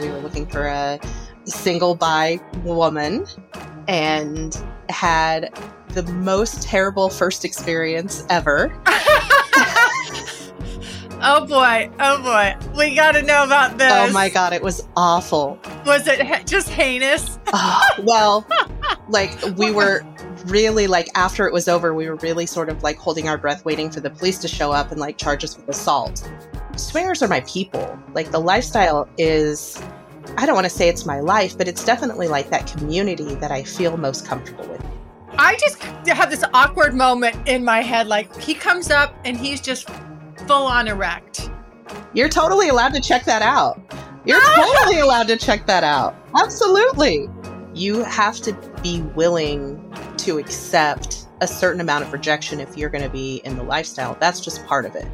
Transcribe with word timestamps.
We 0.00 0.08
were 0.08 0.20
looking 0.20 0.46
for 0.46 0.66
a 0.66 0.98
single 1.44 1.94
bi 1.94 2.40
woman 2.64 3.26
and 3.88 4.56
had 4.88 5.52
the 5.88 6.02
most 6.04 6.62
terrible 6.62 7.08
first 7.08 7.44
experience 7.44 8.24
ever. 8.28 8.72
oh 11.22 11.46
boy, 11.48 11.90
oh 12.00 12.22
boy. 12.22 12.54
We 12.76 12.94
got 12.94 13.12
to 13.12 13.22
know 13.22 13.44
about 13.44 13.78
this. 13.78 13.92
Oh 13.92 14.12
my 14.12 14.28
god, 14.28 14.52
it 14.52 14.62
was 14.62 14.86
awful. 14.96 15.58
Was 15.86 16.06
it 16.06 16.46
just 16.46 16.68
heinous? 16.68 17.38
Oh, 17.52 17.88
well, 18.02 18.46
like 19.08 19.40
we 19.56 19.70
were 19.70 20.04
really 20.46 20.88
like 20.88 21.08
after 21.14 21.46
it 21.46 21.52
was 21.52 21.68
over, 21.68 21.94
we 21.94 22.08
were 22.08 22.16
really 22.16 22.44
sort 22.44 22.68
of 22.68 22.82
like 22.82 22.98
holding 22.98 23.28
our 23.28 23.38
breath 23.38 23.64
waiting 23.64 23.90
for 23.90 24.00
the 24.00 24.10
police 24.10 24.36
to 24.38 24.48
show 24.48 24.72
up 24.72 24.90
and 24.90 25.00
like 25.00 25.16
charge 25.16 25.44
us 25.44 25.56
with 25.56 25.68
assault. 25.68 26.28
Swingers 26.76 27.22
are 27.22 27.28
my 27.28 27.40
people. 27.40 27.98
Like 28.14 28.30
the 28.30 28.40
lifestyle 28.40 29.08
is 29.18 29.82
I 30.36 30.44
don't 30.44 30.54
want 30.54 30.66
to 30.66 30.70
say 30.70 30.88
it's 30.88 31.06
my 31.06 31.20
life, 31.20 31.56
but 31.56 31.68
it's 31.68 31.84
definitely 31.84 32.28
like 32.28 32.50
that 32.50 32.66
community 32.66 33.34
that 33.36 33.50
I 33.50 33.62
feel 33.62 33.96
most 33.96 34.26
comfortable 34.26 34.66
with. 34.68 34.84
I 35.38 35.56
just 35.56 35.82
have 35.82 36.30
this 36.30 36.44
awkward 36.52 36.94
moment 36.94 37.48
in 37.48 37.64
my 37.64 37.82
head. 37.82 38.06
Like 38.06 38.34
he 38.40 38.54
comes 38.54 38.90
up 38.90 39.14
and 39.24 39.36
he's 39.36 39.60
just 39.60 39.88
full 40.46 40.66
on 40.66 40.88
erect. 40.88 41.50
You're 42.12 42.28
totally 42.28 42.68
allowed 42.68 42.94
to 42.94 43.00
check 43.00 43.24
that 43.24 43.42
out. 43.42 43.80
You're 44.24 44.40
ah! 44.40 44.74
totally 44.74 45.00
allowed 45.00 45.28
to 45.28 45.36
check 45.36 45.66
that 45.66 45.84
out. 45.84 46.16
Absolutely. 46.36 47.28
You 47.74 48.02
have 48.04 48.36
to 48.40 48.52
be 48.82 49.02
willing 49.02 49.82
to 50.18 50.38
accept 50.38 51.26
a 51.40 51.46
certain 51.46 51.80
amount 51.80 52.04
of 52.04 52.12
rejection 52.12 52.60
if 52.60 52.76
you're 52.76 52.88
going 52.88 53.04
to 53.04 53.10
be 53.10 53.42
in 53.44 53.56
the 53.56 53.62
lifestyle. 53.62 54.16
That's 54.18 54.40
just 54.40 54.64
part 54.66 54.86
of 54.86 54.94
it. 54.96 55.06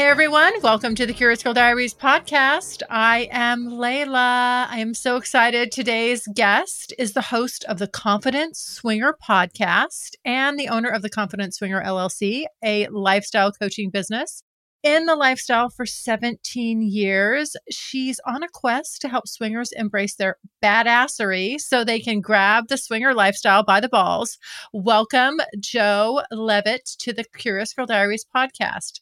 Hey 0.00 0.06
everyone, 0.06 0.54
welcome 0.62 0.94
to 0.94 1.04
the 1.04 1.12
Curious 1.12 1.42
Girl 1.42 1.52
Diaries 1.52 1.92
podcast. 1.92 2.82
I 2.88 3.28
am 3.30 3.66
Layla. 3.66 4.66
I 4.66 4.78
am 4.78 4.94
so 4.94 5.16
excited. 5.16 5.70
Today's 5.70 6.26
guest 6.34 6.94
is 6.98 7.12
the 7.12 7.20
host 7.20 7.64
of 7.64 7.78
the 7.78 7.86
Confident 7.86 8.56
Swinger 8.56 9.14
podcast 9.22 10.12
and 10.24 10.58
the 10.58 10.70
owner 10.70 10.88
of 10.88 11.02
the 11.02 11.10
Confident 11.10 11.54
Swinger 11.54 11.84
LLC, 11.84 12.46
a 12.64 12.88
lifestyle 12.88 13.52
coaching 13.52 13.90
business. 13.90 14.42
In 14.82 15.04
the 15.04 15.16
lifestyle 15.16 15.68
for 15.68 15.84
17 15.84 16.80
years, 16.80 17.54
she's 17.70 18.18
on 18.26 18.42
a 18.42 18.48
quest 18.48 19.02
to 19.02 19.08
help 19.08 19.28
swingers 19.28 19.70
embrace 19.70 20.14
their 20.14 20.38
badassery 20.64 21.60
so 21.60 21.84
they 21.84 22.00
can 22.00 22.22
grab 22.22 22.68
the 22.68 22.78
swinger 22.78 23.12
lifestyle 23.12 23.64
by 23.64 23.80
the 23.80 23.88
balls. 23.90 24.38
Welcome, 24.72 25.40
Jo 25.58 26.22
Leavitt, 26.30 26.86
to 27.00 27.12
the 27.12 27.24
Curious 27.36 27.74
Girl 27.74 27.84
Diaries 27.84 28.24
podcast. 28.34 29.00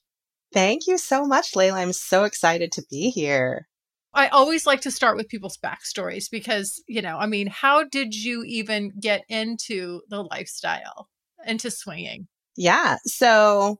Thank 0.53 0.87
you 0.87 0.99
so 0.99 1.25
much, 1.25 1.53
Layla. 1.53 1.75
I'm 1.75 1.93
so 1.93 2.25
excited 2.25 2.73
to 2.73 2.85
be 2.91 3.11
here. 3.11 3.69
I 4.15 4.29
always 4.29 4.67
like 4.67 4.81
to 4.83 4.91
start 4.91 5.17
with 5.17 5.29
people's 5.29 5.59
backstories 5.59 6.31
because, 6.31 6.83
you 6.89 7.03
know, 7.03 7.19
I 7.19 7.27
mean, 7.27 7.47
how 7.47 7.85
did 7.85 8.15
you 8.15 8.43
even 8.45 8.93
get 8.99 9.25
into 9.29 10.01
the 10.09 10.23
lifestyle, 10.23 11.09
into 11.47 11.71
swinging? 11.71 12.27
Yeah. 12.57 12.97
So 13.05 13.79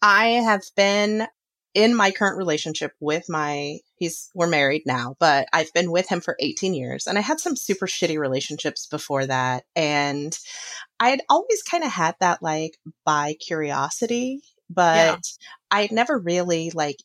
I 0.00 0.26
have 0.26 0.62
been 0.76 1.28
in 1.74 1.94
my 1.94 2.10
current 2.10 2.38
relationship 2.38 2.92
with 3.00 3.24
my 3.28 3.78
he's 3.96 4.30
we're 4.34 4.46
married 4.46 4.82
now 4.86 5.16
but 5.18 5.48
i've 5.52 5.72
been 5.72 5.90
with 5.90 6.08
him 6.08 6.20
for 6.20 6.36
18 6.38 6.72
years 6.72 7.06
and 7.06 7.18
i 7.18 7.20
had 7.20 7.40
some 7.40 7.56
super 7.56 7.86
shitty 7.86 8.16
relationships 8.16 8.86
before 8.86 9.26
that 9.26 9.64
and 9.74 10.38
i 11.00 11.10
had 11.10 11.20
always 11.28 11.62
kind 11.62 11.82
of 11.82 11.90
had 11.90 12.14
that 12.20 12.40
like 12.42 12.78
bi 13.04 13.34
curiosity 13.40 14.40
but 14.70 14.96
yeah. 14.96 15.16
I'd 15.70 15.92
never 15.92 16.18
really 16.18 16.70
like 16.70 16.96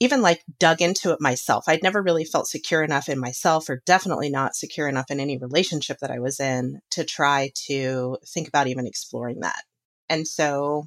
even 0.00 0.22
like 0.22 0.42
dug 0.58 0.80
into 0.80 1.12
it 1.12 1.20
myself. 1.20 1.64
I'd 1.66 1.82
never 1.82 2.00
really 2.02 2.24
felt 2.24 2.46
secure 2.46 2.82
enough 2.82 3.08
in 3.08 3.18
myself 3.18 3.68
or 3.68 3.82
definitely 3.84 4.30
not 4.30 4.54
secure 4.54 4.88
enough 4.88 5.10
in 5.10 5.18
any 5.18 5.38
relationship 5.38 5.98
that 6.00 6.10
I 6.10 6.20
was 6.20 6.38
in 6.38 6.80
to 6.90 7.04
try 7.04 7.50
to 7.66 8.18
think 8.26 8.46
about 8.46 8.68
even 8.68 8.86
exploring 8.86 9.40
that. 9.40 9.62
And 10.08 10.26
so 10.26 10.86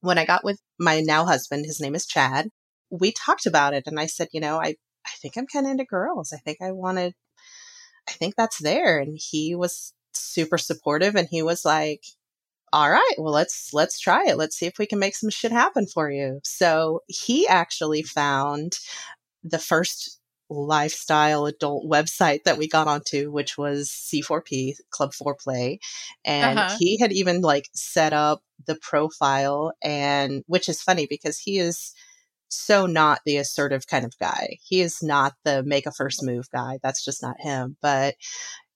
when 0.00 0.18
I 0.18 0.24
got 0.24 0.44
with 0.44 0.60
my 0.78 1.00
now 1.00 1.24
husband, 1.24 1.66
his 1.66 1.80
name 1.80 1.94
is 1.94 2.06
Chad, 2.06 2.48
we 2.90 3.12
talked 3.12 3.46
about 3.46 3.74
it 3.74 3.84
and 3.86 3.98
I 3.98 4.06
said, 4.06 4.28
you 4.32 4.40
know, 4.40 4.58
I, 4.58 4.76
I 5.04 5.10
think 5.20 5.36
I'm 5.36 5.46
kind 5.46 5.66
of 5.66 5.72
into 5.72 5.84
girls. 5.84 6.32
I 6.32 6.38
think 6.38 6.58
I 6.62 6.70
wanted, 6.70 7.14
I 8.08 8.12
think 8.12 8.36
that's 8.36 8.58
there. 8.58 8.98
And 8.98 9.18
he 9.20 9.56
was 9.56 9.92
super 10.12 10.58
supportive 10.58 11.16
and 11.16 11.26
he 11.28 11.42
was 11.42 11.64
like, 11.64 12.04
all 12.74 12.90
right, 12.90 13.14
well 13.18 13.32
let's 13.32 13.72
let's 13.72 14.00
try 14.00 14.24
it. 14.26 14.36
Let's 14.36 14.56
see 14.56 14.66
if 14.66 14.78
we 14.80 14.86
can 14.86 14.98
make 14.98 15.14
some 15.14 15.30
shit 15.30 15.52
happen 15.52 15.86
for 15.86 16.10
you. 16.10 16.40
So 16.42 17.02
he 17.06 17.46
actually 17.46 18.02
found 18.02 18.78
the 19.44 19.60
first 19.60 20.18
lifestyle 20.50 21.46
adult 21.46 21.88
website 21.88 22.42
that 22.44 22.58
we 22.58 22.66
got 22.66 22.88
onto, 22.88 23.30
which 23.30 23.56
was 23.56 23.90
C4P 23.90 24.74
Club 24.90 25.14
4 25.14 25.36
play 25.36 25.78
and 26.24 26.58
uh-huh. 26.58 26.76
he 26.80 26.98
had 26.98 27.12
even 27.12 27.42
like 27.42 27.68
set 27.74 28.12
up 28.12 28.42
the 28.66 28.74
profile, 28.74 29.72
and 29.80 30.42
which 30.48 30.68
is 30.68 30.82
funny 30.82 31.06
because 31.08 31.38
he 31.38 31.58
is 31.58 31.94
so 32.48 32.86
not 32.86 33.20
the 33.24 33.36
assertive 33.36 33.86
kind 33.86 34.04
of 34.04 34.18
guy. 34.18 34.56
He 34.62 34.80
is 34.80 35.00
not 35.00 35.34
the 35.44 35.62
make 35.62 35.86
a 35.86 35.92
first 35.92 36.24
move 36.24 36.50
guy. 36.50 36.78
That's 36.82 37.04
just 37.04 37.22
not 37.22 37.36
him. 37.40 37.76
But 37.80 38.16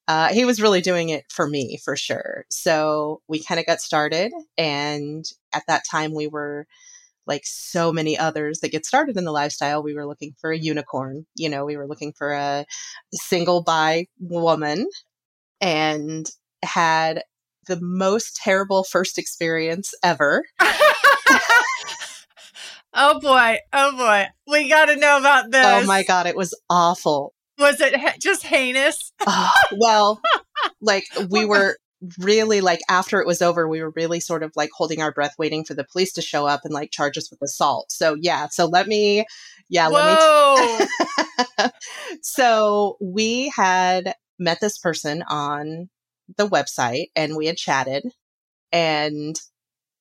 uh, 0.08 0.28
he 0.28 0.46
was 0.46 0.60
really 0.60 0.81
doing 0.81 1.10
it 1.10 1.26
for 1.28 1.46
me 1.46 1.78
for 1.84 1.94
sure. 1.94 2.46
So 2.49 3.20
we 3.28 3.44
kind 3.44 3.60
of 3.60 3.66
got 3.66 3.82
started. 3.82 4.32
And 4.56 5.25
at 5.52 5.64
that 5.69 5.84
time, 5.88 6.14
we 6.14 6.26
were 6.26 6.66
like 7.26 7.43
so 7.44 7.93
many 7.93 8.16
others 8.16 8.60
that 8.60 8.72
get 8.72 8.87
started 8.87 9.19
in 9.19 9.26
the 9.26 9.32
lifestyle. 9.32 9.82
We 9.82 9.93
were 9.93 10.06
looking 10.06 10.32
for 10.40 10.50
a 10.50 10.58
unicorn. 10.58 11.26
You 11.37 11.50
know, 11.50 11.66
we 11.66 11.76
were 11.76 11.87
looking 11.87 12.14
for 12.14 12.32
a 12.32 12.64
single 13.12 13.62
bi 13.62 14.06
woman 14.19 14.88
and 15.60 16.26
had 16.64 17.22
the 17.66 17.78
most 17.78 18.34
terrible 18.34 18.84
first 18.84 19.19
experience 19.19 19.93
ever. 20.02 20.43
oh 22.94 23.20
boy. 23.20 23.58
Oh 23.75 23.94
boy. 23.94 24.25
We 24.46 24.70
got 24.70 24.87
to 24.87 24.96
know 24.96 25.19
about 25.19 25.50
this. 25.50 25.66
Oh 25.66 25.84
my 25.84 26.02
God. 26.02 26.26
It 26.26 26.34
was 26.37 26.58
awful. 26.70 27.34
Was 27.58 27.81
it 27.81 27.94
just 28.20 28.44
heinous? 28.44 29.12
uh, 29.26 29.50
well, 29.76 30.20
like 30.81 31.05
we 31.31 31.44
were 31.44 31.76
really 32.19 32.60
like 32.60 32.81
after 32.88 33.20
it 33.20 33.26
was 33.26 33.43
over, 33.43 33.69
we 33.69 33.82
were 33.82 33.93
really 33.96 34.20
sort 34.20 34.43
of 34.43 34.52
like 34.56 34.70
holding 34.72 35.02
our 35.02 35.12
breath, 35.12 35.34
waiting 35.38 35.64
for 35.64 35.75
the 35.75 35.84
police 35.84 36.12
to 36.12 36.22
show 36.22 36.46
up 36.46 36.60
and 36.64 36.72
like 36.72 36.90
charge 36.90 37.19
us 37.19 37.31
with 37.31 37.43
assault. 37.43 37.90
So 37.90 38.16
yeah, 38.20 38.49
so 38.50 38.66
let 38.66 38.87
me, 38.87 39.25
yeah, 39.69 39.88
Whoa. 39.88 40.56
let 40.56 40.81
me. 40.81 40.87
T- 41.58 41.70
so 42.22 42.96
we 43.00 43.52
had 43.55 44.14
met 44.38 44.60
this 44.60 44.78
person 44.78 45.25
on 45.28 45.88
the 46.37 46.49
website 46.49 47.06
and 47.16 47.37
we 47.37 47.46
had 47.46 47.56
chatted 47.56 48.05
and 48.70 49.38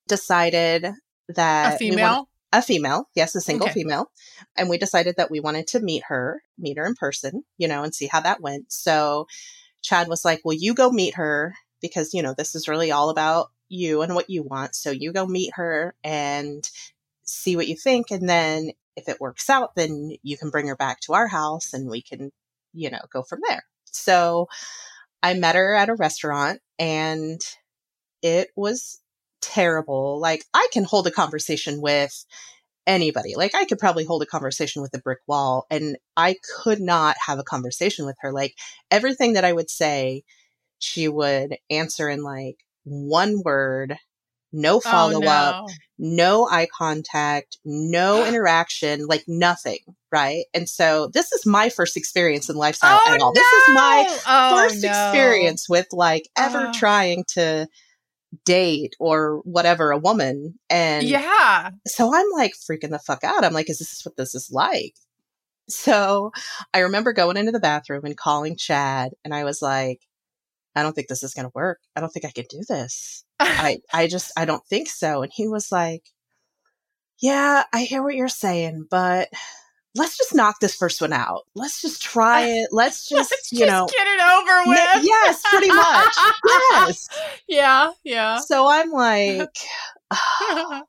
decided 0.07 0.87
that 1.29 1.75
a 1.75 1.77
female. 1.77 2.29
A 2.53 2.61
female, 2.61 3.09
yes, 3.15 3.35
a 3.35 3.41
single 3.41 3.67
Okay. 3.67 3.81
female. 3.81 4.11
And 4.55 4.69
we 4.69 4.77
decided 4.77 5.15
that 5.17 5.29
we 5.31 5.39
wanted 5.39 5.67
to 5.67 5.79
meet 5.79 6.03
her, 6.07 6.41
meet 6.57 6.77
her 6.77 6.85
in 6.85 6.95
person, 6.95 7.43
you 7.57 7.67
know, 7.67 7.83
and 7.83 7.93
see 7.93 8.07
how 8.07 8.21
that 8.21 8.41
went. 8.41 8.71
So 8.71 9.27
Chad 9.81 10.07
was 10.07 10.23
like, 10.25 10.41
Well, 10.43 10.57
you 10.57 10.73
go 10.73 10.89
meet 10.91 11.15
her 11.15 11.55
because, 11.81 12.13
you 12.13 12.21
know, 12.21 12.33
this 12.37 12.55
is 12.55 12.67
really 12.67 12.91
all 12.91 13.09
about 13.09 13.47
you 13.69 14.01
and 14.01 14.15
what 14.15 14.29
you 14.29 14.43
want. 14.43 14.75
So 14.75 14.91
you 14.91 15.11
go 15.11 15.25
meet 15.25 15.51
her 15.55 15.95
and 16.03 16.67
see 17.23 17.55
what 17.55 17.67
you 17.67 17.75
think. 17.75 18.11
And 18.11 18.27
then 18.27 18.71
if 18.95 19.07
it 19.09 19.21
works 19.21 19.49
out, 19.49 19.75
then 19.75 20.15
you 20.23 20.37
can 20.37 20.49
bring 20.49 20.67
her 20.67 20.75
back 20.75 21.01
to 21.01 21.13
our 21.13 21.27
house 21.27 21.73
and 21.73 21.89
we 21.89 22.01
can, 22.01 22.31
you 22.73 22.89
know, 22.89 23.01
go 23.11 23.23
from 23.23 23.39
there. 23.47 23.63
So 23.85 24.47
I 25.21 25.33
met 25.33 25.55
her 25.55 25.73
at 25.75 25.89
a 25.89 25.95
restaurant 25.95 26.61
and 26.79 27.41
it 28.21 28.49
was 28.55 29.01
terrible. 29.41 30.19
Like 30.19 30.43
I 30.53 30.67
can 30.71 30.83
hold 30.83 31.07
a 31.07 31.11
conversation 31.11 31.81
with 31.81 32.25
anybody. 32.85 33.35
Like 33.35 33.53
I 33.53 33.65
could 33.65 33.79
probably 33.79 34.05
hold 34.05 34.23
a 34.23 34.27
conversation 34.27 34.81
with 34.81 34.93
a 34.95 34.99
brick 34.99 35.19
wall 35.27 35.65
and 35.69 35.97
I 36.15 36.35
could 36.63 36.79
not 36.79 37.17
have 37.25 37.37
a 37.39 37.43
conversation 37.43 38.05
with 38.05 38.15
her. 38.21 38.31
Like 38.31 38.55
everything 38.89 39.33
that 39.33 39.45
I 39.45 39.53
would 39.53 39.69
say, 39.69 40.23
she 40.79 41.07
would 41.07 41.57
answer 41.69 42.09
in 42.09 42.23
like 42.23 42.57
one 42.83 43.41
word, 43.43 43.97
no 44.53 44.79
follow 44.79 45.21
oh, 45.23 45.27
up, 45.27 45.65
no. 45.97 46.13
no 46.21 46.47
eye 46.49 46.67
contact, 46.75 47.57
no 47.65 48.25
interaction, 48.27 49.05
like 49.07 49.25
nothing. 49.27 49.79
Right. 50.11 50.45
And 50.53 50.69
so 50.69 51.09
this 51.13 51.33
is 51.33 51.45
my 51.45 51.67
first 51.69 51.97
experience 51.97 52.49
in 52.49 52.55
lifestyle 52.55 53.01
Oh, 53.05 53.13
at 53.13 53.21
all. 53.21 53.33
This 53.33 53.51
is 53.51 53.73
my. 53.73 54.19
Oh, 54.25 54.55
first 54.57 54.83
no. 54.83 54.89
experience 54.89 55.67
with 55.67 55.87
like 55.91 56.29
ever 56.37 56.67
Oh. 56.69 56.73
trying 56.73 57.25
to 57.33 57.67
date 58.45 58.95
or 58.99 59.39
whatever 59.43 59.91
a 59.91 59.97
woman. 59.97 60.59
And 60.69 61.07
Yeah. 61.07 61.71
so 61.85 62.13
I'm 62.13 62.27
like 62.33 62.53
freaking 62.53 62.91
the 62.91 62.99
fuck 62.99 63.23
out. 63.23 63.43
I'm 63.43 63.53
like, 63.53 63.69
is 63.69 63.79
this 63.79 64.01
what 64.05 64.17
this 64.17 64.35
is 64.35 64.51
like? 64.51 64.95
So 65.69 66.31
I 66.73 66.79
remember 66.79 67.13
going 67.13 67.37
into 67.37 67.51
the 67.51 67.59
bathroom 67.59 68.05
and 68.05 68.15
calling 68.15 68.55
Chad 68.55 69.11
and 69.23 69.33
I 69.33 69.43
was 69.43 69.61
like, 69.61 70.01
I 70.75 70.83
don't 70.83 70.93
think 70.93 71.07
this 71.07 71.23
is 71.23 71.33
going 71.33 71.45
to 71.45 71.51
work. 71.55 71.79
I 71.95 72.01
don't 72.01 72.09
think 72.09 72.25
I 72.25 72.31
can 72.31 72.45
do 72.49 72.61
this. 72.67 73.25
I, 73.39 73.79
I 73.93 74.07
just, 74.07 74.31
I 74.37 74.45
don't 74.45 74.65
think 74.67 74.87
so. 74.89 75.23
And 75.23 75.31
he 75.33 75.47
was 75.47 75.71
like, 75.71 76.03
yeah, 77.19 77.63
I 77.73 77.81
hear 77.83 78.03
what 78.03 78.15
you're 78.15 78.27
saying, 78.27 78.85
but 78.89 79.29
let's 79.97 80.17
just 80.17 80.33
knock 80.35 80.59
this 80.59 80.75
first 80.75 81.01
one 81.01 81.11
out. 81.11 81.43
Let's 81.55 81.81
just 81.81 82.01
try 82.01 82.41
it. 82.47 82.69
Let's 82.71 83.07
just, 83.09 83.31
Let's 83.31 83.51
you 83.51 83.59
just 83.59 83.71
know, 83.71 83.87
get 83.87 84.07
it 84.07 84.21
over 84.21 84.69
with. 84.69 85.03
yes, 85.05 85.43
pretty 85.49 85.71
much. 85.71 86.15
Yes. 86.71 87.09
Yeah. 87.47 87.91
Yeah. 88.03 88.37
So 88.39 88.69
I'm 88.69 88.91
like, 88.91 89.49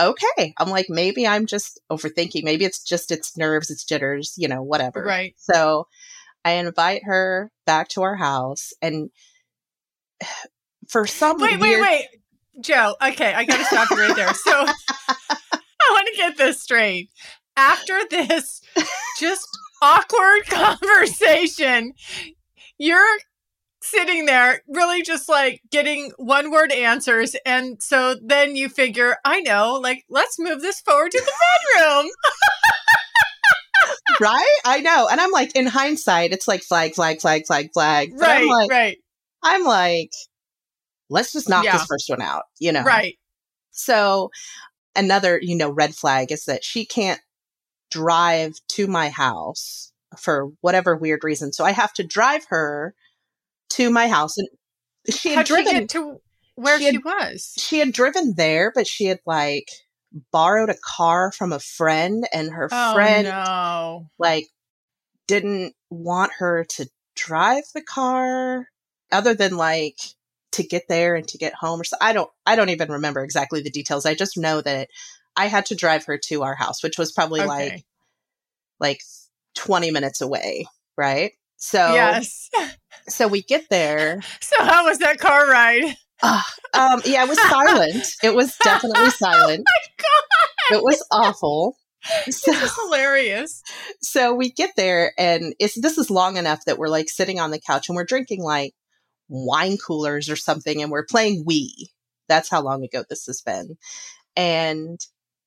okay. 0.00 0.54
I'm 0.58 0.70
like, 0.70 0.86
maybe 0.88 1.26
I'm 1.26 1.46
just 1.46 1.80
overthinking. 1.90 2.44
Maybe 2.44 2.64
it's 2.64 2.82
just 2.82 3.10
its 3.12 3.36
nerves, 3.36 3.70
its 3.70 3.84
jitters, 3.84 4.34
you 4.36 4.48
know, 4.48 4.62
whatever. 4.62 5.02
right. 5.04 5.34
So 5.38 5.86
I 6.44 6.52
invite 6.52 7.02
her 7.04 7.50
back 7.66 7.88
to 7.90 8.02
our 8.02 8.16
house 8.16 8.72
and 8.80 9.10
for 10.88 11.06
some 11.06 11.38
Wait, 11.40 11.58
wait, 11.58 11.80
wait. 11.80 12.06
Jo, 12.60 12.94
okay, 13.02 13.34
I 13.34 13.44
got 13.44 13.56
to 13.58 13.64
stop 13.64 13.90
you 13.90 13.96
right 14.00 14.14
there. 14.14 14.32
So 14.32 14.52
I 14.52 15.90
want 15.90 16.08
to 16.08 16.16
get 16.16 16.36
this 16.36 16.60
straight. 16.62 17.10
After 17.56 17.98
this 18.10 18.60
just 19.20 19.46
awkward 19.82 20.44
conversation, 20.48 21.92
you're 22.78 23.18
sitting 23.80 24.26
there 24.26 24.62
really 24.66 25.02
just 25.02 25.28
like 25.28 25.60
getting 25.70 26.10
one 26.16 26.50
word 26.50 26.72
answers. 26.72 27.36
And 27.44 27.82
so 27.82 28.16
then 28.22 28.56
you 28.56 28.68
figure, 28.68 29.16
I 29.24 29.40
know, 29.40 29.74
like, 29.74 30.04
let's 30.08 30.38
move 30.38 30.62
this 30.62 30.80
forward 30.80 31.12
to 31.12 31.20
the 31.20 31.32
bedroom. 31.74 32.10
right? 34.20 34.56
I 34.64 34.80
know. 34.80 35.08
And 35.10 35.20
I'm 35.20 35.30
like, 35.32 35.54
in 35.54 35.66
hindsight, 35.66 36.32
it's 36.32 36.48
like 36.48 36.62
flag, 36.62 36.94
flag, 36.94 37.20
flag, 37.20 37.46
flag, 37.46 37.70
flag. 37.72 38.10
But 38.18 38.26
right, 38.26 38.42
I'm 38.42 38.48
like, 38.48 38.70
right, 38.70 38.96
I'm 39.42 39.64
like, 39.64 40.10
let's 41.10 41.32
just 41.32 41.48
knock 41.48 41.64
Yeah. 41.64 41.76
this 41.76 41.86
first 41.86 42.08
one 42.08 42.22
out, 42.22 42.44
you 42.58 42.72
know? 42.72 42.82
right. 42.82 43.16
So 43.70 44.30
another, 44.96 45.38
you 45.42 45.56
know, 45.56 45.70
red 45.70 45.94
flag 45.94 46.32
is 46.32 46.44
that 46.46 46.64
she 46.64 46.86
can't 46.86 47.20
drive 48.02 48.54
to 48.68 48.86
my 48.86 49.08
house 49.08 49.92
for 50.18 50.50
whatever 50.60 50.96
weird 50.96 51.22
reason. 51.24 51.52
So 51.52 51.64
I 51.64 51.70
have 51.72 51.92
to 51.94 52.04
drive 52.04 52.44
her 52.48 52.94
to 53.70 53.90
my 53.90 54.08
house 54.08 54.36
and 54.36 54.48
she 55.10 55.30
had 55.30 55.36
How'd 55.38 55.48
she 55.48 55.54
driven 55.54 55.72
get 55.80 55.88
to 55.90 56.20
where 56.56 56.78
she 56.78 56.86
she, 56.88 56.92
had- 56.94 57.04
was? 57.04 57.54
she 57.58 57.78
had 57.78 57.92
driven 57.92 58.34
there, 58.36 58.72
but 58.74 58.86
she 58.86 59.04
had 59.06 59.20
like 59.26 59.70
borrowed 60.32 60.70
a 60.70 60.76
car 60.84 61.32
from 61.32 61.52
a 61.52 61.58
friend 61.60 62.26
and 62.32 62.50
her 62.52 62.68
Oh, 62.70 62.94
friend 62.94 63.26
no. 63.28 64.06
like 64.18 64.46
didn't 65.26 65.74
want 65.90 66.32
her 66.38 66.64
to 66.64 66.88
drive 67.16 67.64
the 67.74 67.82
car 67.82 68.68
other 69.12 69.34
than 69.34 69.56
like 69.56 69.98
to 70.52 70.62
get 70.62 70.84
there 70.88 71.16
and 71.16 71.26
to 71.28 71.38
get 71.38 71.54
home 71.54 71.80
or 71.80 71.84
so 71.84 71.96
I 72.00 72.12
don't 72.12 72.30
I 72.46 72.54
don't 72.56 72.68
even 72.70 72.92
remember 72.92 73.24
exactly 73.24 73.60
the 73.62 73.70
details. 73.70 74.06
I 74.06 74.14
just 74.14 74.36
know 74.38 74.60
that 74.60 74.88
I 75.36 75.46
had 75.46 75.66
to 75.66 75.74
drive 75.74 76.04
her 76.06 76.18
to 76.28 76.42
our 76.42 76.54
house, 76.54 76.82
which 76.82 76.98
was 76.98 77.12
probably 77.12 77.40
like 77.44 77.72
Okay. 77.72 77.84
like 78.80 79.00
20 79.56 79.90
minutes 79.90 80.20
away, 80.20 80.66
right? 80.96 81.32
So 81.56 81.78
yes. 81.94 82.50
so 83.08 83.26
we 83.28 83.42
get 83.42 83.68
there. 83.70 84.20
So 84.40 84.64
how 84.64 84.84
was 84.86 84.98
that 84.98 85.18
car 85.18 85.48
ride? 85.50 85.96
Um 86.22 87.02
yeah, 87.04 87.24
it 87.24 87.28
was 87.28 87.40
silent. 87.48 88.06
It 88.22 88.34
was 88.34 88.56
definitely 88.64 89.10
silent. 89.10 89.64
God, 89.98 90.76
It 90.78 90.82
was 90.82 91.04
awful. 91.10 91.76
So 92.28 92.52
this 92.52 92.62
is 92.62 92.76
hilarious. 92.84 93.62
so 94.02 94.34
we 94.34 94.50
get 94.50 94.72
there 94.76 95.14
and 95.16 95.54
it's 95.58 95.80
this 95.80 95.96
is 95.96 96.10
long 96.10 96.36
enough 96.36 96.66
that 96.66 96.76
we're 96.76 96.88
like 96.90 97.08
sitting 97.08 97.40
on 97.40 97.50
the 97.50 97.58
couch 97.58 97.88
and 97.88 97.96
we're 97.96 98.04
drinking 98.04 98.42
like 98.42 98.74
wine 99.30 99.78
coolers 99.78 100.28
or 100.28 100.36
something 100.36 100.82
and 100.82 100.90
we're 100.90 101.06
playing 101.06 101.46
Wii. 101.46 101.70
That's 102.28 102.50
how 102.50 102.60
long 102.60 102.84
ago 102.84 103.04
this 103.08 103.24
has 103.24 103.40
been. 103.40 103.78
And 104.36 105.00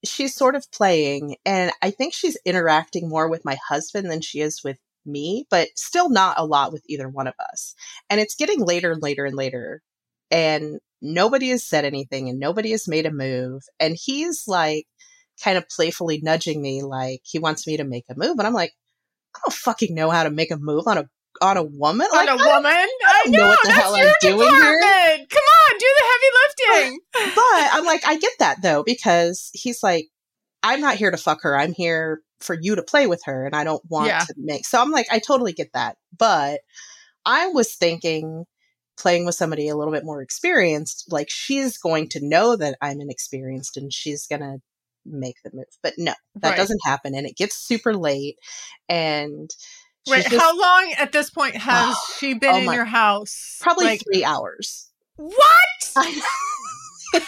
she's 0.06 0.36
sort 0.36 0.56
of 0.56 0.72
playing 0.72 1.36
and 1.46 1.72
I 1.82 1.92
think 1.92 2.14
she's 2.14 2.38
interacting 2.46 3.10
more 3.10 3.30
with 3.30 3.46
my 3.46 3.58
husband 3.68 4.10
than 4.10 4.22
she 4.22 4.40
is 4.40 4.64
with 4.64 4.78
me, 5.06 5.46
but 5.50 5.70
still 5.76 6.10
not 6.10 6.40
a 6.40 6.46
lot 6.46 6.72
with 6.72 6.84
either 6.88 7.08
one 7.08 7.28
of 7.28 7.34
us. 7.52 7.74
And 8.10 8.20
it's 8.20 8.36
getting 8.36 8.60
later 8.60 8.92
and 8.92 9.02
later 9.02 9.26
and 9.26 9.36
later 9.36 9.82
and 10.30 10.80
nobody 11.02 11.50
has 11.50 11.66
said 11.66 11.86
anything 11.86 12.30
and 12.30 12.40
nobody 12.40 12.72
has 12.72 12.88
made 12.88 13.06
a 13.06 13.12
move 13.12 13.62
and 13.80 13.96
he's 14.00 14.44
like 14.48 14.86
kind 15.44 15.58
of 15.58 15.70
playfully 15.70 16.20
nudging 16.24 16.62
me 16.62 16.82
like 16.82 17.22
he 17.24 17.40
wants 17.40 17.68
me 17.68 17.78
to 17.78 17.84
make 17.84 18.06
a 18.10 18.16
move 18.18 18.38
and 18.38 18.48
I'm 18.48 18.54
like 18.54 18.74
I 19.36 19.40
don't 19.46 19.54
fucking 19.54 19.94
know 19.94 20.10
how 20.10 20.24
to 20.24 20.32
make 20.32 20.52
a 20.52 20.58
move 20.58 20.88
on 20.88 20.98
a 20.98 21.10
on 21.42 21.58
a 21.58 21.64
woman 21.64 22.08
like 22.12 22.30
On 22.30 22.40
a 22.40 22.44
I 22.44 22.56
woman? 22.56 22.72
I, 22.72 23.22
don't 23.24 23.32
know 23.32 23.40
know, 23.40 23.48
what 23.50 23.60
the 23.64 23.72
hell 23.72 23.96
I'm 23.96 24.14
doing 24.22 24.40
here. 24.40 24.80
Come 25.30 25.44
on, 25.44 25.47
do 25.80 25.94
the 26.00 26.06
heavy 26.08 26.80
lifting. 26.84 27.00
but 27.36 27.70
I'm 27.74 27.86
like, 27.86 28.02
I 28.08 28.18
get 28.18 28.34
that 28.40 28.62
though, 28.62 28.84
because 28.84 29.50
he's 29.54 29.82
like, 29.84 30.08
I'm 30.64 30.82
not 30.82 30.96
here 30.96 31.12
to 31.12 31.18
fuck 31.18 31.40
her. 31.44 31.58
I'm 31.58 31.74
here 31.74 32.22
for 32.40 32.56
you 32.60 32.76
to 32.76 32.84
play 32.84 33.08
with 33.08 33.22
her, 33.26 33.46
and 33.46 33.56
I 33.56 33.64
don't 33.64 33.84
want 33.90 34.10
Yeah. 34.10 34.20
to 34.20 34.34
make. 34.38 34.66
So 34.66 34.82
I'm 34.82 34.92
like, 34.92 35.08
I 35.12 35.20
totally 35.20 35.54
get 35.54 35.70
that. 35.74 35.98
But 36.18 36.60
I 37.26 37.48
was 37.48 37.74
thinking, 37.76 38.46
playing 38.98 39.26
with 39.26 39.36
somebody 39.36 39.70
a 39.70 39.76
little 39.76 39.94
bit 39.94 40.04
more 40.06 40.22
experienced, 40.22 41.06
like 41.12 41.30
she's 41.30 41.78
going 41.78 42.10
to 42.10 42.20
know 42.26 42.56
that 42.56 42.78
I'm 42.82 43.00
inexperienced 43.02 43.78
and 43.78 43.94
she's 43.94 44.26
going 44.28 44.42
to 44.42 44.58
make 45.06 45.36
the 45.44 45.52
move. 45.54 45.66
But 45.84 45.94
no, 45.98 46.14
that 46.42 46.50
Right. 46.50 46.58
doesn't 46.58 46.80
happen. 46.84 47.14
And 47.16 47.28
it 47.28 47.38
gets 47.38 47.56
super 47.56 47.94
late. 47.94 48.38
And 48.90 49.50
Wait, 50.08 50.24
just 50.26 50.36
how 50.44 50.58
long 50.60 50.94
at 50.98 51.12
this 51.12 51.30
point 51.30 51.56
has 51.58 51.96
she 52.18 52.34
been 52.34 52.56
Oh 52.56 52.58
in 52.60 52.66
my- 52.66 52.76
your 52.76 52.86
house? 52.86 53.58
probably 53.62 53.86
Like, 53.86 54.04
three 54.04 54.24
hours. 54.24 54.87
What? 55.18 56.14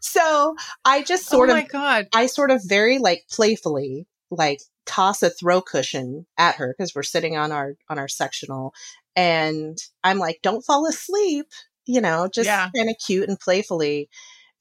so 0.00 0.54
I 0.84 1.02
just 1.02 1.32
oh 1.32 1.36
sort 1.36 1.48
oh 1.50 1.52
of 1.52 1.58
my 1.58 1.66
god. 1.66 2.08
I 2.14 2.26
sort 2.26 2.50
of 2.50 2.62
very 2.64 2.98
like 2.98 3.24
playfully 3.30 4.06
like 4.30 4.60
toss 4.86 5.22
a 5.22 5.30
throw 5.30 5.60
cushion 5.60 6.26
at 6.38 6.56
her 6.56 6.74
because 6.76 6.94
we're 6.94 7.02
sitting 7.02 7.36
on 7.36 7.52
our 7.52 7.74
on 7.88 7.98
our 7.98 8.08
sectional 8.08 8.72
and 9.16 9.76
I'm 10.04 10.18
like, 10.18 10.38
don't 10.42 10.64
fall 10.64 10.86
asleep, 10.86 11.46
you 11.86 12.00
know, 12.00 12.28
just 12.32 12.46
Yeah. 12.46 12.70
kind 12.76 12.88
of 12.88 12.96
cute 13.04 13.28
and 13.28 13.38
playfully. 13.38 14.08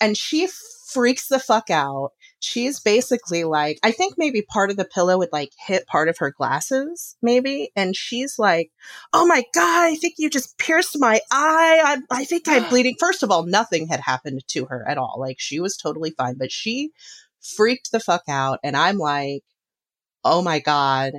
And 0.01 0.17
she 0.17 0.47
freaks 0.91 1.27
the 1.27 1.39
fuck 1.39 1.69
out. 1.69 2.11
She's 2.39 2.79
basically 2.79 3.43
like, 3.43 3.79
I 3.83 3.91
think 3.91 4.15
maybe 4.17 4.41
part 4.41 4.71
of 4.71 4.77
the 4.77 4.85
pillow 4.85 5.17
would 5.17 5.31
like 5.31 5.51
hit 5.57 5.87
part 5.87 6.09
of 6.09 6.17
her 6.19 6.31
glasses, 6.31 7.17
maybe. 7.21 7.71
And 7.75 7.95
she's 7.95 8.39
like, 8.39 8.71
Oh 9.13 9.27
my 9.27 9.43
God, 9.53 9.89
I 9.89 9.95
think 9.95 10.15
you 10.17 10.29
just 10.29 10.57
pierced 10.57 10.97
my 10.97 11.19
eye. 11.31 11.81
I, 12.11 12.19
I 12.21 12.25
think 12.25 12.47
I'm 12.47 12.63
bleeding. 12.69 12.95
First 12.99 13.23
of 13.23 13.31
all, 13.31 13.45
nothing 13.45 13.87
had 13.87 13.99
happened 13.99 14.43
to 14.49 14.65
her 14.65 14.87
at 14.87 14.97
all. 14.97 15.17
Like 15.19 15.39
she 15.39 15.59
was 15.59 15.77
totally 15.77 16.11
fine, 16.11 16.35
but 16.37 16.51
she 16.51 16.91
freaked 17.41 17.91
the 17.91 17.99
fuck 17.99 18.23
out. 18.29 18.59
And 18.63 18.75
I'm 18.75 18.97
like, 18.97 19.43
Oh 20.23 20.41
my 20.41 20.59
God. 20.59 21.13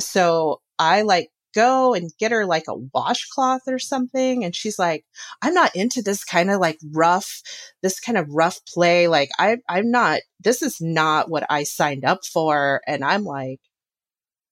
So 0.00 0.60
I 0.78 1.02
like 1.02 1.30
go 1.54 1.94
and 1.94 2.10
get 2.18 2.32
her 2.32 2.46
like 2.46 2.64
a 2.68 2.76
washcloth 2.94 3.62
or 3.66 3.78
something. 3.78 4.44
And 4.44 4.54
she's 4.54 4.78
like, 4.78 5.04
I'm 5.42 5.54
not 5.54 5.74
into 5.74 6.02
this 6.02 6.24
kind 6.24 6.50
of 6.50 6.60
like 6.60 6.78
rough, 6.92 7.42
this 7.82 8.00
kind 8.00 8.18
of 8.18 8.28
rough 8.30 8.60
play. 8.66 9.08
Like 9.08 9.30
I, 9.38 9.58
I'm 9.68 9.90
not, 9.90 10.20
this 10.40 10.62
is 10.62 10.80
not 10.80 11.30
what 11.30 11.44
I 11.50 11.64
signed 11.64 12.04
up 12.04 12.24
for. 12.24 12.80
And 12.86 13.04
I'm 13.04 13.24
like, 13.24 13.60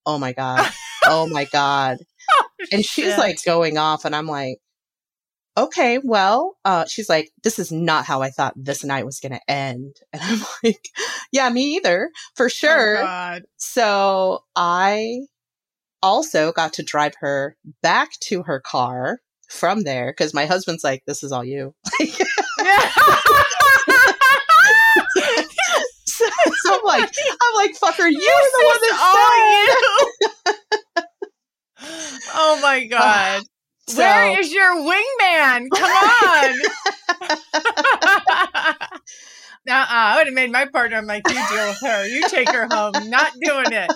oh 0.05 0.19
my 0.19 0.33
God. 0.33 0.69
oh 1.05 1.29
my 1.29 1.45
God. 1.45 1.99
oh, 2.31 2.49
and 2.73 2.85
she's 2.85 3.07
shit. 3.07 3.19
like 3.19 3.43
going 3.45 3.79
off 3.79 4.05
and 4.05 4.15
I'm 4.15 4.27
like, 4.27 4.59
okay, 5.59 5.99
well, 6.03 6.57
uh, 6.65 6.85
she's 6.87 7.09
like, 7.09 7.31
this 7.43 7.59
is 7.59 7.73
not 7.73 8.05
how 8.05 8.21
I 8.21 8.31
thought 8.31 8.53
this 8.57 8.85
night 8.85 9.07
was 9.07 9.21
going 9.21 9.33
to 9.33 9.51
end. 9.51 9.97
And 10.13 10.23
I'm 10.23 10.41
like, 10.63 10.89
yeah, 11.33 11.49
me 11.49 11.77
either, 11.77 12.11
for 12.35 12.47
oh, 12.47 12.49
sure. 12.49 13.07
Oh, 13.07 13.39
so 13.57 14.45
I 14.55 15.21
also 16.03 16.53
got 16.53 16.73
to 16.75 16.83
drive 16.83 17.15
her 17.21 17.57
back 17.83 18.11
to 18.21 18.43
her 18.45 18.61
car 18.61 19.21
from 19.49 19.83
there 19.83 20.13
because 20.13 20.35
my 20.35 20.47
husband's 20.47 20.85
like, 20.85 21.03
"This 21.07 21.23
is 21.23 21.33
all 21.33 21.45
you." 21.45 21.75
so, 21.99 22.07
so, 26.07 26.25
I'm 26.75 26.85
like, 26.85 27.15
I'm 27.19 27.55
like, 27.57 27.75
"Fuck, 27.77 28.01
are 28.01 28.09
you 28.09 28.19
this 28.19 28.53
the 28.53 28.65
one 28.67 28.79
that's 28.83 29.03
all 29.03 29.37
you?" 29.53 29.77
oh 32.35 32.59
my 32.63 32.85
god. 32.91 33.43
So, 33.89 33.99
Where 33.99 34.41
is 34.41 34.53
your 34.53 34.75
wingman? 34.77 35.69
Come 35.71 35.91
on. 35.93 36.55
Now, 39.67 39.83
uh, 39.83 39.87
I 39.89 40.17
would 40.19 40.29
have 40.29 40.35
made 40.35 40.53
my 40.53 40.67
partner. 40.67 40.97
I'm 40.97 41.07
like, 41.07 41.29
you 41.29 41.35
deal 41.35 41.67
with 41.67 41.81
her. 41.81 42.07
You 42.07 42.29
take 42.29 42.49
her 42.51 42.69
home. 42.71 43.11
Not 43.11 43.33
doing 43.43 43.73
it. 43.73 43.93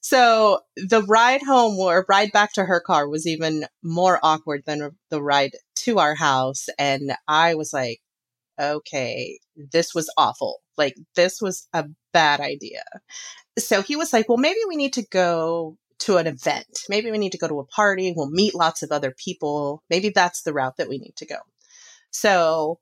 So 0.00 0.60
the 0.76 1.02
ride 1.02 1.42
home 1.42 1.78
or 1.78 2.06
ride 2.08 2.32
back 2.32 2.52
to 2.54 2.64
her 2.64 2.80
car 2.80 3.08
was 3.08 3.26
even 3.26 3.66
more 3.82 4.18
awkward 4.22 4.62
than 4.66 4.96
the 5.10 5.22
ride 5.22 5.52
to 5.76 5.98
our 5.98 6.14
house. 6.14 6.66
And 6.78 7.12
I 7.26 7.54
was 7.54 7.72
like, 7.72 8.00
okay, 8.60 9.38
this 9.56 9.94
was 9.94 10.12
awful. 10.16 10.60
Like, 10.76 10.96
this 11.16 11.40
was 11.40 11.68
a 11.72 11.86
bad 12.12 12.40
idea. 12.40 12.82
So 13.58 13.82
he 13.82 13.96
was 13.96 14.12
like, 14.12 14.28
well, 14.28 14.38
maybe 14.38 14.60
we 14.68 14.76
need 14.76 14.92
to 14.94 15.06
go 15.10 15.76
to 16.00 16.16
an 16.16 16.26
event. 16.26 16.80
Maybe 16.88 17.10
we 17.10 17.18
need 17.18 17.32
to 17.32 17.38
go 17.38 17.48
to 17.48 17.60
a 17.60 17.66
party. 17.66 18.12
We'll 18.16 18.30
meet 18.30 18.54
lots 18.54 18.82
of 18.82 18.92
other 18.92 19.12
people. 19.16 19.82
Maybe 19.90 20.10
that's 20.10 20.42
the 20.42 20.52
route 20.52 20.76
that 20.76 20.88
we 20.88 20.98
need 20.98 21.16
to 21.16 21.26
go. 21.26 21.36
So 22.10 22.78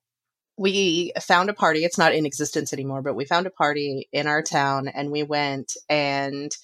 we 0.59 1.13
found 1.21 1.51
a 1.51 1.55
party. 1.55 1.85
It's 1.85 1.99
not 1.99 2.15
in 2.15 2.27
existence 2.27 2.73
anymore, 2.73 3.03
but 3.03 3.15
we 3.15 3.25
found 3.25 3.47
a 3.47 3.51
party 3.51 4.09
in 4.13 4.27
our 4.27 4.43
town 4.43 4.89
and 4.89 5.11
we 5.11 5.23
went 5.23 5.73
and 5.89 6.55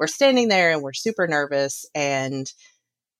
we're 0.00 0.06
standing 0.06 0.48
there 0.48 0.72
and 0.72 0.82
we're 0.82 0.94
super 0.94 1.28
nervous 1.28 1.84
and 1.94 2.50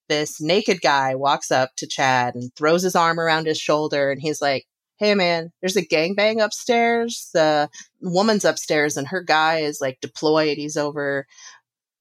this 0.09 0.41
naked 0.41 0.81
guy 0.81 1.15
walks 1.15 1.53
up 1.53 1.71
to 1.77 1.87
Chad 1.87 2.35
and 2.35 2.51
throws 2.57 2.83
his 2.83 2.97
arm 2.97 3.21
around 3.21 3.47
his 3.47 3.61
shoulder 3.61 4.11
and 4.11 4.21
he's 4.21 4.41
like, 4.41 4.65
Hey 4.99 5.15
man, 5.15 5.51
there's 5.61 5.77
a 5.77 5.87
gangbang 5.87 6.43
upstairs. 6.43 7.29
The 7.35 7.69
woman's 8.01 8.47
upstairs 8.47 8.97
and 8.97 9.07
her 9.09 9.23
guy 9.23 9.59
is 9.59 9.81
like 9.81 10.01
deployed. 10.01 10.57
He's 10.57 10.79
over 10.79 11.27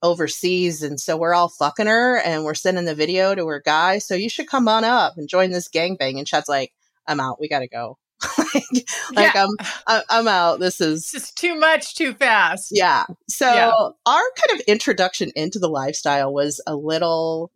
overseas 0.02 0.82
and 0.82 0.98
so 0.98 1.18
we're 1.18 1.34
all 1.34 1.50
fucking 1.50 1.88
her 1.88 2.18
and 2.18 2.46
we're 2.46 2.54
sending 2.54 2.86
the 2.86 2.96
video 2.96 3.36
to 3.36 3.48
her 3.48 3.62
guy. 3.64 3.98
So 4.00 4.16
you 4.16 4.30
should 4.30 4.48
come 4.48 4.70
on 4.70 4.86
up 4.86 5.14
and 5.18 5.28
join 5.28 5.52
this 5.52 5.68
gangbang. 5.68 6.18
And 6.18 6.26
Chad's 6.26 6.48
like, 6.50 6.72
I'm 7.06 7.20
out. 7.20 7.40
We 7.40 7.50
gotta 7.50 7.68
go. 7.68 7.98
like, 8.38 8.86
like 9.14 9.34
yeah. 9.34 9.46
I'm, 9.88 10.02
I'm 10.10 10.28
out. 10.28 10.60
This 10.60 10.82
is 10.82 11.12
just 11.12 11.38
too 11.38 11.56
much, 11.56 11.96
too 11.96 12.14
fast. 12.14 12.70
Yeah. 12.72 13.06
So 13.28 13.46
yeah. 13.46 13.72
our 14.06 14.22
kind 14.36 14.60
of 14.60 14.66
introduction 14.68 15.32
into 15.36 15.60
the 15.60 15.70
lifestyle 15.70 16.34
was 16.34 16.62
a 16.68 16.76
little 16.76 17.52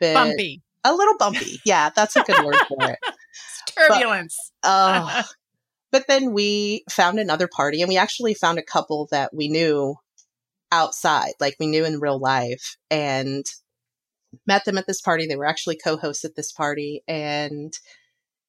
bit 0.00 0.14
bumpy. 0.14 0.62
A 0.84 0.94
little 0.94 1.16
bumpy. 1.18 1.60
Yeah, 1.64 1.90
that's 1.94 2.16
a 2.16 2.22
good 2.22 2.44
word 2.44 2.56
for 2.68 2.90
it. 2.90 2.98
It's 3.38 3.74
Turbulence. 3.74 4.52
But, 4.62 4.68
uh, 4.68 5.22
but 5.92 6.06
then 6.08 6.32
we 6.32 6.84
found 6.88 7.18
another 7.18 7.48
party, 7.48 7.82
and 7.82 7.88
we 7.88 7.98
actually 7.98 8.32
found 8.32 8.58
a 8.58 8.62
couple 8.62 9.08
that 9.10 9.34
we 9.34 9.48
knew 9.48 9.96
outside, 10.72 11.32
like 11.38 11.56
we 11.60 11.66
knew 11.66 11.84
in 11.84 12.00
real 12.00 12.18
life, 12.18 12.76
and 12.90 13.44
met 14.46 14.64
them 14.64 14.78
at 14.78 14.86
this 14.86 15.02
party. 15.02 15.26
They 15.26 15.36
were 15.36 15.46
actually 15.46 15.76
co-hosts 15.76 16.24
at 16.24 16.34
this 16.34 16.50
party, 16.50 17.02
and 17.06 17.74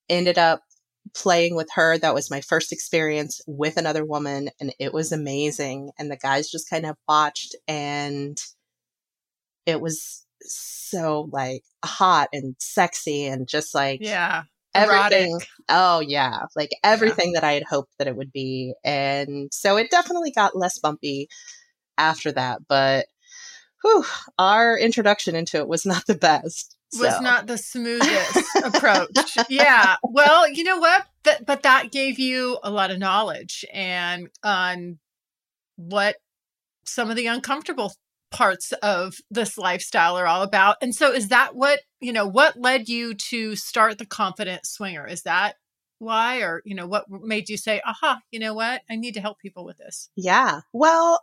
ended 0.08 0.38
up 0.38 0.62
playing 1.14 1.56
with 1.56 1.70
her. 1.76 1.98
That 1.98 2.14
was 2.14 2.32
my 2.32 2.42
first 2.42 2.72
experience 2.72 3.42
with 3.48 3.78
another 3.78 4.06
woman, 4.06 4.50
and 4.60 4.74
it 4.80 4.94
was 4.94 5.12
amazing. 5.12 5.92
And 5.98 6.12
the 6.12 6.18
guys 6.18 6.50
just 6.50 6.70
kind 6.70 6.86
of 6.86 6.96
watched, 7.08 7.56
and 7.68 8.38
it 9.66 9.82
was 9.82 10.26
so 10.42 11.30
like 11.32 11.64
hot 11.84 12.30
and 12.34 12.56
sexy, 12.60 13.26
and 13.26 13.48
just 13.48 13.76
like 13.76 14.00
yeah, 14.02 14.44
everything. 14.74 15.32
Erotic. 15.32 15.48
Oh 15.70 16.00
yeah, 16.00 16.44
like 16.56 16.70
everything 16.84 17.34
yeah. 17.34 17.42
that 17.42 17.48
I 17.48 17.54
had 17.54 17.64
hoped 17.70 17.94
that 18.00 18.08
it 18.08 18.16
would 18.16 18.32
be, 18.32 18.74
and 18.84 19.54
so 19.54 19.78
it 19.78 19.92
definitely 19.92 20.32
got 20.32 20.58
less 20.58 20.80
bumpy 20.80 21.28
after 21.98 22.32
that, 22.34 22.60
but. 22.68 23.06
Whew, 23.84 24.04
our 24.40 24.76
introduction 24.76 25.36
into 25.36 25.58
it 25.58 25.68
was 25.68 25.86
not 25.86 26.08
the 26.08 26.16
best 26.16 26.77
was 26.94 27.16
so. 27.16 27.20
not 27.20 27.48
the 27.48 27.58
smoothest 27.58 28.48
approach. 28.64 29.38
Yeah. 29.50 29.98
Well, 30.04 30.50
you 30.50 30.64
know 30.64 30.78
what? 30.78 31.06
That, 31.24 31.46
but 31.46 31.64
that 31.64 31.92
gave 31.92 32.20
you 32.20 32.60
a 32.64 32.72
lot 32.72 32.92
of 32.92 33.00
knowledge 33.00 33.66
and 33.74 34.30
on 34.44 35.00
what 35.76 36.18
some 36.86 37.10
of 37.10 37.16
the 37.16 37.28
uncomfortable 37.28 37.94
parts 38.32 38.72
of 38.84 39.16
this 39.30 39.58
lifestyle 39.58 40.18
are 40.18 40.28
all 40.28 40.42
about. 40.42 40.78
And 40.82 40.94
so 40.94 41.14
is 41.14 41.30
that 41.30 41.56
what, 41.56 41.80
you 42.00 42.14
know, 42.14 42.28
what 42.28 42.60
led 42.60 42.90
you 42.90 43.14
to 43.14 43.56
start 43.56 43.98
the 43.98 44.06
confident 44.06 44.66
swinger? 44.66 45.06
Is 45.08 45.24
that 45.24 45.56
why 46.00 46.42
or, 46.42 46.62
you 46.66 46.76
know, 46.76 46.88
what 46.88 47.06
made 47.10 47.50
you 47.50 47.58
say, 47.58 47.82
"Aha, 47.86 48.20
you 48.32 48.40
know 48.40 48.54
what? 48.54 48.82
I 48.90 48.96
need 48.96 49.14
to 49.16 49.22
help 49.22 49.40
people 49.40 49.66
with 49.66 49.78
this." 49.78 50.10
Yeah. 50.16 50.62
Well, 50.72 51.22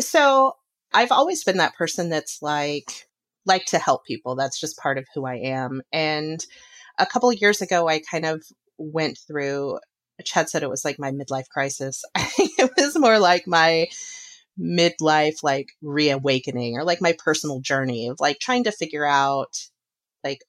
so 0.00 0.56
I've 0.92 1.12
always 1.12 1.42
been 1.44 1.56
that 1.56 1.74
person 1.74 2.08
that's 2.08 2.40
like 2.42 3.08
like 3.46 3.64
to 3.66 3.78
help 3.78 4.04
people. 4.04 4.34
That's 4.34 4.60
just 4.60 4.78
part 4.78 4.98
of 4.98 5.06
who 5.14 5.26
I 5.26 5.36
am. 5.36 5.82
And 5.92 6.44
a 6.98 7.06
couple 7.06 7.30
of 7.30 7.38
years 7.40 7.60
ago, 7.60 7.88
I 7.88 8.00
kind 8.00 8.24
of 8.24 8.42
went 8.78 9.18
through, 9.26 9.78
Chad 10.24 10.48
said 10.48 10.62
it 10.62 10.70
was 10.70 10.84
like 10.84 10.98
my 10.98 11.10
midlife 11.10 11.48
crisis. 11.48 12.04
I 12.14 12.22
think 12.22 12.52
it 12.58 12.70
was 12.76 12.98
more 12.98 13.18
like 13.18 13.46
my 13.46 13.88
midlife, 14.60 15.42
like 15.42 15.68
reawakening 15.80 16.76
or 16.76 16.84
like 16.84 17.00
my 17.00 17.14
personal 17.18 17.60
journey 17.60 18.08
of 18.08 18.20
like 18.20 18.38
trying 18.38 18.64
to 18.64 18.72
figure 18.72 19.06
out 19.06 19.58
like 20.22 20.40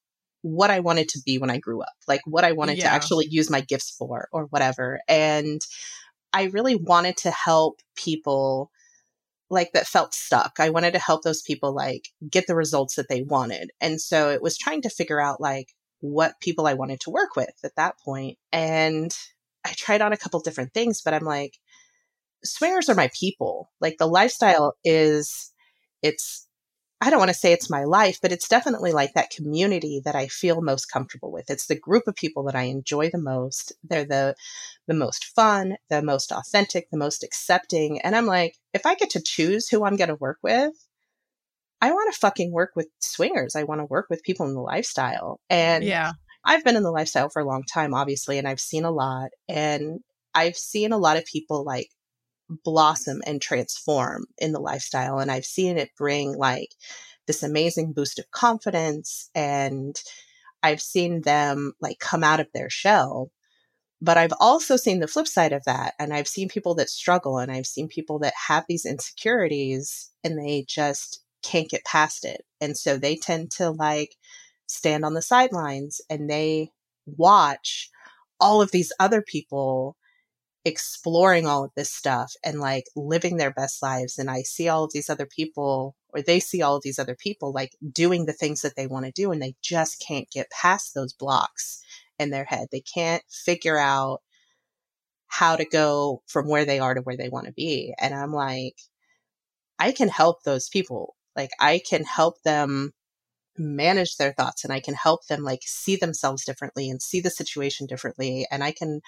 what 0.42 0.70
I 0.70 0.82
wanted 0.82 1.10
to 1.10 1.22
be 1.26 1.38
when 1.38 1.50
I 1.50 1.58
grew 1.58 1.82
up, 1.82 1.94
like 2.08 2.22
what 2.26 2.44
I 2.44 2.52
wanted 2.52 2.78
yeah. 2.78 2.90
to 2.90 2.92
actually 2.92 3.28
use 3.30 3.50
my 3.50 3.62
gifts 3.62 3.92
for 3.98 4.28
or 4.32 4.46
whatever. 4.46 5.00
And 5.08 5.62
I 6.34 6.46
really 6.46 6.76
wanted 6.76 7.18
to 7.18 7.32
help 7.32 7.80
people 7.96 8.70
like 9.54 9.72
that 9.74 9.88
felt 9.88 10.14
stuck. 10.14 10.60
I 10.60 10.70
wanted 10.70 10.92
to 10.94 11.00
help 11.00 11.24
those 11.24 11.42
people 11.42 11.74
like 11.74 12.10
get 12.30 12.48
the 12.48 12.56
results 12.56 12.96
that 12.96 13.08
they 13.10 13.22
wanted. 13.22 13.72
And 13.80 14.02
so 14.02 14.30
it 14.30 14.42
was 14.42 14.58
trying 14.58 14.82
to 14.82 14.90
figure 14.90 15.22
out 15.22 15.40
like 15.40 15.70
what 16.00 16.40
people 16.42 16.68
I 16.68 16.74
wanted 16.74 17.00
to 17.02 17.12
work 17.12 17.36
with 17.36 17.54
at 17.64 17.76
that 17.78 17.96
point. 18.04 18.38
And 18.52 19.16
I 19.66 19.72
tried 19.74 20.02
on 20.02 20.12
a 20.12 20.18
couple 20.18 20.42
different 20.42 20.74
things, 20.74 21.02
but 21.04 21.14
I'm 21.14 21.24
like, 21.24 21.54
swingers 22.44 22.90
are 22.90 22.96
my 22.96 23.10
people. 23.18 23.70
Like 23.80 23.98
the 23.98 24.08
lifestyle 24.08 24.74
is, 24.84 25.54
it's 26.02 26.48
I 27.04 27.10
don't 27.10 27.20
want 27.20 27.30
to 27.30 27.36
say 27.36 27.52
it's 27.52 27.70
my 27.70 27.84
life, 27.84 28.20
but 28.22 28.32
it's 28.32 28.48
definitely 28.48 28.94
like 28.94 29.14
that 29.14 29.30
community 29.30 30.02
that 30.06 30.16
I 30.16 30.28
feel 30.28 30.62
most 30.62 30.86
comfortable 30.86 31.34
with. 31.34 31.50
It's 31.50 31.68
the 31.68 31.78
group 31.78 32.04
of 32.08 32.16
people 32.16 32.44
that 32.44 32.56
I 32.56 32.64
enjoy 32.64 33.10
the 33.10 33.18
most. 33.18 33.74
They're 33.84 34.06
the 34.06 34.36
the 34.88 34.94
most 34.94 35.26
fun, 35.36 35.76
the 35.90 36.02
most 36.02 36.32
authentic, 36.32 36.90
the 36.90 36.98
most 36.98 37.22
accepting. 37.22 38.00
And 38.00 38.16
I'm 38.16 38.26
like, 38.26 38.56
if 38.74 38.86
I 38.86 38.96
get 38.96 39.10
to 39.12 39.22
choose 39.22 39.68
who 39.68 39.84
I'm 39.84 39.98
going 39.98 40.10
to 40.10 40.16
work 40.16 40.38
with, 40.42 40.72
I 41.82 41.92
want 41.92 42.14
to 42.14 42.20
fucking 42.20 42.54
work 42.54 42.72
with 42.78 42.88
swingers. 43.02 43.58
I 43.58 43.64
want 43.64 43.82
to 43.82 43.86
work 43.86 44.08
with 44.10 44.24
people 44.24 44.48
in 44.48 44.54
the 44.54 44.62
lifestyle. 44.62 45.42
And 45.50 45.84
yeah. 45.84 46.14
I've 46.46 46.64
been 46.64 46.78
in 46.78 46.84
the 46.84 46.92
lifestyle 46.92 47.28
for 47.28 47.42
a 47.42 47.46
long 47.46 47.64
time, 47.64 47.94
obviously, 47.94 48.38
and 48.38 48.48
I've 48.48 48.62
seen 48.62 48.86
a 48.86 48.92
lot. 48.92 49.32
And 49.50 50.00
I've 50.34 50.56
seen 50.56 50.94
a 50.94 50.98
lot 50.98 51.18
of 51.18 51.26
people 51.26 51.66
like 51.66 51.90
blossom 52.50 53.22
and 53.26 53.42
transform 53.42 54.26
in 54.38 54.52
the 54.52 54.60
lifestyle. 54.60 55.20
And 55.20 55.32
I've 55.32 55.46
seen 55.46 55.78
it 55.78 55.96
bring 55.98 56.36
like 56.36 56.70
this 57.28 57.44
amazing 57.44 57.94
boost 57.94 58.20
of 58.20 58.32
confidence. 58.32 59.30
And 59.34 60.00
I've 60.62 60.82
seen 60.82 61.22
them 61.22 61.74
like 61.82 62.00
come 62.00 62.24
out 62.24 62.40
of 62.40 62.48
their 62.54 62.70
shell. 62.70 63.32
But 64.02 64.18
I've 64.18 64.34
also 64.40 64.76
seen 64.76 65.00
the 65.00 65.08
flip 65.08 65.28
side 65.28 65.54
of 65.54 65.64
that. 65.66 65.94
And 65.98 66.14
I've 66.14 66.28
seen 66.28 66.50
people 66.50 66.76
that 66.76 66.90
struggle 66.90 67.38
and 67.38 67.52
I've 67.52 67.66
seen 67.66 67.88
people 67.88 68.20
that 68.20 68.34
have 68.48 68.66
these 68.68 68.86
insecurities 68.86 70.12
and 70.24 70.38
they 70.38 70.66
just 70.68 71.24
can't 71.42 71.70
get 71.70 71.86
past 71.86 72.26
it. 72.26 72.44
And 72.60 72.78
so 72.78 72.98
they 72.98 73.16
tend 73.16 73.52
to 73.52 73.70
like 73.70 74.16
stand 74.68 75.06
on 75.06 75.14
the 75.14 75.22
sidelines 75.22 76.02
and 76.10 76.30
they 76.30 76.72
watch 77.06 77.90
all 78.40 78.62
of 78.62 78.72
these 78.72 78.92
other 79.00 79.22
people 79.22 79.96
exploring 80.66 81.46
all 81.46 81.66
of 81.66 81.72
this 81.76 81.92
stuff 81.92 82.34
and 82.44 82.60
like 82.60 82.86
living 82.96 83.38
their 83.38 83.52
best 83.52 83.82
lives. 83.82 84.18
And 84.18 84.30
I 84.30 84.44
see 84.44 84.70
all 84.70 84.86
of 84.86 84.92
these 84.94 85.10
other 85.10 85.26
people, 85.26 85.96
or 86.10 86.22
they 86.22 86.40
see 86.40 86.62
all 86.62 86.76
of 86.76 86.84
these 86.84 87.00
other 87.00 87.16
people 87.16 87.52
like 87.52 87.76
doing 87.92 88.26
the 88.26 88.34
things 88.34 88.62
that 88.62 88.76
they 88.76 88.88
want 88.88 89.06
to 89.06 89.12
do, 89.12 89.32
and 89.32 89.42
they 89.42 89.56
just 89.62 90.04
can't 90.06 90.30
get 90.32 90.50
past 90.52 90.94
those 90.94 91.14
blocks 91.14 91.84
in 92.18 92.30
their 92.30 92.46
head. 92.46 92.68
They 92.72 92.82
can't 92.82 93.24
figure 93.30 93.78
out 93.78 94.22
how 95.28 95.56
to 95.56 95.66
go 95.66 96.22
from 96.28 96.48
where 96.48 96.66
they 96.66 96.80
are 96.80 96.94
to 96.94 97.02
where 97.02 97.18
they 97.18 97.30
want 97.30 97.48
to 97.48 97.54
be. 97.54 97.94
And 98.00 98.14
I'm 98.14 98.32
like, 98.32 98.76
I 99.80 99.92
can 99.92 100.08
help 100.08 100.44
those 100.44 100.70
people. 100.70 101.16
Like, 101.36 101.50
I 101.60 101.82
can 101.90 102.04
help 102.04 102.42
them 102.44 102.94
manage 103.58 104.18
their 104.18 104.34
thoughts 104.34 104.64
and 104.64 104.72
I 104.72 104.80
can 104.80 104.94
help 104.94 105.26
them 105.28 105.44
like 105.44 105.62
see 105.64 105.96
themselves 105.96 106.46
differently 106.46 106.90
and 106.90 107.02
see 107.02 107.20
the 107.20 107.30
situation 107.30 107.88
differently. 107.88 108.48
And 108.52 108.64
I 108.64 108.72
can 108.72 109.02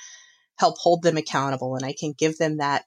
help 0.57 0.77
hold 0.77 1.03
them 1.03 1.17
accountable 1.17 1.75
and 1.75 1.85
I 1.85 1.93
can 1.97 2.13
give 2.17 2.38
them 2.38 2.57
that 2.57 2.85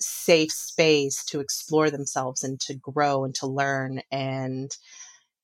safe 0.00 0.52
space 0.52 1.24
to 1.26 1.40
explore 1.40 1.90
themselves 1.90 2.44
and 2.44 2.58
to 2.60 2.74
grow 2.74 3.24
and 3.24 3.34
to 3.36 3.46
learn. 3.46 4.00
And 4.10 4.70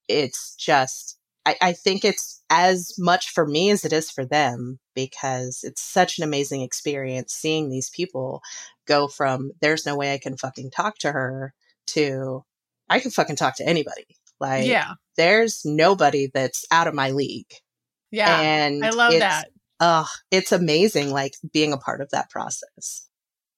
it's 0.08 0.54
just, 0.56 1.18
I, 1.46 1.56
I, 1.60 1.72
think 1.72 2.04
it's 2.04 2.42
as 2.50 2.94
much 2.98 3.30
for 3.30 3.46
me 3.46 3.70
as 3.70 3.84
it 3.84 3.92
is 3.92 4.10
for 4.10 4.24
them 4.24 4.78
because 4.94 5.60
it's 5.62 5.80
such 5.80 6.18
an 6.18 6.24
amazing 6.24 6.62
experience 6.62 7.32
seeing 7.32 7.70
these 7.70 7.90
people 7.90 8.42
go 8.86 9.08
from 9.08 9.52
there's 9.60 9.86
no 9.86 9.96
way 9.96 10.12
I 10.12 10.18
can 10.18 10.36
fucking 10.36 10.70
talk 10.70 10.98
to 10.98 11.12
her 11.12 11.54
to 11.88 12.44
I 12.88 12.98
can 12.98 13.10
fucking 13.10 13.36
talk 13.36 13.56
to 13.56 13.66
anybody. 13.66 14.18
Like, 14.40 14.66
yeah, 14.66 14.94
there's 15.16 15.62
nobody 15.64 16.28
that's 16.32 16.64
out 16.70 16.88
of 16.88 16.94
my 16.94 17.10
league. 17.10 17.52
Yeah. 18.10 18.40
And 18.40 18.84
I 18.84 18.90
love 18.90 19.12
that 19.12 19.48
uh, 19.80 20.04
it's 20.30 20.52
amazing, 20.52 21.10
like 21.10 21.32
being 21.52 21.72
a 21.72 21.78
part 21.78 22.00
of 22.00 22.10
that 22.10 22.30
process. 22.30 23.08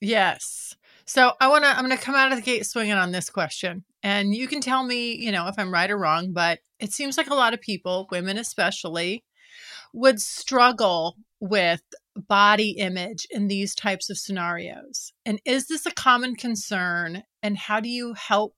Yes. 0.01 0.75
So 1.05 1.33
I 1.41 1.49
want 1.49 1.65
to, 1.65 1.71
I'm 1.71 1.85
going 1.85 1.97
to 1.97 2.03
come 2.03 2.15
out 2.15 2.33
of 2.33 2.39
the 2.39 2.43
gate 2.43 2.65
swinging 2.65 2.93
on 2.93 3.13
this 3.13 3.29
question. 3.29 3.85
And 4.03 4.35
you 4.35 4.49
can 4.49 4.61
tell 4.61 4.85
me, 4.85 5.15
you 5.17 5.33
know, 5.33 5.49
if 5.49 5.59
I'm 5.59 5.73
right 5.73 5.91
or 5.91 5.99
wrong, 5.99 6.33
but 6.33 6.61
it 6.79 6.93
seems 6.93 7.17
like 7.19 7.29
a 7.29 7.35
lot 7.35 7.55
of 7.55 7.61
people, 7.61 8.09
women 8.11 8.39
especially, 8.39 9.25
would 9.93 10.21
struggle 10.21 11.17
with 11.41 11.83
body 12.17 12.71
image 12.71 13.27
in 13.31 13.49
these 13.49 13.75
types 13.75 14.11
of 14.11 14.19
scenarios. 14.19 15.13
And 15.27 15.41
is 15.45 15.67
this 15.67 15.87
a 15.87 15.91
common 15.91 16.37
concern? 16.37 17.25
And 17.43 17.59
how 17.59 17.81
do 17.81 17.89
you 17.89 18.15
help 18.15 18.55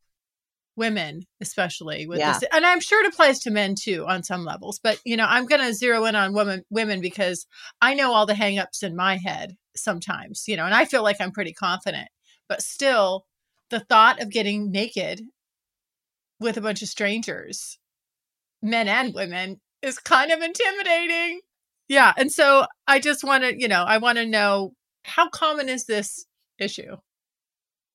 women 0.76 1.22
especially 1.40 2.06
with 2.06 2.18
yeah. 2.18 2.38
this 2.38 2.48
and 2.52 2.66
i'm 2.66 2.80
sure 2.80 3.04
it 3.04 3.12
applies 3.12 3.38
to 3.38 3.50
men 3.50 3.74
too 3.74 4.04
on 4.06 4.22
some 4.22 4.44
levels 4.44 4.80
but 4.82 4.98
you 5.04 5.16
know 5.16 5.26
i'm 5.28 5.46
going 5.46 5.60
to 5.60 5.72
zero 5.72 6.04
in 6.04 6.16
on 6.16 6.34
women 6.34 6.62
women 6.70 7.00
because 7.00 7.46
i 7.80 7.94
know 7.94 8.12
all 8.12 8.26
the 8.26 8.34
hangups 8.34 8.82
in 8.82 8.96
my 8.96 9.16
head 9.16 9.56
sometimes 9.76 10.44
you 10.46 10.56
know 10.56 10.64
and 10.64 10.74
i 10.74 10.84
feel 10.84 11.02
like 11.02 11.20
i'm 11.20 11.32
pretty 11.32 11.52
confident 11.52 12.08
but 12.48 12.62
still 12.62 13.24
the 13.70 13.80
thought 13.80 14.20
of 14.20 14.30
getting 14.30 14.70
naked 14.70 15.22
with 16.40 16.56
a 16.56 16.60
bunch 16.60 16.82
of 16.82 16.88
strangers 16.88 17.78
men 18.62 18.88
and 18.88 19.14
women 19.14 19.60
is 19.82 19.98
kind 19.98 20.32
of 20.32 20.40
intimidating 20.40 21.40
yeah 21.88 22.12
and 22.16 22.32
so 22.32 22.66
i 22.88 22.98
just 22.98 23.22
want 23.22 23.44
to 23.44 23.58
you 23.58 23.68
know 23.68 23.84
i 23.84 23.98
want 23.98 24.18
to 24.18 24.26
know 24.26 24.72
how 25.04 25.28
common 25.28 25.68
is 25.68 25.84
this 25.84 26.26
issue 26.58 26.96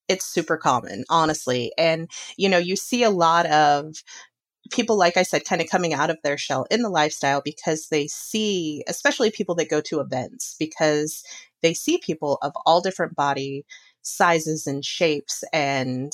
it's 0.10 0.25
super 0.25 0.58
common, 0.58 1.06
honestly. 1.10 1.72
And, 1.78 2.10
you 2.36 2.50
know, 2.50 2.58
you 2.58 2.75
see 2.75 3.04
a 3.04 3.10
lot 3.10 3.46
of 3.46 3.96
people, 4.72 4.98
like 4.98 5.16
I 5.16 5.24
said, 5.24 5.46
kind 5.46 5.62
of 5.62 5.70
coming 5.70 5.94
out 5.94 6.10
of 6.10 6.18
their 6.24 6.38
shell 6.38 6.66
in 6.70 6.82
the 6.82 6.89
lifestyle 6.89 7.42
because 7.44 7.88
they 7.88 8.08
see, 8.08 8.84
especially 8.88 9.32
people 9.32 9.56
that 9.56 9.70
go 9.70 9.82
to 9.82 10.00
events, 10.01 10.56
because 10.60 11.24
they 11.62 11.74
see 11.74 12.00
people 12.00 12.39
of 12.42 12.51
all 12.66 12.82
different 12.82 13.16
body 13.16 13.66
sizes 14.01 14.68
and 14.68 14.84
shapes 14.84 15.44
and 15.54 16.12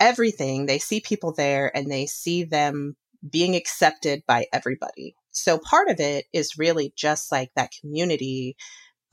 everything. 0.00 0.66
They 0.66 0.78
see 0.78 1.00
people 1.00 1.32
there 1.32 1.74
and 1.76 1.90
they 1.90 2.06
see 2.06 2.44
them 2.44 2.96
being 3.28 3.54
accepted 3.54 4.22
by 4.26 4.46
everybody. 4.52 5.14
So 5.30 5.58
part 5.58 5.88
of 5.88 6.00
it 6.00 6.26
is 6.32 6.58
really 6.58 6.92
just 6.96 7.32
like 7.32 7.50
that 7.56 7.72
community 7.80 8.56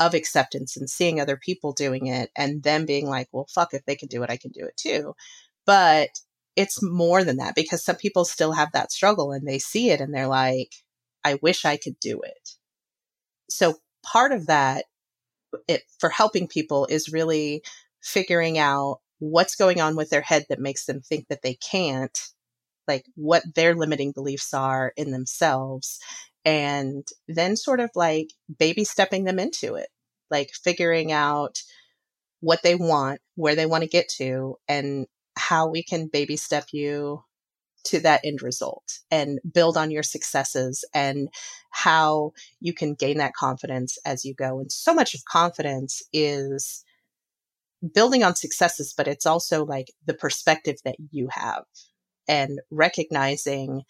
of 0.05 0.13
acceptance 0.13 0.75
and 0.75 0.89
seeing 0.89 1.19
other 1.19 1.37
people 1.37 1.73
doing 1.73 2.07
it 2.07 2.31
and 2.35 2.63
them 2.63 2.85
being 2.85 3.07
like, 3.07 3.27
well, 3.31 3.47
fuck, 3.53 3.73
if 3.73 3.85
they 3.85 3.95
can 3.95 4.07
do 4.07 4.23
it, 4.23 4.29
I 4.29 4.37
can 4.37 4.51
do 4.51 4.65
it 4.65 4.77
too. 4.77 5.13
But 5.65 6.09
it's 6.55 6.81
more 6.83 7.23
than 7.23 7.37
that 7.37 7.55
because 7.55 7.83
some 7.83 7.95
people 7.95 8.25
still 8.25 8.53
have 8.53 8.71
that 8.73 8.91
struggle 8.91 9.31
and 9.31 9.47
they 9.47 9.59
see 9.59 9.89
it 9.89 10.01
and 10.01 10.13
they're 10.13 10.27
like, 10.27 10.73
I 11.23 11.39
wish 11.41 11.65
I 11.65 11.77
could 11.77 11.99
do 11.99 12.21
it. 12.21 12.49
So 13.49 13.75
part 14.03 14.31
of 14.31 14.47
that 14.47 14.85
it, 15.67 15.83
for 15.99 16.09
helping 16.09 16.47
people 16.47 16.87
is 16.89 17.11
really 17.11 17.63
figuring 18.01 18.57
out 18.57 18.99
what's 19.19 19.55
going 19.55 19.79
on 19.79 19.95
with 19.95 20.09
their 20.09 20.21
head 20.21 20.45
that 20.49 20.59
makes 20.59 20.85
them 20.85 21.01
think 21.01 21.27
that 21.27 21.41
they 21.43 21.53
can't, 21.55 22.17
like 22.87 23.05
what 23.15 23.43
their 23.55 23.75
limiting 23.75 24.11
beliefs 24.11 24.53
are 24.53 24.93
in 24.97 25.11
themselves, 25.11 25.99
and 26.45 27.07
then 27.27 27.55
sort 27.55 27.79
of 27.79 27.89
like 27.95 28.29
baby 28.59 28.83
stepping 28.83 29.23
them 29.23 29.39
into 29.39 29.75
it, 29.75 29.89
like 30.29 30.51
figuring 30.63 31.11
out 31.11 31.61
what 32.39 32.63
they 32.63 32.75
want, 32.75 33.21
where 33.35 33.55
they 33.55 33.65
want 33.65 33.83
to 33.83 33.89
get 33.89 34.09
to, 34.09 34.57
and 34.67 35.07
how 35.35 35.69
we 35.69 35.83
can 35.83 36.07
baby 36.07 36.37
step 36.37 36.67
you 36.71 37.23
to 37.83 37.99
that 37.99 38.21
end 38.23 38.41
result 38.41 38.99
and 39.09 39.39
build 39.53 39.77
on 39.77 39.91
your 39.91 40.03
successes 40.03 40.85
and 40.93 41.29
how 41.71 42.31
you 42.59 42.73
can 42.73 42.93
gain 42.93 43.17
that 43.17 43.33
confidence 43.33 43.97
as 44.05 44.23
you 44.23 44.35
go. 44.35 44.59
And 44.59 44.71
so 44.71 44.93
much 44.93 45.15
of 45.15 45.25
confidence 45.25 46.03
is 46.13 46.83
building 47.93 48.23
on 48.23 48.35
successes, 48.35 48.93
but 48.95 49.07
it's 49.07 49.25
also 49.25 49.65
like 49.65 49.91
the 50.05 50.13
perspective 50.13 50.75
that 50.85 50.95
you 51.11 51.27
have 51.31 51.63
and 52.27 52.59
recognizing 52.69 53.81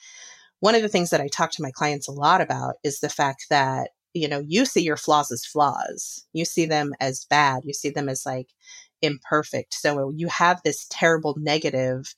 one 0.61 0.75
of 0.75 0.83
the 0.83 0.89
things 0.89 1.09
that 1.09 1.19
I 1.19 1.27
talk 1.27 1.51
to 1.51 1.61
my 1.61 1.71
clients 1.71 2.07
a 2.07 2.13
lot 2.13 2.39
about 2.39 2.75
is 2.83 2.99
the 2.99 3.09
fact 3.09 3.47
that, 3.49 3.89
you 4.13 4.27
know, 4.27 4.43
you 4.45 4.65
see 4.65 4.81
your 4.81 4.95
flaws 4.95 5.31
as 5.31 5.43
flaws. 5.43 6.25
You 6.33 6.45
see 6.45 6.65
them 6.65 6.93
as 6.99 7.25
bad. 7.25 7.63
You 7.65 7.73
see 7.73 7.89
them 7.89 8.07
as 8.07 8.25
like 8.25 8.47
imperfect. 9.01 9.73
So 9.73 10.11
you 10.11 10.27
have 10.27 10.61
this 10.63 10.85
terrible 10.89 11.35
negative 11.37 12.13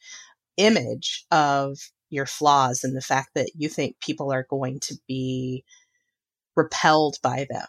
image 0.57 1.25
of 1.31 1.79
your 2.09 2.25
flaws 2.25 2.83
and 2.83 2.95
the 2.95 3.01
fact 3.01 3.29
that 3.35 3.49
you 3.55 3.69
think 3.69 3.99
people 4.01 4.31
are 4.31 4.45
going 4.49 4.81
to 4.81 4.95
be 5.07 5.63
repelled 6.55 7.15
by 7.23 7.47
them. 7.49 7.67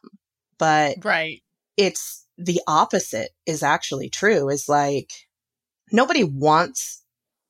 But 0.58 1.04
right. 1.04 1.40
it's 1.76 2.26
the 2.37 2.60
opposite 2.66 3.30
is 3.46 3.62
actually 3.62 4.10
true 4.10 4.48
is 4.48 4.68
like 4.68 5.12
nobody 5.92 6.24
wants 6.24 7.04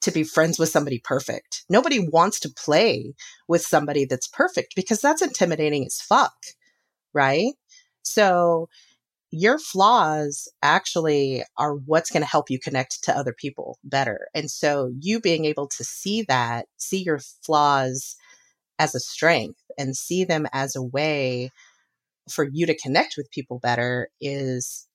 to 0.04 0.10
be 0.10 0.24
friends 0.24 0.58
with 0.58 0.68
somebody 0.68 1.00
perfect. 1.02 1.64
Nobody 1.68 1.98
wants 1.98 2.40
to 2.40 2.48
play 2.50 3.14
with 3.48 3.62
somebody 3.62 4.04
that's 4.04 4.28
perfect 4.28 4.74
because 4.76 5.00
that's 5.00 5.22
intimidating 5.22 5.84
as 5.84 6.00
fuck. 6.00 6.34
Right. 7.12 7.54
So 8.02 8.68
your 9.30 9.58
flaws 9.58 10.48
actually 10.62 11.42
are 11.58 11.74
what's 11.74 12.10
going 12.10 12.22
to 12.22 12.28
help 12.28 12.50
you 12.50 12.58
connect 12.60 13.02
to 13.04 13.16
other 13.16 13.34
people 13.36 13.78
better. 13.82 14.28
And 14.34 14.50
so 14.50 14.92
you 15.00 15.20
being 15.20 15.44
able 15.44 15.68
to 15.68 15.82
see 15.82 16.22
that, 16.22 16.66
see 16.76 17.02
your 17.02 17.18
flaws 17.44 18.14
as 18.78 18.94
a 18.94 19.00
strength 19.00 19.60
and 19.78 19.96
see 19.96 20.24
them 20.24 20.46
as 20.52 20.76
a 20.76 20.82
way 20.82 21.50
for 22.30 22.48
you 22.52 22.66
to 22.66 22.78
connect 22.78 23.14
with 23.16 23.30
people 23.30 23.58
better 23.58 24.08
is 24.20 24.86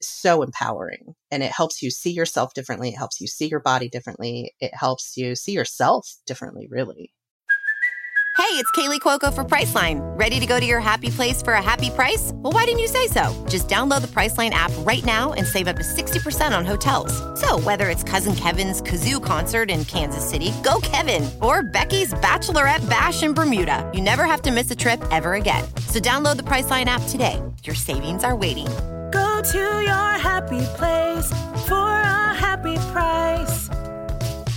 so 0.00 0.42
empowering 0.42 1.14
and 1.30 1.42
it 1.42 1.50
helps 1.50 1.82
you 1.82 1.90
see 1.90 2.10
yourself 2.10 2.54
differently. 2.54 2.90
It 2.90 2.96
helps 2.96 3.20
you 3.20 3.26
see 3.26 3.48
your 3.48 3.60
body 3.60 3.88
differently. 3.88 4.54
It 4.60 4.74
helps 4.74 5.16
you 5.16 5.34
see 5.34 5.52
yourself 5.52 6.16
differently, 6.26 6.68
really. 6.70 7.12
Hey, 8.36 8.52
it's 8.62 8.70
Kaley 8.72 9.00
Cuoco 9.00 9.32
for 9.32 9.44
Priceline. 9.44 9.98
Ready 10.16 10.38
to 10.38 10.44
go 10.44 10.60
to 10.60 10.66
your 10.66 10.78
happy 10.78 11.08
place 11.08 11.42
for 11.42 11.54
a 11.54 11.62
happy 11.62 11.88
price? 11.88 12.32
Well, 12.34 12.52
why 12.52 12.64
didn't 12.66 12.80
you 12.80 12.86
say 12.86 13.06
so? 13.06 13.24
Just 13.48 13.66
download 13.66 14.02
the 14.02 14.08
Priceline 14.08 14.50
app 14.50 14.70
right 14.80 15.02
now 15.06 15.32
and 15.32 15.46
save 15.46 15.68
up 15.68 15.76
to 15.76 15.82
60% 15.82 16.56
on 16.56 16.66
hotels. 16.66 17.16
So, 17.40 17.58
whether 17.60 17.88
it's 17.88 18.02
Cousin 18.02 18.34
Kevin's 18.34 18.82
Kazoo 18.82 19.24
concert 19.24 19.70
in 19.70 19.86
Kansas 19.86 20.28
City, 20.28 20.52
go 20.62 20.80
Kevin, 20.82 21.28
or 21.40 21.62
Becky's 21.62 22.12
Bachelorette 22.12 22.88
Bash 22.90 23.22
in 23.22 23.32
Bermuda, 23.32 23.90
you 23.94 24.02
never 24.02 24.26
have 24.26 24.42
to 24.42 24.52
miss 24.52 24.70
a 24.70 24.76
trip 24.76 25.02
ever 25.10 25.34
again. 25.34 25.64
So, 25.88 25.98
download 25.98 26.36
the 26.36 26.44
Priceline 26.44 26.86
app 26.86 27.02
today. 27.08 27.42
Your 27.64 27.74
savings 27.74 28.22
are 28.22 28.36
waiting 28.36 28.68
to 29.52 29.58
your 29.58 30.10
happy 30.18 30.60
place 30.74 31.30
for 31.68 31.76
a 31.76 32.34
happy 32.34 32.74
price. 32.92 33.68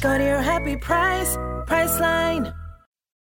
Go 0.02 0.18
to 0.18 0.24
your 0.24 0.42
happy 0.42 0.78
price, 0.78 1.36
Priceline. 1.68 2.56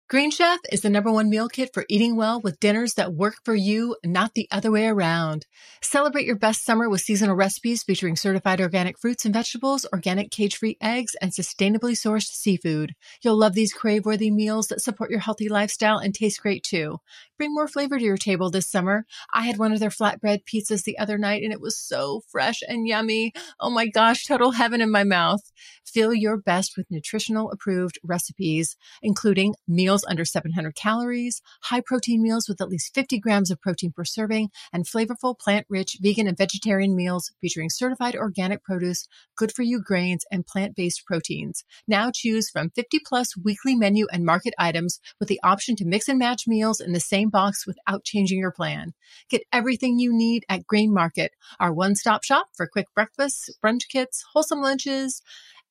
Green 0.07 0.29
Chef 0.29 0.59
is 0.71 0.81
the 0.81 0.89
number 0.91 1.11
one 1.11 1.31
meal 1.31 1.49
kit 1.49 1.71
for 1.73 1.83
eating 1.89 2.15
well 2.15 2.39
with 2.39 2.59
dinners 2.59 2.93
that 2.93 3.15
work 3.15 3.37
for 3.43 3.55
you, 3.55 3.95
not 4.05 4.35
the 4.35 4.47
other 4.51 4.69
way 4.69 4.85
around. 4.85 5.47
Celebrate 5.81 6.27
your 6.27 6.37
best 6.37 6.63
summer 6.63 6.87
with 6.87 7.01
seasonal 7.01 7.35
recipes 7.35 7.81
featuring 7.81 8.15
certified 8.15 8.61
organic 8.61 8.99
fruits 8.99 9.25
and 9.25 9.33
vegetables, 9.33 9.83
organic 9.91 10.29
cage-free 10.29 10.77
eggs, 10.79 11.15
and 11.19 11.31
sustainably 11.31 11.93
sourced 11.93 12.27
seafood. 12.27 12.93
You'll 13.23 13.39
love 13.39 13.55
these 13.55 13.73
crave-worthy 13.73 14.29
meals 14.29 14.67
that 14.67 14.81
support 14.81 15.09
your 15.09 15.21
healthy 15.21 15.49
lifestyle 15.49 15.97
and 15.97 16.13
taste 16.13 16.39
great 16.39 16.61
too. 16.63 16.99
Bring 17.37 17.53
more 17.53 17.67
flavor 17.67 17.99
to 17.99 18.03
your 18.03 18.15
table 18.15 18.49
this 18.49 18.69
summer. 18.69 19.05
I 19.33 19.41
had 19.41 19.57
one 19.57 19.73
of 19.73 19.81
their 19.81 19.89
flatbread 19.89 20.43
pizzas 20.45 20.83
the 20.83 20.97
other 20.97 21.17
night 21.17 21.43
and 21.43 21.51
it 21.51 21.59
was 21.59 21.77
so 21.77 22.21
fresh 22.31 22.61
and 22.65 22.87
yummy. 22.87 23.33
Oh 23.59 23.69
my 23.69 23.87
gosh, 23.87 24.25
total 24.25 24.51
heaven 24.51 24.79
in 24.79 24.89
my 24.89 25.03
mouth. 25.03 25.41
Fill 25.85 26.13
your 26.13 26.37
best 26.37 26.77
with 26.77 26.89
nutritional 26.89 27.51
approved 27.51 27.99
recipes, 28.03 28.77
including 29.01 29.53
meals 29.67 30.05
under 30.07 30.23
700 30.23 30.75
calories, 30.75 31.41
high 31.63 31.81
protein 31.85 32.23
meals 32.23 32.47
with 32.47 32.61
at 32.61 32.69
least 32.69 32.93
50 32.95 33.19
grams 33.19 33.51
of 33.51 33.59
protein 33.59 33.91
per 33.91 34.05
serving, 34.05 34.49
and 34.71 34.85
flavorful 34.85 35.37
plant 35.37 35.65
rich 35.69 35.97
vegan 36.01 36.27
and 36.27 36.37
vegetarian 36.37 36.95
meals 36.95 37.33
featuring 37.41 37.69
certified 37.69 38.15
organic 38.15 38.63
produce, 38.63 39.07
good 39.35 39.51
for 39.51 39.63
you 39.63 39.81
grains, 39.81 40.25
and 40.31 40.47
plant 40.47 40.75
based 40.75 41.05
proteins. 41.05 41.65
Now 41.87 42.11
choose 42.13 42.49
from 42.49 42.69
50 42.69 42.99
plus 43.05 43.35
weekly 43.37 43.75
menu 43.75 44.07
and 44.11 44.25
market 44.25 44.53
items 44.57 44.99
with 45.19 45.27
the 45.29 45.39
option 45.43 45.75
to 45.77 45.85
mix 45.85 46.07
and 46.07 46.17
match 46.17 46.43
meals 46.47 46.79
in 46.79 46.93
the 46.93 46.99
same 46.99 47.24
box 47.29 47.65
without 47.65 48.03
changing 48.03 48.39
your 48.39 48.51
plan. 48.51 48.93
Get 49.29 49.43
everything 49.51 49.99
you 49.99 50.11
need 50.13 50.45
at 50.49 50.67
Green 50.67 50.93
Market, 50.93 51.31
our 51.59 51.73
one 51.73 51.95
stop 51.95 52.23
shop 52.23 52.47
for 52.55 52.67
quick 52.67 52.87
breakfasts, 52.93 53.49
brunch 53.63 53.87
kits, 53.89 54.23
wholesome 54.33 54.61
lunches, 54.61 55.21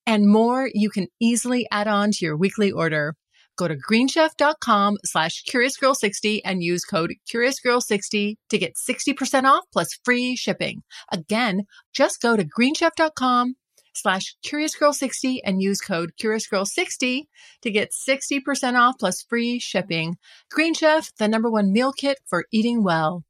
and 0.05 0.27
more 0.27 0.69
you 0.73 0.89
can 0.89 1.07
easily 1.19 1.67
add 1.71 1.87
on 1.87 2.11
to 2.11 2.25
your 2.25 2.37
weekly 2.37 2.71
order. 2.71 3.15
Go 3.57 3.67
to 3.67 3.75
greenchef.com 3.75 4.97
slash 5.05 5.43
curiousgirl60 5.49 6.41
and 6.43 6.61
use 6.61 6.83
code 6.83 7.13
curiousgirl60 7.33 8.35
to 8.49 8.57
get 8.57 8.73
60% 8.75 9.43
off 9.43 9.63
plus 9.71 9.97
free 10.03 10.35
shipping. 10.35 10.83
Again, 11.11 11.63
just 11.93 12.21
go 12.21 12.35
to 12.35 12.43
greenchef.com 12.43 13.55
slash 13.95 14.35
curiousgirl60 14.45 15.39
and 15.43 15.61
use 15.61 15.81
code 15.81 16.11
curiousgirl60 16.21 17.23
to 17.61 17.71
get 17.71 17.91
60% 17.91 18.79
off 18.79 18.95
plus 18.99 19.21
free 19.23 19.59
shipping. 19.59 20.17
Green 20.51 20.73
Chef, 20.73 21.11
the 21.17 21.27
number 21.27 21.49
one 21.49 21.71
meal 21.71 21.91
kit 21.91 22.19
for 22.25 22.45
eating 22.51 22.83
well. 22.83 23.23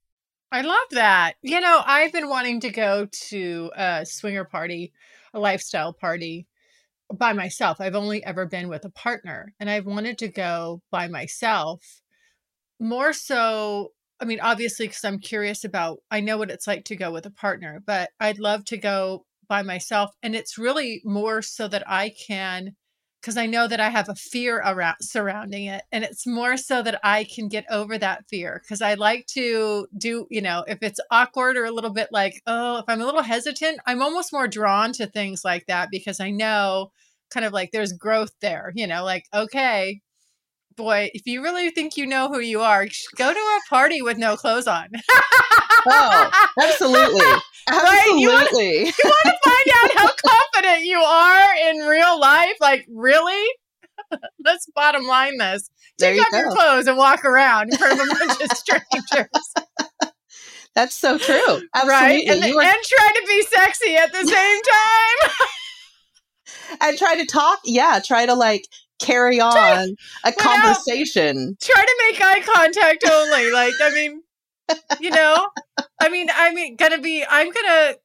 I 0.51 0.61
love 0.61 0.87
that. 0.91 1.33
You 1.41 1.59
know, 1.59 1.81
I've 1.85 2.13
been 2.13 2.29
wanting 2.29 2.61
to 2.61 2.69
go 2.69 3.07
to 3.29 3.71
a 3.75 4.05
swinger 4.05 4.45
party, 4.45 4.93
a 5.33 5.39
lifestyle 5.39 5.93
party 5.93 6.47
by 7.13 7.33
myself. 7.33 7.81
I've 7.81 7.95
only 7.95 8.23
ever 8.23 8.45
been 8.45 8.69
with 8.69 8.85
a 8.85 8.89
partner 8.89 9.53
and 9.59 9.69
I've 9.69 9.85
wanted 9.85 10.17
to 10.19 10.27
go 10.27 10.81
by 10.91 11.07
myself 11.07 12.01
more 12.79 13.13
so 13.13 13.91
I 14.19 14.25
mean, 14.25 14.39
obviously, 14.39 14.87
because 14.87 15.03
I'm 15.03 15.19
curious 15.19 15.65
about, 15.65 15.99
I 16.09 16.21
know 16.21 16.37
what 16.37 16.49
it's 16.49 16.67
like 16.67 16.85
to 16.85 16.95
go 16.95 17.11
with 17.11 17.25
a 17.25 17.31
partner, 17.31 17.83
but 17.85 18.11
I'd 18.19 18.39
love 18.39 18.63
to 18.65 18.77
go 18.77 19.25
by 19.47 19.61
myself. 19.61 20.11
And 20.23 20.35
it's 20.35 20.57
really 20.57 21.01
more 21.05 21.41
so 21.41 21.67
that 21.67 21.83
I 21.89 22.13
can, 22.27 22.75
because 23.21 23.37
I 23.37 23.45
know 23.47 23.67
that 23.67 23.79
I 23.79 23.89
have 23.89 24.09
a 24.09 24.15
fear 24.15 24.57
around 24.63 24.97
surrounding 25.01 25.65
it. 25.65 25.83
And 25.91 26.03
it's 26.03 26.27
more 26.27 26.57
so 26.57 26.81
that 26.83 26.99
I 27.03 27.23
can 27.25 27.47
get 27.47 27.65
over 27.71 27.97
that 27.97 28.25
fear. 28.29 28.61
Because 28.63 28.81
I 28.81 28.93
like 28.93 29.25
to 29.33 29.87
do, 29.97 30.27
you 30.29 30.41
know, 30.41 30.63
if 30.67 30.79
it's 30.81 30.99
awkward 31.11 31.57
or 31.57 31.65
a 31.65 31.71
little 31.71 31.93
bit 31.93 32.09
like, 32.11 32.41
oh, 32.45 32.77
if 32.77 32.85
I'm 32.87 33.01
a 33.01 33.05
little 33.05 33.23
hesitant, 33.23 33.79
I'm 33.85 34.01
almost 34.01 34.31
more 34.33 34.47
drawn 34.47 34.93
to 34.93 35.07
things 35.07 35.43
like 35.43 35.65
that 35.67 35.89
because 35.91 36.19
I 36.19 36.29
know 36.29 36.91
kind 37.31 37.45
of 37.45 37.53
like 37.53 37.71
there's 37.71 37.93
growth 37.93 38.31
there, 38.41 38.71
you 38.75 38.85
know, 38.87 39.03
like, 39.03 39.25
okay, 39.33 40.01
boy, 40.75 41.09
if 41.13 41.25
you 41.25 41.41
really 41.43 41.69
think 41.71 41.97
you 41.97 42.05
know 42.05 42.27
who 42.27 42.39
you 42.39 42.61
are, 42.61 42.85
go 43.15 43.33
to 43.33 43.39
a 43.39 43.59
party 43.69 44.01
with 44.01 44.17
no 44.17 44.35
clothes 44.35 44.67
on. 44.67 44.89
oh, 45.87 46.49
absolutely. 46.61 47.21
Absolutely. 47.21 47.23
Right? 47.67 48.13
You 48.19 48.29
want 48.29 48.49
to 48.51 49.33
find 49.43 49.67
out 49.73 49.91
how 49.97 50.09
confident 50.53 50.85
you 50.85 50.99
are 50.99 51.55
in 51.69 51.77
real 51.87 52.19
life? 52.19 52.53
Like, 52.61 52.85
really? 52.93 53.43
Let's 54.45 54.67
bottom 54.75 55.05
line 55.07 55.37
this. 55.39 55.67
Take 55.97 56.21
off 56.21 56.29
go. 56.31 56.37
your 56.37 56.51
clothes 56.51 56.85
and 56.85 56.95
walk 56.95 57.25
around 57.25 57.71
in 57.71 57.77
front 57.79 57.99
of 57.99 58.05
a 58.07 58.13
bunch 58.19 58.41
of 58.41 58.51
strangers. 58.55 59.53
That's 60.75 60.95
so 60.95 61.17
true. 61.17 61.35
Absolutely. 61.73 61.89
Right? 61.89 62.23
And, 62.27 62.43
are- 62.43 62.61
and 62.61 62.75
try 62.83 63.11
to 63.15 63.23
be 63.27 63.41
sexy 63.43 63.95
at 63.95 64.11
the 64.11 64.27
same 64.27 64.61
time. 64.61 65.31
and 66.81 66.97
try 66.99 67.15
to 67.15 67.25
talk. 67.25 67.59
Yeah, 67.65 67.99
try 68.05 68.25
to 68.27 68.35
like 68.35 68.65
carry 68.99 69.39
on 69.39 69.51
try, 69.51 69.87
a 70.23 70.31
conversation. 70.31 71.57
Try 71.61 71.81
to 71.81 72.03
make 72.09 72.21
eye 72.21 72.41
contact 72.41 73.03
only. 73.09 73.51
like, 73.51 73.73
I 73.81 73.91
mean, 73.93 74.21
you 74.99 75.11
know, 75.11 75.49
I 75.99 76.09
mean, 76.09 76.27
I 76.33 76.53
mean, 76.53 76.75
gonna 76.75 76.99
be, 76.99 77.23
I'm 77.27 77.51
gonna, 77.51 77.95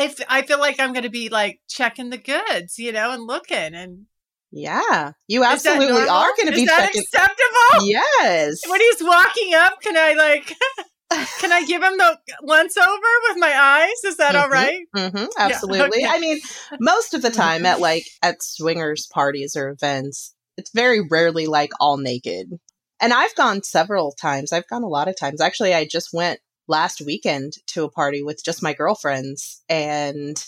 if 0.00 0.20
I 0.28 0.42
feel 0.42 0.58
like 0.58 0.80
I'm 0.80 0.92
gonna 0.92 1.10
be 1.10 1.28
like 1.28 1.60
checking 1.68 2.10
the 2.10 2.18
goods, 2.18 2.78
you 2.78 2.92
know, 2.92 3.12
and 3.12 3.26
looking 3.26 3.74
and. 3.74 4.06
Yeah, 4.54 5.12
you 5.28 5.44
absolutely 5.44 6.02
are 6.02 6.28
going 6.36 6.48
to 6.48 6.52
be. 6.52 6.60
Is 6.60 6.68
that 6.68 6.92
checking- 6.92 7.00
acceptable? 7.00 7.86
Yes. 7.86 8.60
When 8.68 8.82
he's 8.82 9.02
walking 9.02 9.54
up, 9.54 9.80
can 9.80 9.96
I 9.96 10.12
like? 10.12 10.54
Can 11.40 11.52
I 11.52 11.64
give 11.64 11.82
him 11.82 11.96
the 11.96 12.18
once 12.42 12.76
over 12.76 13.08
with 13.28 13.38
my 13.38 13.52
eyes? 13.52 14.04
Is 14.04 14.16
that 14.16 14.34
mm-hmm, 14.34 14.42
all 14.42 14.50
right? 14.50 14.86
mm-hmm, 14.94 15.24
absolutely. 15.38 16.00
Yeah, 16.00 16.08
okay. 16.08 16.16
I 16.16 16.20
mean, 16.20 16.40
most 16.80 17.14
of 17.14 17.22
the 17.22 17.30
time 17.44 17.66
at 17.66 17.80
like 17.80 18.06
at 18.22 18.42
swingers 18.42 19.06
parties 19.06 19.56
or 19.56 19.70
events, 19.70 20.34
it's 20.56 20.70
very 20.72 21.00
rarely 21.00 21.46
like 21.46 21.70
all 21.80 21.96
naked. 21.96 22.58
And 23.00 23.12
I've 23.12 23.34
gone 23.34 23.62
several 23.62 24.12
times. 24.12 24.52
I've 24.52 24.68
gone 24.68 24.84
a 24.84 24.88
lot 24.88 25.08
of 25.08 25.18
times. 25.18 25.40
Actually, 25.40 25.74
I 25.74 25.84
just 25.84 26.12
went 26.12 26.40
last 26.68 27.00
weekend 27.00 27.54
to 27.68 27.84
a 27.84 27.90
party 27.90 28.22
with 28.22 28.44
just 28.44 28.62
my 28.62 28.72
girlfriends 28.72 29.62
and 29.68 30.42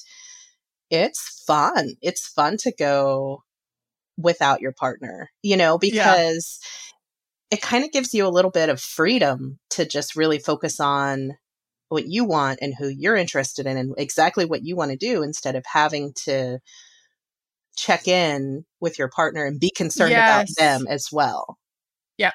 it's 0.91 1.43
fun. 1.47 1.95
It's 2.01 2.29
fun 2.29 2.57
to 2.59 2.73
go 2.73 3.43
without 4.17 4.61
your 4.61 4.73
partner, 4.73 5.31
you 5.43 5.57
know, 5.57 5.79
because 5.79 6.61
it 7.55 7.63
kind 7.63 7.85
of 7.85 7.93
gives 7.93 8.13
you 8.13 8.27
a 8.27 8.29
little 8.29 8.51
bit 8.51 8.69
of 8.69 8.81
freedom 8.81 9.61
to 9.71 9.87
just 9.87 10.17
really 10.17 10.41
focus 10.41 10.81
on 10.81 11.37
what 11.89 12.05
you 12.05 12.25
want 12.25 12.59
and 12.61 12.75
who 12.77 12.89
you're 12.89 13.15
interested 13.15 13.65
in 13.65 13.77
and 13.77 13.95
exactly 13.97 14.45
what 14.45 14.65
you 14.65 14.75
want 14.75 14.91
to 14.91 14.97
do 14.97 15.23
instead 15.23 15.55
of 15.55 15.65
having 15.65 16.13
to 16.25 16.59
check 17.77 18.09
in 18.09 18.65
with 18.81 18.99
your 18.99 19.09
partner 19.09 19.45
and 19.45 19.61
be 19.61 19.71
concerned 19.71 20.11
yes. 20.11 20.29
about 20.29 20.47
them 20.59 20.87
as 20.89 21.11
well. 21.13 21.57
Yeah. 22.19 22.33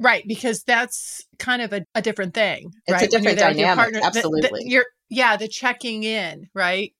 Right, 0.00 0.24
because 0.26 0.64
that's 0.64 1.24
kind 1.38 1.62
of 1.62 1.72
a, 1.72 1.84
a 1.94 2.02
different 2.02 2.34
thing. 2.34 2.72
It's 2.86 2.92
right? 2.92 3.06
a 3.06 3.08
different 3.08 3.38
dynamic. 3.38 3.76
Partner, 3.76 4.00
absolutely. 4.02 4.40
The, 4.40 4.48
the, 4.48 4.68
you're 4.68 4.86
yeah, 5.10 5.36
the 5.36 5.46
checking 5.46 6.02
in, 6.02 6.48
right? 6.54 6.92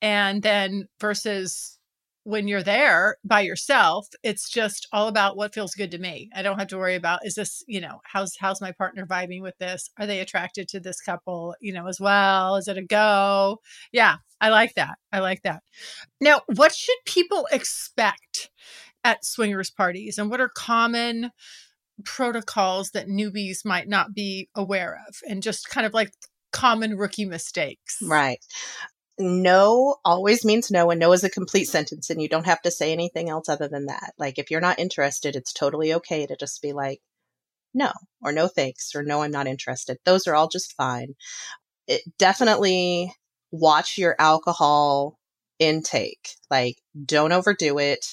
And 0.00 0.40
then 0.44 0.86
versus 1.00 1.77
when 2.28 2.46
you're 2.46 2.62
there 2.62 3.16
by 3.24 3.40
yourself, 3.40 4.06
it's 4.22 4.50
just 4.50 4.86
all 4.92 5.08
about 5.08 5.34
what 5.34 5.54
feels 5.54 5.74
good 5.74 5.90
to 5.90 5.98
me. 5.98 6.28
I 6.36 6.42
don't 6.42 6.58
have 6.58 6.68
to 6.68 6.76
worry 6.76 6.94
about 6.94 7.24
is 7.24 7.36
this, 7.36 7.64
you 7.66 7.80
know, 7.80 8.02
how's 8.04 8.36
how's 8.38 8.60
my 8.60 8.70
partner 8.70 9.06
vibing 9.06 9.40
with 9.40 9.56
this? 9.56 9.88
Are 9.98 10.04
they 10.04 10.20
attracted 10.20 10.68
to 10.68 10.80
this 10.80 11.00
couple, 11.00 11.54
you 11.62 11.72
know, 11.72 11.86
as 11.86 11.98
well? 11.98 12.56
Is 12.56 12.68
it 12.68 12.76
a 12.76 12.82
go? 12.82 13.62
Yeah, 13.92 14.16
I 14.42 14.50
like 14.50 14.74
that. 14.74 14.98
I 15.10 15.20
like 15.20 15.40
that. 15.44 15.62
Now, 16.20 16.42
what 16.54 16.74
should 16.74 16.98
people 17.06 17.48
expect 17.50 18.50
at 19.04 19.24
swingers 19.24 19.70
parties 19.70 20.18
and 20.18 20.30
what 20.30 20.42
are 20.42 20.50
common 20.50 21.30
protocols 22.04 22.90
that 22.90 23.08
newbies 23.08 23.64
might 23.64 23.88
not 23.88 24.12
be 24.12 24.50
aware 24.54 25.00
of 25.08 25.16
and 25.26 25.42
just 25.42 25.70
kind 25.70 25.86
of 25.86 25.94
like 25.94 26.12
common 26.52 26.98
rookie 26.98 27.24
mistakes? 27.24 27.96
Right 28.02 28.44
no 29.18 29.96
always 30.04 30.44
means 30.44 30.70
no 30.70 30.90
and 30.90 31.00
no 31.00 31.12
is 31.12 31.24
a 31.24 31.30
complete 31.30 31.64
sentence 31.64 32.10
and 32.10 32.22
you 32.22 32.28
don't 32.28 32.46
have 32.46 32.62
to 32.62 32.70
say 32.70 32.92
anything 32.92 33.28
else 33.28 33.48
other 33.48 33.68
than 33.68 33.86
that. 33.86 34.12
Like 34.18 34.38
if 34.38 34.50
you're 34.50 34.60
not 34.60 34.78
interested 34.78 35.36
it's 35.36 35.52
totally 35.52 35.94
okay 35.94 36.26
to 36.26 36.36
just 36.36 36.62
be 36.62 36.72
like 36.72 37.00
no 37.74 37.90
or 38.22 38.32
no 38.32 38.48
thanks 38.48 38.94
or 38.94 39.02
no 39.02 39.22
i'm 39.22 39.30
not 39.30 39.46
interested. 39.46 39.98
Those 40.04 40.26
are 40.26 40.34
all 40.34 40.48
just 40.48 40.74
fine. 40.76 41.14
It 41.86 42.02
definitely 42.18 43.12
watch 43.50 43.98
your 43.98 44.14
alcohol 44.18 45.18
intake. 45.58 46.30
Like 46.50 46.76
don't 47.04 47.32
overdo 47.32 47.78
it. 47.78 48.04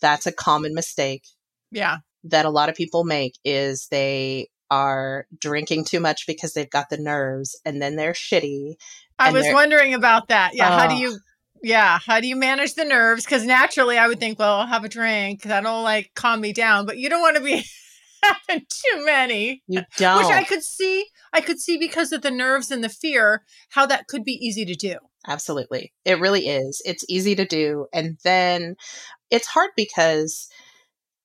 That's 0.00 0.26
a 0.26 0.32
common 0.32 0.74
mistake 0.74 1.24
yeah. 1.70 1.98
that 2.24 2.46
a 2.46 2.50
lot 2.50 2.68
of 2.68 2.74
people 2.74 3.04
make 3.04 3.34
is 3.44 3.88
they 3.90 4.48
are 4.70 5.26
drinking 5.38 5.84
too 5.84 6.00
much 6.00 6.26
because 6.26 6.52
they've 6.52 6.70
got 6.70 6.90
the 6.90 6.98
nerves 6.98 7.58
and 7.64 7.80
then 7.80 7.96
they're 7.96 8.12
shitty 8.12 8.74
I 9.18 9.32
was 9.32 9.46
wondering 9.52 9.94
about 9.94 10.28
that. 10.28 10.54
Yeah. 10.54 10.78
how 10.78 10.86
do 10.86 10.94
oh. 10.94 10.98
you, 10.98 11.18
yeah, 11.62 11.98
how 12.04 12.20
do 12.20 12.28
you 12.28 12.36
manage 12.36 12.74
the 12.74 12.84
nerves? 12.84 13.24
Because 13.24 13.44
naturally 13.44 13.98
I 13.98 14.08
would 14.08 14.20
think, 14.20 14.38
well, 14.38 14.56
I'll 14.56 14.66
have 14.66 14.84
a 14.84 14.88
drink. 14.88 15.42
That'll 15.42 15.82
like 15.82 16.12
calm 16.14 16.40
me 16.40 16.52
down. 16.52 16.86
But 16.86 16.98
you 16.98 17.08
don't 17.08 17.20
want 17.20 17.36
to 17.36 17.42
be 17.42 17.64
having 18.22 18.66
too 18.68 19.04
many. 19.04 19.62
You 19.66 19.82
don't. 19.96 20.18
Which 20.18 20.34
I 20.34 20.44
could 20.44 20.62
see, 20.62 21.06
I 21.32 21.40
could 21.40 21.58
see 21.58 21.78
because 21.78 22.12
of 22.12 22.22
the 22.22 22.30
nerves 22.30 22.70
and 22.70 22.82
the 22.82 22.88
fear, 22.88 23.44
how 23.70 23.86
that 23.86 24.06
could 24.06 24.24
be 24.24 24.32
easy 24.32 24.64
to 24.64 24.74
do. 24.74 24.96
Absolutely. 25.26 25.92
It 26.04 26.20
really 26.20 26.48
is. 26.48 26.80
It's 26.84 27.04
easy 27.08 27.34
to 27.34 27.44
do. 27.44 27.86
And 27.92 28.18
then 28.24 28.76
it's 29.30 29.48
hard 29.48 29.70
because 29.76 30.48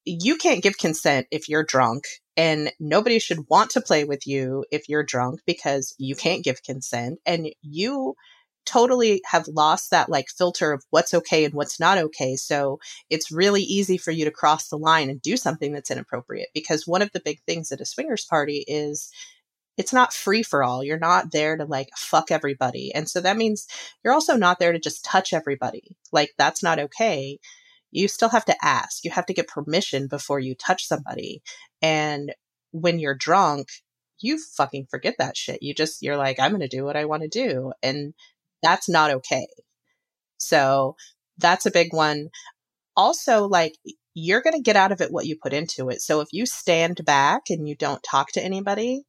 you 0.06 0.36
can't 0.36 0.63
give 0.63 0.77
consent 0.77 1.27
if 1.32 1.47
you're 1.47 1.63
drunk 1.63 2.06
and 2.36 2.72
nobody 2.80 3.19
should 3.19 3.50
want 3.50 3.72
to 3.72 3.82
play 3.82 4.06
with 4.06 4.26
you 4.26 4.65
if 4.72 4.89
you're 4.89 5.04
drunk 5.04 5.41
because 5.46 5.93
you 5.98 6.15
can't 6.15 6.43
give 6.43 6.63
consent 6.63 7.19
and 7.26 7.50
you 7.62 8.15
totally 8.65 9.22
have 9.26 9.48
lost 9.48 9.91
that 9.91 10.10
like 10.10 10.28
filter 10.30 10.72
of 10.72 10.84
what's 10.89 11.13
okay 11.13 11.46
and 11.46 11.54
what's 11.54 11.80
not 11.80 11.98
okay. 11.98 12.36
So 12.36 12.80
it's 13.10 13.32
really 13.32 13.62
easy 13.62 13.98
for 13.98 14.12
you 14.12 14.26
to 14.26 14.32
cross 14.32 14.69
the 14.69 14.78
line 14.78 15.10
and 15.10 15.22
do 15.22 15.38
something 15.38 15.74
that's 15.74 15.91
inappropriate 15.91 16.50
because 16.54 16.88
one 16.88 17.02
of 17.02 17.12
the 17.12 17.22
big 17.24 17.39
things 17.46 17.72
at 17.72 17.82
a 17.82 17.86
swingers 17.86 18.26
party 18.26 18.63
is 18.67 19.12
it's 19.78 19.93
not 19.93 20.13
free 20.13 20.43
for 20.43 20.63
all. 20.63 20.84
You're 20.84 21.00
not 21.00 21.32
there 21.32 21.58
to 21.58 21.65
like 21.65 21.89
fuck 21.96 22.32
everybody. 22.32 22.93
And 22.93 23.10
so 23.10 23.22
that 23.22 23.38
means 23.38 23.67
you're 24.04 24.13
also 24.13 24.38
not 24.38 24.60
there 24.60 24.72
to 24.72 24.80
just 24.80 25.04
touch 25.04 25.34
everybody. 25.34 25.98
Like 26.12 26.32
that's 26.38 26.63
not 26.63 26.80
okay. 26.80 27.39
You 27.93 28.08
still 28.08 28.29
have 28.29 28.45
to 28.45 28.56
ask. 28.63 29.06
You 29.06 29.12
have 29.12 29.27
to 29.27 29.34
get 29.34 29.47
permission 29.47 30.08
before 30.08 30.39
you 30.39 30.56
touch 30.56 30.88
somebody. 30.88 31.43
And 31.82 32.34
when 32.71 32.97
you're 32.97 33.15
drunk, 33.15 33.67
you 34.19 34.39
fucking 34.58 34.88
forget 34.89 35.15
that 35.19 35.38
shit. 35.38 35.62
You 35.62 35.75
just, 35.75 36.01
you're 36.01 36.17
like, 36.17 36.39
I'm 36.39 36.51
going 36.51 36.62
to 36.62 36.67
do 36.67 36.84
what 36.84 36.97
I 36.97 37.06
want 37.06 37.21
to 37.21 37.29
do. 37.29 37.71
And 37.84 38.15
that's 38.63 38.89
not 38.89 39.12
okay. 39.12 39.45
So 40.38 40.95
that's 41.38 41.67
a 41.67 41.71
big 41.71 41.93
one. 41.93 42.29
Also, 42.95 43.47
like, 43.47 43.73
you're 44.15 44.41
going 44.41 44.56
to 44.56 44.62
get 44.62 44.75
out 44.75 44.91
of 44.91 45.01
it 45.01 45.12
what 45.12 45.25
you 45.25 45.38
put 45.41 45.53
into 45.53 45.89
it. 45.89 46.01
So 46.01 46.19
if 46.21 46.29
you 46.32 46.45
stand 46.45 47.06
back 47.06 47.43
and 47.49 47.67
you 47.67 47.75
don't 47.75 48.03
talk 48.03 48.32
to 48.32 48.43
anybody, 48.43 49.03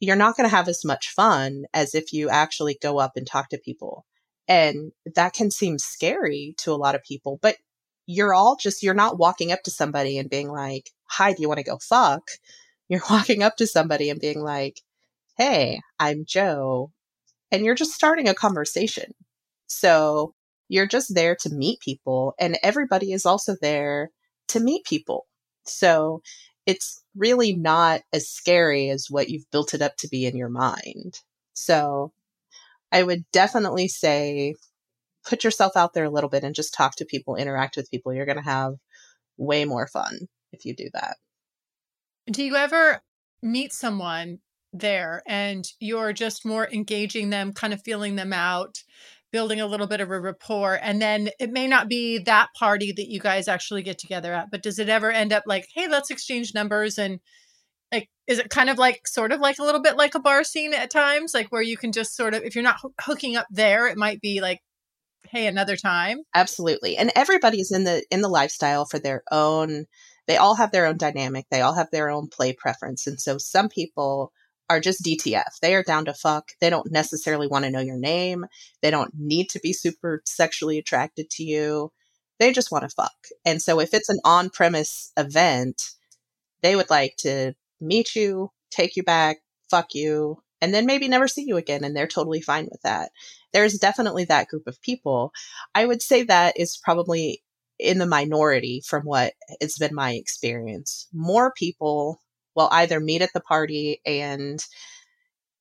you're 0.00 0.16
not 0.16 0.36
going 0.36 0.48
to 0.48 0.54
have 0.54 0.68
as 0.68 0.84
much 0.84 1.08
fun 1.08 1.64
as 1.72 1.94
if 1.94 2.12
you 2.12 2.28
actually 2.28 2.76
go 2.82 2.98
up 2.98 3.12
and 3.16 3.26
talk 3.26 3.48
to 3.50 3.58
people. 3.58 4.04
And 4.48 4.92
that 5.14 5.32
can 5.32 5.50
seem 5.50 5.78
scary 5.78 6.54
to 6.58 6.72
a 6.72 6.76
lot 6.76 6.94
of 6.94 7.02
people, 7.02 7.38
but 7.40 7.56
you're 8.06 8.34
all 8.34 8.56
just, 8.56 8.82
you're 8.82 8.94
not 8.94 9.18
walking 9.18 9.52
up 9.52 9.62
to 9.64 9.70
somebody 9.70 10.18
and 10.18 10.30
being 10.30 10.48
like, 10.48 10.90
Hi, 11.08 11.32
do 11.32 11.42
you 11.42 11.48
want 11.48 11.58
to 11.58 11.64
go 11.64 11.78
fuck? 11.78 12.30
You're 12.88 13.02
walking 13.10 13.42
up 13.42 13.56
to 13.56 13.66
somebody 13.66 14.10
and 14.10 14.20
being 14.20 14.40
like, 14.40 14.80
Hey, 15.36 15.80
I'm 15.98 16.24
Jo 16.24 16.92
and 17.50 17.64
you're 17.64 17.74
just 17.74 17.92
starting 17.92 18.28
a 18.28 18.34
conversation. 18.34 19.12
So 19.66 20.34
you're 20.68 20.86
just 20.86 21.14
there 21.14 21.36
to 21.40 21.50
meet 21.50 21.80
people, 21.80 22.34
and 22.38 22.58
everybody 22.62 23.12
is 23.12 23.24
also 23.24 23.56
there 23.60 24.10
to 24.48 24.60
meet 24.60 24.84
people. 24.84 25.26
So 25.64 26.22
it's 26.66 27.02
really 27.16 27.54
not 27.54 28.02
as 28.12 28.28
scary 28.28 28.90
as 28.90 29.06
what 29.08 29.28
you've 29.28 29.50
built 29.50 29.74
it 29.74 29.82
up 29.82 29.96
to 29.98 30.08
be 30.08 30.26
in 30.26 30.36
your 30.36 30.48
mind. 30.48 31.20
So 31.54 32.12
I 32.92 33.02
would 33.02 33.24
definitely 33.32 33.88
say 33.88 34.54
put 35.26 35.44
yourself 35.44 35.76
out 35.76 35.92
there 35.94 36.04
a 36.04 36.10
little 36.10 36.30
bit 36.30 36.44
and 36.44 36.54
just 36.54 36.74
talk 36.74 36.96
to 36.96 37.04
people, 37.04 37.36
interact 37.36 37.76
with 37.76 37.90
people. 37.90 38.14
You're 38.14 38.26
going 38.26 38.36
to 38.36 38.42
have 38.42 38.74
way 39.36 39.64
more 39.64 39.86
fun 39.86 40.28
if 40.52 40.64
you 40.64 40.74
do 40.74 40.88
that. 40.94 41.16
Do 42.30 42.42
you 42.42 42.56
ever 42.56 43.02
meet 43.42 43.72
someone 43.72 44.38
there 44.72 45.22
and 45.26 45.66
you're 45.80 46.12
just 46.12 46.44
more 46.44 46.68
engaging 46.72 47.30
them, 47.30 47.52
kind 47.52 47.72
of 47.72 47.82
feeling 47.82 48.16
them 48.16 48.32
out, 48.32 48.82
building 49.32 49.60
a 49.60 49.66
little 49.66 49.86
bit 49.86 50.00
of 50.00 50.10
a 50.10 50.20
rapport. 50.20 50.78
And 50.80 51.00
then 51.00 51.30
it 51.38 51.50
may 51.50 51.66
not 51.66 51.88
be 51.88 52.18
that 52.18 52.48
party 52.58 52.92
that 52.92 53.08
you 53.08 53.20
guys 53.20 53.48
actually 53.48 53.82
get 53.82 53.98
together 53.98 54.32
at, 54.32 54.50
but 54.50 54.62
does 54.62 54.78
it 54.78 54.88
ever 54.88 55.10
end 55.10 55.32
up 55.32 55.44
like, 55.46 55.66
hey, 55.74 55.88
let's 55.88 56.10
exchange 56.10 56.54
numbers 56.54 56.98
and 56.98 57.20
like 57.92 58.08
is 58.26 58.38
it 58.38 58.50
kind 58.50 58.68
of 58.68 58.78
like 58.78 59.06
sort 59.06 59.32
of 59.32 59.40
like 59.40 59.58
a 59.58 59.62
little 59.62 59.80
bit 59.80 59.96
like 59.96 60.14
a 60.14 60.20
bar 60.20 60.42
scene 60.42 60.74
at 60.74 60.90
times 60.90 61.32
like 61.32 61.46
where 61.48 61.62
you 61.62 61.76
can 61.76 61.92
just 61.92 62.16
sort 62.16 62.34
of 62.34 62.42
if 62.42 62.54
you're 62.54 62.64
not 62.64 62.80
hooking 63.00 63.36
up 63.36 63.46
there 63.48 63.86
it 63.86 63.96
might 63.96 64.20
be 64.20 64.40
like 64.40 64.58
hey 65.30 65.46
another 65.46 65.76
time 65.76 66.18
absolutely 66.34 66.96
and 66.96 67.10
everybody's 67.14 67.72
in 67.72 67.84
the 67.84 68.04
in 68.10 68.20
the 68.20 68.28
lifestyle 68.28 68.84
for 68.84 68.98
their 68.98 69.22
own 69.30 69.86
they 70.26 70.36
all 70.36 70.54
have 70.54 70.72
their 70.72 70.86
own 70.86 70.96
dynamic 70.96 71.46
they 71.50 71.60
all 71.60 71.74
have 71.74 71.90
their 71.90 72.10
own 72.10 72.28
play 72.28 72.52
preference 72.52 73.06
and 73.06 73.20
so 73.20 73.38
some 73.38 73.68
people 73.68 74.32
are 74.68 74.80
just 74.80 75.04
DTF. 75.04 75.58
They 75.62 75.74
are 75.74 75.82
down 75.82 76.06
to 76.06 76.14
fuck. 76.14 76.52
They 76.60 76.70
don't 76.70 76.90
necessarily 76.90 77.46
want 77.46 77.64
to 77.64 77.70
know 77.70 77.80
your 77.80 77.98
name. 77.98 78.46
They 78.82 78.90
don't 78.90 79.12
need 79.16 79.48
to 79.50 79.60
be 79.60 79.72
super 79.72 80.22
sexually 80.26 80.78
attracted 80.78 81.30
to 81.30 81.44
you. 81.44 81.92
They 82.38 82.52
just 82.52 82.72
want 82.72 82.82
to 82.82 82.94
fuck. 82.94 83.14
And 83.44 83.62
so 83.62 83.80
if 83.80 83.94
it's 83.94 84.08
an 84.08 84.18
on 84.24 84.50
premise 84.50 85.12
event, 85.16 85.80
they 86.62 86.76
would 86.76 86.90
like 86.90 87.14
to 87.18 87.54
meet 87.80 88.14
you, 88.14 88.50
take 88.70 88.96
you 88.96 89.02
back, 89.02 89.38
fuck 89.70 89.94
you, 89.94 90.42
and 90.60 90.72
then 90.72 90.86
maybe 90.86 91.08
never 91.08 91.28
see 91.28 91.44
you 91.46 91.56
again. 91.56 91.84
And 91.84 91.96
they're 91.96 92.06
totally 92.06 92.40
fine 92.40 92.68
with 92.70 92.82
that. 92.82 93.10
There's 93.52 93.78
definitely 93.78 94.24
that 94.24 94.48
group 94.48 94.66
of 94.66 94.80
people. 94.82 95.32
I 95.74 95.86
would 95.86 96.02
say 96.02 96.22
that 96.24 96.58
is 96.58 96.78
probably 96.82 97.42
in 97.78 97.98
the 97.98 98.06
minority 98.06 98.82
from 98.86 99.02
what 99.02 99.34
it's 99.60 99.78
been 99.78 99.94
my 99.94 100.12
experience. 100.12 101.08
More 101.12 101.52
people 101.52 102.22
will 102.54 102.68
either 102.72 103.00
meet 103.00 103.22
at 103.22 103.32
the 103.34 103.40
party 103.40 104.00
and 104.06 104.64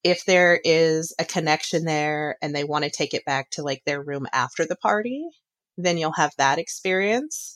if 0.04 0.24
there 0.26 0.62
is 0.64 1.16
a 1.20 1.26
connection 1.26 1.84
there 1.84 2.38
and 2.42 2.56
they 2.56 2.64
want 2.64 2.84
to 2.84 2.92
take 2.92 3.16
it 3.16 3.26
back 3.26 3.50
to 3.50 3.64
like 3.64 3.82
their 3.86 4.02
room 4.02 4.28
after 4.32 4.64
the 4.64 4.76
party, 4.76 5.28
then 5.78 5.98
you'll 5.98 6.14
have 6.14 6.32
that 6.38 6.60
experience. 6.60 7.56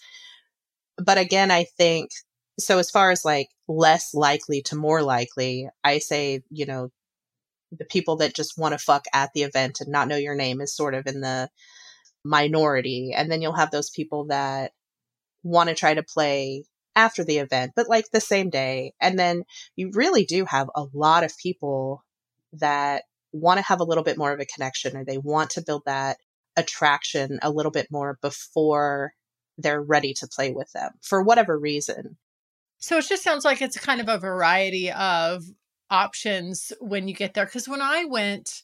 But 0.98 1.20
again, 1.20 1.52
I 1.52 1.66
think 1.78 2.10
so 2.58 2.80
as 2.80 2.90
far 2.90 3.12
as 3.12 3.24
like 3.24 3.50
less 3.68 4.16
likely 4.16 4.64
to 4.64 4.76
more 4.76 5.04
likely, 5.04 5.70
I 5.84 6.00
say, 6.00 6.42
you 6.50 6.66
know, 6.66 6.90
the 7.72 7.86
people 7.86 8.18
that 8.18 8.36
just 8.36 8.58
want 8.58 8.74
to 8.74 8.84
fuck 8.84 9.06
at 9.14 9.32
the 9.34 9.44
event 9.44 9.82
and 9.82 9.90
not 9.90 10.08
know 10.08 10.16
your 10.16 10.36
name 10.36 10.62
is 10.62 10.76
sort 10.76 10.96
of 10.96 11.06
in 11.08 11.22
the 11.22 11.50
minority. 12.24 13.14
And 13.16 13.32
then 13.32 13.42
you'll 13.42 13.54
have 13.54 13.72
those 13.72 13.90
people 13.90 14.26
that 14.26 14.72
want 15.44 15.70
to 15.70 15.76
try 15.76 15.94
to 15.94 16.04
play 16.04 16.64
after 16.96 17.24
the 17.24 17.38
event, 17.38 17.74
but 17.76 17.88
like 17.88 18.10
the 18.12 18.20
same 18.20 18.50
day. 18.50 18.94
And 19.00 19.18
then 19.18 19.44
you 19.76 19.92
really 19.94 20.26
do 20.26 20.46
have 20.46 20.70
a 20.76 20.86
lot 20.94 21.24
of 21.24 21.38
people 21.38 22.04
that 22.54 23.04
want 23.32 23.60
to 23.60 23.66
have 23.66 23.80
a 23.80 23.86
little 23.86 24.04
bit 24.04 24.18
more 24.18 24.34
of 24.34 24.40
a 24.40 24.46
connection 24.46 24.98
or 24.98 25.06
they 25.06 25.18
want 25.18 25.52
to 25.52 25.62
build 25.62 25.84
that 25.86 26.18
attraction 26.58 27.40
a 27.42 27.52
little 27.52 27.72
bit 27.72 27.88
more 27.92 28.18
before 28.22 29.14
they're 29.58 29.82
ready 29.82 30.14
to 30.14 30.28
play 30.28 30.52
with 30.52 30.72
them 30.74 30.92
for 31.02 31.22
whatever 31.22 31.58
reason. 31.58 32.18
So 32.80 32.98
it 32.98 33.08
just 33.08 33.24
sounds 33.24 33.46
like 33.46 33.62
it's 33.62 33.78
kind 33.78 34.02
of 34.02 34.10
a 34.10 34.18
variety 34.18 34.92
of 34.92 35.44
options 35.90 36.72
when 36.80 37.08
you 37.08 37.14
get 37.14 37.34
there. 37.34 37.46
Because 37.46 37.68
when 37.68 37.82
I 37.82 38.06
went 38.06 38.64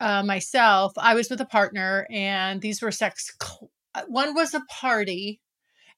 uh, 0.00 0.22
myself, 0.22 0.92
I 0.96 1.14
was 1.14 1.30
with 1.30 1.40
a 1.40 1.46
partner 1.46 2.06
and 2.10 2.60
these 2.60 2.82
were 2.82 2.90
sex. 2.90 3.32
Cl- 3.42 3.70
uh, 3.94 4.02
one 4.08 4.34
was 4.34 4.54
a 4.54 4.64
party 4.68 5.40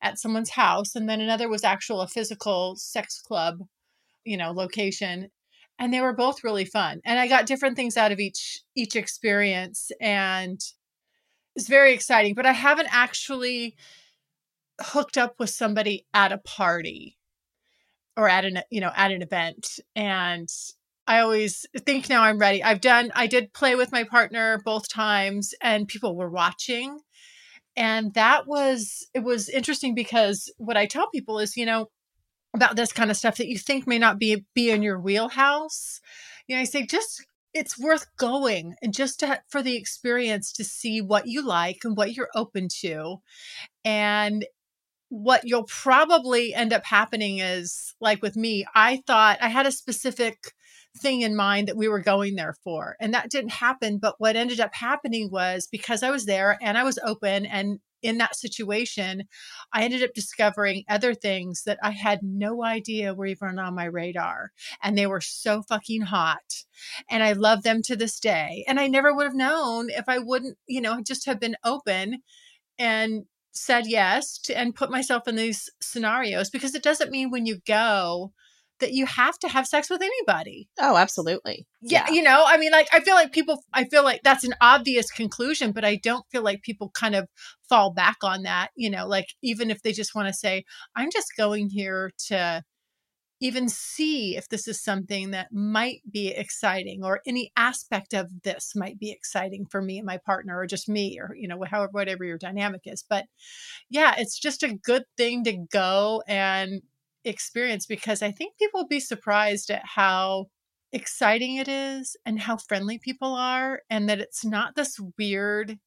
at 0.02 0.18
someone's 0.18 0.50
house 0.50 0.94
and 0.94 1.08
then 1.08 1.20
another 1.20 1.48
was 1.48 1.64
actual 1.64 2.00
a 2.00 2.06
physical 2.06 2.76
sex 2.76 3.20
club 3.20 3.60
you 4.24 4.36
know 4.36 4.52
location 4.52 5.30
and 5.78 5.92
they 5.92 6.00
were 6.00 6.12
both 6.12 6.44
really 6.44 6.64
fun 6.64 7.00
and 7.04 7.18
i 7.18 7.26
got 7.26 7.46
different 7.46 7.76
things 7.76 7.96
out 7.96 8.12
of 8.12 8.20
each 8.20 8.60
each 8.74 8.96
experience 8.96 9.90
and 10.00 10.60
it's 11.56 11.68
very 11.68 11.92
exciting 11.92 12.34
but 12.34 12.46
i 12.46 12.52
haven't 12.52 12.88
actually 12.90 13.74
hooked 14.80 15.16
up 15.16 15.38
with 15.38 15.50
somebody 15.50 16.06
at 16.12 16.32
a 16.32 16.38
party 16.38 17.16
or 18.16 18.28
at 18.28 18.44
an 18.44 18.60
you 18.70 18.80
know 18.80 18.92
at 18.94 19.12
an 19.12 19.22
event. 19.22 19.80
And 19.94 20.48
i 21.06 21.20
always 21.20 21.66
think 21.78 22.08
now 22.08 22.22
i'm 22.22 22.38
ready. 22.38 22.62
I've 22.62 22.80
done 22.80 23.10
i 23.14 23.26
did 23.26 23.52
play 23.52 23.74
with 23.74 23.92
my 23.92 24.04
partner 24.04 24.60
both 24.64 24.88
times 24.88 25.54
and 25.60 25.88
people 25.88 26.16
were 26.16 26.30
watching. 26.30 27.00
And 27.76 28.14
that 28.14 28.46
was 28.46 29.06
it 29.14 29.24
was 29.24 29.48
interesting 29.48 29.94
because 29.94 30.52
what 30.58 30.76
i 30.76 30.86
tell 30.86 31.10
people 31.10 31.38
is 31.38 31.56
you 31.56 31.66
know 31.66 31.88
about 32.54 32.76
this 32.76 32.92
kind 32.92 33.10
of 33.10 33.16
stuff 33.16 33.36
that 33.38 33.48
you 33.48 33.58
think 33.58 33.86
may 33.86 33.98
not 33.98 34.18
be 34.18 34.44
be 34.54 34.70
in 34.70 34.82
your 34.82 35.00
wheelhouse. 35.00 36.00
You 36.46 36.56
know 36.56 36.62
i 36.62 36.64
say 36.64 36.86
just 36.86 37.24
it's 37.54 37.78
worth 37.78 38.06
going 38.16 38.74
and 38.82 38.92
just 38.92 39.20
to, 39.20 39.40
for 39.48 39.62
the 39.62 39.76
experience 39.76 40.52
to 40.52 40.64
see 40.64 41.00
what 41.00 41.28
you 41.28 41.46
like 41.46 41.78
and 41.84 41.96
what 41.96 42.12
you're 42.12 42.28
open 42.34 42.66
to. 42.80 43.18
And 43.84 44.44
what 45.16 45.42
you'll 45.44 45.64
probably 45.64 46.52
end 46.52 46.72
up 46.72 46.84
happening 46.84 47.38
is 47.38 47.94
like 48.00 48.20
with 48.20 48.36
me 48.36 48.66
i 48.74 49.00
thought 49.06 49.38
i 49.40 49.48
had 49.48 49.66
a 49.66 49.72
specific 49.72 50.52
thing 50.96 51.22
in 51.22 51.36
mind 51.36 51.68
that 51.68 51.76
we 51.76 51.88
were 51.88 52.00
going 52.00 52.36
there 52.36 52.54
for. 52.62 52.96
And 53.00 53.12
that 53.14 53.30
didn't 53.30 53.50
happen. 53.50 53.98
But 53.98 54.14
what 54.18 54.36
ended 54.36 54.60
up 54.60 54.74
happening 54.74 55.28
was 55.30 55.66
because 55.70 56.02
I 56.02 56.10
was 56.10 56.24
there 56.24 56.56
and 56.62 56.78
I 56.78 56.84
was 56.84 56.98
open 57.04 57.46
and 57.46 57.80
in 58.04 58.18
that 58.18 58.36
situation, 58.36 59.24
I 59.72 59.82
ended 59.82 60.04
up 60.04 60.12
discovering 60.14 60.84
other 60.90 61.14
things 61.14 61.62
that 61.64 61.78
I 61.82 61.90
had 61.90 62.20
no 62.22 62.62
idea 62.62 63.14
were 63.14 63.24
even 63.24 63.58
on 63.58 63.74
my 63.74 63.86
radar. 63.86 64.52
And 64.82 64.96
they 64.96 65.06
were 65.06 65.22
so 65.22 65.62
fucking 65.62 66.02
hot. 66.02 66.64
And 67.10 67.22
I 67.22 67.32
love 67.32 67.62
them 67.62 67.80
to 67.84 67.96
this 67.96 68.20
day. 68.20 68.62
And 68.68 68.78
I 68.78 68.88
never 68.88 69.14
would 69.14 69.24
have 69.24 69.34
known 69.34 69.88
if 69.88 70.04
I 70.06 70.18
wouldn't, 70.18 70.58
you 70.66 70.82
know, 70.82 71.00
just 71.00 71.24
have 71.24 71.40
been 71.40 71.56
open 71.64 72.22
and 72.78 73.24
said 73.54 73.86
yes 73.86 74.38
to, 74.38 74.58
and 74.58 74.74
put 74.74 74.90
myself 74.90 75.28
in 75.28 75.36
these 75.36 75.70
scenarios 75.80 76.50
because 76.50 76.74
it 76.74 76.82
doesn't 76.82 77.10
mean 77.10 77.30
when 77.30 77.46
you 77.46 77.58
go 77.66 78.32
that 78.80 78.92
you 78.92 79.06
have 79.06 79.38
to 79.38 79.48
have 79.48 79.66
sex 79.66 79.88
with 79.88 80.02
anybody. 80.02 80.68
Oh, 80.80 80.96
absolutely. 80.96 81.66
Yeah, 81.80 82.10
you 82.10 82.22
know, 82.22 82.44
I 82.46 82.56
mean, 82.56 82.72
like, 82.72 82.88
I 82.92 83.00
feel 83.00 83.14
like 83.14 83.32
people, 83.32 83.62
I 83.72 83.84
feel 83.84 84.02
like 84.02 84.22
that's 84.24 84.42
an 84.44 84.54
obvious 84.60 85.10
conclusion, 85.10 85.70
but 85.70 85.84
I 85.84 85.96
don't 85.96 86.26
feel 86.32 86.42
like 86.42 86.62
people 86.62 86.90
kind 86.90 87.14
of 87.14 87.28
fall 87.68 87.92
back 87.92 88.16
on 88.24 88.42
that, 88.42 88.70
you 88.74 88.90
know, 88.90 89.06
like, 89.06 89.28
even 89.42 89.70
if 89.70 89.82
they 89.82 89.92
just 89.92 90.14
want 90.14 90.26
to 90.26 90.34
say, 90.34 90.64
I'm 90.96 91.10
just 91.12 91.36
going 91.36 91.70
here 91.70 92.10
to 92.26 92.64
even 93.44 93.68
see 93.68 94.38
if 94.38 94.48
this 94.48 94.66
is 94.66 94.82
something 94.82 95.32
that 95.32 95.52
might 95.52 96.00
be 96.10 96.28
exciting 96.28 97.04
or 97.04 97.20
any 97.26 97.52
aspect 97.58 98.14
of 98.14 98.42
this 98.42 98.72
might 98.74 98.98
be 98.98 99.10
exciting 99.10 99.66
for 99.66 99.82
me 99.82 99.98
and 99.98 100.06
my 100.06 100.16
partner 100.16 100.58
or 100.58 100.66
just 100.66 100.88
me 100.88 101.18
or 101.20 101.34
you 101.36 101.46
know 101.46 101.62
however 101.68 101.90
whatever 101.92 102.24
your 102.24 102.38
dynamic 102.38 102.80
is. 102.86 103.04
But 103.06 103.26
yeah 103.90 104.14
it's 104.16 104.38
just 104.38 104.62
a 104.62 104.72
good 104.72 105.04
thing 105.18 105.44
to 105.44 105.58
go 105.70 106.22
and 106.26 106.80
experience 107.26 107.86
because 107.86 108.22
i 108.22 108.30
think 108.30 108.56
people 108.58 108.80
will 108.80 108.88
be 108.88 109.00
surprised 109.00 109.70
at 109.70 109.82
how 109.84 110.46
exciting 110.92 111.56
it 111.56 111.68
is 111.68 112.16
and 112.26 112.38
how 112.38 112.56
friendly 112.56 112.98
people 112.98 113.34
are 113.34 113.80
and 113.90 114.08
that 114.08 114.20
it's 114.20 114.44
not 114.44 114.74
this 114.74 114.98
weird 115.18 115.78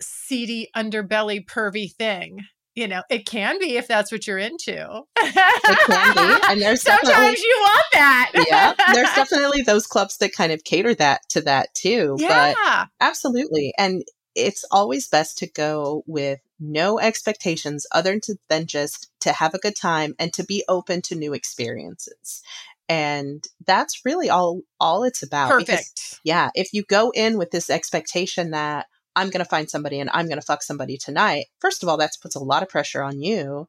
seedy 0.00 0.68
underbelly 0.76 1.44
pervy 1.44 1.92
thing 1.94 2.40
you 2.78 2.86
know, 2.86 3.02
it 3.10 3.26
can 3.26 3.58
be 3.58 3.76
if 3.76 3.88
that's 3.88 4.12
what 4.12 4.24
you're 4.26 4.38
into. 4.38 5.02
it 5.16 5.78
can 5.86 6.14
be. 6.14 6.46
And 6.48 6.62
there's 6.62 6.82
sometimes 6.82 7.40
you 7.40 7.56
want 7.60 7.84
that. 7.92 8.30
yeah. 8.48 8.72
There's 8.94 9.12
definitely 9.16 9.62
those 9.62 9.86
clubs 9.86 10.18
that 10.18 10.32
kind 10.32 10.52
of 10.52 10.62
cater 10.62 10.94
that 10.94 11.22
to 11.30 11.40
that 11.42 11.74
too. 11.74 12.16
Yeah. 12.18 12.54
But 12.54 12.88
absolutely. 13.00 13.74
And 13.76 14.04
it's 14.36 14.64
always 14.70 15.08
best 15.08 15.38
to 15.38 15.50
go 15.50 16.04
with 16.06 16.38
no 16.60 17.00
expectations 17.00 17.84
other 17.92 18.20
than 18.48 18.66
just 18.66 19.10
to 19.20 19.32
have 19.32 19.54
a 19.54 19.58
good 19.58 19.74
time 19.74 20.14
and 20.20 20.32
to 20.34 20.44
be 20.44 20.62
open 20.68 21.02
to 21.02 21.16
new 21.16 21.32
experiences 21.32 22.42
and 22.88 23.44
that's 23.66 24.04
really 24.04 24.30
all 24.30 24.62
all 24.80 25.04
it's 25.04 25.22
about 25.22 25.50
perfect 25.50 25.68
because, 25.68 26.20
yeah 26.24 26.50
if 26.54 26.72
you 26.72 26.82
go 26.84 27.10
in 27.14 27.38
with 27.38 27.50
this 27.50 27.70
expectation 27.70 28.50
that 28.50 28.86
I'm 29.18 29.30
going 29.30 29.44
to 29.44 29.50
find 29.50 29.68
somebody 29.68 29.98
and 29.98 30.08
I'm 30.12 30.26
going 30.26 30.38
to 30.38 30.46
fuck 30.46 30.62
somebody 30.62 30.96
tonight. 30.96 31.46
First 31.60 31.82
of 31.82 31.88
all, 31.88 31.96
that 31.96 32.12
puts 32.22 32.36
a 32.36 32.40
lot 32.40 32.62
of 32.62 32.68
pressure 32.68 33.02
on 33.02 33.20
you. 33.20 33.66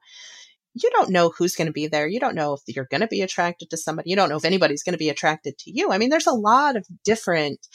You 0.76 0.92
don't 0.92 1.10
know 1.10 1.34
who's 1.36 1.56
going 1.56 1.66
to 1.66 1.74
be 1.74 1.88
there. 1.88 2.08
You 2.08 2.20
don't 2.20 2.36
know 2.36 2.54
if 2.54 2.62
you're 2.68 2.88
going 2.92 3.02
to 3.02 3.08
be 3.08 3.24
attracted 3.24 3.72
to 3.72 3.78
somebody. 3.78 4.12
You 4.12 4.16
don't 4.16 4.30
know 4.30 4.38
if 4.38 4.46
anybody's 4.46 4.84
going 4.84 4.94
to 4.94 5.00
be 5.00 5.10
attracted 5.10 5.58
to 5.58 5.72
you. 5.72 5.92
I 5.92 5.98
mean, 5.98 6.10
there's 6.10 6.28
a 6.28 6.32
lot 6.32 6.76
of 6.76 6.86
different 7.04 7.66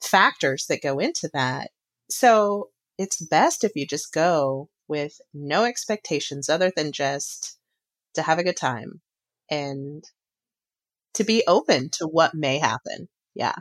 factors 0.00 0.66
that 0.68 0.82
go 0.82 1.00
into 1.00 1.28
that. 1.34 1.70
So 2.08 2.68
it's 2.96 3.20
best 3.20 3.64
if 3.64 3.72
you 3.74 3.88
just 3.88 4.12
go 4.12 4.68
with 4.86 5.20
no 5.34 5.64
expectations 5.64 6.48
other 6.48 6.72
than 6.76 6.92
just 6.92 7.58
to 8.14 8.22
have 8.22 8.38
a 8.38 8.44
good 8.44 8.56
time 8.56 9.00
and 9.50 10.04
to 11.14 11.24
be 11.24 11.42
open 11.48 11.90
to 11.94 12.06
what 12.06 12.34
may 12.34 12.58
happen. 12.58 13.08
Yeah. 13.34 13.56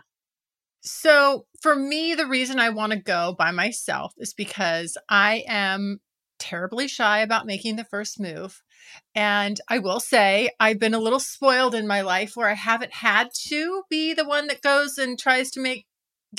So, 0.86 1.48
for 1.62 1.76
me, 1.76 2.14
the 2.14 2.28
reason 2.28 2.60
I 2.60 2.70
want 2.70 2.94
to 2.94 3.00
go 3.00 3.36
by 3.38 3.52
myself 3.52 4.14
is 4.18 4.36
because 4.36 4.98
I 5.10 5.44
am 5.48 6.00
terribly 6.38 6.88
shy 6.88 7.20
about 7.20 7.48
making 7.48 7.76
the 7.76 7.84
first 7.84 8.20
move. 8.20 8.62
And 9.16 9.60
I 9.68 9.80
will 9.80 10.00
say, 10.00 10.52
I've 10.60 10.80
been 10.80 10.94
a 10.94 11.00
little 11.00 11.20
spoiled 11.20 11.74
in 11.74 11.88
my 11.88 12.02
life 12.02 12.34
where 12.36 12.50
I 12.50 12.54
haven't 12.54 12.94
had 12.94 13.30
to 13.48 13.84
be 13.90 14.14
the 14.14 14.28
one 14.28 14.46
that 14.48 14.62
goes 14.62 15.00
and 15.00 15.18
tries 15.18 15.50
to 15.52 15.60
make, 15.60 15.88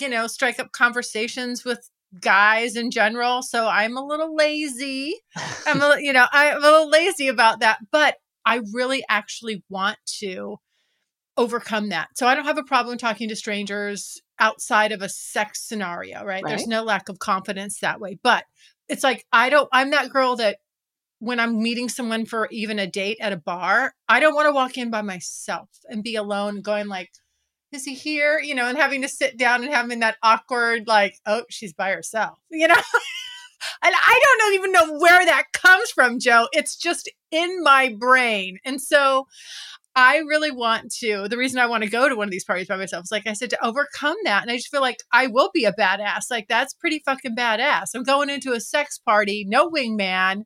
you 0.01 0.09
know, 0.09 0.29
strike 0.29 0.61
up 0.61 0.71
conversations 0.71 1.65
with 1.65 1.91
guys 2.21 2.77
in 2.77 2.93
general. 2.93 3.43
So 3.43 3.67
I'm 3.67 3.97
a 3.97 4.07
little 4.07 4.35
lazy. 4.35 5.17
I'm 5.67 5.83
a, 5.83 5.97
you 5.99 6.13
know, 6.13 6.27
I'm 6.31 6.59
a 6.59 6.61
little 6.61 6.89
lazy 6.89 7.27
about 7.29 7.61
that, 7.61 7.79
but 7.91 8.17
I 8.45 8.61
really 8.73 9.03
actually 9.09 9.65
want 9.69 9.99
to 10.21 10.59
overcome 11.37 11.91
that. 11.91 12.09
So 12.15 12.27
I 12.27 12.35
don't 12.35 12.47
have 12.47 12.59
a 12.59 12.65
problem 12.65 12.99
talking 12.99 13.29
to 13.29 13.37
strangers 13.37 14.21
outside 14.39 14.93
of 14.93 15.03
a 15.03 15.09
sex 15.09 15.63
scenario, 15.63 16.19
right? 16.19 16.43
right? 16.43 16.45
There's 16.47 16.67
no 16.67 16.83
lack 16.83 17.09
of 17.09 17.19
confidence 17.19 17.81
that 17.81 18.01
way. 18.01 18.19
But 18.23 18.45
it's 18.89 19.05
like, 19.05 19.27
I 19.33 19.51
don't, 19.51 19.69
I'm 19.73 19.91
that 19.91 20.11
girl 20.11 20.37
that 20.37 20.59
when 21.19 21.41
I'm 21.41 21.63
meeting 21.63 21.89
someone 21.89 22.27
for 22.27 22.49
even 22.51 22.79
a 22.79 22.87
date 22.87 23.19
at 23.21 23.33
a 23.33 23.39
bar, 23.39 23.95
I 24.09 24.21
don't 24.21 24.35
want 24.35 24.47
to 24.47 24.53
walk 24.53 24.77
in 24.77 24.91
by 24.91 25.03
myself 25.03 25.69
and 25.89 26.03
be 26.03 26.17
alone 26.17 26.61
going 26.61 26.89
like, 26.89 27.11
is 27.73 27.85
he 27.85 27.95
here? 27.95 28.39
You 28.39 28.55
know, 28.55 28.69
and 28.69 28.79
having 28.79 29.03
to 29.03 29.09
sit 29.09 29.37
down 29.37 29.65
and 29.65 29.73
having 29.73 30.01
that 30.01 30.17
awkward, 30.23 30.87
like, 30.87 31.17
oh, 31.27 31.43
she's 31.51 31.73
by 31.73 31.91
herself, 31.91 32.39
you 32.51 32.69
know? 32.69 32.75
and 32.75 33.95
I 33.95 34.37
don't 34.39 34.55
even 34.55 34.73
know 34.73 34.99
where 34.99 35.25
that 35.25 35.47
comes 35.53 35.91
from, 35.91 36.19
Jo. 36.19 36.49
It's 36.53 36.77
just 36.77 37.11
in 37.31 37.63
my 37.63 37.95
brain. 37.99 38.59
And 38.65 38.81
so 38.81 39.27
I 39.99 40.19
really 40.19 40.51
want 40.51 40.93
to. 40.97 41.27
The 41.27 41.39
reason 41.39 41.59
I 41.59 41.67
want 41.67 41.83
to 41.83 41.89
go 41.89 42.07
to 42.07 42.15
one 42.15 42.29
of 42.29 42.31
these 42.31 42.45
parties 42.45 42.69
by 42.69 42.77
myself 42.77 43.05
is, 43.05 43.11
like 43.11 43.27
I 43.27 43.33
said, 43.33 43.49
to 43.51 43.65
overcome 43.65 44.19
that. 44.25 44.43
And 44.43 44.51
I 44.51 44.57
just 44.57 44.69
feel 44.69 44.83
like 44.83 44.99
I 45.11 45.27
will 45.27 45.51
be 45.55 45.65
a 45.65 45.73
badass. 45.73 46.25
Like, 46.31 46.49
that's 46.49 46.75
pretty 46.75 47.01
fucking 47.07 47.35
badass. 47.35 47.87
I'm 47.95 48.03
going 48.03 48.29
into 48.29 48.53
a 48.53 48.61
sex 48.61 48.99
party, 48.99 49.47
no 49.49 49.71
wingman. 49.71 50.43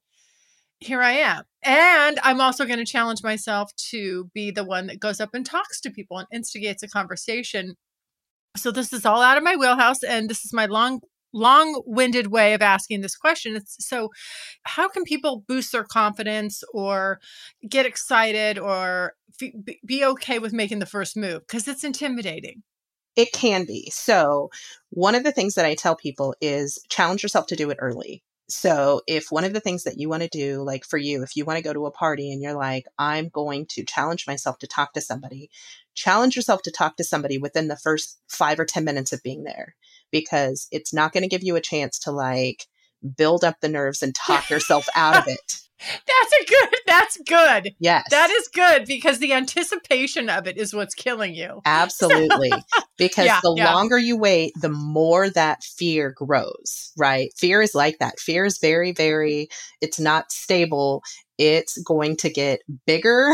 Here 0.79 1.03
I 1.03 1.13
am. 1.13 1.43
And 1.65 2.21
I'm 2.23 2.41
also 2.41 2.65
going 2.65 2.79
to 2.79 2.87
challenge 2.87 3.25
myself 3.25 3.73
to 3.91 4.31
be 4.33 4.53
the 4.53 4.65
one 4.65 4.87
that 4.87 5.01
goes 5.01 5.21
up 5.21 5.31
and 5.35 5.45
talks 5.45 5.81
to 5.81 5.91
people 5.91 6.19
and 6.19 6.29
instigates 6.33 6.85
a 6.85 6.89
conversation. 6.89 7.75
So, 8.57 8.71
this 8.71 8.93
is 8.93 9.05
all 9.05 9.21
out 9.21 9.37
of 9.37 9.43
my 9.43 9.57
wheelhouse. 9.57 10.05
And 10.05 10.31
this 10.31 10.45
is 10.45 10.53
my 10.53 10.67
long 10.67 11.01
long-winded 11.33 12.29
way 12.29 12.55
of 12.55 12.63
asking 12.63 13.01
this 13.01 13.17
question. 13.17 13.57
It's 13.57 13.77
so 13.87 14.11
how 14.65 14.89
can 14.89 15.05
people 15.05 15.45
boost 15.47 15.73
their 15.73 15.85
confidence 15.85 16.63
or 16.73 17.21
get 17.69 17.87
excited 17.87 18.59
or 18.59 19.15
f- 19.41 19.53
be 19.85 20.05
okay 20.05 20.39
with 20.39 20.53
making 20.53 20.79
the 20.79 20.87
first 20.87 21.17
move? 21.17 21.47
Because 21.47 21.69
it's 21.69 21.85
intimidating. 21.85 22.63
It 23.17 23.33
can 23.33 23.65
be. 23.65 23.91
So 23.91 24.51
one 24.91 25.15
of 25.15 25.25
the 25.25 25.33
things 25.33 25.55
that 25.55 25.67
i 25.67 25.75
tell 25.75 25.97
people 25.97 26.35
is 26.41 26.83
challenge 26.89 27.23
yourself 27.23 27.47
to 27.49 27.57
do 27.57 27.71
it 27.71 27.79
early. 27.81 28.23
So 28.49 29.03
if 29.07 29.31
one 29.31 29.45
of 29.45 29.53
the 29.53 29.61
things 29.61 29.85
that 29.85 29.99
you 29.99 30.09
want 30.09 30.23
to 30.23 30.29
do 30.29 30.63
like 30.63 30.85
for 30.85 30.99
you 30.99 31.23
if 31.23 31.37
you 31.37 31.45
want 31.45 31.59
to 31.59 31.63
go 31.63 31.73
to 31.73 31.87
a 31.87 31.93
party 31.93 32.33
and 32.33 32.43
you're 32.43 32.55
like 32.55 32.85
i'm 32.99 33.29
going 33.29 33.67
to 33.67 33.85
challenge 33.85 34.27
myself 34.27 34.59
to 34.59 34.67
talk 34.67 34.93
to 34.95 35.01
somebody 35.01 35.51
challenge 35.95 36.35
yourself 36.35 36.63
to 36.63 36.73
talk 36.73 36.97
to 36.97 37.05
somebody 37.05 37.39
within 37.39 37.69
the 37.69 37.77
first 37.77 38.19
5 38.29 38.59
or 38.59 38.65
10 38.65 38.85
minutes 38.85 39.13
of 39.13 39.23
being 39.23 39.45
there 39.45 39.77
because 40.11 40.69
it's 40.71 40.93
not 40.93 41.13
going 41.13 41.23
to 41.23 41.29
give 41.29 41.43
you 41.43 41.57
a 41.57 41.61
chance 41.61 41.99
to 42.01 42.11
like 42.11 42.67
build 43.17 43.45
up 43.45 43.57
the 43.61 43.69
nerves 43.69 44.03
and 44.03 44.15
talk 44.15 44.51
yourself 44.51 44.87
out 44.95 45.17
of 45.17 45.29
it. 45.29 45.57
That's 45.81 46.33
a 46.43 46.45
good. 46.45 46.79
That's 46.87 47.19
good. 47.27 47.75
Yes. 47.79 48.07
That 48.11 48.29
is 48.31 48.49
good 48.49 48.85
because 48.87 49.19
the 49.19 49.33
anticipation 49.33 50.29
of 50.29 50.47
it 50.47 50.59
is 50.59 50.75
what's 50.75 50.95
killing 50.95 51.35
you. 51.35 51.63
Absolutely. 51.67 52.53
because 52.99 53.25
yeah, 53.25 53.41
the 53.43 53.55
yeah. 53.57 53.73
longer 53.73 53.99
you 53.99 54.19
wait, 54.19 54.53
the 54.61 54.69
more 54.69 55.31
that 55.31 55.63
fear 55.63 56.13
grows, 56.15 56.93
right? 56.99 57.31
Fear 57.39 57.63
is 57.63 57.75
like 57.75 57.99
that. 57.99 58.19
Fear 58.21 58.45
is 58.45 58.59
very, 58.59 58.93
very, 58.93 59.49
it's 59.81 59.99
not 59.99 60.33
stable. 60.33 61.03
It's 61.39 61.79
going 61.79 62.19
to 62.19 62.31
get 62.31 62.61
bigger 62.87 63.33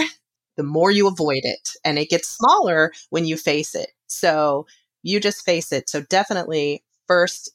the 0.56 0.62
more 0.62 0.90
you 0.90 1.06
avoid 1.06 1.42
it, 1.42 1.70
and 1.84 1.98
it 1.98 2.08
gets 2.08 2.28
smaller 2.28 2.92
when 3.10 3.24
you 3.24 3.36
face 3.36 3.74
it. 3.74 3.90
So 4.06 4.66
you 5.06 5.20
just 5.20 5.44
face 5.44 5.72
it. 5.72 5.88
So 5.88 6.02
definitely 6.02 6.82
first 7.06 7.50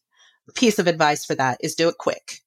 piece 0.55 0.79
of 0.79 0.87
advice 0.87 1.25
for 1.25 1.35
that 1.35 1.57
is 1.61 1.75
do 1.75 1.89
it 1.89 1.97
quick 1.99 2.39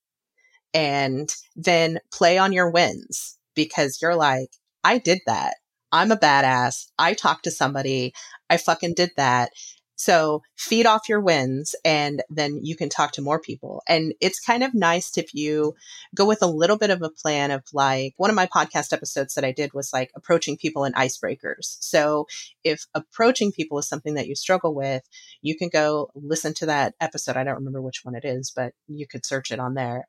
and 0.72 1.32
then 1.54 1.98
play 2.12 2.38
on 2.38 2.52
your 2.52 2.70
wins 2.70 3.38
because 3.54 4.00
you're 4.00 4.16
like, 4.16 4.48
I 4.82 4.98
did 4.98 5.20
that. 5.26 5.56
I'm 5.92 6.10
a 6.10 6.16
badass. 6.16 6.86
I 6.98 7.14
talked 7.14 7.44
to 7.44 7.50
somebody. 7.50 8.14
I 8.50 8.56
fucking 8.56 8.94
did 8.94 9.10
that. 9.16 9.50
So 9.96 10.42
feed 10.56 10.86
off 10.86 11.08
your 11.08 11.20
wins 11.20 11.74
and 11.84 12.22
then 12.28 12.60
you 12.62 12.76
can 12.76 12.88
talk 12.88 13.12
to 13.12 13.22
more 13.22 13.40
people. 13.40 13.82
And 13.88 14.14
it's 14.20 14.40
kind 14.40 14.62
of 14.62 14.74
nice 14.74 15.16
if 15.16 15.34
you 15.34 15.74
go 16.14 16.26
with 16.26 16.42
a 16.42 16.46
little 16.46 16.76
bit 16.76 16.90
of 16.90 17.02
a 17.02 17.10
plan 17.10 17.50
of 17.50 17.62
like 17.72 18.14
one 18.16 18.30
of 18.30 18.36
my 18.36 18.46
podcast 18.46 18.92
episodes 18.92 19.34
that 19.34 19.44
I 19.44 19.52
did 19.52 19.72
was 19.72 19.92
like 19.92 20.10
approaching 20.16 20.56
people 20.56 20.84
and 20.84 20.94
icebreakers. 20.94 21.76
So 21.80 22.26
if 22.64 22.86
approaching 22.94 23.52
people 23.52 23.78
is 23.78 23.88
something 23.88 24.14
that 24.14 24.26
you 24.26 24.34
struggle 24.34 24.74
with, 24.74 25.02
you 25.42 25.56
can 25.56 25.68
go 25.68 26.10
listen 26.14 26.54
to 26.54 26.66
that 26.66 26.94
episode. 27.00 27.36
I 27.36 27.44
don't 27.44 27.56
remember 27.56 27.82
which 27.82 28.04
one 28.04 28.14
it 28.14 28.24
is, 28.24 28.52
but 28.54 28.72
you 28.88 29.06
could 29.06 29.24
search 29.24 29.50
it 29.50 29.60
on 29.60 29.74
there 29.74 30.06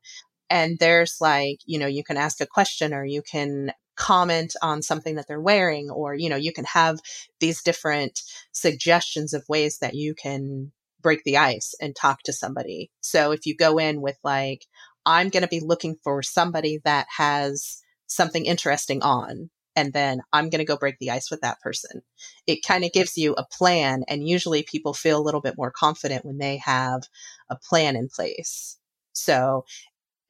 and 0.48 0.78
there's 0.78 1.16
like 1.20 1.58
you 1.66 1.78
know 1.78 1.86
you 1.86 2.04
can 2.04 2.16
ask 2.16 2.40
a 2.40 2.46
question 2.46 2.94
or 2.94 3.04
you 3.04 3.22
can 3.22 3.72
comment 3.96 4.54
on 4.62 4.82
something 4.82 5.16
that 5.16 5.26
they're 5.28 5.40
wearing 5.40 5.90
or 5.90 6.14
you 6.14 6.28
know 6.28 6.36
you 6.36 6.52
can 6.52 6.64
have 6.64 6.98
these 7.40 7.62
different 7.62 8.20
suggestions 8.52 9.34
of 9.34 9.48
ways 9.48 9.78
that 9.78 9.94
you 9.94 10.14
can 10.14 10.72
break 11.02 11.22
the 11.24 11.36
ice 11.36 11.74
and 11.80 11.94
talk 11.94 12.22
to 12.24 12.32
somebody. 12.32 12.90
So 13.00 13.30
if 13.30 13.46
you 13.46 13.56
go 13.56 13.78
in 13.78 14.00
with 14.00 14.18
like 14.22 14.66
i'm 15.04 15.28
going 15.28 15.42
to 15.42 15.48
be 15.48 15.60
looking 15.60 15.96
for 16.02 16.22
somebody 16.22 16.80
that 16.84 17.06
has 17.16 17.80
something 18.06 18.44
interesting 18.44 19.02
on 19.02 19.50
and 19.74 19.92
then 19.92 20.20
i'm 20.32 20.50
going 20.50 20.58
to 20.58 20.64
go 20.64 20.76
break 20.76 20.98
the 20.98 21.10
ice 21.10 21.30
with 21.30 21.40
that 21.42 21.60
person 21.60 22.02
it 22.46 22.64
kind 22.66 22.84
of 22.84 22.92
gives 22.92 23.16
you 23.16 23.34
a 23.34 23.46
plan 23.46 24.04
and 24.08 24.28
usually 24.28 24.62
people 24.62 24.94
feel 24.94 25.18
a 25.18 25.22
little 25.22 25.40
bit 25.40 25.56
more 25.56 25.70
confident 25.70 26.24
when 26.24 26.38
they 26.38 26.58
have 26.58 27.02
a 27.50 27.56
plan 27.56 27.96
in 27.96 28.08
place. 28.08 28.78
So 29.12 29.64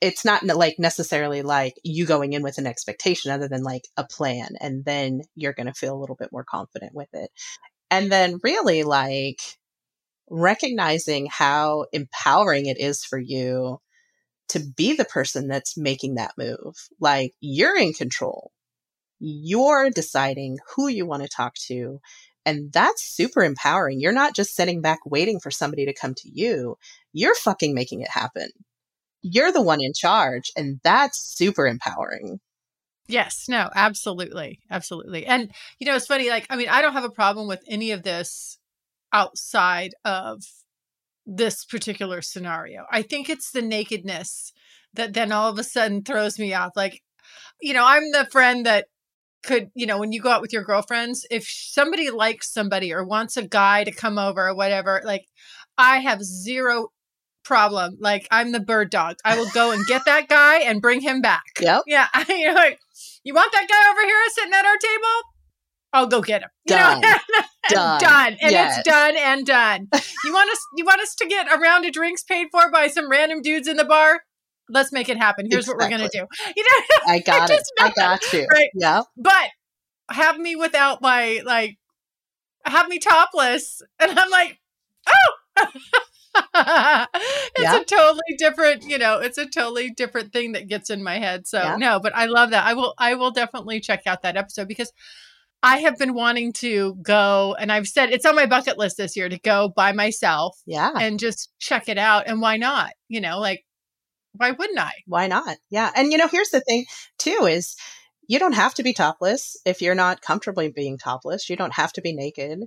it's 0.01 0.25
not 0.25 0.45
like 0.45 0.79
necessarily 0.79 1.43
like 1.43 1.75
you 1.83 2.05
going 2.05 2.35
in 2.35 2.43
with 2.43 2.59
an 2.59 2.67
expectation 2.67 3.31
other 3.31 3.49
than 3.49 3.63
like 3.63 3.85
a 3.97 4.05
plan 4.05 4.49
and 4.61 4.85
then 4.85 5.23
you're 5.35 5.55
going 5.55 5.67
to 5.67 5.73
feel 5.73 5.95
a 5.95 6.01
little 6.01 6.17
bit 6.17 6.33
more 6.33 6.45
confident 6.45 6.95
with 6.95 7.09
it. 7.13 7.31
And 7.91 8.11
then 8.13 8.41
really 8.43 8.83
like 8.83 9.41
recognizing 10.29 11.29
how 11.31 11.87
empowering 11.93 12.67
it 12.67 12.79
is 12.79 13.05
for 13.05 13.19
you 13.19 13.79
to 14.49 14.61
be 14.77 14.95
the 14.95 15.05
person 15.05 15.49
that's 15.49 15.79
making 15.79 16.17
that 16.17 16.33
move. 16.37 16.75
Like 17.01 17.33
you're 17.41 17.77
in 17.77 17.93
control. 17.93 18.53
You're 19.19 19.89
deciding 19.91 20.59
who 20.75 20.89
you 20.89 21.07
want 21.07 21.23
to 21.23 21.29
talk 21.29 21.55
to 21.69 22.01
and 22.45 22.71
that's 22.73 23.03
super 23.03 23.43
empowering. 23.43 23.99
You're 23.99 24.13
not 24.13 24.37
just 24.37 24.55
sitting 24.55 24.83
back 24.83 25.01
waiting 25.07 25.41
for 25.41 25.51
somebody 25.51 25.87
to 25.87 25.95
come 25.95 26.15
to 26.15 26.29
you. 26.31 26.77
You're 27.13 27.35
fucking 27.35 27.75
making 27.75 28.03
it 28.03 28.11
happen 28.11 28.51
you're 29.23 29.53
the 29.53 29.63
one 29.63 29.83
in 29.83 29.93
charge 29.95 30.51
and 30.57 30.81
that's 30.85 31.19
super 31.19 31.67
empowering. 31.67 32.41
Yes 33.09 33.47
no 33.49 33.71
absolutely 33.75 34.61
absolutely. 34.71 35.27
And 35.27 35.51
you 35.79 35.87
know 35.87 35.97
it's 35.97 36.07
funny 36.07 36.29
like 36.29 36.47
i 36.51 36.57
mean 36.57 36.69
i 36.69 36.83
don't 36.83 36.93
have 36.93 37.05
a 37.05 37.11
problem 37.11 37.49
with 37.49 37.63
any 37.69 37.93
of 37.93 38.03
this 38.03 38.59
outside 39.13 39.95
of 40.05 40.43
this 41.25 41.65
particular 41.65 42.23
scenario. 42.23 42.85
I 42.91 43.03
think 43.03 43.29
it's 43.29 43.51
the 43.51 43.63
nakedness 43.63 44.53
that 44.95 45.13
then 45.13 45.33
all 45.33 45.51
of 45.51 45.59
a 45.59 45.65
sudden 45.65 46.03
throws 46.03 46.39
me 46.39 46.55
off. 46.55 46.73
Like 46.77 47.03
you 47.61 47.75
know 47.75 47.85
i'm 47.85 48.11
the 48.13 48.27
friend 48.31 48.67
that 48.67 48.87
could 49.43 49.71
you 49.75 49.87
know 49.87 49.99
when 49.99 50.13
you 50.13 50.21
go 50.21 50.31
out 50.31 50.43
with 50.43 50.53
your 50.53 50.65
girlfriends 50.65 51.27
if 51.31 51.47
somebody 51.49 52.11
likes 52.11 52.53
somebody 52.53 52.93
or 52.93 53.05
wants 53.05 53.37
a 53.37 53.47
guy 53.47 53.85
to 53.85 53.93
come 53.93 54.19
over 54.19 54.49
or 54.49 54.55
whatever 54.55 55.01
like 55.05 55.27
i 55.79 55.99
have 55.99 56.23
zero 56.23 56.89
problem. 57.47 57.97
Like 58.01 58.27
I'm 58.31 58.53
the 58.53 58.61
bird 58.61 58.91
dog. 58.91 59.17
I 59.25 59.39
will 59.39 59.49
go 59.55 59.71
and 59.71 59.85
get 59.87 60.03
that 60.05 60.29
guy 60.29 60.59
and 60.59 60.83
bring 60.83 61.01
him 61.01 61.23
back. 61.23 61.45
Yep. 61.61 61.83
Yeah. 61.87 62.07
You're 62.29 62.55
like, 62.55 62.79
you 63.25 63.35
want 63.35 63.51
that 63.53 63.67
guy 63.69 63.91
over 63.91 64.03
here 64.03 64.17
sitting 64.29 64.53
at 64.53 64.65
our 64.65 64.77
table? 64.77 65.23
I'll 65.93 66.07
go 66.07 66.21
get 66.21 66.43
him. 66.43 66.51
Done. 66.67 67.03
You 67.03 67.09
know? 67.09 67.17
done. 67.71 68.01
done. 68.01 68.37
And 68.41 68.53
yes. 68.53 68.79
it's 68.79 68.89
done 68.89 69.17
and 69.17 69.47
done. 69.47 69.89
You 70.25 70.33
want 70.33 70.51
us 70.51 70.59
you 70.77 70.85
want 70.85 71.01
us 71.01 71.15
to 71.17 71.27
get 71.27 71.53
a 71.53 71.59
round 71.59 71.87
of 71.87 71.93
drinks 71.93 72.23
paid 72.23 72.49
for 72.53 72.71
by 72.71 72.89
some 72.89 73.11
random 73.11 73.41
dudes 73.43 73.69
in 73.69 73.77
the 73.77 73.85
bar? 73.85 74.23
Let's 74.69 74.93
make 74.93 75.09
it 75.09 75.17
happen. 75.17 75.47
Here's 75.51 75.65
exactly. 75.65 75.85
what 75.85 75.91
we're 75.91 75.99
gonna 75.99 76.11
do. 76.13 76.27
You 76.57 76.65
know, 76.65 77.13
I 77.13 77.21
got 77.21 77.51
it. 77.51 77.63
I 77.81 77.91
got 77.91 78.33
you. 78.33 78.47
Right. 78.53 78.71
Yeah. 78.75 79.03
But 79.17 79.51
have 80.11 80.39
me 80.39 80.57
without 80.57 81.01
my 81.01 81.41
like 81.45 81.79
have 82.65 82.89
me 82.89 82.99
topless. 82.99 83.83
And 83.99 84.19
I'm 84.19 84.31
like, 84.31 84.59
oh 85.09 85.67
it's 86.55 87.59
yeah. 87.59 87.81
a 87.81 87.85
totally 87.85 88.37
different, 88.39 88.85
you 88.85 88.99
know, 88.99 89.19
it's 89.19 89.39
a 89.39 89.47
totally 89.47 89.91
different 89.91 90.33
thing 90.33 90.53
that 90.53 90.69
gets 90.69 90.91
in 90.91 91.03
my 91.03 91.19
head. 91.19 91.47
So 91.47 91.59
yeah. 91.59 91.77
no, 91.77 92.01
but 92.01 92.15
I 92.15 92.27
love 92.27 92.51
that. 92.51 92.65
I 92.65 92.75
will 92.75 92.95
I 92.99 93.15
will 93.15 93.31
definitely 93.31 93.81
check 93.81 94.03
out 94.07 94.23
that 94.23 94.37
episode 94.37 94.69
because 94.69 94.93
I 95.63 95.79
have 95.79 95.99
been 95.99 96.15
wanting 96.15 96.53
to 96.55 96.95
go 97.03 97.57
and 97.59 97.73
I've 97.73 97.89
said 97.89 98.11
it's 98.11 98.27
on 98.27 98.37
my 98.37 98.47
bucket 98.47 98.79
list 98.79 98.97
this 98.97 99.17
year 99.17 99.29
to 99.29 99.39
go 99.39 99.73
by 99.75 99.93
myself. 99.93 100.57
Yeah. 100.67 100.93
And 100.95 101.19
just 101.19 101.51
check 101.59 101.89
it 101.89 101.99
out. 101.99 102.25
And 102.27 102.41
why 102.41 102.57
not? 102.57 102.93
You 103.09 103.21
know, 103.21 103.39
like 103.39 103.65
why 104.33 104.51
wouldn't 104.51 104.79
I? 104.79 104.93
Why 105.07 105.27
not? 105.27 105.57
Yeah. 105.71 105.91
And 105.97 106.13
you 106.13 106.19
know, 106.19 106.29
here's 106.29 106.51
the 106.51 106.61
thing 106.61 106.85
too 107.19 107.47
is 107.49 107.77
you 108.29 108.39
don't 108.39 108.55
have 108.55 108.75
to 108.75 108.83
be 108.83 108.93
topless 108.93 109.57
if 109.65 109.81
you're 109.81 109.95
not 109.95 110.21
comfortably 110.21 110.71
being 110.71 110.99
topless. 110.99 111.49
You 111.49 111.57
don't 111.57 111.75
have 111.75 111.93
to 111.95 112.01
be 112.01 112.13
naked 112.13 112.65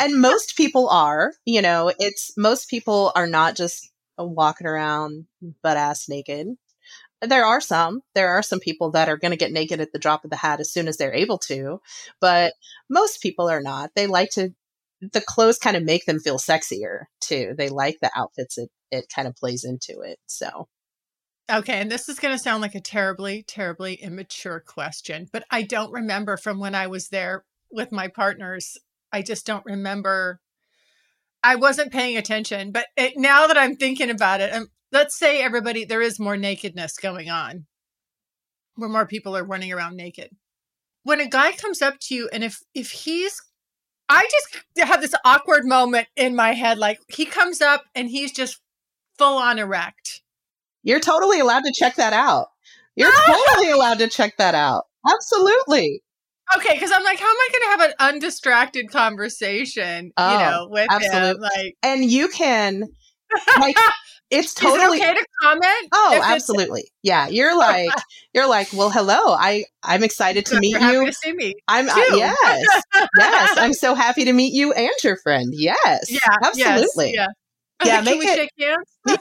and 0.00 0.20
most 0.20 0.56
people 0.56 0.88
are, 0.88 1.32
you 1.44 1.60
know, 1.60 1.92
it's 1.98 2.32
most 2.36 2.70
people 2.70 3.12
are 3.14 3.26
not 3.26 3.54
just 3.54 3.92
walking 4.18 4.66
around 4.66 5.26
butt 5.62 5.76
ass 5.76 6.08
naked. 6.08 6.48
There 7.22 7.44
are 7.44 7.60
some, 7.60 8.00
there 8.14 8.30
are 8.30 8.42
some 8.42 8.60
people 8.60 8.92
that 8.92 9.10
are 9.10 9.18
going 9.18 9.32
to 9.32 9.36
get 9.36 9.52
naked 9.52 9.78
at 9.80 9.92
the 9.92 9.98
drop 9.98 10.24
of 10.24 10.30
the 10.30 10.36
hat 10.36 10.58
as 10.58 10.72
soon 10.72 10.88
as 10.88 10.96
they're 10.96 11.12
able 11.14 11.36
to, 11.38 11.80
but 12.18 12.54
most 12.88 13.20
people 13.20 13.50
are 13.50 13.60
not. 13.60 13.90
They 13.94 14.06
like 14.06 14.30
to, 14.30 14.54
the 15.00 15.20
clothes 15.20 15.58
kind 15.58 15.76
of 15.76 15.84
make 15.84 16.06
them 16.06 16.18
feel 16.18 16.38
sexier 16.38 17.04
too. 17.20 17.54
They 17.56 17.68
like 17.68 17.98
the 18.00 18.10
outfits. 18.16 18.56
It, 18.56 18.70
it 18.90 19.12
kind 19.14 19.28
of 19.28 19.36
plays 19.36 19.64
into 19.64 20.00
it. 20.00 20.18
So. 20.26 20.68
Okay, 21.52 21.80
and 21.80 21.90
this 21.90 22.08
is 22.08 22.18
going 22.18 22.34
to 22.34 22.42
sound 22.42 22.62
like 22.62 22.74
a 22.74 22.80
terribly, 22.80 23.42
terribly 23.42 23.94
immature 23.94 24.60
question, 24.60 25.28
but 25.30 25.44
I 25.50 25.62
don't 25.62 25.92
remember 25.92 26.36
from 26.36 26.58
when 26.58 26.74
I 26.74 26.86
was 26.86 27.08
there 27.08 27.44
with 27.70 27.92
my 27.92 28.08
partners 28.08 28.78
I 29.12 29.22
just 29.22 29.46
don't 29.46 29.64
remember. 29.64 30.40
I 31.42 31.56
wasn't 31.56 31.92
paying 31.92 32.16
attention, 32.16 32.70
but 32.72 32.86
it, 32.96 33.14
now 33.16 33.46
that 33.46 33.56
I'm 33.56 33.76
thinking 33.76 34.10
about 34.10 34.40
it, 34.40 34.52
um, 34.52 34.68
let's 34.92 35.18
say 35.18 35.42
everybody 35.42 35.84
there 35.84 36.02
is 36.02 36.20
more 36.20 36.36
nakedness 36.36 36.96
going 36.96 37.30
on, 37.30 37.66
where 38.76 38.88
more 38.88 39.06
people 39.06 39.36
are 39.36 39.44
running 39.44 39.72
around 39.72 39.96
naked. 39.96 40.30
When 41.02 41.20
a 41.20 41.28
guy 41.28 41.52
comes 41.52 41.80
up 41.80 41.98
to 42.00 42.14
you, 42.14 42.28
and 42.32 42.44
if 42.44 42.60
if 42.74 42.90
he's, 42.90 43.40
I 44.08 44.28
just 44.30 44.88
have 44.88 45.00
this 45.00 45.14
awkward 45.24 45.64
moment 45.64 46.08
in 46.16 46.36
my 46.36 46.52
head, 46.52 46.78
like 46.78 47.00
he 47.08 47.24
comes 47.24 47.60
up 47.60 47.84
and 47.94 48.08
he's 48.10 48.32
just 48.32 48.60
full 49.18 49.38
on 49.38 49.58
erect. 49.58 50.22
You're 50.82 51.00
totally 51.00 51.40
allowed 51.40 51.64
to 51.64 51.72
check 51.74 51.96
that 51.96 52.12
out. 52.12 52.48
You're 52.96 53.12
totally 53.26 53.70
allowed 53.70 53.98
to 53.98 54.08
check 54.08 54.36
that 54.38 54.54
out. 54.54 54.84
Absolutely. 55.08 56.02
Okay, 56.56 56.74
because 56.74 56.90
I'm 56.92 57.04
like, 57.04 57.18
how 57.18 57.26
am 57.26 57.36
I 57.36 57.48
going 57.52 57.62
to 57.62 57.70
have 57.70 57.80
an 57.90 58.14
undistracted 58.14 58.90
conversation? 58.90 60.12
Oh, 60.16 60.32
you 60.32 60.38
know, 60.38 60.68
with 60.68 60.88
absolutely. 60.90 61.30
him, 61.30 61.40
like, 61.40 61.76
and 61.82 62.04
you 62.04 62.28
can, 62.28 62.84
like, 63.58 63.76
it's 64.30 64.54
totally 64.54 64.98
it 64.98 65.02
okay 65.02 65.14
to 65.14 65.26
comment. 65.42 65.88
Oh, 65.92 66.20
absolutely, 66.24 66.90
yeah. 67.02 67.28
You're 67.28 67.56
like, 67.58 67.90
you're 68.34 68.48
like, 68.48 68.68
well, 68.72 68.90
hello. 68.90 69.34
I 69.34 69.64
I'm 69.82 70.02
excited 70.02 70.46
to 70.46 70.58
meet 70.58 70.80
you. 70.80 71.06
To 71.06 71.12
see 71.12 71.32
me. 71.32 71.54
I'm 71.68 71.88
uh, 71.88 71.94
yes, 71.96 72.82
yes. 73.16 73.58
I'm 73.58 73.72
so 73.72 73.94
happy 73.94 74.24
to 74.24 74.32
meet 74.32 74.52
you 74.52 74.72
and 74.72 74.90
your 75.04 75.16
friend. 75.18 75.52
Yes, 75.52 76.10
yeah, 76.10 76.18
absolutely. 76.42 77.12
Yes, 77.14 77.28
yeah, 77.84 77.96
yeah. 77.96 78.00
Make 78.02 78.22
it. 78.22 78.36
shake 78.36 78.50
hands. 78.58 79.18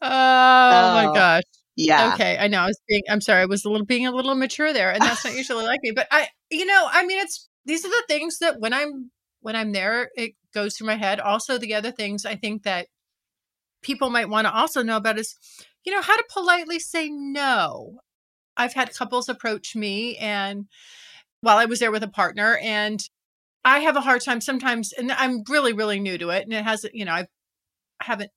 oh 0.02 0.94
my 0.94 1.10
gosh. 1.14 1.42
Yeah. 1.76 2.12
Okay, 2.14 2.38
I 2.38 2.48
know. 2.48 2.60
I 2.60 2.66
was 2.66 2.80
being 2.88 3.02
I'm 3.10 3.20
sorry, 3.20 3.42
I 3.42 3.46
was 3.46 3.64
a 3.64 3.70
little 3.70 3.86
being 3.86 4.06
a 4.06 4.12
little 4.12 4.34
mature 4.34 4.72
there 4.72 4.92
and 4.92 5.02
that's 5.02 5.24
not 5.24 5.34
usually 5.36 5.64
like 5.64 5.80
me, 5.82 5.90
but 5.90 6.06
I 6.10 6.28
you 6.50 6.66
know, 6.66 6.88
I 6.90 7.04
mean 7.06 7.18
it's 7.20 7.48
these 7.64 7.84
are 7.84 7.88
the 7.88 8.04
things 8.08 8.38
that 8.38 8.60
when 8.60 8.72
I'm 8.72 9.10
when 9.40 9.56
I'm 9.56 9.72
there 9.72 10.10
it 10.16 10.34
goes 10.52 10.76
through 10.76 10.86
my 10.86 10.96
head. 10.96 11.20
Also 11.20 11.58
the 11.58 11.74
other 11.74 11.90
things 11.90 12.24
I 12.24 12.36
think 12.36 12.62
that 12.64 12.86
people 13.82 14.10
might 14.10 14.28
want 14.28 14.46
to 14.46 14.54
also 14.54 14.82
know 14.82 14.96
about 14.96 15.18
is 15.18 15.36
you 15.84 15.92
know, 15.92 16.00
how 16.02 16.16
to 16.16 16.24
politely 16.32 16.78
say 16.78 17.10
no. 17.10 17.98
I've 18.56 18.72
had 18.74 18.94
couples 18.94 19.28
approach 19.28 19.76
me 19.76 20.16
and 20.16 20.66
while 21.42 21.58
I 21.58 21.66
was 21.66 21.80
there 21.80 21.92
with 21.92 22.02
a 22.02 22.08
partner 22.08 22.58
and 22.62 23.00
I 23.64 23.80
have 23.80 23.96
a 23.96 24.00
hard 24.02 24.22
time 24.24 24.40
sometimes 24.40 24.92
and 24.92 25.12
I'm 25.12 25.42
really 25.48 25.72
really 25.72 26.00
new 26.00 26.18
to 26.18 26.30
it 26.30 26.44
and 26.44 26.52
it 26.52 26.64
hasn't, 26.64 26.94
you 26.94 27.04
know, 27.04 27.12
I 27.12 27.26
haven't 28.00 28.30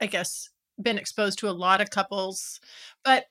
I 0.00 0.06
guess 0.06 0.50
been 0.80 0.98
exposed 0.98 1.38
to 1.40 1.48
a 1.48 1.52
lot 1.52 1.80
of 1.80 1.90
couples, 1.90 2.60
but 3.04 3.24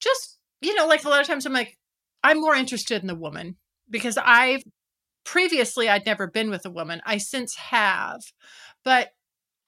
just, 0.00 0.38
you 0.60 0.74
know, 0.74 0.86
like 0.86 1.04
a 1.04 1.08
lot 1.08 1.20
of 1.20 1.26
times 1.26 1.46
I'm 1.46 1.52
like, 1.52 1.76
I'm 2.22 2.40
more 2.40 2.54
interested 2.54 3.00
in 3.02 3.08
the 3.08 3.14
woman 3.14 3.56
because 3.88 4.18
I've 4.22 4.62
previously 5.24 5.88
I'd 5.88 6.06
never 6.06 6.26
been 6.26 6.50
with 6.50 6.66
a 6.66 6.70
woman. 6.70 7.00
I 7.04 7.18
since 7.18 7.54
have. 7.56 8.20
But 8.84 9.10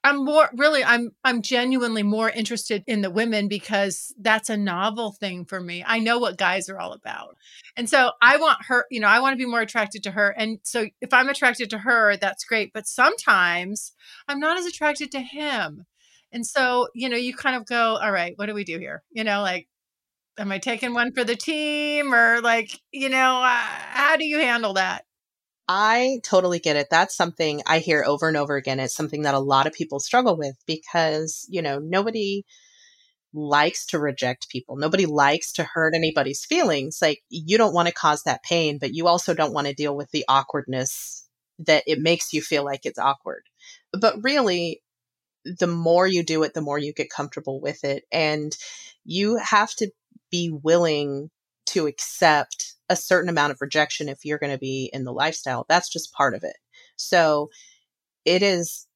I'm 0.05 0.25
more 0.25 0.51
really 0.57 0.83
I'm 0.83 1.11
I'm 1.23 1.43
genuinely 1.43 2.03
more 2.03 2.29
interested 2.29 2.83
in 2.87 3.03
the 3.03 3.11
women 3.11 3.47
because 3.47 4.13
that's 4.19 4.51
a 4.51 4.57
novel 4.57 5.13
thing 5.13 5.45
for 5.45 5.61
me. 5.61 5.85
I 5.87 6.01
know 6.01 6.19
what 6.19 6.39
guys 6.39 6.69
are 6.69 6.79
all 6.79 6.93
about. 6.93 7.37
And 7.77 7.89
so 7.89 8.11
I 8.21 8.37
want 8.39 8.59
her, 8.67 8.87
you 8.91 8.99
know, 8.99 9.07
I 9.07 9.21
want 9.21 9.35
to 9.35 9.45
be 9.45 9.49
more 9.49 9.61
attracted 9.61 10.03
to 10.05 10.11
her. 10.11 10.31
And 10.31 10.59
so 10.65 10.87
if 11.01 11.13
I'm 11.13 11.29
attracted 11.29 11.71
to 11.71 11.79
her, 11.79 12.17
that's 12.17 12.45
great, 12.45 12.73
but 12.73 12.89
sometimes 12.89 13.93
I'm 14.27 14.41
not 14.41 14.59
as 14.59 14.67
attracted 14.67 15.13
to 15.13 15.21
him. 15.21 15.87
And 16.33 16.47
so, 16.47 16.89
you 16.95 17.09
know, 17.09 17.17
you 17.17 17.35
kind 17.35 17.57
of 17.57 17.67
go, 17.67 17.97
all 17.97 18.13
right, 18.13 18.33
what 18.37 18.47
do 18.47 18.55
we 18.55 18.65
do 18.65 18.79
here? 18.79 19.03
You 19.11 19.25
know, 19.25 19.43
like, 19.43 19.69
am 20.39 20.51
I 20.51 20.59
taking 20.59 20.95
one 20.95 21.13
for 21.13 21.25
the 21.25 21.37
team 21.37 22.15
or 22.15 22.41
like, 22.41 22.81
you 22.91 23.09
know, 23.09 23.43
uh, 23.43 23.49
how 23.49 24.17
do 24.17 24.25
you 24.25 24.39
handle 24.39 24.75
that? 24.75 25.05
I 25.69 26.21
totally 26.25 26.59
get 26.59 26.77
it. 26.77 26.89
That's 26.91 27.17
something 27.17 27.63
I 27.67 27.79
hear 27.79 28.05
over 28.05 28.29
and 28.29 28.37
over 28.37 28.57
again. 28.57 28.81
It's 28.81 28.97
something 28.97 29.23
that 29.23 29.35
a 29.35 29.41
lot 29.41 29.67
of 29.67 29.73
people 29.73 30.01
struggle 30.01 30.37
with 30.37 30.57
because, 30.67 31.47
you 31.49 31.63
know, 31.63 31.79
nobody 31.79 32.45
likes 33.33 33.87
to 33.87 33.99
reject 33.99 34.49
people. 34.49 34.77
Nobody 34.77 35.07
likes 35.07 35.53
to 35.53 35.65
hurt 35.65 35.95
anybody's 35.95 36.45
feelings. 36.45 36.99
Like, 37.01 37.23
you 37.31 37.57
don't 37.59 37.75
want 37.75 37.89
to 37.89 37.95
cause 37.95 38.23
that 38.25 38.43
pain, 38.43 38.79
but 38.79 38.93
you 38.93 39.07
also 39.07 39.35
don't 39.35 39.55
want 39.55 39.67
to 39.67 39.75
deal 39.75 39.97
with 39.97 40.11
the 40.11 40.25
awkwardness 40.29 41.27
that 41.61 41.85
it 41.87 42.01
makes 42.01 42.33
you 42.33 42.43
feel 42.43 42.65
like 42.65 42.81
it's 42.85 42.99
awkward. 42.99 43.45
But 43.93 44.17
really, 44.23 44.83
the 45.45 45.67
more 45.67 46.07
you 46.07 46.23
do 46.23 46.43
it, 46.43 46.55
the 46.55 46.61
more 46.61 46.79
you 46.79 46.93
get 46.93 47.11
comfortable 47.11 47.61
with 47.61 47.85
it. 47.85 48.05
And 48.13 48.57
you 49.05 49.37
have 49.37 49.75
to 49.77 49.91
be 50.31 50.51
willing 50.51 51.31
to 51.67 51.87
accept 51.87 52.75
a 52.89 52.97
certain 52.97 53.29
amount 53.29 53.53
of 53.53 53.61
rejection 53.61 54.09
if 54.09 54.25
you're 54.25 54.39
going 54.39 54.53
to 54.53 54.59
be 54.59 54.91
in 54.93 55.05
the 55.05 55.13
lifestyle. 55.13 55.65
That's 55.69 55.89
just 55.89 56.13
part 56.13 56.35
of 56.35 56.45
it. 56.45 56.57
So 56.97 57.51
it 58.25 58.43
is 58.43 58.87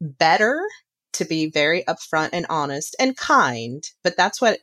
better 0.00 0.60
to 1.14 1.24
be 1.24 1.50
very 1.50 1.84
upfront 1.84 2.30
and 2.32 2.46
honest 2.48 2.96
and 2.98 3.16
kind, 3.16 3.84
but 4.02 4.16
that's 4.16 4.40
what 4.40 4.58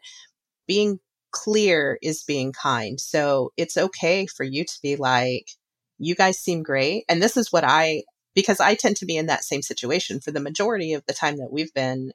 being 0.68 1.00
clear 1.32 1.98
is 2.02 2.24
being 2.24 2.52
kind. 2.52 3.00
So 3.00 3.52
it's 3.58 3.78
okay 3.78 4.28
for 4.28 4.44
you 4.44 4.66
to 4.66 4.80
be 4.84 4.98
like, 4.98 5.48
you 5.98 6.16
guys 6.16 6.40
seem 6.40 6.62
great. 6.64 7.06
And 7.08 7.22
this 7.22 7.38
is 7.38 7.52
what 7.52 7.64
I, 7.64 8.04
because 8.34 8.60
I 8.60 8.76
tend 8.76 8.98
to 8.98 9.06
be 9.06 9.18
in 9.18 9.28
that 9.28 9.44
same 9.44 9.62
situation 9.62 10.20
for 10.20 10.32
the 10.32 10.40
majority 10.40 10.94
of 10.94 11.06
the 11.06 11.14
time 11.14 11.38
that 11.38 11.52
we've 11.52 11.74
been 11.74 12.12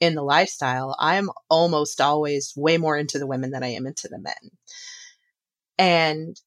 in 0.00 0.14
the 0.14 0.22
lifestyle. 0.22 0.94
I'm 0.98 1.30
almost 1.48 2.00
always 2.00 2.52
way 2.56 2.78
more 2.78 2.96
into 2.96 3.18
the 3.18 3.26
women 3.26 3.50
than 3.50 3.62
I 3.62 3.68
am 3.68 3.86
into 3.86 4.08
the 4.08 4.18
men. 4.18 4.34
And 5.78 6.40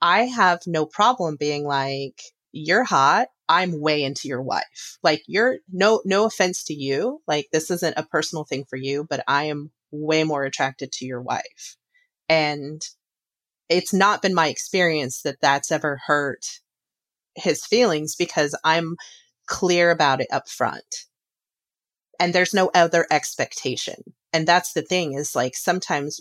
I 0.00 0.22
have 0.26 0.60
no 0.66 0.86
problem 0.86 1.36
being 1.36 1.64
like, 1.64 2.20
you're 2.52 2.84
hot. 2.84 3.28
I'm 3.48 3.80
way 3.80 4.04
into 4.04 4.28
your 4.28 4.42
wife. 4.42 4.98
Like 5.02 5.22
you're 5.26 5.58
no 5.72 6.02
no 6.04 6.24
offense 6.24 6.64
to 6.64 6.74
you. 6.74 7.20
Like 7.26 7.48
this 7.52 7.70
isn't 7.70 7.98
a 7.98 8.04
personal 8.04 8.44
thing 8.44 8.64
for 8.68 8.76
you, 8.76 9.06
but 9.08 9.24
I 9.26 9.44
am 9.44 9.72
way 9.90 10.24
more 10.24 10.44
attracted 10.44 10.92
to 10.92 11.06
your 11.06 11.20
wife. 11.20 11.76
And 12.28 12.80
it's 13.68 13.92
not 13.92 14.22
been 14.22 14.34
my 14.34 14.48
experience 14.48 15.22
that 15.22 15.40
that's 15.40 15.72
ever 15.72 16.00
hurt 16.06 16.60
his 17.34 17.64
feelings 17.64 18.16
because 18.16 18.58
I'm 18.64 18.96
clear 19.46 19.90
about 19.90 20.20
it 20.20 20.28
up 20.32 20.48
front. 20.48 21.06
And 22.18 22.32
there's 22.32 22.54
no 22.54 22.70
other 22.74 23.06
expectation. 23.10 23.96
And 24.32 24.46
that's 24.46 24.72
the 24.72 24.82
thing 24.82 25.14
is 25.14 25.34
like 25.34 25.56
sometimes 25.56 26.20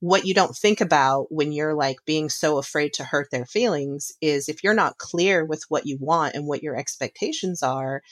what 0.00 0.26
you 0.26 0.34
don't 0.34 0.54
think 0.54 0.80
about 0.80 1.26
when 1.30 1.50
you're 1.50 1.74
like 1.74 1.96
being 2.04 2.28
so 2.28 2.58
afraid 2.58 2.92
to 2.92 3.04
hurt 3.04 3.30
their 3.30 3.46
feelings 3.46 4.12
is 4.20 4.48
if 4.48 4.62
you're 4.62 4.74
not 4.74 4.98
clear 4.98 5.44
with 5.44 5.64
what 5.68 5.86
you 5.86 5.96
want 5.98 6.34
and 6.34 6.46
what 6.46 6.62
your 6.62 6.76
expectations 6.76 7.62
are, 7.62 8.02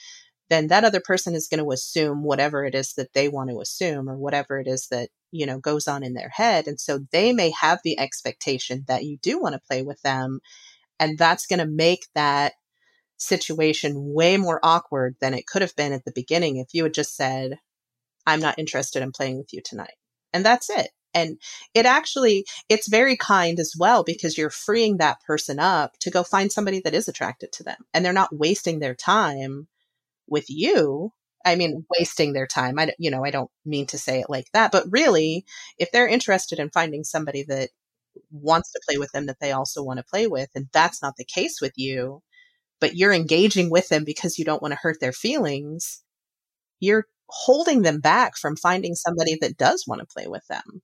then 0.49 0.67
that 0.67 0.83
other 0.83 0.99
person 0.99 1.35
is 1.35 1.47
going 1.47 1.63
to 1.63 1.71
assume 1.71 2.23
whatever 2.23 2.65
it 2.65 2.75
is 2.75 2.93
that 2.93 3.13
they 3.13 3.29
want 3.29 3.49
to 3.49 3.61
assume 3.61 4.09
or 4.09 4.17
whatever 4.17 4.59
it 4.59 4.67
is 4.67 4.87
that, 4.87 5.09
you 5.31 5.45
know, 5.45 5.59
goes 5.59 5.87
on 5.87 6.03
in 6.03 6.13
their 6.13 6.29
head. 6.29 6.67
And 6.67 6.79
so 6.79 6.99
they 7.11 7.31
may 7.31 7.51
have 7.59 7.79
the 7.83 7.99
expectation 7.99 8.85
that 8.87 9.03
you 9.03 9.17
do 9.21 9.39
want 9.39 9.53
to 9.53 9.61
play 9.67 9.83
with 9.83 10.01
them. 10.01 10.39
And 10.99 11.17
that's 11.17 11.47
going 11.47 11.59
to 11.59 11.65
make 11.65 12.07
that 12.15 12.53
situation 13.17 13.93
way 14.13 14.37
more 14.37 14.59
awkward 14.63 15.15
than 15.21 15.33
it 15.33 15.47
could 15.47 15.61
have 15.61 15.75
been 15.75 15.93
at 15.93 16.05
the 16.05 16.11
beginning 16.13 16.57
if 16.57 16.67
you 16.73 16.83
had 16.83 16.93
just 16.93 17.15
said, 17.15 17.57
I'm 18.25 18.39
not 18.39 18.59
interested 18.59 19.01
in 19.01 19.11
playing 19.11 19.37
with 19.37 19.53
you 19.53 19.61
tonight. 19.63 19.93
And 20.33 20.45
that's 20.45 20.69
it. 20.69 20.91
And 21.13 21.37
it 21.73 21.85
actually 21.85 22.45
it's 22.69 22.87
very 22.87 23.15
kind 23.15 23.59
as 23.59 23.75
well 23.77 24.03
because 24.03 24.37
you're 24.37 24.49
freeing 24.49 24.97
that 24.97 25.21
person 25.25 25.59
up 25.59 25.97
to 25.99 26.09
go 26.09 26.23
find 26.23 26.51
somebody 26.51 26.81
that 26.81 26.95
is 26.95 27.07
attracted 27.07 27.51
to 27.53 27.63
them 27.63 27.77
and 27.93 28.03
they're 28.03 28.13
not 28.13 28.35
wasting 28.35 28.79
their 28.79 28.95
time 28.95 29.67
with 30.27 30.45
you. 30.49 31.11
I 31.45 31.55
mean 31.55 31.85
wasting 31.99 32.33
their 32.33 32.47
time. 32.47 32.79
I 32.79 32.93
you 32.97 33.11
know 33.11 33.23
i 33.23 33.29
don't 33.29 33.51
mean 33.65 33.85
to 33.87 33.97
say 33.97 34.21
it 34.21 34.29
like 34.29 34.47
that 34.53 34.71
but 34.71 34.85
really 34.89 35.45
if 35.77 35.91
they're 35.91 36.07
interested 36.07 36.57
in 36.57 36.69
finding 36.71 37.03
somebody 37.03 37.43
that 37.43 37.69
wants 38.31 38.71
to 38.71 38.81
play 38.87 38.97
with 38.97 39.11
them 39.11 39.25
that 39.25 39.37
they 39.39 39.51
also 39.51 39.83
want 39.83 39.97
to 39.97 40.05
play 40.05 40.27
with 40.27 40.49
and 40.55 40.67
that's 40.73 41.01
not 41.01 41.15
the 41.17 41.25
case 41.25 41.59
with 41.61 41.73
you 41.75 42.21
but 42.79 42.95
you're 42.95 43.13
engaging 43.13 43.69
with 43.69 43.87
them 43.89 44.03
because 44.03 44.37
you 44.37 44.45
don't 44.45 44.61
want 44.61 44.71
to 44.71 44.79
hurt 44.81 44.97
their 44.99 45.13
feelings 45.13 46.03
you're 46.79 47.05
holding 47.29 47.81
them 47.81 47.99
back 47.99 48.37
from 48.37 48.55
finding 48.55 48.93
somebody 48.93 49.37
that 49.39 49.57
does 49.57 49.85
want 49.87 50.01
to 50.01 50.07
play 50.13 50.27
with 50.27 50.45
them 50.47 50.81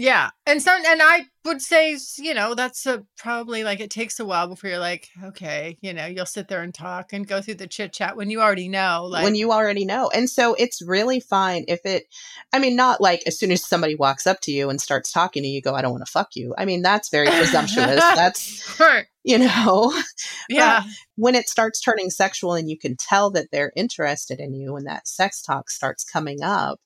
yeah. 0.00 0.30
And 0.46 0.62
some 0.62 0.80
and 0.86 1.02
I 1.02 1.26
would 1.44 1.60
say, 1.60 1.94
you 2.16 2.32
know, 2.32 2.54
that's 2.54 2.86
a, 2.86 3.04
probably 3.18 3.64
like 3.64 3.80
it 3.80 3.90
takes 3.90 4.18
a 4.18 4.24
while 4.24 4.48
before 4.48 4.70
you're 4.70 4.78
like, 4.78 5.08
okay, 5.22 5.76
you 5.82 5.92
know, 5.92 6.06
you'll 6.06 6.24
sit 6.24 6.48
there 6.48 6.62
and 6.62 6.72
talk 6.72 7.12
and 7.12 7.28
go 7.28 7.42
through 7.42 7.56
the 7.56 7.66
chit 7.66 7.92
chat 7.92 8.16
when 8.16 8.30
you 8.30 8.40
already 8.40 8.70
know. 8.70 9.06
Like 9.10 9.24
when 9.24 9.34
you 9.34 9.52
already 9.52 9.84
know. 9.84 10.08
And 10.08 10.30
so 10.30 10.54
it's 10.54 10.80
really 10.80 11.20
fine 11.20 11.66
if 11.68 11.80
it 11.84 12.04
I 12.50 12.58
mean, 12.58 12.76
not 12.76 13.02
like 13.02 13.22
as 13.26 13.38
soon 13.38 13.52
as 13.52 13.66
somebody 13.66 13.94
walks 13.94 14.26
up 14.26 14.40
to 14.42 14.50
you 14.50 14.70
and 14.70 14.80
starts 14.80 15.12
talking 15.12 15.42
to 15.42 15.48
you, 15.48 15.56
you 15.56 15.62
go, 15.62 15.74
I 15.74 15.82
don't 15.82 15.92
want 15.92 16.06
to 16.06 16.10
fuck 16.10 16.30
you. 16.34 16.54
I 16.56 16.64
mean, 16.64 16.80
that's 16.80 17.10
very 17.10 17.28
presumptuous. 17.28 18.00
that's 18.00 18.80
you 19.22 19.38
know. 19.38 19.92
Yeah. 20.48 20.80
But 20.80 20.92
when 21.16 21.34
it 21.34 21.48
starts 21.48 21.78
turning 21.78 22.08
sexual 22.08 22.54
and 22.54 22.68
you 22.70 22.78
can 22.78 22.96
tell 22.96 23.30
that 23.32 23.48
they're 23.52 23.72
interested 23.76 24.40
in 24.40 24.54
you 24.54 24.76
and 24.76 24.86
that 24.86 25.06
sex 25.06 25.42
talk 25.42 25.68
starts 25.70 26.02
coming 26.02 26.42
up, 26.42 26.80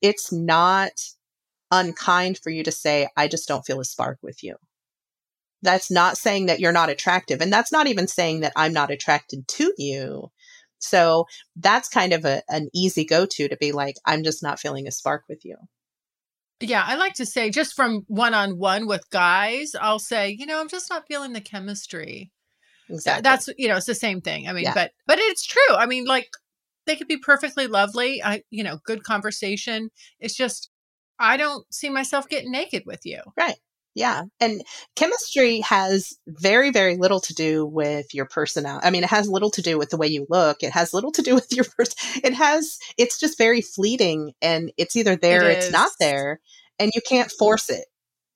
it's 0.00 0.32
not 0.32 0.92
unkind 1.70 2.38
for 2.38 2.50
you 2.50 2.62
to 2.64 2.72
say, 2.72 3.08
I 3.16 3.28
just 3.28 3.48
don't 3.48 3.64
feel 3.64 3.80
a 3.80 3.84
spark 3.84 4.18
with 4.22 4.42
you. 4.42 4.56
That's 5.62 5.90
not 5.90 6.16
saying 6.16 6.46
that 6.46 6.60
you're 6.60 6.72
not 6.72 6.90
attractive. 6.90 7.40
And 7.40 7.52
that's 7.52 7.72
not 7.72 7.86
even 7.86 8.06
saying 8.06 8.40
that 8.40 8.52
I'm 8.56 8.72
not 8.72 8.90
attracted 8.90 9.48
to 9.48 9.72
you. 9.78 10.30
So 10.78 11.26
that's 11.56 11.88
kind 11.88 12.12
of 12.12 12.24
a, 12.24 12.42
an 12.48 12.68
easy 12.74 13.04
go 13.04 13.26
to 13.26 13.48
to 13.48 13.56
be 13.56 13.72
like, 13.72 13.96
I'm 14.04 14.22
just 14.22 14.42
not 14.42 14.60
feeling 14.60 14.86
a 14.86 14.92
spark 14.92 15.24
with 15.28 15.44
you. 15.44 15.56
Yeah, 16.60 16.84
I 16.86 16.96
like 16.96 17.14
to 17.14 17.26
say 17.26 17.50
just 17.50 17.74
from 17.74 18.04
one 18.08 18.32
on 18.32 18.58
one 18.58 18.86
with 18.86 19.08
guys, 19.10 19.72
I'll 19.78 19.98
say, 19.98 20.30
you 20.30 20.46
know, 20.46 20.60
I'm 20.60 20.68
just 20.68 20.88
not 20.88 21.06
feeling 21.06 21.32
the 21.32 21.40
chemistry. 21.40 22.30
Exactly. 22.88 23.22
That's 23.22 23.48
you 23.58 23.68
know, 23.68 23.76
it's 23.76 23.86
the 23.86 23.94
same 23.94 24.20
thing. 24.20 24.48
I 24.48 24.52
mean, 24.52 24.64
yeah. 24.64 24.74
but 24.74 24.92
but 25.06 25.18
it's 25.18 25.44
true. 25.44 25.74
I 25.76 25.86
mean, 25.86 26.06
like 26.06 26.28
they 26.86 26.96
could 26.96 27.08
be 27.08 27.18
perfectly 27.18 27.66
lovely. 27.66 28.22
I 28.22 28.42
you 28.50 28.64
know, 28.64 28.78
good 28.84 29.02
conversation. 29.02 29.90
It's 30.20 30.36
just 30.36 30.70
I 31.18 31.36
don't 31.36 31.64
see 31.72 31.88
myself 31.90 32.28
getting 32.28 32.50
naked 32.50 32.84
with 32.86 33.00
you. 33.04 33.20
Right. 33.36 33.56
Yeah. 33.96 34.24
And 34.40 34.62
chemistry 34.94 35.60
has 35.60 36.12
very, 36.26 36.70
very 36.70 36.96
little 36.96 37.20
to 37.20 37.34
do 37.34 37.64
with 37.64 38.12
your 38.12 38.26
personality. 38.26 38.86
I 38.86 38.90
mean, 38.90 39.04
it 39.04 39.08
has 39.10 39.26
little 39.26 39.50
to 39.52 39.62
do 39.62 39.78
with 39.78 39.88
the 39.88 39.96
way 39.96 40.06
you 40.06 40.26
look. 40.28 40.62
It 40.62 40.72
has 40.72 40.92
little 40.92 41.12
to 41.12 41.22
do 41.22 41.34
with 41.34 41.50
your 41.50 41.64
person. 41.64 42.20
It 42.22 42.34
has, 42.34 42.78
it's 42.98 43.18
just 43.18 43.38
very 43.38 43.62
fleeting 43.62 44.32
and 44.42 44.70
it's 44.76 44.96
either 44.96 45.16
there 45.16 45.42
it 45.42 45.46
or 45.46 45.50
it's 45.50 45.70
not 45.70 45.90
there 45.98 46.40
and 46.78 46.92
you 46.94 47.00
can't 47.08 47.30
mm. 47.30 47.38
force 47.38 47.70
it. 47.70 47.86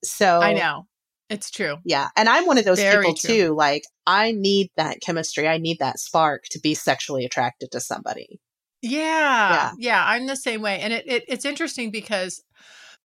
So 0.03 0.41
I 0.41 0.53
know. 0.53 0.87
It's 1.29 1.51
true. 1.51 1.77
Yeah. 1.85 2.09
And 2.17 2.27
I'm 2.27 2.45
one 2.45 2.57
of 2.57 2.65
those 2.65 2.79
very 2.79 3.05
people 3.05 3.15
true. 3.15 3.35
too. 3.35 3.55
Like, 3.55 3.83
I 4.05 4.33
need 4.33 4.69
that 4.75 4.99
chemistry. 4.99 5.47
I 5.47 5.59
need 5.59 5.79
that 5.79 5.99
spark 5.99 6.43
to 6.51 6.59
be 6.59 6.73
sexually 6.73 7.23
attracted 7.23 7.71
to 7.71 7.79
somebody. 7.79 8.41
Yeah, 8.81 9.53
yeah. 9.53 9.71
Yeah. 9.77 10.03
I'm 10.05 10.25
the 10.27 10.35
same 10.35 10.61
way. 10.61 10.79
And 10.79 10.93
it, 10.93 11.03
it 11.07 11.23
it's 11.27 11.45
interesting 11.45 11.91
because 11.91 12.43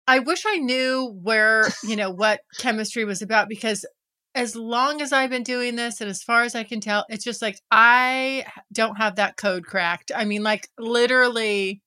I 0.08 0.20
wish 0.20 0.44
I 0.46 0.58
knew 0.58 1.18
where, 1.22 1.66
you 1.84 1.96
know, 1.96 2.10
what 2.12 2.42
chemistry 2.60 3.06
was 3.06 3.22
about 3.22 3.50
because 3.50 3.86
as 4.36 4.56
long 4.56 5.02
as 5.02 5.12
I've 5.14 5.30
been 5.30 5.44
doing 5.44 5.76
this 5.76 6.02
and 6.02 6.10
as 6.10 6.24
far 6.24 6.44
as 6.44 6.56
I 6.56 6.64
can 6.64 6.80
tell, 6.82 7.06
it's 7.10 7.24
just 7.24 7.42
like 7.42 7.60
I 7.72 8.46
don't 8.74 8.96
have 8.98 9.16
that 9.18 9.38
code 9.38 9.66
cracked. 9.66 10.12
I 10.16 10.26
mean, 10.26 10.44
like 10.44 10.70
literally, 10.80 11.82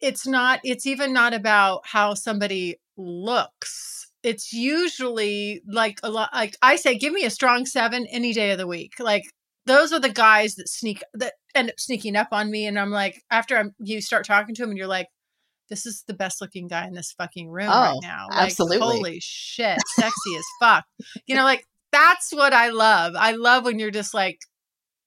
it's 0.00 0.26
not, 0.26 0.60
it's 0.64 0.86
even 0.86 1.12
not 1.12 1.34
about 1.34 1.82
how 1.86 2.14
somebody 2.14 2.76
looks. 2.96 4.08
It's 4.22 4.52
usually 4.52 5.62
like 5.68 5.98
a 6.02 6.10
lot, 6.10 6.30
like 6.34 6.56
I 6.62 6.76
say, 6.76 6.96
give 6.98 7.12
me 7.12 7.24
a 7.24 7.30
strong 7.30 7.66
seven 7.66 8.06
any 8.08 8.32
day 8.32 8.50
of 8.52 8.58
the 8.58 8.66
week. 8.66 8.94
Like 8.98 9.24
those 9.66 9.92
are 9.92 10.00
the 10.00 10.08
guys 10.08 10.54
that 10.54 10.68
sneak, 10.68 11.02
that 11.14 11.34
end 11.54 11.70
up 11.70 11.78
sneaking 11.78 12.16
up 12.16 12.28
on 12.32 12.50
me. 12.50 12.66
And 12.66 12.78
I'm 12.78 12.90
like, 12.90 13.22
after 13.30 13.56
I'm, 13.56 13.74
you 13.78 14.00
start 14.00 14.24
talking 14.24 14.54
to 14.54 14.62
him 14.62 14.70
and 14.70 14.78
you're 14.78 14.86
like, 14.86 15.08
this 15.68 15.84
is 15.84 16.04
the 16.06 16.14
best 16.14 16.40
looking 16.40 16.68
guy 16.68 16.86
in 16.86 16.94
this 16.94 17.12
fucking 17.18 17.50
room 17.50 17.68
oh, 17.68 17.72
right 17.72 17.98
now. 18.00 18.26
Like, 18.30 18.46
absolutely. 18.46 18.78
Holy 18.78 19.18
shit, 19.20 19.78
sexy 19.96 20.36
as 20.36 20.44
fuck. 20.60 20.84
You 21.26 21.34
know, 21.34 21.44
like 21.44 21.64
that's 21.90 22.32
what 22.32 22.52
I 22.52 22.68
love. 22.68 23.14
I 23.16 23.32
love 23.32 23.64
when 23.64 23.78
you're 23.78 23.90
just 23.90 24.14
like, 24.14 24.38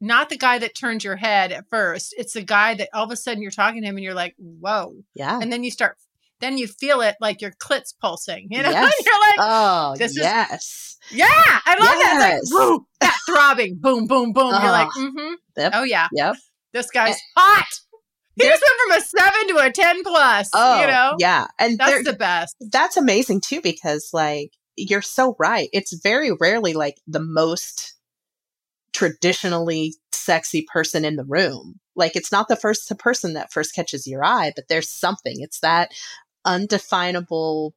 not 0.02 0.30
the 0.30 0.38
guy 0.38 0.60
that 0.60 0.78
turns 0.78 1.04
your 1.04 1.18
head 1.18 1.52
at 1.52 1.70
first. 1.70 2.14
It's 2.18 2.34
the 2.34 2.42
guy 2.42 2.74
that 2.76 2.90
all 2.94 3.04
of 3.04 3.12
a 3.12 3.18
sudden 3.18 3.42
you're 3.42 3.52
talking 3.52 3.82
to 3.82 3.88
him 3.88 3.98
and 3.98 4.04
you're 4.04 4.14
like, 4.14 4.34
whoa. 4.38 4.94
Yeah. 5.14 5.40
And 5.42 5.52
then 5.52 5.64
you 5.64 5.72
start, 5.72 5.98
then 6.42 6.58
you 6.58 6.68
feel 6.68 7.02
it 7.02 7.16
like 7.20 7.42
your 7.42 7.54
clit's 7.60 7.94
pulsing. 7.94 8.48
You 8.50 8.64
know, 8.64 8.70
yes. 8.72 8.94
you're 9.06 9.20
like, 9.20 9.38
oh, 9.40 9.96
this 9.98 10.18
yes. 10.18 10.98
Is, 11.12 11.18
yeah, 11.18 11.28
I 11.30 11.76
love 11.80 11.96
yes. 12.00 12.20
that. 12.20 12.34
Like, 12.34 12.70
woo, 12.70 12.86
that 13.02 13.18
throbbing, 13.26 13.78
boom, 13.80 14.08
boom, 14.08 14.34
boom. 14.34 14.54
You're 14.62 14.72
like, 14.72 14.90
mm-hmm. 14.90 15.34
Yep. 15.58 15.72
Oh, 15.76 15.84
yeah. 15.84 16.08
Yep. 16.14 16.36
This 16.74 16.90
guy's 16.92 17.18
hot. 17.36 17.66
He 18.36 18.48
just 18.48 18.62
went 18.62 18.82
from 18.82 19.02
a 19.02 19.06
seven 19.06 19.48
to 19.50 19.66
a 19.66 19.72
10 19.72 20.04
plus, 20.04 20.50
oh, 20.54 20.82
you 20.82 20.88
know? 20.88 21.16
Yeah. 21.20 21.48
And 21.58 21.78
that's 21.78 22.06
the 22.06 22.14
best. 22.14 22.56
That's 22.72 22.96
amazing 22.96 23.42
too, 23.42 23.60
because 23.62 24.12
like 24.14 24.52
you're 24.78 25.02
so 25.02 25.36
right. 25.40 25.70
It's 25.74 26.00
very 26.02 26.32
rarely 26.32 26.74
like 26.74 26.96
the 27.06 27.20
most 27.20 27.96
traditionally 28.94 29.96
sexy 30.14 30.66
person 30.72 31.04
in 31.04 31.16
the 31.16 31.26
room. 31.26 31.80
Like 31.96 32.16
it's 32.16 32.32
not 32.32 32.48
the 32.48 32.56
first 32.56 32.92
person 32.98 33.34
that 33.34 33.52
first 33.52 33.76
catches 33.76 34.08
your 34.08 34.24
eye, 34.24 34.54
but 34.56 34.66
there's 34.70 34.90
something. 34.90 35.36
It's 35.40 35.60
that 35.60 35.92
undefinable 36.46 37.74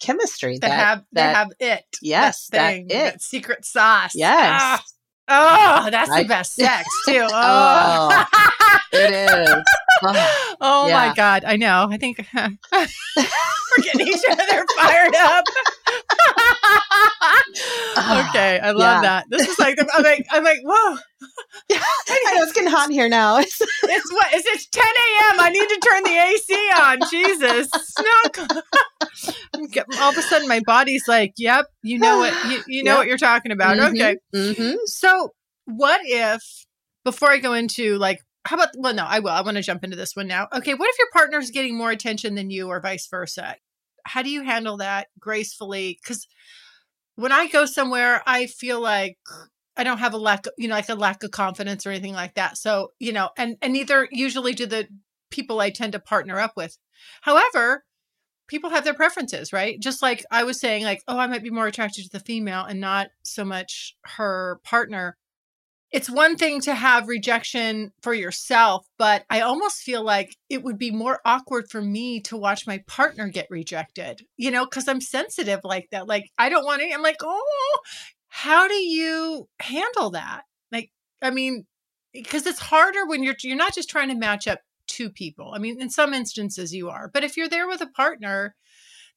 chemistry 0.00 0.58
they 0.60 0.68
that 0.68 0.78
have 0.78 1.04
that, 1.12 1.32
they 1.32 1.32
have 1.34 1.48
it. 1.78 1.84
Yes, 2.02 2.48
that, 2.48 2.68
thing, 2.68 2.88
that 2.88 2.94
it. 2.94 3.12
That 3.12 3.22
secret 3.22 3.64
sauce. 3.64 4.14
Yes. 4.14 4.60
Ah. 4.62 4.82
Oh, 5.28 5.90
that's 5.90 6.10
I, 6.10 6.22
the 6.22 6.28
best 6.28 6.54
sex 6.54 6.88
too. 7.06 7.26
Oh, 7.32 8.24
oh 8.32 8.78
it 8.92 9.10
is. 9.12 9.64
oh, 10.04 10.56
oh 10.60 10.88
yeah. 10.88 11.08
my 11.08 11.14
God. 11.14 11.44
I 11.44 11.56
know. 11.56 11.88
I 11.90 11.96
think 11.96 12.18
we're 12.34 13.82
getting 13.82 14.06
each 14.06 14.22
other 14.30 14.64
fired 14.76 15.14
up. 15.16 15.44
okay. 17.96 18.58
I 18.60 18.72
love 18.72 18.78
yeah. 18.78 19.00
that. 19.02 19.26
This 19.30 19.48
is 19.48 19.58
like, 19.58 19.78
I'm 19.80 20.02
like, 20.02 20.26
I'm 20.30 20.44
like, 20.44 20.60
whoa. 20.62 20.98
I 21.72 22.34
know 22.34 22.42
it's 22.42 22.52
getting 22.52 22.70
hot 22.70 22.88
in 22.88 22.92
here 22.92 23.08
now. 23.08 23.38
it's 23.38 23.60
what 23.60 24.34
is 24.34 24.44
it 24.46 24.66
10 24.72 24.84
a.m. 24.84 25.40
I 25.40 25.50
need 25.50 25.68
to 25.68 25.80
turn 25.80 26.02
the 26.02 26.18
AC 26.18 26.54
on. 26.76 26.98
Jesus. 27.10 27.70
Snug. 27.70 28.50
All 30.00 30.10
of 30.10 30.18
a 30.18 30.22
sudden 30.22 30.48
my 30.48 30.60
body's 30.66 31.06
like, 31.06 31.34
yep, 31.36 31.66
you 31.82 31.98
know 31.98 32.18
what 32.18 32.50
you, 32.50 32.62
you 32.66 32.84
know 32.84 32.92
yep. 32.92 32.98
what 32.98 33.06
you're 33.06 33.18
talking 33.18 33.52
about. 33.52 33.76
Mm-hmm. 33.76 33.94
Okay. 33.94 34.16
Mm-hmm. 34.34 34.74
So 34.86 35.32
what 35.66 36.00
if 36.04 36.42
before 37.04 37.30
I 37.30 37.38
go 37.38 37.52
into 37.52 37.98
like 37.98 38.20
how 38.44 38.56
about 38.56 38.70
well 38.76 38.94
no 38.94 39.04
i 39.04 39.20
will 39.20 39.30
i 39.30 39.40
want 39.40 39.56
to 39.56 39.62
jump 39.62 39.84
into 39.84 39.96
this 39.96 40.16
one 40.16 40.26
now. 40.26 40.48
Okay 40.52 40.74
what 40.74 40.88
if 40.88 40.98
your 40.98 41.10
partner's 41.12 41.50
getting 41.50 41.76
more 41.76 41.90
attention 41.90 42.34
than 42.34 42.50
you 42.50 42.68
or 42.68 42.80
vice 42.80 43.06
versa? 43.06 43.56
How 44.04 44.22
do 44.22 44.30
you 44.30 44.42
handle 44.42 44.78
that 44.78 45.08
gracefully? 45.18 45.98
Because 46.02 46.26
when 47.16 47.32
i 47.32 47.46
go 47.46 47.66
somewhere 47.66 48.22
i 48.26 48.46
feel 48.46 48.80
like 48.80 49.18
i 49.76 49.84
don't 49.84 49.98
have 49.98 50.14
a 50.14 50.18
lack 50.18 50.46
of, 50.46 50.52
you 50.58 50.68
know 50.68 50.74
like 50.74 50.88
a 50.88 50.94
lack 50.94 51.22
of 51.22 51.30
confidence 51.30 51.86
or 51.86 51.90
anything 51.90 52.14
like 52.14 52.34
that. 52.34 52.56
So 52.56 52.92
you 52.98 53.12
know 53.12 53.30
and 53.36 53.56
and 53.62 53.72
neither 53.72 54.08
usually 54.10 54.54
do 54.54 54.66
the 54.66 54.88
people 55.30 55.60
i 55.60 55.70
tend 55.70 55.92
to 55.92 56.00
partner 56.00 56.38
up 56.38 56.52
with. 56.56 56.76
However 57.22 57.84
people 58.48 58.70
have 58.70 58.84
their 58.84 58.94
preferences 58.94 59.52
right? 59.52 59.78
Just 59.80 60.02
like 60.02 60.24
i 60.30 60.42
was 60.42 60.58
saying 60.58 60.84
like 60.84 61.02
oh 61.06 61.18
i 61.18 61.26
might 61.26 61.44
be 61.44 61.50
more 61.50 61.68
attracted 61.68 62.04
to 62.04 62.10
the 62.10 62.20
female 62.20 62.64
and 62.64 62.80
not 62.80 63.08
so 63.22 63.44
much 63.44 63.96
her 64.02 64.60
partner 64.64 65.16
it's 65.92 66.08
one 66.08 66.36
thing 66.36 66.60
to 66.62 66.74
have 66.74 67.06
rejection 67.06 67.92
for 68.02 68.14
yourself, 68.14 68.86
but 68.98 69.24
I 69.28 69.42
almost 69.42 69.82
feel 69.82 70.02
like 70.02 70.36
it 70.48 70.62
would 70.62 70.78
be 70.78 70.90
more 70.90 71.20
awkward 71.26 71.68
for 71.70 71.82
me 71.82 72.20
to 72.22 72.36
watch 72.36 72.66
my 72.66 72.82
partner 72.86 73.28
get 73.28 73.46
rejected, 73.50 74.22
you 74.38 74.50
know, 74.50 74.64
because 74.64 74.88
I'm 74.88 75.02
sensitive 75.02 75.60
like 75.64 75.88
that. 75.92 76.08
Like, 76.08 76.30
I 76.38 76.48
don't 76.48 76.64
want 76.64 76.80
to, 76.80 76.90
I'm 76.90 77.02
like, 77.02 77.20
oh, 77.22 77.78
how 78.28 78.66
do 78.66 78.74
you 78.74 79.48
handle 79.60 80.10
that? 80.10 80.44
Like, 80.72 80.90
I 81.20 81.30
mean, 81.30 81.66
because 82.14 82.46
it's 82.46 82.58
harder 82.58 83.06
when 83.06 83.22
you're 83.22 83.36
you're 83.42 83.56
not 83.56 83.74
just 83.74 83.90
trying 83.90 84.08
to 84.08 84.14
match 84.14 84.48
up 84.48 84.60
two 84.86 85.10
people. 85.10 85.52
I 85.54 85.58
mean, 85.58 85.80
in 85.80 85.90
some 85.90 86.14
instances 86.14 86.72
you 86.74 86.88
are, 86.88 87.10
but 87.12 87.24
if 87.24 87.36
you're 87.36 87.48
there 87.48 87.68
with 87.68 87.82
a 87.82 87.86
partner, 87.86 88.54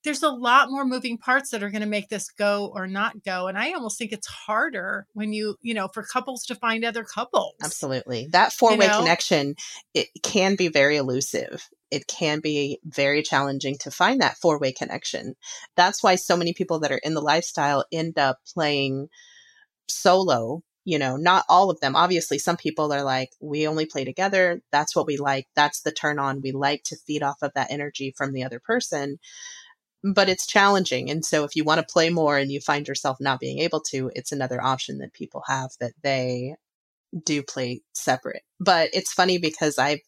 there's 0.06 0.24
a 0.24 0.30
lot 0.30 0.70
more 0.70 0.86
moving 0.86 1.18
parts 1.18 1.50
that 1.50 1.64
are 1.64 1.70
going 1.70 1.82
to 1.82 1.88
make 1.88 2.08
this 2.08 2.30
go 2.30 2.72
or 2.74 2.88
not 2.88 3.24
go 3.24 3.48
and 3.48 3.58
i 3.58 3.74
almost 3.74 3.98
think 3.98 4.14
it's 4.14 4.28
harder 4.28 5.06
when 5.14 5.34
you 5.34 5.56
you 5.62 5.74
know 5.74 5.90
for 5.94 6.04
couples 6.04 6.46
to 6.46 6.56
find 6.56 6.86
other 6.86 7.04
couples 7.04 7.56
absolutely 7.64 8.28
that 8.32 8.54
four-way 8.54 8.86
you 8.86 8.92
know? 8.92 9.00
connection 9.00 9.56
it 9.94 10.08
can 10.24 10.56
be 10.56 10.70
very 10.70 10.96
elusive 10.96 11.68
it 11.92 12.08
can 12.08 12.40
be 12.40 12.80
very 12.86 13.22
challenging 13.22 13.78
to 13.78 13.92
find 13.92 14.22
that 14.22 14.38
four-way 14.38 14.72
connection 14.72 15.36
that's 15.76 16.02
why 16.02 16.16
so 16.16 16.38
many 16.38 16.54
people 16.54 16.80
that 16.80 16.92
are 16.92 17.02
in 17.04 17.14
the 17.14 17.22
lifestyle 17.22 17.84
end 17.92 18.18
up 18.18 18.38
playing 18.54 19.10
solo 19.88 20.62
you 20.88 21.00
know, 21.00 21.16
not 21.16 21.46
all 21.50 21.72
of 21.72 21.80
them. 21.80 21.96
Obviously, 21.96 22.38
some 22.38 22.58
people 22.58 22.94
are 22.94 23.02
like, 23.02 23.32
we 23.42 23.68
only 23.68 23.88
play 23.88 24.06
together. 24.06 24.62
That's 24.72 24.96
what 24.96 25.08
we 25.08 25.18
like. 25.18 25.48
That's 25.56 25.82
the 25.82 25.92
turn 25.92 26.20
on. 26.20 26.42
We 26.42 26.52
like 26.52 26.84
to 26.84 26.96
feed 26.96 27.24
off 27.24 27.42
of 27.42 27.52
that 27.56 27.72
energy 27.72 28.14
from 28.16 28.34
the 28.34 28.44
other 28.44 28.60
person 28.60 29.18
but 30.14 30.30
it's 30.30 30.46
challenging. 30.46 31.10
And 31.10 31.26
so 31.26 31.44
if 31.44 31.56
you 31.56 31.64
want 31.64 31.80
to 31.80 31.92
play 31.92 32.12
more 32.12 32.38
and 32.38 32.52
you 32.52 32.60
find 32.60 32.88
yourself 32.88 33.18
not 33.20 33.40
being 33.40 33.60
able 33.60 33.82
to, 33.90 34.12
it's 34.16 34.32
another 34.32 34.62
option 34.64 35.00
that 35.00 35.14
people 35.14 35.42
have 35.48 35.72
that 35.80 35.94
they 36.04 36.56
do 37.24 37.42
play 37.42 37.82
separate. 37.94 38.44
But 38.60 38.92
it's 38.94 39.12
funny 39.12 39.40
because 39.40 39.80
I've 39.80 40.02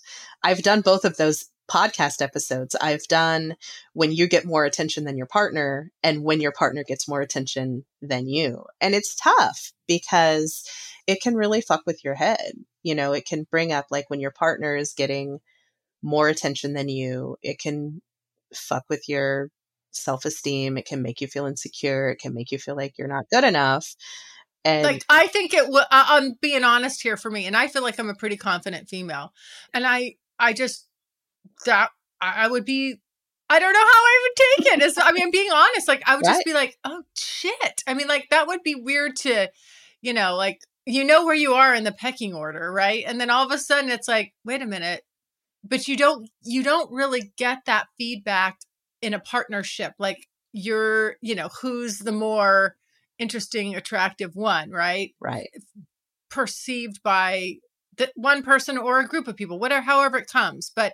I've 0.43 0.61
done 0.61 0.81
both 0.81 1.03
of 1.03 1.17
those 1.17 1.45
podcast 1.69 2.21
episodes. 2.21 2.75
I've 2.79 3.03
done 3.07 3.55
when 3.93 4.11
you 4.11 4.27
get 4.27 4.45
more 4.45 4.65
attention 4.65 5.03
than 5.03 5.17
your 5.17 5.25
partner 5.25 5.91
and 6.03 6.23
when 6.23 6.41
your 6.41 6.51
partner 6.51 6.83
gets 6.83 7.07
more 7.07 7.21
attention 7.21 7.83
than 8.01 8.27
you. 8.27 8.65
And 8.79 8.93
it's 8.93 9.15
tough 9.15 9.73
because 9.87 10.63
it 11.07 11.21
can 11.21 11.35
really 11.35 11.61
fuck 11.61 11.81
with 11.85 12.03
your 12.03 12.13
head. 12.13 12.51
You 12.83 12.93
know, 12.93 13.13
it 13.13 13.25
can 13.25 13.47
bring 13.49 13.71
up 13.71 13.87
like 13.89 14.09
when 14.09 14.19
your 14.19 14.31
partner 14.31 14.75
is 14.75 14.93
getting 14.93 15.39
more 16.03 16.29
attention 16.29 16.73
than 16.73 16.87
you, 16.87 17.37
it 17.41 17.57
can 17.59 18.01
fuck 18.53 18.83
with 18.89 19.09
your 19.09 19.49
self 19.97 20.25
esteem. 20.25 20.77
It 20.77 20.85
can 20.85 21.01
make 21.01 21.21
you 21.21 21.27
feel 21.27 21.45
insecure. 21.45 22.09
It 22.09 22.19
can 22.19 22.33
make 22.33 22.51
you 22.51 22.57
feel 22.57 22.75
like 22.75 22.97
you're 22.97 23.07
not 23.07 23.29
good 23.31 23.43
enough. 23.43 23.95
And 24.65 24.83
like 24.83 25.03
I 25.09 25.27
think 25.27 25.53
it 25.53 25.69
would. 25.69 25.85
I'm 25.91 26.33
being 26.41 26.63
honest 26.63 27.01
here 27.01 27.17
for 27.17 27.31
me, 27.31 27.45
and 27.45 27.55
I 27.55 27.67
feel 27.67 27.83
like 27.83 27.99
I'm 27.99 28.09
a 28.09 28.15
pretty 28.15 28.37
confident 28.37 28.89
female, 28.89 29.33
and 29.73 29.85
I 29.85 30.15
I 30.39 30.53
just 30.53 30.87
that 31.65 31.89
I 32.21 32.47
would 32.47 32.65
be. 32.65 32.95
I 33.49 33.59
don't 33.59 33.71
know 33.71 33.79
how 33.79 33.85
I 33.85 34.19
would 34.23 34.35
take 34.35 34.73
it. 34.73 34.83
It's, 34.83 34.97
I 34.97 35.09
mean, 35.13 35.23
I'm 35.23 35.31
being 35.31 35.51
honest. 35.53 35.87
Like 35.87 36.03
I 36.05 36.17
would 36.17 36.25
right. 36.25 36.33
just 36.33 36.45
be 36.45 36.53
like, 36.53 36.77
oh 36.83 37.03
shit. 37.15 37.81
I 37.87 37.93
mean, 37.93 38.09
like 38.09 38.27
that 38.29 38.47
would 38.47 38.61
be 38.61 38.75
weird 38.75 39.15
to, 39.17 39.49
you 40.01 40.11
know, 40.11 40.35
like 40.35 40.59
you 40.85 41.05
know 41.05 41.25
where 41.25 41.35
you 41.35 41.53
are 41.53 41.73
in 41.73 41.85
the 41.85 41.93
pecking 41.93 42.33
order, 42.33 42.71
right? 42.71 43.05
And 43.07 43.21
then 43.21 43.29
all 43.29 43.45
of 43.45 43.51
a 43.51 43.57
sudden 43.57 43.89
it's 43.89 44.07
like, 44.07 44.33
wait 44.43 44.61
a 44.61 44.65
minute, 44.65 45.03
but 45.63 45.87
you 45.87 45.95
don't 45.95 46.29
you 46.43 46.63
don't 46.63 46.91
really 46.91 47.31
get 47.37 47.59
that 47.65 47.87
feedback 47.97 48.59
in 49.01 49.13
a 49.13 49.19
partnership 49.19 49.93
like 49.99 50.27
you're 50.53 51.15
you 51.21 51.35
know 51.35 51.49
who's 51.61 51.99
the 51.99 52.11
more 52.11 52.75
interesting 53.19 53.75
attractive 53.75 54.35
one 54.35 54.71
right? 54.71 55.13
Right. 55.19 55.49
Perceived 56.29 57.01
by 57.03 57.55
the 57.97 58.11
one 58.15 58.43
person 58.43 58.77
or 58.77 58.99
a 58.99 59.07
group 59.07 59.27
of 59.27 59.35
people 59.35 59.59
whatever 59.59 59.83
however 59.83 60.17
it 60.17 60.31
comes 60.31 60.71
but 60.75 60.93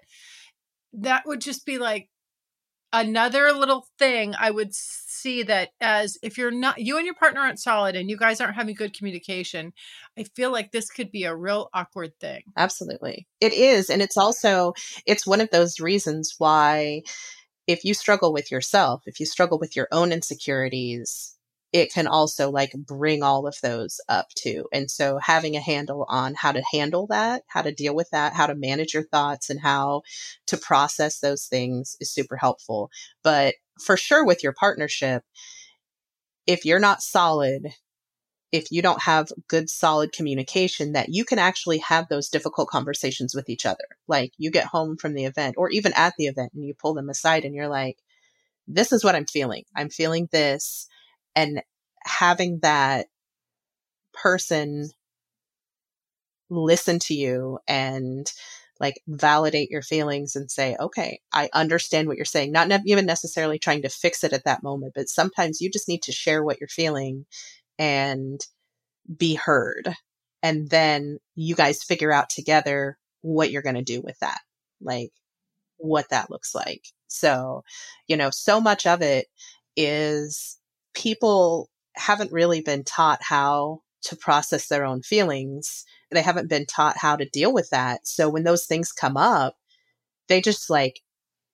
that 0.93 1.23
would 1.25 1.41
just 1.41 1.65
be 1.65 1.77
like 1.77 2.09
another 2.93 3.51
little 3.51 3.87
thing 3.97 4.35
i 4.39 4.51
would 4.51 4.73
see 4.73 5.43
that 5.43 5.69
as 5.81 6.17
if 6.21 6.37
you're 6.37 6.51
not 6.51 6.77
you 6.77 6.97
and 6.97 7.05
your 7.05 7.15
partner 7.15 7.41
aren't 7.41 7.59
solid 7.59 7.95
and 7.95 8.09
you 8.09 8.15
guys 8.15 8.39
aren't 8.39 8.55
having 8.55 8.75
good 8.75 8.95
communication 8.95 9.73
i 10.17 10.23
feel 10.35 10.51
like 10.51 10.71
this 10.71 10.89
could 10.89 11.11
be 11.11 11.23
a 11.23 11.35
real 11.35 11.69
awkward 11.73 12.11
thing. 12.19 12.43
Absolutely. 12.55 13.27
It 13.41 13.53
is 13.53 13.89
and 13.89 14.01
it's 14.01 14.17
also 14.17 14.73
it's 15.05 15.27
one 15.27 15.41
of 15.41 15.49
those 15.49 15.79
reasons 15.79 16.35
why 16.37 17.01
if 17.67 17.85
you 17.85 17.93
struggle 17.93 18.33
with 18.33 18.51
yourself, 18.51 19.03
if 19.05 19.19
you 19.19 19.25
struggle 19.25 19.59
with 19.59 19.75
your 19.75 19.87
own 19.91 20.11
insecurities, 20.11 21.37
it 21.71 21.91
can 21.91 22.05
also 22.05 22.51
like 22.51 22.71
bring 22.73 23.23
all 23.23 23.47
of 23.47 23.57
those 23.63 23.99
up 24.07 24.27
too. 24.35 24.65
And 24.71 24.91
so 24.91 25.17
having 25.17 25.55
a 25.55 25.61
handle 25.61 26.05
on 26.07 26.35
how 26.35 26.51
to 26.51 26.63
handle 26.71 27.07
that, 27.07 27.43
how 27.47 27.63
to 27.63 27.73
deal 27.73 27.95
with 27.95 28.09
that, 28.11 28.33
how 28.33 28.45
to 28.45 28.55
manage 28.55 28.93
your 28.93 29.03
thoughts 29.03 29.49
and 29.49 29.59
how 29.59 30.03
to 30.47 30.57
process 30.57 31.19
those 31.19 31.47
things 31.47 31.97
is 31.99 32.11
super 32.11 32.37
helpful. 32.37 32.91
But 33.23 33.55
for 33.83 33.97
sure 33.97 34.23
with 34.23 34.43
your 34.43 34.53
partnership, 34.53 35.23
if 36.45 36.63
you're 36.63 36.79
not 36.79 37.01
solid 37.01 37.73
if 38.53 38.71
you 38.71 38.83
don't 38.83 39.01
have 39.01 39.29
good 39.49 39.69
solid 39.69 40.13
communication 40.13 40.93
that 40.93 41.09
you 41.09 41.25
can 41.25 41.39
actually 41.39 41.79
have 41.79 42.07
those 42.07 42.29
difficult 42.29 42.69
conversations 42.69 43.33
with 43.35 43.49
each 43.49 43.65
other 43.65 43.83
like 44.07 44.31
you 44.37 44.51
get 44.51 44.65
home 44.65 44.95
from 44.95 45.13
the 45.13 45.25
event 45.25 45.55
or 45.57 45.69
even 45.69 45.91
at 45.95 46.13
the 46.17 46.27
event 46.27 46.51
and 46.53 46.63
you 46.63 46.73
pull 46.73 46.93
them 46.93 47.09
aside 47.09 47.43
and 47.43 47.55
you're 47.55 47.67
like 47.67 47.97
this 48.67 48.91
is 48.93 49.03
what 49.03 49.15
i'm 49.15 49.25
feeling 49.25 49.63
i'm 49.75 49.89
feeling 49.89 50.29
this 50.31 50.87
and 51.35 51.61
having 52.05 52.59
that 52.61 53.07
person 54.13 54.89
listen 56.49 56.99
to 56.99 57.13
you 57.13 57.59
and 57.67 58.31
like 58.79 59.01
validate 59.07 59.69
your 59.69 59.81
feelings 59.81 60.35
and 60.35 60.49
say, 60.51 60.75
okay, 60.79 61.19
I 61.31 61.49
understand 61.53 62.07
what 62.07 62.17
you're 62.17 62.25
saying. 62.25 62.51
Not 62.51 62.67
ne- 62.67 62.81
even 62.85 63.05
necessarily 63.05 63.59
trying 63.59 63.83
to 63.83 63.89
fix 63.89 64.23
it 64.23 64.33
at 64.33 64.43
that 64.45 64.63
moment, 64.63 64.93
but 64.95 65.09
sometimes 65.09 65.61
you 65.61 65.69
just 65.71 65.87
need 65.87 66.03
to 66.03 66.11
share 66.11 66.43
what 66.43 66.59
you're 66.59 66.67
feeling 66.67 67.25
and 67.77 68.39
be 69.17 69.35
heard. 69.35 69.93
And 70.41 70.69
then 70.69 71.19
you 71.35 71.55
guys 71.55 71.83
figure 71.83 72.11
out 72.11 72.29
together 72.29 72.97
what 73.21 73.51
you're 73.51 73.61
going 73.61 73.75
to 73.75 73.81
do 73.81 74.01
with 74.01 74.19
that, 74.19 74.39
like 74.81 75.11
what 75.77 76.09
that 76.09 76.29
looks 76.29 76.53
like. 76.53 76.83
So, 77.07 77.63
you 78.07 78.17
know, 78.17 78.29
so 78.29 78.59
much 78.59 78.85
of 78.85 79.01
it 79.01 79.27
is 79.75 80.57
people 80.93 81.69
haven't 81.95 82.31
really 82.31 82.61
been 82.61 82.83
taught 82.83 83.21
how 83.21 83.81
to 84.03 84.15
process 84.15 84.67
their 84.67 84.85
own 84.85 85.01
feelings. 85.01 85.85
They 86.11 86.21
haven't 86.21 86.49
been 86.49 86.65
taught 86.65 86.97
how 86.97 87.15
to 87.15 87.29
deal 87.29 87.53
with 87.53 87.69
that. 87.69 88.05
So 88.05 88.29
when 88.29 88.43
those 88.43 88.65
things 88.65 88.91
come 88.91 89.15
up, 89.15 89.55
they 90.27 90.41
just 90.41 90.69
like 90.69 90.99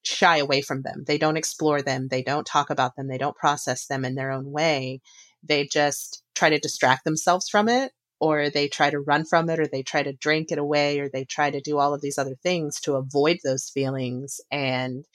shy 0.04 0.38
away 0.38 0.62
from 0.62 0.82
them. 0.82 1.04
They 1.06 1.18
don't 1.18 1.38
explore 1.38 1.82
them. 1.82 2.08
They 2.08 2.24
don't 2.24 2.48
talk 2.48 2.70
about 2.70 2.96
them. 2.96 3.08
They 3.08 3.18
don't 3.18 3.36
process 3.36 3.86
them 3.86 4.06
in 4.06 4.16
their 4.16 4.32
own 4.32 4.52
way 4.52 5.02
they 5.44 5.66
just 5.66 6.24
try 6.36 6.50
to 6.50 6.60
distract 6.60 7.06
themselves 7.06 7.50
from 7.50 7.70
it 7.70 7.92
or 8.20 8.50
they 8.50 8.68
try 8.68 8.90
to 8.90 9.00
run 9.00 9.26
from 9.26 9.50
it 9.50 9.60
or 9.60 9.68
they 9.68 9.84
try 9.84 10.04
to 10.04 10.14
drink 10.14 10.52
it 10.52 10.58
away 10.58 11.00
or 11.00 11.10
they 11.10 11.26
try 11.26 11.50
to 11.50 11.62
do 11.62 11.78
all 11.78 11.94
of 11.94 12.02
these 12.02 12.18
other 12.18 12.36
things 12.44 12.80
to 12.82 12.96
avoid 12.96 13.38
those 13.44 13.70
feelings 13.70 14.42
and 14.52 15.06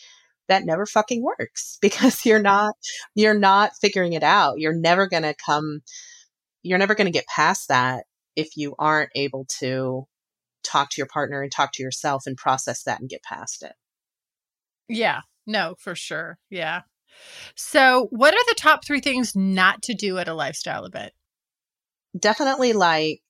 that 0.49 0.65
never 0.65 0.87
fucking 0.87 1.23
works 1.23 1.79
because 1.83 2.25
you're 2.25 2.43
not 2.43 2.75
you're 3.15 3.39
not 3.39 3.73
figuring 3.81 4.13
it 4.13 4.23
out 4.23 4.59
you're 4.59 4.75
never 4.75 5.07
going 5.07 5.23
to 5.23 5.35
come 5.35 5.81
you're 6.63 6.79
never 6.79 6.95
going 6.95 7.07
to 7.07 7.13
get 7.13 7.27
past 7.27 7.69
that 7.69 8.05
if 8.37 8.57
you 8.57 8.75
aren't 8.79 9.11
able 9.15 9.47
to 9.59 10.07
talk 10.65 10.91
to 10.91 10.99
your 10.99 11.07
partner 11.07 11.43
and 11.43 11.53
talk 11.53 11.73
to 11.75 11.83
yourself 11.83 12.25
and 12.27 12.37
process 12.37 12.83
that 12.85 13.01
and 13.01 13.09
get 13.09 13.23
past 13.23 13.63
it. 13.63 13.75
Yeah, 14.89 15.21
no, 15.47 15.77
for 15.79 15.95
sure. 15.95 16.39
Yeah. 16.51 16.83
So, 17.55 18.09
what 18.11 18.35
are 18.35 18.45
the 18.49 18.57
top 18.59 18.85
three 18.85 19.01
things 19.01 19.35
not 19.35 19.83
to 19.83 19.95
do 19.95 20.19
at 20.19 20.29
a 20.29 20.35
lifestyle 20.35 20.85
event? 20.85 21.13
Definitely 22.19 22.73
like 22.73 23.21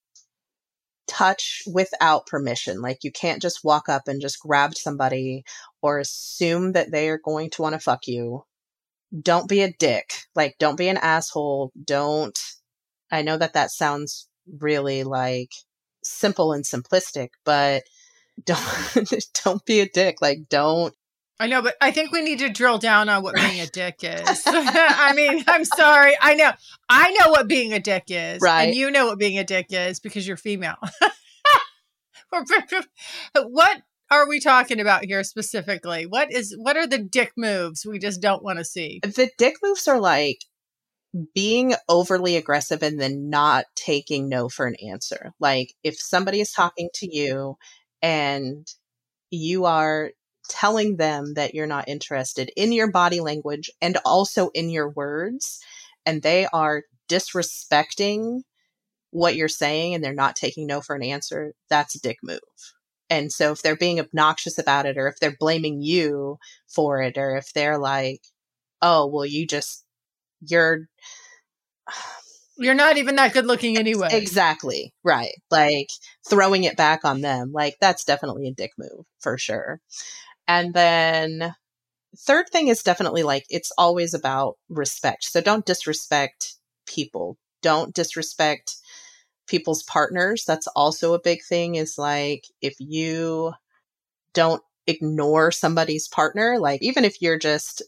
touch 1.07 1.63
without 1.67 2.27
permission. 2.27 2.81
Like 2.81 2.99
you 3.03 3.13
can't 3.13 3.43
just 3.43 3.65
walk 3.65 3.89
up 3.89 4.09
and 4.09 4.21
just 4.21 4.41
grab 4.41 4.75
somebody 4.75 5.45
or 5.83 5.99
assume 5.99 6.73
that 6.73 6.91
they 6.91 7.09
are 7.09 7.21
going 7.23 7.51
to 7.51 7.63
want 7.63 7.75
to 7.75 7.79
fuck 7.79 8.07
you. 8.07 8.45
Don't 9.21 9.49
be 9.49 9.63
a 9.63 9.73
dick. 9.73 10.13
Like 10.35 10.57
don't 10.59 10.79
be 10.79 10.89
an 10.89 10.97
asshole. 10.97 11.73
Don't 11.83 12.39
I 13.11 13.23
know 13.23 13.37
that 13.37 13.53
that 13.53 13.71
sounds 13.71 14.29
really 14.61 15.05
like 15.05 15.53
simple 16.03 16.53
and 16.53 16.65
simplistic, 16.65 17.29
but 17.45 17.85
don't 18.45 19.25
don't 19.45 19.65
be 19.65 19.81
a 19.81 19.89
dick. 19.89 20.17
Like 20.21 20.49
don't 20.49 20.95
I 21.41 21.49
know, 21.49 21.63
but 21.63 21.75
I 21.81 21.91
think 21.91 22.13
we 22.13 22.23
need 22.23 22.39
to 22.41 22.49
drill 22.49 22.79
down 22.79 23.09
on 23.09 23.23
what 23.23 23.35
being 23.35 23.61
a 23.61 23.67
dick 23.67 23.97
is. 24.03 24.43
I 24.47 25.13
mean, 25.17 25.43
I'm 25.49 25.65
sorry. 25.65 26.15
I 26.21 26.35
know. 26.35 26.53
I 26.89 27.11
know 27.11 27.31
what 27.31 27.49
being 27.49 27.73
a 27.73 27.81
dick 27.81 28.05
is. 28.09 28.41
Right. 28.41 28.65
And 28.65 28.75
you 28.75 28.91
know 28.91 29.07
what 29.07 29.19
being 29.19 29.39
a 29.39 29.45
dick 29.45 29.67
is 29.71 29.99
because 29.99 30.29
you're 30.29 30.37
female. 30.37 30.77
what 33.35 33.83
are 34.11 34.29
we 34.29 34.39
talking 34.39 34.81
about 34.81 35.05
here 35.05 35.25
specifically? 35.25 36.07
What 36.07 36.33
is 36.33 36.55
what 36.57 36.77
are 36.77 36.87
the 36.87 36.99
dick 36.99 37.33
moves 37.37 37.85
we 37.85 37.99
just 37.99 38.21
don't 38.21 38.45
want 38.45 38.59
to 38.59 38.65
see? 38.65 39.01
The 39.03 39.31
dick 39.37 39.57
moves 39.63 39.89
are 39.89 40.01
like 40.01 40.39
being 41.35 41.75
overly 41.89 42.37
aggressive 42.37 42.83
and 42.83 43.01
then 43.01 43.29
not 43.29 43.67
taking 43.75 44.29
no 44.29 44.49
for 44.49 44.67
an 44.67 44.77
answer. 44.89 45.33
Like 45.41 45.75
if 45.83 45.99
somebody 45.99 46.41
is 46.41 46.53
talking 46.53 46.91
to 46.95 47.13
you 47.13 47.57
and 48.03 48.67
you 49.31 49.65
are 49.65 50.11
telling 50.49 50.97
them 50.97 51.35
that 51.35 51.55
you're 51.55 51.67
not 51.67 51.89
interested 51.89 52.51
in 52.57 52.73
your 52.73 52.91
body 52.91 53.21
language 53.21 53.71
and 53.81 53.99
also 54.05 54.51
in 54.51 54.71
your 54.71 54.91
words, 54.91 55.61
and 56.07 56.23
they 56.23 56.47
are 56.53 56.83
disrespecting 57.09 58.43
what 59.11 59.37
you're 59.37 59.49
saying 59.49 59.95
and 59.95 60.03
they're 60.03 60.13
not 60.13 60.37
taking 60.37 60.67
no 60.67 60.81
for 60.81 60.97
an 60.97 61.03
answer, 61.03 61.55
that's 61.71 61.95
a 61.95 62.01
dick 62.01 62.19
move. 62.23 62.41
And 63.11 63.31
so 63.33 63.53
if 63.53 63.63
they're 63.63 63.77
being 63.77 64.01
obnoxious 64.01 64.59
about 64.59 64.87
it, 64.87 64.99
or 64.99 65.07
if 65.07 65.21
they're 65.21 65.37
blaming 65.39 65.81
you 65.81 66.39
for 66.67 67.01
it, 67.01 67.17
or 67.17 67.37
if 67.37 67.53
they're 67.53 67.79
like, 67.79 68.23
oh, 68.83 69.07
well, 69.07 69.27
you 69.27 69.47
just, 69.47 69.85
you're, 70.41 70.89
You're 72.57 72.75
not 72.75 72.99
even 72.99 73.17
that 73.17 73.33
good 73.33 73.47
looking 73.47 73.77
anyway. 73.77 74.11
Exactly. 74.13 74.95
Right. 75.03 75.33
Like 75.51 75.89
throwing 76.31 76.63
it 76.63 76.77
back 76.77 77.05
on 77.05 77.21
them. 77.21 77.51
Like 77.53 77.75
that's 77.81 78.05
definitely 78.05 78.47
a 78.47 78.55
dick 78.55 78.71
move 78.79 79.07
for 79.19 79.37
sure. 79.37 79.81
And 80.47 80.75
then 80.75 81.55
third 82.19 82.49
thing 82.51 82.69
is 82.69 82.83
definitely 82.83 83.23
like 83.23 83.45
it's 83.49 83.73
always 83.79 84.15
about 84.15 84.57
respect. 84.69 85.25
So 85.25 85.41
don't 85.41 85.67
disrespect 85.67 86.55
people. 86.87 87.39
Don't 87.63 87.95
disrespect 87.95 88.77
people's 89.47 89.83
partners. 89.83 90.45
That's 90.47 90.67
also 90.69 91.15
a 91.15 91.21
big 91.21 91.41
thing 91.43 91.75
is 91.75 91.99
like 91.99 92.45
if 92.61 92.75
you 92.79 93.53
don't 94.33 94.63
ignore 94.87 95.51
somebody's 95.51 96.09
partner, 96.09 96.59
like 96.59 96.83
even 96.83 97.05
if 97.05 97.21
you're 97.23 97.39
just 97.39 97.83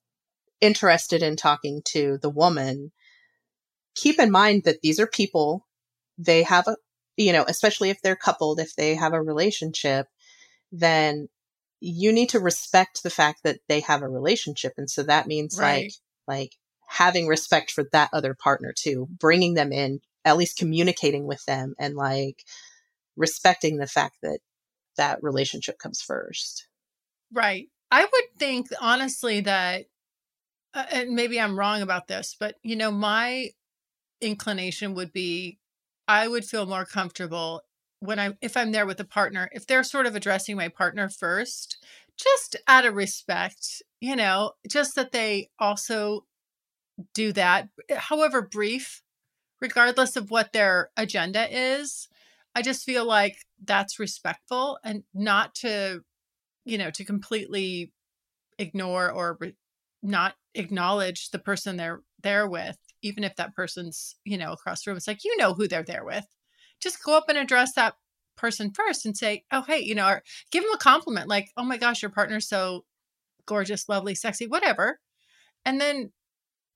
interested 0.61 1.22
in 1.22 1.36
talking 1.36 1.82
to 1.84 2.18
the 2.22 2.30
woman, 2.30 2.92
keep 3.94 4.18
in 4.18 4.30
mind 4.30 4.64
that 4.64 4.80
these 4.82 4.98
are 5.00 5.07
people. 5.07 5.66
They 6.18 6.42
have 6.44 6.66
a, 6.66 6.76
you 7.16 7.32
know, 7.32 7.44
especially 7.46 7.90
if 7.90 8.00
they're 8.02 8.16
coupled, 8.16 8.61
if 8.61 8.74
they 8.76 8.94
have 8.94 9.12
a 9.12 9.22
relationship, 9.22 10.07
then 10.72 11.28
you 11.87 12.12
need 12.12 12.30
to 12.30 12.41
respect 12.41 13.03
the 13.03 13.11
fact 13.11 13.45
that 13.45 13.61
they 13.68 13.80
have 13.80 14.03
a 14.03 14.09
relationship. 14.09 14.72
And 14.76 14.91
so 14.91 15.05
that 15.05 15.28
means 15.28 15.57
Right. 15.59 15.93
like, 16.26 16.43
like 16.43 16.57
having 16.89 17.28
respect 17.28 17.70
for 17.70 17.84
that 17.93 18.11
other 18.12 18.34
partner 18.34 18.74
too, 18.76 19.07
bringing 19.09 19.55
them 19.55 19.72
in, 19.72 20.01
at 20.24 20.37
least 20.37 20.59
communicating 20.59 21.26
with 21.26 21.45
them 21.45 21.74
and 21.78 21.95
like 21.95 22.43
respecting 23.16 23.76
the 23.76 23.87
fact 23.87 24.16
that 24.22 24.41
that 24.97 25.22
relationship 25.22 25.78
comes 25.78 26.03
first. 26.03 26.66
Right. 27.32 27.68
I 27.91 28.03
would 28.03 28.39
think 28.39 28.66
honestly 28.80 29.43
that, 29.43 29.87
uh, 30.74 30.87
and 30.91 31.11
maybe 31.11 31.41
I'm 31.41 31.59
wrong 31.59 31.82
about 31.82 32.09
this, 32.09 32.34
but 32.39 32.57
you 32.62 32.74
know, 32.74 32.91
my 32.91 33.51
inclination 34.20 34.95
would 34.95 35.12
be 35.12 35.59
I 36.09 36.26
would 36.26 36.45
feel 36.45 36.66
more 36.66 36.84
comfortable 36.84 37.62
when 38.01 38.18
I'm 38.18 38.36
if 38.40 38.57
I'm 38.57 38.72
there 38.72 38.86
with 38.86 39.01
a 39.01 39.05
partner, 39.05 39.49
if 39.53 39.66
they're 39.66 39.84
sort 39.84 40.07
of 40.07 40.14
addressing 40.16 40.57
my 40.57 40.68
partner 40.68 41.09
first, 41.09 41.78
just 42.16 42.57
out 42.68 42.84
of 42.86 42.94
respect, 42.94 43.82
you 44.01 44.16
know, 44.16 44.53
just 44.68 44.94
that 44.97 45.12
they 45.12 45.51
also 45.59 46.24
do 47.14 47.32
that, 47.32 47.68
eh, 47.88 47.97
however 47.97 48.42
brief, 48.42 49.03
regardless 49.61 50.16
of 50.16 50.30
what 50.30 50.53
their 50.53 50.90
agenda 50.97 51.47
is. 51.51 52.09
I 52.55 52.62
just 52.62 52.84
feel 52.86 53.05
like 53.05 53.36
that's 53.62 53.99
respectful 53.99 54.78
and 54.84 55.05
not 55.14 55.55
to 55.57 56.03
you 56.64 56.78
know, 56.78 56.90
to 56.90 57.05
completely 57.05 57.92
ignore 58.59 59.11
or 59.11 59.38
re- 59.40 59.57
not 60.03 60.34
acknowledge 60.55 61.30
the 61.30 61.38
person 61.38 61.76
they're 61.76 62.03
there 62.22 62.49
with, 62.49 62.76
even 63.03 63.24
if 63.24 63.36
that 63.36 63.55
person's, 63.55 64.16
you 64.24 64.36
know, 64.36 64.53
across 64.53 64.82
the 64.84 64.90
room. 64.90 64.97
It's 64.97 65.07
like, 65.09 65.24
you 65.24 65.36
know 65.38 65.55
who 65.55 65.68
they're 65.68 65.82
there 65.84 66.05
with. 66.05 66.26
Just 66.87 67.03
go 67.03 67.16
up 67.16 67.24
and 67.28 67.37
address 67.37 67.72
that 67.74 67.95
person 68.37 68.70
first 68.70 69.05
and 69.05 69.16
say, 69.16 69.43
oh, 69.51 69.62
hey, 69.62 69.80
you 69.80 69.95
know, 69.95 70.07
or 70.07 70.22
give 70.53 70.62
them 70.62 70.72
a 70.72 70.78
compliment 70.78 71.28
like, 71.28 71.49
oh 71.57 71.64
my 71.64 71.76
gosh, 71.76 72.01
your 72.01 72.12
partner's 72.12 72.49
so 72.49 72.84
gorgeous, 73.45 73.89
lovely, 73.89 74.14
sexy, 74.14 74.47
whatever. 74.47 75.01
And 75.64 75.80
then 75.80 76.12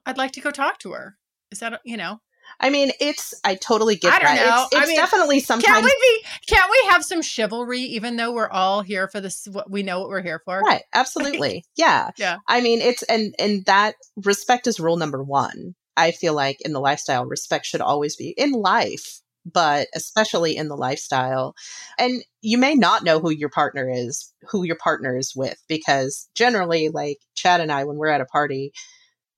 I'd 0.05 0.19
like 0.19 0.33
to 0.33 0.41
go 0.41 0.51
talk 0.51 0.79
to 0.81 0.93
her. 0.93 1.17
Is 1.53 1.61
that, 1.61 1.81
you 1.85 1.97
know, 1.97 2.19
I 2.59 2.71
mean, 2.71 2.91
it's, 3.01 3.35
I 3.45 3.55
totally 3.55 3.95
get 3.95 4.13
I 4.13 4.19
don't 4.19 4.35
that. 4.35 4.47
know. 4.47 4.63
It's, 4.65 4.73
it's 4.73 4.83
I 4.83 4.87
mean, 4.87 4.97
definitely 4.97 5.41
can't 5.43 5.85
we 5.85 5.91
be, 5.91 6.25
can't 6.49 6.71
we 6.71 6.89
have 6.89 7.05
some 7.05 7.23
chivalry, 7.23 7.83
even 7.83 8.17
though 8.17 8.33
we're 8.33 8.51
all 8.51 8.83
here 8.83 9.07
for 9.07 9.21
this, 9.21 9.47
what 9.53 9.71
we 9.71 9.85
know 9.85 10.01
what 10.01 10.09
we're 10.09 10.23
here 10.23 10.43
for? 10.45 10.59
Right, 10.61 10.83
absolutely. 10.93 11.65
Yeah. 11.77 12.11
Yeah. 12.17 12.39
I 12.49 12.61
mean, 12.61 12.81
it's 12.81 13.03
and 13.05 13.35
and 13.39 13.65
that 13.67 13.95
respect 14.17 14.67
is 14.67 14.81
rule 14.81 14.97
number 14.97 15.23
1. 15.23 15.75
I 15.97 16.11
feel 16.11 16.35
like 16.35 16.59
in 16.63 16.73
the 16.73 16.81
lifestyle 16.81 17.25
respect 17.25 17.67
should 17.67 17.81
always 17.81 18.17
be 18.17 18.35
in 18.37 18.53
life, 18.53 19.21
but 19.45 19.88
especially 19.95 20.57
in 20.57 20.68
the 20.68 20.76
lifestyle. 20.76 21.55
And 21.99 22.22
you 22.43 22.59
may 22.59 22.74
not 22.74 23.05
know 23.05 23.20
who 23.20 23.30
your 23.30 23.49
partner 23.49 23.91
is, 23.91 24.32
who 24.49 24.64
your 24.64 24.76
partner 24.76 25.16
is 25.16 25.34
with 25.34 25.59
because 25.68 26.28
generally 26.34 26.88
like 26.88 27.18
Chad 27.34 27.61
and 27.61 27.72
I 27.72 27.84
when 27.84 27.97
we're 27.97 28.09
at 28.09 28.20
a 28.20 28.26
party, 28.26 28.72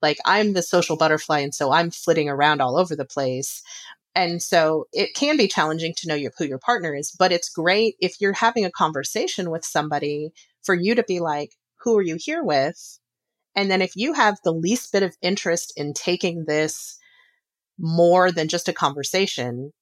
like 0.00 0.18
I'm 0.24 0.52
the 0.52 0.62
social 0.62 0.96
butterfly 0.96 1.40
and 1.40 1.54
so 1.54 1.72
I'm 1.72 1.90
flitting 1.90 2.28
around 2.28 2.60
all 2.60 2.76
over 2.76 2.96
the 2.96 3.04
place. 3.04 3.62
And 4.14 4.42
so 4.42 4.86
it 4.92 5.14
can 5.14 5.36
be 5.36 5.48
challenging 5.48 5.94
to 5.98 6.08
know 6.08 6.14
your, 6.14 6.32
who 6.36 6.44
your 6.44 6.58
partner 6.58 6.94
is, 6.94 7.14
but 7.18 7.32
it's 7.32 7.48
great 7.48 7.94
if 8.00 8.20
you're 8.20 8.34
having 8.34 8.64
a 8.64 8.70
conversation 8.70 9.50
with 9.50 9.64
somebody 9.64 10.32
for 10.62 10.74
you 10.74 10.94
to 10.94 11.02
be 11.02 11.20
like, 11.20 11.52
who 11.80 11.96
are 11.96 12.02
you 12.02 12.16
here 12.20 12.42
with? 12.42 12.98
And 13.54 13.70
then 13.70 13.82
if 13.82 13.96
you 13.96 14.12
have 14.12 14.38
the 14.44 14.52
least 14.52 14.92
bit 14.92 15.02
of 15.02 15.16
interest 15.22 15.72
in 15.76 15.94
taking 15.94 16.44
this 16.46 16.98
more 17.78 18.30
than 18.30 18.48
just 18.48 18.68
a 18.68 18.72
conversation, 18.72 19.72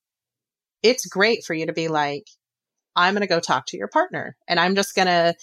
it's 0.83 1.07
great 1.07 1.45
for 1.45 1.55
you 1.55 1.66
to 1.66 1.72
be 1.72 1.89
like, 1.89 2.26
I'm 2.97 3.14
going 3.14 3.22
to 3.22 3.26
go 3.26 3.41
talk 3.41 3.66
to 3.66 3.76
your 3.76 3.89
partner 3.89 4.37
and 4.49 4.59
I'm 4.59 4.74
just 4.74 4.95
going 4.95 5.07
to 5.07 5.35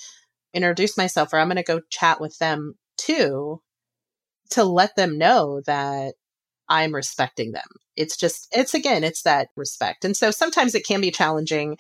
introduce 0.53 0.97
myself 0.97 1.33
or 1.33 1.39
I'm 1.39 1.47
going 1.47 1.57
to 1.57 1.63
go 1.63 1.81
chat 1.89 2.19
with 2.19 2.37
them 2.39 2.75
too 2.97 3.61
to 4.51 4.63
let 4.63 4.95
them 4.95 5.17
know 5.17 5.61
that 5.65 6.15
I'm 6.69 6.93
respecting 6.93 7.51
them. 7.51 7.67
It's 7.95 8.17
just, 8.17 8.47
it's 8.51 8.73
again, 8.73 9.03
it's 9.03 9.23
that 9.23 9.49
respect. 9.55 10.05
And 10.05 10.15
so 10.15 10.31
sometimes 10.31 10.75
it 10.75 10.85
can 10.85 11.01
be 11.01 11.11
challenging 11.11 11.77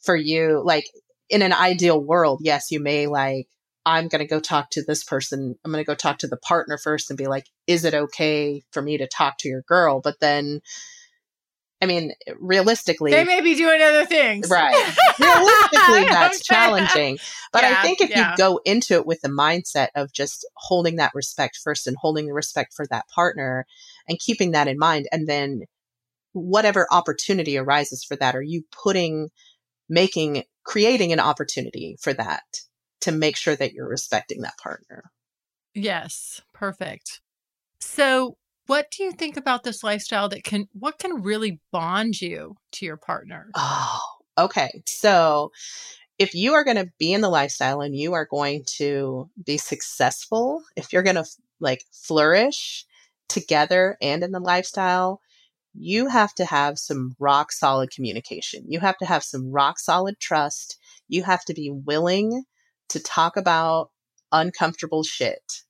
for 0.00 0.16
you. 0.16 0.62
Like 0.64 0.84
in 1.28 1.42
an 1.42 1.52
ideal 1.52 2.00
world, 2.00 2.40
yes, 2.42 2.70
you 2.70 2.80
may 2.80 3.06
like, 3.06 3.48
I'm 3.84 4.08
going 4.08 4.20
to 4.20 4.26
go 4.26 4.40
talk 4.40 4.70
to 4.70 4.82
this 4.82 5.02
person. 5.02 5.54
I'm 5.64 5.72
going 5.72 5.82
to 5.82 5.86
go 5.88 5.94
talk 5.94 6.18
to 6.18 6.28
the 6.28 6.36
partner 6.36 6.78
first 6.78 7.10
and 7.10 7.16
be 7.16 7.26
like, 7.26 7.46
is 7.66 7.84
it 7.84 7.94
okay 7.94 8.62
for 8.70 8.82
me 8.82 8.98
to 8.98 9.06
talk 9.06 9.38
to 9.38 9.48
your 9.48 9.62
girl? 9.62 10.00
But 10.02 10.20
then, 10.20 10.60
I 11.80 11.86
mean, 11.86 12.12
realistically, 12.40 13.12
They 13.12 13.24
may 13.24 13.40
be 13.40 13.54
doing 13.54 13.80
other 13.80 14.04
things. 14.04 14.50
Right. 14.50 14.74
Realistically, 15.20 16.08
that's 16.08 16.42
challenging. 16.42 17.18
But 17.52 17.62
I 17.62 17.82
think 17.82 18.00
if 18.00 18.10
yeah. 18.10 18.32
you 18.32 18.36
go 18.36 18.60
into 18.64 18.94
it 18.94 19.06
with 19.06 19.20
the 19.20 19.28
mindset 19.28 19.88
of 19.94 20.12
just 20.12 20.46
holding 20.54 20.96
that 20.96 21.12
respect 21.14 21.58
first 21.62 21.86
and 21.86 21.96
holding 21.96 22.26
the 22.26 22.34
respect 22.34 22.74
for 22.74 22.86
that 22.88 23.08
partner 23.08 23.64
and 24.08 24.18
keeping 24.18 24.50
that 24.52 24.66
in 24.66 24.76
mind, 24.76 25.06
and 25.12 25.28
then 25.28 25.62
whatever 26.32 26.88
opportunity 26.90 27.56
arises 27.56 28.02
for 28.02 28.16
that, 28.16 28.34
are 28.34 28.42
you 28.42 28.64
putting, 28.72 29.28
making, 29.88 30.42
creating 30.64 31.12
an 31.12 31.20
opportunity 31.20 31.96
for 32.00 32.12
that 32.12 32.42
to 33.02 33.12
make 33.12 33.36
sure 33.36 33.54
that 33.54 33.72
you're 33.72 33.88
respecting 33.88 34.40
that 34.40 34.58
partner? 34.58 35.12
Yes, 35.74 36.40
perfect. 36.52 37.20
So, 37.80 38.36
what 38.68 38.90
do 38.90 39.02
you 39.02 39.12
think 39.12 39.36
about 39.36 39.64
this 39.64 39.82
lifestyle 39.82 40.28
that 40.28 40.44
can 40.44 40.68
what 40.72 40.98
can 40.98 41.22
really 41.22 41.60
bond 41.72 42.20
you 42.20 42.56
to 42.72 42.84
your 42.84 42.98
partner? 42.98 43.50
Oh, 43.56 44.00
okay, 44.38 44.82
so 44.86 45.50
if 46.18 46.34
you 46.34 46.54
are 46.54 46.64
going 46.64 46.76
to 46.76 46.92
be 46.98 47.12
in 47.12 47.22
the 47.22 47.30
lifestyle 47.30 47.80
and 47.80 47.96
you 47.96 48.12
are 48.12 48.26
going 48.26 48.64
to 48.76 49.30
be 49.44 49.56
successful, 49.56 50.62
if 50.76 50.92
you're 50.92 51.02
going 51.02 51.16
to 51.16 51.24
like 51.60 51.84
flourish 51.92 52.84
together 53.28 53.96
and 54.02 54.22
in 54.22 54.32
the 54.32 54.40
lifestyle, 54.40 55.20
you 55.74 56.08
have 56.08 56.34
to 56.34 56.44
have 56.44 56.78
some 56.78 57.14
rock 57.18 57.52
solid 57.52 57.90
communication. 57.90 58.64
You 58.68 58.80
have 58.80 58.98
to 58.98 59.06
have 59.06 59.24
some 59.24 59.50
rock 59.50 59.78
solid 59.78 60.20
trust. 60.20 60.76
You 61.08 61.22
have 61.22 61.44
to 61.46 61.54
be 61.54 61.70
willing 61.70 62.44
to 62.90 63.00
talk 63.00 63.36
about 63.36 63.90
uncomfortable 64.30 65.04
shit. 65.04 65.62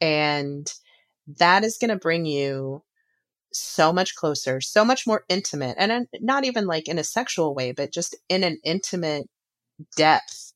And 0.00 0.72
that 1.38 1.64
is 1.64 1.78
going 1.78 1.90
to 1.90 1.96
bring 1.96 2.26
you 2.26 2.82
so 3.52 3.92
much 3.92 4.14
closer, 4.14 4.60
so 4.60 4.84
much 4.84 5.06
more 5.06 5.24
intimate, 5.28 5.76
and 5.78 6.06
not 6.20 6.44
even 6.44 6.66
like 6.66 6.88
in 6.88 6.98
a 6.98 7.04
sexual 7.04 7.54
way, 7.54 7.72
but 7.72 7.92
just 7.92 8.16
in 8.28 8.42
an 8.44 8.58
intimate 8.64 9.28
depth 9.96 10.52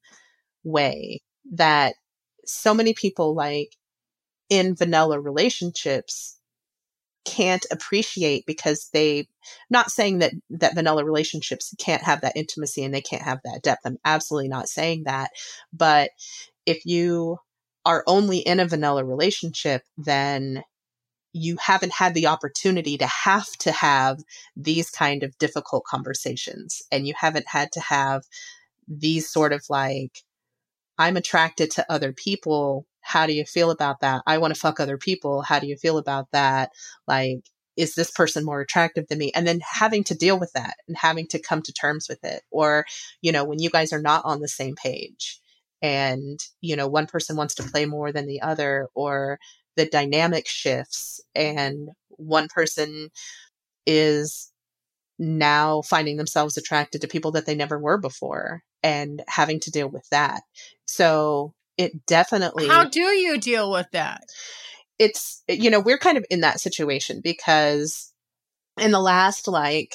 way 0.64 1.22
that 1.52 1.94
so 2.44 2.74
many 2.74 2.94
people 2.94 3.34
like 3.34 3.76
in 4.50 4.74
vanilla 4.74 5.20
relationships 5.20 6.38
can't 7.24 7.66
appreciate 7.70 8.44
because 8.46 8.88
they 8.92 9.28
not 9.68 9.90
saying 9.90 10.20
that 10.20 10.32
that 10.48 10.74
vanilla 10.74 11.04
relationships 11.04 11.74
can't 11.78 12.02
have 12.02 12.22
that 12.22 12.36
intimacy 12.36 12.82
and 12.82 12.94
they 12.94 13.02
can't 13.02 13.22
have 13.22 13.38
that 13.44 13.60
depth 13.62 13.82
i'm 13.84 13.98
absolutely 14.04 14.48
not 14.48 14.68
saying 14.68 15.02
that 15.04 15.30
but 15.72 16.10
if 16.64 16.86
you 16.86 17.38
are 17.84 18.04
only 18.06 18.38
in 18.38 18.60
a 18.60 18.66
vanilla 18.66 19.04
relationship 19.04 19.82
then 19.96 20.62
you 21.34 21.56
haven't 21.60 21.92
had 21.92 22.14
the 22.14 22.26
opportunity 22.26 22.96
to 22.96 23.06
have 23.06 23.50
to 23.58 23.70
have 23.70 24.18
these 24.56 24.90
kind 24.90 25.22
of 25.22 25.36
difficult 25.38 25.84
conversations 25.84 26.82
and 26.90 27.06
you 27.06 27.14
haven't 27.16 27.46
had 27.48 27.70
to 27.72 27.80
have 27.80 28.22
these 28.86 29.30
sort 29.30 29.52
of 29.52 29.62
like 29.68 30.22
i'm 30.98 31.16
attracted 31.16 31.70
to 31.70 31.84
other 31.90 32.12
people 32.12 32.86
how 33.08 33.26
do 33.26 33.32
you 33.32 33.46
feel 33.46 33.70
about 33.70 34.00
that? 34.00 34.20
I 34.26 34.36
want 34.36 34.54
to 34.54 34.60
fuck 34.60 34.78
other 34.78 34.98
people. 34.98 35.40
How 35.40 35.60
do 35.60 35.66
you 35.66 35.76
feel 35.76 35.96
about 35.96 36.30
that? 36.32 36.72
Like, 37.06 37.38
is 37.74 37.94
this 37.94 38.10
person 38.10 38.44
more 38.44 38.60
attractive 38.60 39.08
than 39.08 39.16
me? 39.16 39.32
And 39.34 39.46
then 39.46 39.60
having 39.62 40.04
to 40.04 40.14
deal 40.14 40.38
with 40.38 40.52
that 40.52 40.74
and 40.86 40.94
having 40.94 41.26
to 41.28 41.38
come 41.38 41.62
to 41.62 41.72
terms 41.72 42.06
with 42.06 42.22
it. 42.22 42.42
Or, 42.50 42.84
you 43.22 43.32
know, 43.32 43.44
when 43.44 43.60
you 43.60 43.70
guys 43.70 43.94
are 43.94 44.02
not 44.02 44.26
on 44.26 44.40
the 44.40 44.48
same 44.48 44.74
page 44.74 45.40
and, 45.82 46.38
you 46.60 46.76
know, 46.76 46.88
one 46.88 47.06
person 47.06 47.36
wants 47.36 47.54
to 47.56 47.62
play 47.62 47.86
more 47.86 48.12
than 48.12 48.26
the 48.26 48.42
other, 48.42 48.88
or 48.94 49.38
the 49.76 49.86
dynamic 49.86 50.48
shifts 50.48 51.20
and 51.34 51.90
one 52.08 52.48
person 52.52 53.10
is 53.86 54.50
now 55.18 55.82
finding 55.82 56.16
themselves 56.16 56.56
attracted 56.56 57.00
to 57.00 57.08
people 57.08 57.32
that 57.32 57.46
they 57.46 57.54
never 57.54 57.78
were 57.78 57.98
before 57.98 58.62
and 58.82 59.22
having 59.26 59.60
to 59.60 59.70
deal 59.70 59.88
with 59.88 60.06
that. 60.10 60.42
So 60.86 61.54
it 61.76 62.06
definitely 62.06 62.68
How 62.68 62.84
do 62.84 63.00
you 63.00 63.38
deal 63.38 63.70
with 63.70 63.90
that? 63.92 64.24
It's 64.98 65.42
eh, 65.48 65.54
you 65.54 65.70
know, 65.70 65.80
we're 65.80 65.98
kind 65.98 66.18
of 66.18 66.24
in 66.30 66.40
that 66.40 66.60
situation 66.60 67.20
because 67.22 68.12
in 68.78 68.90
the 68.90 69.00
last 69.00 69.48
like 69.48 69.94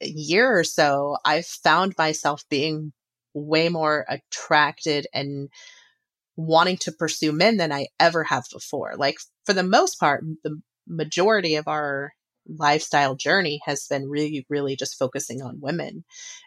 year 0.00 0.58
or 0.58 0.64
so, 0.64 1.16
I've 1.24 1.46
found 1.46 1.94
myself 1.96 2.44
being 2.50 2.92
way 3.34 3.68
more 3.68 4.04
attracted 4.08 5.06
and 5.12 5.48
wanting 6.36 6.76
to 6.78 6.92
pursue 6.92 7.32
men 7.32 7.56
than 7.56 7.72
I 7.72 7.88
ever 8.00 8.24
have 8.24 8.44
before. 8.52 8.94
Like 8.96 9.16
for 9.44 9.52
the 9.52 9.62
most 9.62 9.98
part, 10.00 10.24
the 10.44 10.60
majority 10.86 11.56
of 11.56 11.68
our 11.68 12.12
lifestyle 12.48 13.14
journey 13.14 13.60
has 13.64 13.86
been 13.86 14.08
really, 14.08 14.44
really 14.48 14.76
just 14.76 14.98
focusing 14.98 15.42
on 15.42 15.60
women. 15.60 16.04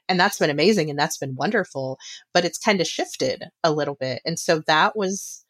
And 0.10 0.20
that's 0.20 0.40
been 0.40 0.50
amazing 0.50 0.90
and 0.90 1.00
that's 1.00 1.18
been 1.18 1.36
wonderful, 1.36 1.98
but 2.34 2.46
it's 2.46 2.58
kind 2.58 2.82
of 2.82 2.88
shifted 2.88 3.44
a 3.64 3.72
little 3.72 3.96
bit. 3.96 4.22
And 4.26 4.38
so 4.38 4.62
that 4.68 4.98
was 4.98 5.46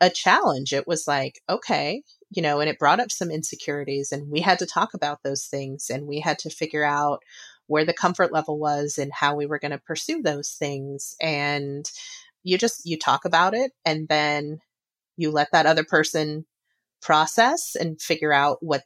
a 0.00 0.10
challenge. 0.10 0.72
It 0.72 0.86
was 0.86 1.06
like, 1.06 1.40
okay, 1.48 2.02
you 2.30 2.42
know, 2.42 2.60
and 2.60 2.68
it 2.68 2.78
brought 2.78 3.00
up 3.00 3.10
some 3.10 3.30
insecurities 3.30 4.10
and 4.12 4.30
we 4.30 4.40
had 4.40 4.58
to 4.60 4.66
talk 4.66 4.94
about 4.94 5.18
those 5.22 5.46
things 5.46 5.90
and 5.90 6.06
we 6.06 6.20
had 6.20 6.38
to 6.40 6.50
figure 6.50 6.84
out 6.84 7.20
where 7.72 7.86
the 7.86 7.94
comfort 7.94 8.30
level 8.30 8.58
was 8.58 8.98
and 8.98 9.10
how 9.10 9.34
we 9.34 9.46
were 9.46 9.58
going 9.58 9.70
to 9.70 9.78
pursue 9.78 10.20
those 10.20 10.50
things. 10.50 11.16
And 11.22 11.90
you 12.42 12.58
just, 12.58 12.84
you 12.84 12.98
talk 12.98 13.24
about 13.24 13.54
it 13.54 13.72
and 13.86 14.06
then 14.08 14.60
you 15.16 15.30
let 15.30 15.52
that 15.52 15.64
other 15.64 15.82
person 15.82 16.44
process 17.00 17.74
and 17.74 18.00
figure 18.00 18.32
out 18.32 18.58
what 18.60 18.82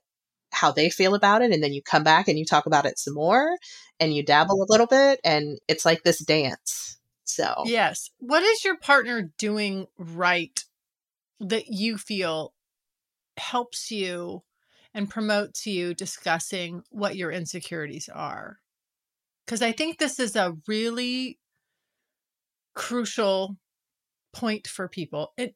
how 0.53 0.70
they 0.70 0.89
feel 0.89 1.14
about 1.14 1.43
it 1.43 1.51
and 1.51 1.62
then 1.62 1.72
you 1.72 1.82
come 1.82 2.05
back 2.05 2.28
and 2.28 2.39
you 2.39 2.45
talk 2.45 2.66
about 2.66 2.87
it 2.87 2.99
some 2.99 3.12
more 3.12 3.59
and 3.99 4.14
you 4.14 4.22
dabble 4.22 4.62
a 4.62 4.70
little 4.70 4.87
bit 4.87 5.18
and 5.24 5.59
it's 5.66 5.84
like 5.84 6.05
this 6.05 6.20
dance. 6.20 6.97
So 7.24 7.64
yes. 7.64 8.11
What 8.20 8.45
is 8.45 8.64
your 8.64 8.76
partner 8.76 9.32
doing 9.37 9.89
right 9.99 10.64
that 11.41 11.66
you 11.66 11.99
feel 11.99 12.55
helps 13.37 13.91
you 13.91 14.45
and 14.95 15.11
promotes 15.11 15.66
you 15.66 15.93
discussing 15.93 16.84
what 16.91 17.16
your 17.16 17.32
insecurities 17.32 18.09
are 18.09 18.61
because 19.47 19.62
i 19.62 19.72
think 19.72 19.99
this 19.99 20.18
is 20.18 20.36
a 20.36 20.57
really 20.66 21.38
crucial 22.74 23.57
point 24.32 24.66
for 24.66 24.88
people 24.88 25.32
it 25.38 25.55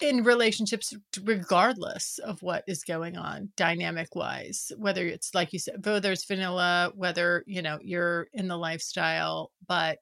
in 0.00 0.22
relationships 0.22 0.92
regardless 1.22 2.18
of 2.18 2.42
what 2.42 2.62
is 2.66 2.84
going 2.84 3.16
on 3.16 3.48
dynamic 3.56 4.14
wise 4.14 4.70
whether 4.76 5.06
it's 5.06 5.34
like 5.34 5.52
you 5.52 5.58
said 5.58 5.84
whether 5.86 6.12
it's 6.12 6.26
vanilla 6.26 6.92
whether 6.94 7.42
you 7.46 7.62
know 7.62 7.78
you're 7.80 8.28
in 8.34 8.48
the 8.48 8.58
lifestyle 8.58 9.50
but 9.66 9.98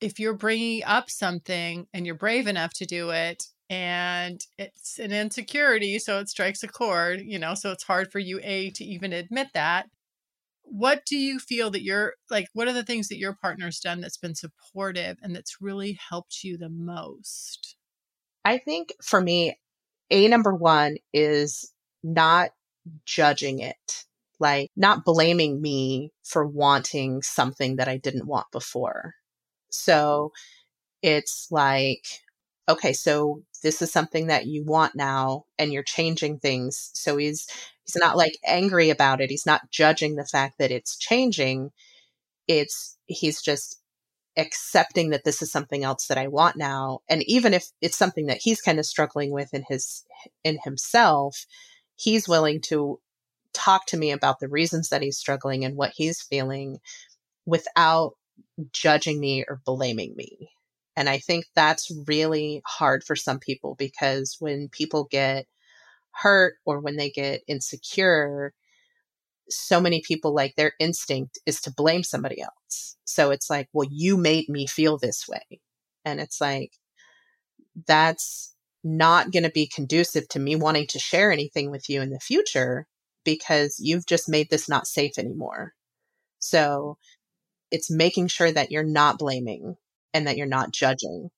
if 0.00 0.18
you're 0.18 0.34
bringing 0.34 0.84
up 0.84 1.10
something 1.10 1.86
and 1.92 2.06
you're 2.06 2.14
brave 2.14 2.46
enough 2.46 2.72
to 2.72 2.86
do 2.86 3.10
it 3.10 3.42
and 3.68 4.40
it's 4.58 5.00
an 5.00 5.12
insecurity 5.12 5.98
so 5.98 6.20
it 6.20 6.28
strikes 6.28 6.62
a 6.62 6.68
chord 6.68 7.20
you 7.20 7.38
know 7.38 7.54
so 7.54 7.72
it's 7.72 7.84
hard 7.84 8.12
for 8.12 8.20
you 8.20 8.38
a 8.44 8.70
to 8.70 8.84
even 8.84 9.12
admit 9.12 9.48
that 9.54 9.86
what 10.70 11.04
do 11.04 11.16
you 11.16 11.38
feel 11.38 11.70
that 11.70 11.82
you're 11.82 12.14
like 12.30 12.46
what 12.52 12.68
are 12.68 12.72
the 12.72 12.84
things 12.84 13.08
that 13.08 13.18
your 13.18 13.34
partner's 13.34 13.80
done 13.80 14.00
that's 14.00 14.16
been 14.16 14.34
supportive 14.34 15.16
and 15.22 15.34
that's 15.34 15.60
really 15.60 15.98
helped 16.08 16.42
you 16.42 16.56
the 16.56 16.68
most 16.68 17.76
I 18.44 18.58
think 18.58 18.92
for 19.02 19.20
me, 19.20 19.58
a 20.10 20.28
number 20.28 20.54
one 20.54 20.96
is 21.12 21.72
not 22.02 22.50
judging 23.04 23.60
it, 23.60 24.04
like 24.38 24.70
not 24.76 25.04
blaming 25.04 25.60
me 25.60 26.12
for 26.24 26.46
wanting 26.46 27.22
something 27.22 27.76
that 27.76 27.88
I 27.88 27.98
didn't 27.98 28.26
want 28.26 28.46
before. 28.52 29.14
Mm-hmm. 29.14 29.70
So 29.70 30.32
it's 31.02 31.48
like, 31.50 32.04
okay, 32.68 32.92
so 32.92 33.42
this 33.62 33.82
is 33.82 33.92
something 33.92 34.28
that 34.28 34.46
you 34.46 34.64
want 34.64 34.94
now 34.94 35.44
and 35.58 35.72
you're 35.72 35.82
changing 35.82 36.38
things. 36.38 36.90
So 36.94 37.16
he's, 37.18 37.46
he's 37.92 38.00
not 38.00 38.16
like 38.16 38.38
angry 38.46 38.90
about 38.90 39.20
it. 39.20 39.30
He's 39.30 39.46
not 39.46 39.70
judging 39.70 40.16
the 40.16 40.24
fact 40.24 40.58
that 40.58 40.70
it's 40.70 40.96
changing. 40.96 41.70
It's, 42.46 42.96
he's 43.06 43.42
just 43.42 43.80
accepting 44.36 45.10
that 45.10 45.24
this 45.24 45.42
is 45.42 45.50
something 45.50 45.82
else 45.84 46.06
that 46.06 46.18
I 46.18 46.28
want 46.28 46.56
now. 46.56 47.00
And 47.08 47.22
even 47.24 47.52
if 47.52 47.66
it's 47.80 47.96
something 47.96 48.26
that 48.26 48.38
he's 48.40 48.60
kind 48.60 48.78
of 48.78 48.86
struggling 48.86 49.32
with 49.32 49.52
in 49.52 49.64
his 49.68 50.04
in 50.44 50.58
himself, 50.62 51.46
he's 51.96 52.28
willing 52.28 52.60
to 52.62 53.00
talk 53.52 53.86
to 53.86 53.96
me 53.96 54.12
about 54.12 54.38
the 54.38 54.48
reasons 54.48 54.90
that 54.90 55.02
he's 55.02 55.18
struggling 55.18 55.64
and 55.64 55.76
what 55.76 55.92
he's 55.94 56.22
feeling 56.22 56.78
without 57.44 58.12
judging 58.72 59.18
me 59.18 59.44
or 59.48 59.60
blaming 59.64 60.14
me. 60.16 60.50
And 60.96 61.08
I 61.08 61.18
think 61.18 61.46
that's 61.54 61.90
really 62.06 62.62
hard 62.66 63.02
for 63.02 63.16
some 63.16 63.40
people 63.40 63.74
because 63.76 64.36
when 64.38 64.68
people 64.68 65.08
get 65.10 65.46
hurt 66.12 66.54
or 66.64 66.80
when 66.80 66.96
they 66.96 67.10
get 67.10 67.42
insecure, 67.46 68.52
so 69.48 69.80
many 69.80 70.00
people 70.00 70.34
like 70.34 70.54
their 70.56 70.72
instinct 70.78 71.38
is 71.46 71.60
to 71.62 71.72
blame 71.72 72.02
somebody 72.02 72.40
else. 72.40 72.96
So 73.04 73.30
it's 73.30 73.50
like, 73.50 73.68
well, 73.72 73.88
you 73.90 74.16
made 74.16 74.48
me 74.48 74.66
feel 74.66 74.98
this 74.98 75.26
way. 75.28 75.60
And 76.04 76.20
it's 76.20 76.40
like, 76.40 76.72
that's 77.86 78.54
not 78.82 79.30
going 79.30 79.42
to 79.42 79.50
be 79.50 79.66
conducive 79.66 80.28
to 80.28 80.38
me 80.38 80.56
wanting 80.56 80.86
to 80.88 80.98
share 80.98 81.30
anything 81.30 81.70
with 81.70 81.88
you 81.88 82.00
in 82.00 82.10
the 82.10 82.20
future 82.20 82.86
because 83.24 83.76
you've 83.78 84.06
just 84.06 84.28
made 84.28 84.48
this 84.50 84.68
not 84.68 84.86
safe 84.86 85.18
anymore. 85.18 85.74
So 86.38 86.96
it's 87.70 87.90
making 87.90 88.28
sure 88.28 88.50
that 88.50 88.70
you're 88.70 88.82
not 88.82 89.18
blaming 89.18 89.76
and 90.14 90.26
that 90.26 90.36
you're 90.36 90.46
not 90.46 90.72
judging. 90.72 91.30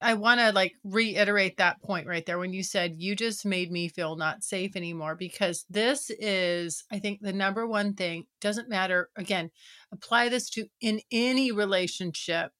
I 0.00 0.14
want 0.14 0.40
to 0.40 0.52
like 0.52 0.74
reiterate 0.84 1.56
that 1.56 1.80
point 1.82 2.06
right 2.06 2.24
there 2.24 2.38
when 2.38 2.52
you 2.52 2.62
said 2.62 2.96
you 2.98 3.16
just 3.16 3.46
made 3.46 3.70
me 3.70 3.88
feel 3.88 4.16
not 4.16 4.44
safe 4.44 4.76
anymore 4.76 5.14
because 5.14 5.64
this 5.70 6.10
is 6.10 6.84
I 6.92 6.98
think 6.98 7.20
the 7.20 7.32
number 7.32 7.66
one 7.66 7.94
thing 7.94 8.24
doesn't 8.40 8.68
matter 8.68 9.08
again 9.16 9.50
apply 9.92 10.28
this 10.28 10.50
to 10.50 10.66
in 10.80 11.00
any 11.10 11.50
relationship 11.50 12.52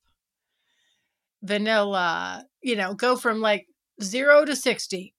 vanilla 1.43 2.45
you 2.63 2.75
know 2.75 2.95
go 2.95 3.17
from 3.17 3.41
like 3.41 3.67
0 4.03 4.47
to 4.47 4.57
60 4.57 5.15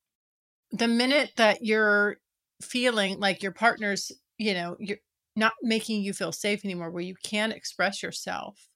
the 0.72 0.88
minute 0.88 1.32
that 1.38 1.60
you're 1.62 2.18
feeling 2.62 3.20
like 3.20 3.44
your 3.44 3.52
partner's 3.52 4.12
you 4.40 4.54
know 4.56 4.76
you're 4.80 4.98
not 5.38 5.54
making 5.62 6.02
you 6.02 6.14
feel 6.14 6.32
safe 6.32 6.66
anymore, 6.66 6.90
where 6.90 7.04
you 7.04 7.16
can't 7.24 7.54
express 7.54 8.02
yourself, 8.02 8.68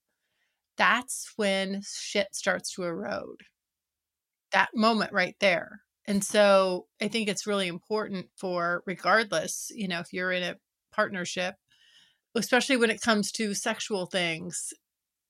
that's 0.82 1.32
when 1.36 1.80
shit 1.86 2.30
starts 2.32 2.74
to 2.74 2.82
erode. 2.82 3.42
That 4.52 4.70
moment 4.74 5.14
right 5.14 5.36
there. 5.40 5.82
And 6.08 6.24
so 6.24 6.88
I 7.00 7.08
think 7.08 7.30
it's 7.30 7.46
really 7.46 7.68
important 7.68 8.30
for, 8.36 8.82
regardless, 8.88 9.68
you 9.76 9.88
know, 9.88 10.00
if 10.00 10.12
you're 10.12 10.32
in 10.32 10.42
a 10.42 10.56
partnership, 10.92 11.54
especially 12.34 12.78
when 12.78 12.90
it 12.90 13.00
comes 13.00 13.32
to 13.34 13.54
sexual 13.54 14.08
things, 14.08 14.74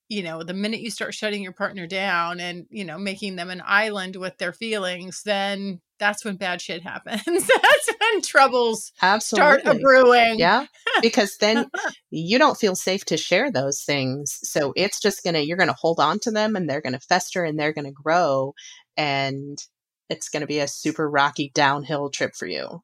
you 0.07 0.23
know, 0.23 0.41
the 0.41 0.53
minute 0.53 0.79
you 0.79 0.89
start 0.89 1.13
shutting 1.13 1.43
your 1.43 1.51
partner 1.51 1.85
down 1.85 2.39
and, 2.39 2.65
you 2.69 2.85
know, 2.85 2.97
making 2.97 3.35
them 3.35 3.49
an 3.49 3.61
island 3.65 4.15
with 4.15 4.37
their 4.37 4.53
feelings, 4.53 5.21
then 5.25 5.81
that's 6.01 6.25
when 6.25 6.35
bad 6.35 6.59
shit 6.59 6.81
happens. 6.81 7.21
that's 7.25 7.89
when 7.99 8.21
troubles 8.23 8.91
Absolutely. 9.03 9.61
start 9.61 9.77
a 9.77 9.79
brewing. 9.79 10.39
Yeah. 10.39 10.65
Because 10.99 11.37
then 11.37 11.69
you 12.09 12.39
don't 12.39 12.57
feel 12.57 12.75
safe 12.75 13.05
to 13.05 13.17
share 13.17 13.51
those 13.51 13.83
things. 13.83 14.39
So 14.41 14.73
it's 14.75 14.99
just 14.99 15.23
going 15.23 15.35
to, 15.35 15.45
you're 15.45 15.57
going 15.57 15.69
to 15.69 15.75
hold 15.75 15.99
on 15.99 16.17
to 16.21 16.31
them 16.31 16.55
and 16.55 16.67
they're 16.67 16.81
going 16.81 16.93
to 16.93 16.99
fester 16.99 17.43
and 17.43 17.57
they're 17.57 17.71
going 17.71 17.85
to 17.85 17.91
grow. 17.91 18.55
And 18.97 19.59
it's 20.09 20.27
going 20.27 20.41
to 20.41 20.47
be 20.47 20.59
a 20.59 20.67
super 20.67 21.07
rocky 21.07 21.51
downhill 21.53 22.09
trip 22.09 22.31
for 22.35 22.47
you. 22.47 22.81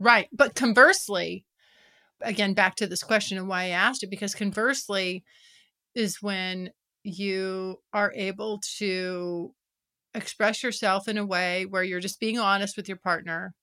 Right. 0.00 0.26
But 0.32 0.56
conversely, 0.56 1.46
again, 2.20 2.54
back 2.54 2.74
to 2.76 2.88
this 2.88 3.04
question 3.04 3.38
and 3.38 3.46
why 3.46 3.66
I 3.66 3.68
asked 3.68 4.02
it, 4.02 4.10
because 4.10 4.34
conversely 4.34 5.22
is 5.94 6.20
when 6.20 6.70
you 7.04 7.76
are 7.92 8.12
able 8.16 8.60
to 8.78 9.54
express 10.14 10.62
yourself 10.62 11.08
in 11.08 11.18
a 11.18 11.26
way 11.26 11.66
where 11.66 11.84
you're 11.84 12.00
just 12.00 12.20
being 12.20 12.38
honest 12.38 12.76
with 12.76 12.88
your 12.88 12.98
partner 12.98 13.54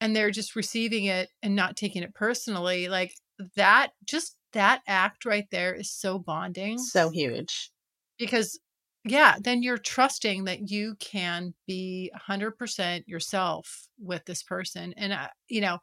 and 0.00 0.14
they're 0.16 0.30
just 0.30 0.56
receiving 0.56 1.06
it 1.06 1.30
and 1.42 1.56
not 1.56 1.76
taking 1.76 2.02
it 2.02 2.14
personally 2.14 2.88
like 2.88 3.14
that 3.56 3.92
just 4.04 4.38
that 4.52 4.82
act 4.86 5.24
right 5.24 5.48
there 5.50 5.74
is 5.74 5.90
so 5.90 6.18
bonding 6.18 6.78
So 6.78 7.10
huge. 7.10 7.70
because 8.18 8.58
yeah 9.04 9.36
then 9.40 9.62
you're 9.62 9.78
trusting 9.78 10.44
that 10.44 10.70
you 10.70 10.96
can 10.96 11.54
be 11.66 12.10
100% 12.12 13.06
yourself 13.06 13.88
with 13.98 14.24
this 14.24 14.42
person 14.42 14.92
and 14.96 15.12
I, 15.14 15.30
you 15.48 15.60
know 15.60 15.78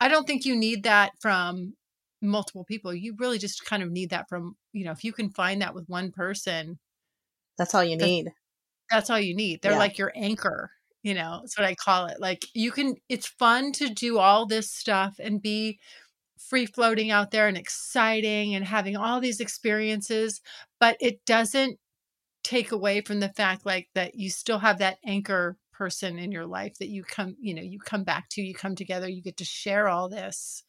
i 0.00 0.08
don't 0.08 0.26
think 0.26 0.44
you 0.44 0.56
need 0.56 0.84
that 0.84 1.12
from 1.20 1.76
multiple 2.22 2.64
people 2.64 2.94
you 2.94 3.14
really 3.18 3.38
just 3.38 3.64
kind 3.64 3.82
of 3.82 3.90
need 3.90 4.10
that 4.10 4.28
from 4.28 4.56
you 4.72 4.84
know 4.84 4.92
if 4.92 5.04
you 5.04 5.12
can 5.12 5.30
find 5.30 5.62
that 5.62 5.74
with 5.74 5.88
one 5.88 6.10
person 6.12 6.78
That's 7.58 7.74
all 7.74 7.84
you 7.84 7.96
need. 7.96 8.32
That's 8.90 9.10
all 9.10 9.20
you 9.20 9.34
need. 9.34 9.62
They're 9.62 9.72
Yeah. 9.72 9.78
like 9.78 9.98
your 9.98 10.12
anchor, 10.14 10.70
you 11.02 11.14
know, 11.14 11.40
that's 11.42 11.58
what 11.58 11.66
I 11.66 11.74
call 11.74 12.06
it. 12.06 12.20
Like 12.20 12.44
you 12.54 12.70
can, 12.70 12.96
it's 13.08 13.26
fun 13.26 13.72
to 13.72 13.88
do 13.88 14.18
all 14.18 14.46
this 14.46 14.70
stuff 14.70 15.16
and 15.20 15.42
be 15.42 15.78
free 16.38 16.66
floating 16.66 17.10
out 17.10 17.30
there 17.30 17.48
and 17.48 17.56
exciting 17.58 18.54
and 18.54 18.64
having 18.64 18.96
all 18.96 19.20
these 19.20 19.40
experiences, 19.40 20.40
but 20.80 20.96
it 21.00 21.24
doesn't 21.26 21.78
take 22.44 22.72
away 22.72 23.00
from 23.00 23.20
the 23.20 23.30
fact 23.30 23.66
like 23.66 23.88
that 23.94 24.14
you 24.14 24.30
still 24.30 24.58
have 24.58 24.78
that 24.78 24.98
anchor 25.04 25.58
person 25.72 26.18
in 26.18 26.32
your 26.32 26.46
life 26.46 26.78
that 26.78 26.88
you 26.88 27.02
come, 27.04 27.36
you 27.40 27.54
know, 27.54 27.62
you 27.62 27.78
come 27.78 28.04
back 28.04 28.28
to, 28.30 28.42
you 28.42 28.54
come 28.54 28.74
together, 28.76 29.08
you 29.08 29.22
get 29.22 29.36
to 29.38 29.44
share 29.44 29.88
all 29.88 30.08
this. 30.08 30.62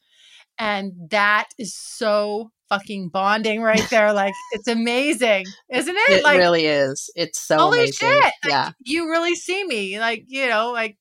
And 0.58 0.92
that 1.10 1.48
is 1.58 1.74
so 1.74 2.50
fucking 2.68 3.08
bonding 3.08 3.62
right 3.62 3.88
there. 3.90 4.12
Like 4.12 4.34
it's 4.52 4.68
amazing, 4.68 5.46
isn't 5.70 5.96
it? 5.96 6.10
It 6.18 6.24
like 6.24 6.38
really 6.38 6.66
is. 6.66 7.10
It's 7.16 7.40
so 7.40 7.56
holy 7.58 7.78
amazing. 7.80 8.08
shit 8.10 8.16
like, 8.22 8.32
Yeah. 8.46 8.70
you 8.84 9.08
really 9.10 9.34
see 9.34 9.64
me 9.64 9.98
like 10.00 10.24
you 10.28 10.46
know 10.48 10.72
like 10.72 10.96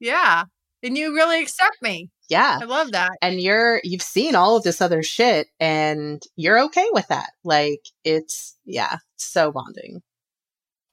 yeah 0.00 0.44
and 0.82 0.98
you 0.98 1.14
really 1.14 1.40
accept 1.40 1.76
me 1.80 2.10
Yeah. 2.28 2.58
i 2.60 2.64
love 2.64 2.90
that 2.92 3.10
and 3.22 3.40
you're 3.40 3.80
you've 3.84 4.02
seen 4.02 4.34
all 4.34 4.56
of 4.56 4.64
this 4.64 4.80
other 4.80 5.02
shit 5.02 5.46
and 5.60 6.20
you're 6.34 6.60
okay 6.64 6.86
with 6.92 7.06
that 7.08 7.30
like 7.44 7.80
it's 8.04 8.56
yeah 8.64 8.96
so 9.16 9.52
bonding 9.52 10.02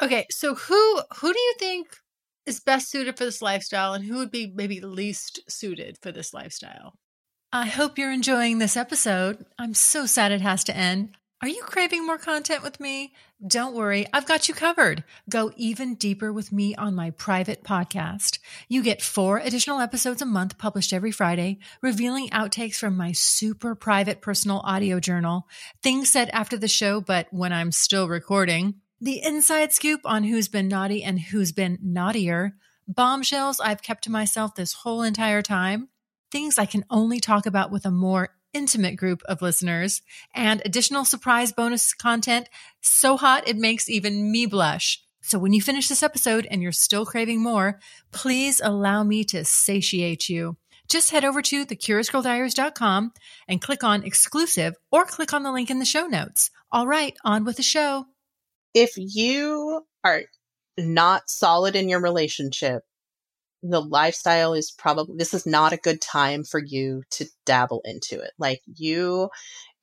okay 0.02 0.26
so 0.30 0.54
who 0.56 1.02
who 1.20 1.34
do 1.34 1.40
you 1.40 1.54
think 1.58 1.88
is 2.46 2.60
best 2.60 2.90
suited 2.92 3.18
for 3.18 3.26
this 3.26 3.42
lifestyle 3.42 3.94
and 3.94 4.06
who 4.06 4.18
would 4.18 4.32
be 4.32 4.52
maybe 4.56 4.80
least 4.80 5.40
suited 5.50 5.98
for 6.02 6.12
this 6.12 6.34
lifestyle 6.36 6.94
i 7.52 7.66
hope 7.66 7.98
you're 7.98 8.12
enjoying 8.12 8.58
this 8.58 8.78
episode 8.78 9.46
i'm 9.58 9.74
so 9.74 10.06
sad 10.06 10.32
it 10.32 10.42
has 10.42 10.64
to 10.64 10.76
end 10.76 11.16
are 11.42 11.48
you 11.48 11.62
craving 11.64 12.06
more 12.06 12.18
content 12.18 12.64
with 12.64 12.82
me? 12.82 13.14
Don't 13.48 13.74
worry, 13.74 14.06
I've 14.12 14.26
got 14.26 14.50
you 14.50 14.54
covered. 14.54 15.06
Go 15.30 15.54
even 15.56 15.96
deeper 15.96 16.34
with 16.34 16.52
me 16.52 16.76
on 16.76 16.96
my 16.96 17.12
private 17.12 17.64
podcast. 17.64 18.40
You 18.68 18.84
get 18.84 19.02
four 19.02 19.38
additional 19.38 19.80
episodes 19.80 20.22
a 20.22 20.26
month 20.26 20.58
published 20.58 20.92
every 20.92 21.12
Friday, 21.14 21.60
revealing 21.82 22.28
outtakes 22.32 22.76
from 22.76 22.98
my 22.98 23.14
super 23.14 23.74
private 23.74 24.20
personal 24.20 24.60
audio 24.66 25.00
journal, 25.00 25.48
things 25.82 26.10
said 26.10 26.30
after 26.34 26.58
the 26.58 26.68
show, 26.68 27.00
but 27.00 27.28
when 27.32 27.54
I'm 27.54 27.72
still 27.72 28.10
recording, 28.10 28.82
the 29.00 29.24
inside 29.24 29.72
scoop 29.72 30.02
on 30.04 30.26
who's 30.26 30.50
been 30.50 30.68
naughty 30.68 31.04
and 31.04 31.22
who's 31.22 31.54
been 31.54 31.80
naughtier, 31.82 32.58
bombshells 32.86 33.62
I've 33.62 33.82
kept 33.82 34.04
to 34.04 34.12
myself 34.12 34.56
this 34.56 34.74
whole 34.74 35.04
entire 35.04 35.42
time, 35.42 35.88
things 36.32 36.58
I 36.58 36.66
can 36.66 36.86
only 36.90 37.20
talk 37.20 37.46
about 37.46 37.72
with 37.72 37.86
a 37.86 37.92
more 37.92 38.30
intimate 38.54 38.96
group 38.96 39.22
of 39.26 39.42
listeners, 39.42 40.02
and 40.34 40.62
additional 40.66 41.06
surprise 41.06 41.52
bonus 41.52 41.94
content 41.94 42.50
so 42.82 43.18
hot 43.18 43.48
it 43.48 43.56
makes 43.58 43.90
even 43.90 44.32
me 44.32 44.46
blush. 44.46 45.04
So 45.22 45.38
when 45.38 45.54
you 45.54 45.62
finish 45.62 45.88
this 45.88 46.02
episode 46.02 46.48
and 46.50 46.62
you're 46.64 46.72
still 46.72 47.06
craving 47.06 47.42
more, 47.44 47.80
please 48.12 48.62
allow 48.64 49.04
me 49.04 49.24
to 49.26 49.46
satiate 49.46 50.30
you. 50.30 50.58
Just 50.88 51.12
head 51.12 51.24
over 51.24 51.44
to 51.44 51.66
thecuriousgirldiaries.com 51.68 53.12
and 53.48 53.62
click 53.62 53.84
on 53.84 54.04
exclusive 54.04 54.74
or 54.92 55.06
click 55.06 55.34
on 55.34 55.44
the 55.44 55.52
link 55.52 55.70
in 55.70 55.78
the 55.78 55.86
show 55.86 56.08
notes. 56.08 56.50
All 56.72 56.88
right, 56.88 57.16
on 57.24 57.46
with 57.46 57.58
the 57.58 57.64
show. 57.64 58.08
if 58.74 58.92
you 58.98 59.86
are 60.04 60.24
not 60.78 61.30
solid 61.30 61.76
in 61.76 61.90
your 61.90 62.02
relationship 62.02 62.84
the 63.62 63.82
lifestyle 63.82 64.54
is 64.54 64.72
probably 64.72 65.16
this 65.18 65.34
is 65.34 65.46
not 65.46 65.74
a 65.74 65.78
good 65.78 66.02
time 66.02 66.44
for 66.44 66.60
you 66.60 67.04
to 67.10 67.26
dabble 67.46 67.82
into 67.84 68.20
it 68.20 68.32
like 68.38 68.62
you 68.66 69.30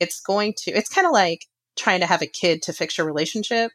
it's 0.00 0.20
going 0.20 0.54
to 0.56 0.70
it's 0.70 0.88
kind 0.88 1.06
of 1.06 1.12
like 1.12 1.46
trying 1.76 2.00
to 2.00 2.06
have 2.06 2.22
a 2.22 2.26
kid 2.26 2.62
to 2.62 2.72
fix 2.72 2.96
your 2.96 3.06
relationship 3.06 3.70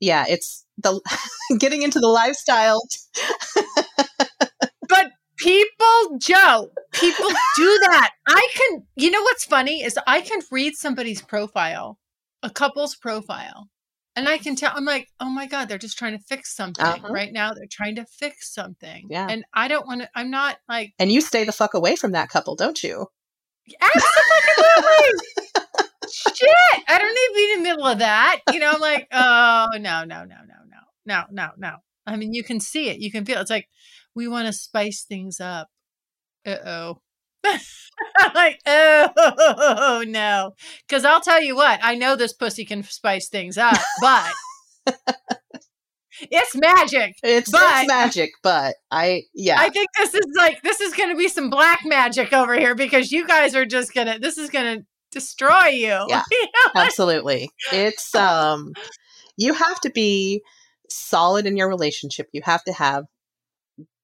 yeah 0.00 0.24
it's 0.28 0.64
the 0.78 1.00
getting 1.58 1.82
into 1.82 2.00
the 2.00 2.08
lifestyle 2.08 2.80
But 4.88 5.12
people, 5.38 6.18
Jo, 6.18 6.70
people 6.92 7.28
do 7.56 7.78
that. 7.90 8.10
I 8.28 8.48
can, 8.54 8.86
you 8.96 9.10
know 9.10 9.22
what's 9.22 9.44
funny 9.44 9.82
is 9.82 9.98
I 10.06 10.20
can 10.20 10.40
read 10.50 10.74
somebody's 10.74 11.22
profile, 11.22 11.98
a 12.42 12.50
couple's 12.50 12.94
profile, 12.94 13.68
and 14.16 14.28
I 14.28 14.38
can 14.38 14.56
tell, 14.56 14.72
I'm 14.74 14.84
like, 14.84 15.08
oh 15.20 15.28
my 15.30 15.46
God, 15.46 15.68
they're 15.68 15.78
just 15.78 15.98
trying 15.98 16.16
to 16.18 16.24
fix 16.24 16.54
something 16.54 16.84
Uh-huh. 16.84 17.08
right 17.12 17.32
now. 17.32 17.52
They're 17.54 17.66
trying 17.70 17.96
to 17.96 18.04
fix 18.06 18.52
something. 18.52 19.06
Yeah. 19.10 19.26
And 19.28 19.44
I 19.52 19.68
don't 19.68 19.86
want 19.86 20.02
to, 20.02 20.10
I'm 20.14 20.30
not 20.30 20.58
like, 20.68 20.94
and 20.98 21.10
you 21.10 21.20
stay 21.20 21.44
the 21.44 21.52
fuck 21.52 21.74
away 21.74 21.96
from 21.96 22.12
that 22.12 22.28
couple 22.28 22.54
don't 22.56 22.82
you 22.82 23.06
absolutely. 23.80 25.28
Shit. 26.12 26.48
I 26.88 26.98
don't 26.98 27.08
need 27.08 27.28
to 27.28 27.32
be 27.34 27.52
in 27.52 27.62
the 27.62 27.68
middle 27.70 27.86
of 27.86 27.98
that. 27.98 28.40
You 28.52 28.60
know, 28.60 28.72
I'm 28.72 28.80
like, 28.80 29.08
oh, 29.12 29.68
no, 29.74 30.04
no, 30.04 30.24
no, 30.24 30.24
no, 30.24 30.36
no, 30.68 30.78
no, 31.06 31.24
no, 31.30 31.48
no. 31.56 31.76
I 32.06 32.16
mean, 32.16 32.34
you 32.34 32.44
can 32.44 32.60
see 32.60 32.90
it. 32.90 32.98
You 32.98 33.10
can 33.10 33.24
feel 33.24 33.38
it. 33.38 33.42
It's 33.42 33.50
like, 33.50 33.68
we 34.14 34.28
want 34.28 34.46
to 34.46 34.52
spice 34.52 35.04
things 35.04 35.40
up. 35.40 35.68
Uh 36.46 36.56
oh. 36.66 36.98
like, 38.34 38.60
oh, 38.66 40.04
no. 40.06 40.54
Because 40.86 41.04
I'll 41.04 41.20
tell 41.20 41.42
you 41.42 41.56
what, 41.56 41.80
I 41.82 41.94
know 41.94 42.16
this 42.16 42.32
pussy 42.32 42.64
can 42.64 42.82
spice 42.82 43.28
things 43.28 43.58
up, 43.58 43.76
but 44.00 44.30
it's 46.20 46.56
magic. 46.56 47.16
it's, 47.22 47.50
But- 47.50 47.62
it's 47.80 47.88
magic 47.88 48.30
but 48.42 48.76
i 48.90 49.22
yeah 49.34 49.56
I 49.58 49.70
think 49.70 49.88
this 49.98 50.14
is 50.14 50.26
like, 50.36 50.62
this 50.62 50.80
is 50.80 50.94
going 50.94 51.10
to 51.10 51.16
be 51.16 51.28
some 51.28 51.50
black 51.50 51.80
magic 51.84 52.32
over 52.32 52.54
here 52.58 52.74
because 52.74 53.10
you 53.10 53.26
guys 53.26 53.54
are 53.54 53.66
just 53.66 53.92
going 53.94 54.06
to, 54.06 54.18
this 54.18 54.38
is 54.38 54.50
going 54.50 54.78
to 54.78 54.86
destroy 55.10 55.66
you. 55.68 55.88
Yeah. 56.08 56.22
You 56.30 56.42
know? 56.42 56.80
absolutely 56.82 57.50
it's 57.72 58.14
um 58.14 58.72
you 59.36 59.54
have 59.54 59.80
to 59.80 59.90
be 59.90 60.42
solid 60.88 61.46
in 61.46 61.56
your 61.56 61.68
relationship 61.68 62.28
you 62.32 62.42
have 62.44 62.62
to 62.64 62.72
have 62.72 63.04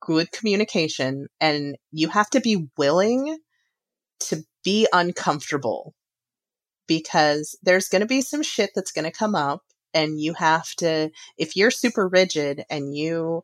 good 0.00 0.32
communication 0.32 1.26
and 1.40 1.76
you 1.92 2.08
have 2.08 2.30
to 2.30 2.40
be 2.40 2.66
willing 2.78 3.38
to 4.20 4.42
be 4.64 4.86
uncomfortable 4.92 5.94
because 6.86 7.56
there's 7.62 7.88
going 7.88 8.00
to 8.00 8.06
be 8.06 8.20
some 8.22 8.42
shit 8.42 8.70
that's 8.74 8.92
going 8.92 9.04
to 9.04 9.10
come 9.16 9.34
up 9.34 9.62
and 9.94 10.20
you 10.20 10.34
have 10.34 10.66
to 10.76 11.10
if 11.38 11.56
you're 11.56 11.70
super 11.70 12.08
rigid 12.08 12.64
and 12.70 12.96
you 12.96 13.42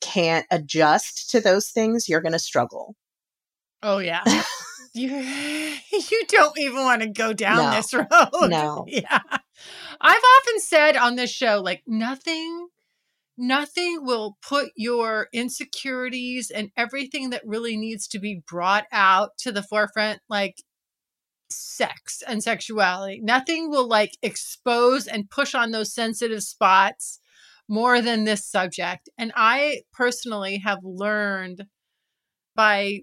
can't 0.00 0.46
adjust 0.50 1.30
to 1.30 1.40
those 1.40 1.68
things 1.68 2.08
you're 2.08 2.20
going 2.20 2.32
to 2.32 2.38
struggle 2.38 2.94
Oh 3.84 3.98
yeah. 3.98 4.22
you 4.94 5.10
you 5.10 6.22
don't 6.28 6.56
even 6.58 6.82
want 6.82 7.02
to 7.02 7.08
go 7.08 7.32
down 7.32 7.56
No. 7.56 7.70
this 7.72 7.92
road. 7.94 8.50
No. 8.50 8.84
Yeah. 8.86 9.20
I've 10.00 10.22
often 10.38 10.60
said 10.60 10.96
on 10.96 11.16
this 11.16 11.30
show 11.30 11.60
like 11.60 11.82
nothing 11.86 12.68
nothing 13.36 14.04
will 14.04 14.36
put 14.46 14.70
your 14.76 15.28
insecurities 15.32 16.50
and 16.50 16.70
everything 16.76 17.30
that 17.30 17.42
really 17.46 17.76
needs 17.76 18.06
to 18.08 18.18
be 18.18 18.42
brought 18.46 18.84
out 18.92 19.30
to 19.38 19.52
the 19.52 19.62
forefront 19.62 20.20
like 20.28 20.62
sex 21.50 22.22
and 22.26 22.42
sexuality. 22.42 23.20
Nothing 23.22 23.70
will 23.70 23.88
like 23.88 24.16
expose 24.22 25.06
and 25.06 25.30
push 25.30 25.54
on 25.54 25.70
those 25.70 25.94
sensitive 25.94 26.42
spots 26.42 27.18
more 27.68 28.02
than 28.02 28.24
this 28.24 28.44
subject. 28.44 29.08
And 29.18 29.32
I 29.36 29.82
personally 29.92 30.58
have 30.58 30.80
learned 30.82 31.66
by 32.54 33.00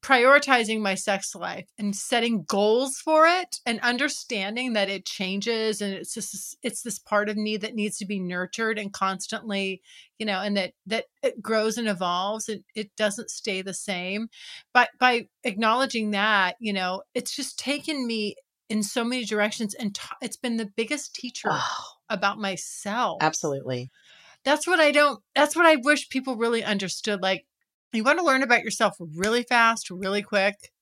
prioritizing 0.00 0.80
my 0.80 0.94
sex 0.94 1.34
life 1.34 1.66
and 1.78 1.94
setting 1.94 2.44
goals 2.44 2.96
for 2.98 3.26
it 3.26 3.58
and 3.66 3.80
understanding 3.80 4.72
that 4.72 4.88
it 4.88 5.04
changes 5.04 5.80
and 5.80 5.92
it's 5.94 6.14
just 6.14 6.56
it's 6.62 6.82
this 6.82 6.98
part 6.98 7.28
of 7.28 7.36
me 7.36 7.56
that 7.56 7.74
needs 7.74 7.98
to 7.98 8.06
be 8.06 8.20
nurtured 8.20 8.78
and 8.78 8.92
constantly 8.92 9.82
you 10.18 10.26
know 10.26 10.40
and 10.40 10.56
that 10.56 10.72
that 10.86 11.06
it 11.22 11.42
grows 11.42 11.76
and 11.76 11.88
evolves 11.88 12.48
and 12.48 12.62
it 12.74 12.94
doesn't 12.96 13.30
stay 13.30 13.60
the 13.62 13.74
same 13.74 14.28
but 14.72 14.90
by 15.00 15.26
acknowledging 15.44 16.12
that 16.12 16.54
you 16.60 16.72
know 16.72 17.02
it's 17.14 17.34
just 17.34 17.58
taken 17.58 18.06
me 18.06 18.34
in 18.68 18.82
so 18.82 19.02
many 19.02 19.24
directions 19.24 19.74
and 19.74 19.94
t- 19.94 20.02
it's 20.20 20.36
been 20.36 20.56
the 20.58 20.70
biggest 20.76 21.14
teacher 21.14 21.48
Oh, 21.50 21.84
about 22.08 22.38
myself 22.38 23.18
absolutely. 23.20 23.90
that's 24.44 24.66
what 24.66 24.80
I 24.80 24.92
don't, 24.92 25.20
that's 25.34 25.56
what 25.56 25.66
I 25.66 25.76
wish 25.76 26.08
people 26.08 26.36
really 26.36 26.62
understood. 26.64 27.20
Like, 27.22 27.44
you 27.92 28.04
want 28.04 28.18
to 28.18 28.24
learn 28.24 28.42
about 28.42 28.64
yourself 28.64 28.96
really 28.98 29.42
fast, 29.42 29.90
really 29.90 30.22
quick. 30.22 30.72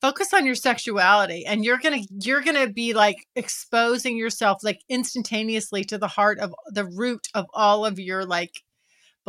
Focus 0.00 0.32
on 0.32 0.46
your 0.46 0.54
sexuality 0.54 1.44
and 1.44 1.64
you're 1.64 1.78
going 1.78 2.02
to 2.02 2.08
you're 2.20 2.40
going 2.40 2.56
to 2.56 2.72
be 2.72 2.94
like 2.94 3.26
exposing 3.34 4.16
yourself 4.16 4.58
like 4.62 4.80
instantaneously 4.88 5.82
to 5.84 5.98
the 5.98 6.06
heart 6.06 6.38
of 6.38 6.54
the 6.68 6.84
root 6.84 7.26
of 7.34 7.46
all 7.52 7.84
of 7.84 7.98
your 7.98 8.24
like 8.24 8.62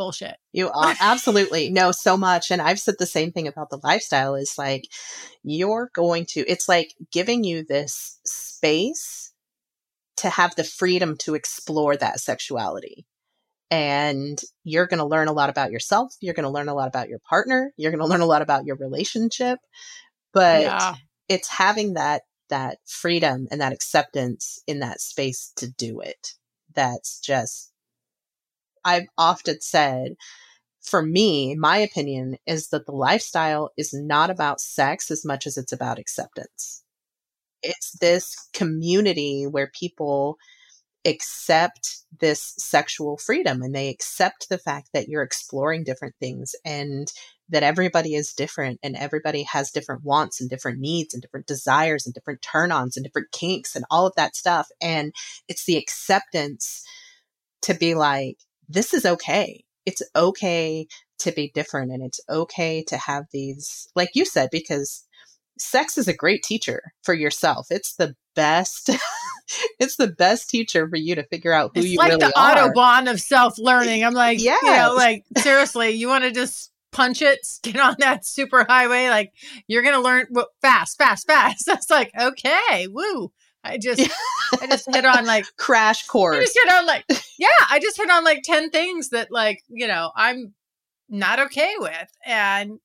bullshit. 0.00 0.36
You 0.52 0.70
are 0.74 0.94
absolutely 1.00 1.70
know 1.70 1.92
so 1.92 2.16
much. 2.16 2.50
And 2.50 2.62
I've 2.62 2.80
said 2.80 2.94
the 2.98 3.06
same 3.06 3.32
thing 3.32 3.46
about 3.46 3.70
the 3.70 3.80
lifestyle 3.84 4.34
is 4.34 4.56
like, 4.56 4.88
you're 5.42 5.90
going 5.94 6.24
to, 6.30 6.40
it's 6.40 6.68
like 6.68 6.94
giving 7.12 7.44
you 7.44 7.64
this 7.64 8.18
space 8.24 9.32
to 10.16 10.30
have 10.30 10.54
the 10.54 10.64
freedom 10.64 11.16
to 11.18 11.34
explore 11.34 11.96
that 11.96 12.20
sexuality. 12.20 13.06
And 13.70 14.40
you're 14.64 14.86
going 14.86 14.98
to 14.98 15.06
learn 15.06 15.28
a 15.28 15.32
lot 15.32 15.48
about 15.50 15.70
yourself. 15.70 16.12
You're 16.20 16.34
going 16.34 16.44
to 16.44 16.50
learn 16.50 16.68
a 16.68 16.74
lot 16.74 16.88
about 16.88 17.08
your 17.08 17.20
partner. 17.28 17.72
You're 17.76 17.92
going 17.92 18.00
to 18.04 18.08
learn 18.08 18.20
a 18.20 18.26
lot 18.26 18.42
about 18.42 18.64
your 18.64 18.76
relationship. 18.76 19.58
But 20.32 20.62
yeah. 20.62 20.94
it's 21.28 21.48
having 21.48 21.94
that 21.94 22.22
that 22.48 22.78
freedom 22.84 23.46
and 23.52 23.60
that 23.60 23.72
acceptance 23.72 24.58
in 24.66 24.80
that 24.80 25.00
space 25.00 25.52
to 25.56 25.70
do 25.70 26.00
it. 26.00 26.34
That's 26.74 27.20
just 27.20 27.72
I've 28.84 29.06
often 29.16 29.60
said 29.60 30.16
for 30.82 31.02
me, 31.02 31.54
my 31.54 31.78
opinion 31.78 32.36
is 32.46 32.68
that 32.68 32.86
the 32.86 32.92
lifestyle 32.92 33.70
is 33.76 33.92
not 33.92 34.30
about 34.30 34.60
sex 34.60 35.10
as 35.10 35.24
much 35.24 35.46
as 35.46 35.56
it's 35.56 35.72
about 35.72 35.98
acceptance. 35.98 36.82
It's 37.62 37.92
this 38.00 38.48
community 38.52 39.46
where 39.46 39.70
people 39.78 40.38
accept 41.04 41.98
this 42.20 42.54
sexual 42.58 43.16
freedom 43.16 43.62
and 43.62 43.74
they 43.74 43.88
accept 43.88 44.48
the 44.48 44.58
fact 44.58 44.90
that 44.92 45.08
you're 45.08 45.22
exploring 45.22 45.84
different 45.84 46.14
things 46.20 46.54
and 46.64 47.12
that 47.48 47.62
everybody 47.62 48.14
is 48.14 48.32
different 48.32 48.78
and 48.82 48.96
everybody 48.96 49.42
has 49.42 49.70
different 49.70 50.04
wants 50.04 50.40
and 50.40 50.50
different 50.50 50.78
needs 50.78 51.14
and 51.14 51.22
different 51.22 51.46
desires 51.46 52.06
and 52.06 52.14
different 52.14 52.42
turn 52.42 52.70
ons 52.70 52.96
and 52.96 53.04
different 53.04 53.32
kinks 53.32 53.74
and 53.74 53.84
all 53.90 54.06
of 54.06 54.14
that 54.16 54.36
stuff. 54.36 54.68
And 54.80 55.12
it's 55.48 55.64
the 55.64 55.76
acceptance 55.76 56.84
to 57.62 57.74
be 57.74 57.94
like, 57.94 58.36
this 58.68 58.94
is 58.94 59.04
okay. 59.04 59.64
It's 59.86 60.02
okay 60.14 60.86
to 61.20 61.32
be 61.32 61.50
different 61.54 61.92
and 61.92 62.02
it's 62.02 62.20
okay 62.28 62.84
to 62.84 62.96
have 62.96 63.24
these, 63.32 63.88
like 63.94 64.10
you 64.14 64.24
said, 64.24 64.48
because 64.52 65.06
sex 65.60 65.98
is 65.98 66.08
a 66.08 66.14
great 66.14 66.42
teacher 66.42 66.92
for 67.02 67.14
yourself. 67.14 67.66
It's 67.70 67.94
the 67.94 68.16
best. 68.34 68.90
it's 69.80 69.96
the 69.96 70.08
best 70.08 70.48
teacher 70.48 70.88
for 70.88 70.96
you 70.96 71.14
to 71.14 71.24
figure 71.24 71.52
out 71.52 71.72
who 71.74 71.80
It's 71.80 71.90
you 71.90 71.98
like 71.98 72.08
really 72.10 72.26
the 72.26 72.38
are. 72.40 72.54
autobahn 72.56 73.10
of 73.10 73.20
self 73.20 73.58
learning. 73.58 74.04
I'm 74.04 74.14
like, 74.14 74.40
yeah, 74.40 74.56
you 74.62 74.70
know, 74.70 74.94
like 74.96 75.24
seriously, 75.38 75.90
you 75.90 76.08
want 76.08 76.24
to 76.24 76.32
just 76.32 76.72
punch 76.92 77.22
it, 77.22 77.46
get 77.62 77.78
on 77.78 77.96
that 77.98 78.26
super 78.26 78.64
highway, 78.68 79.08
like 79.08 79.32
you're 79.68 79.82
gonna 79.82 80.00
learn 80.00 80.26
w- 80.30 80.46
fast, 80.62 80.98
fast, 80.98 81.26
fast. 81.26 81.64
That's 81.66 81.90
like, 81.90 82.10
okay, 82.18 82.88
woo. 82.88 83.32
I 83.62 83.76
just, 83.76 84.00
I 84.58 84.66
just 84.68 84.86
hit 84.90 85.04
on 85.04 85.26
like, 85.26 85.44
Crash 85.58 86.04
I 86.04 86.10
course. 86.10 86.38
just 86.38 86.58
hit 86.58 86.72
on 86.72 86.86
like, 86.86 87.04
yeah, 87.38 87.48
I 87.70 87.78
just 87.78 87.98
hit 87.98 88.08
on 88.08 88.24
like 88.24 88.40
ten 88.42 88.70
things 88.70 89.10
that 89.10 89.30
like, 89.30 89.62
you 89.68 89.86
know, 89.86 90.10
I'm 90.16 90.54
not 91.10 91.38
okay 91.40 91.74
with, 91.78 92.10
and 92.24 92.78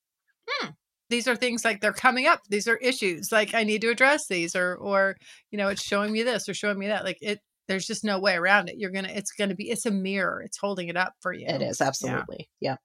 hmm, 0.46 0.68
these 1.10 1.28
are 1.28 1.36
things 1.36 1.64
like 1.64 1.82
they're 1.82 1.94
coming 1.94 2.28
up. 2.28 2.42
These 2.50 2.68
are 2.68 2.78
issues. 2.78 3.32
Like 3.32 3.54
I 3.54 3.64
need 3.64 3.82
to 3.82 3.90
address 3.90 4.28
these, 4.28 4.56
or, 4.56 4.76
or 4.76 5.16
you 5.52 5.58
know, 5.58 5.68
it's 5.70 5.84
showing 5.84 6.12
me 6.12 6.24
this 6.24 6.50
or 6.50 6.54
showing 6.54 6.80
me 6.80 6.88
that. 6.88 7.04
Like 7.04 7.18
it, 7.22 7.40
there's 7.68 7.88
just 7.88 8.04
no 8.04 8.20
way 8.20 8.36
around 8.36 8.70
it. 8.70 8.76
You're 8.78 8.92
gonna, 8.92 9.12
it's 9.12 9.32
gonna 9.32 9.56
be, 9.56 9.70
it's 9.70 9.86
a 9.86 9.92
mirror. 9.92 10.42
It's 10.44 10.58
holding 10.58 10.88
it 10.88 10.98
up 10.98 11.14
for 11.22 11.34
you. 11.34 11.48
It 11.48 11.62
is 11.62 11.82
absolutely. 11.82 12.50
Yeah. 12.60 12.76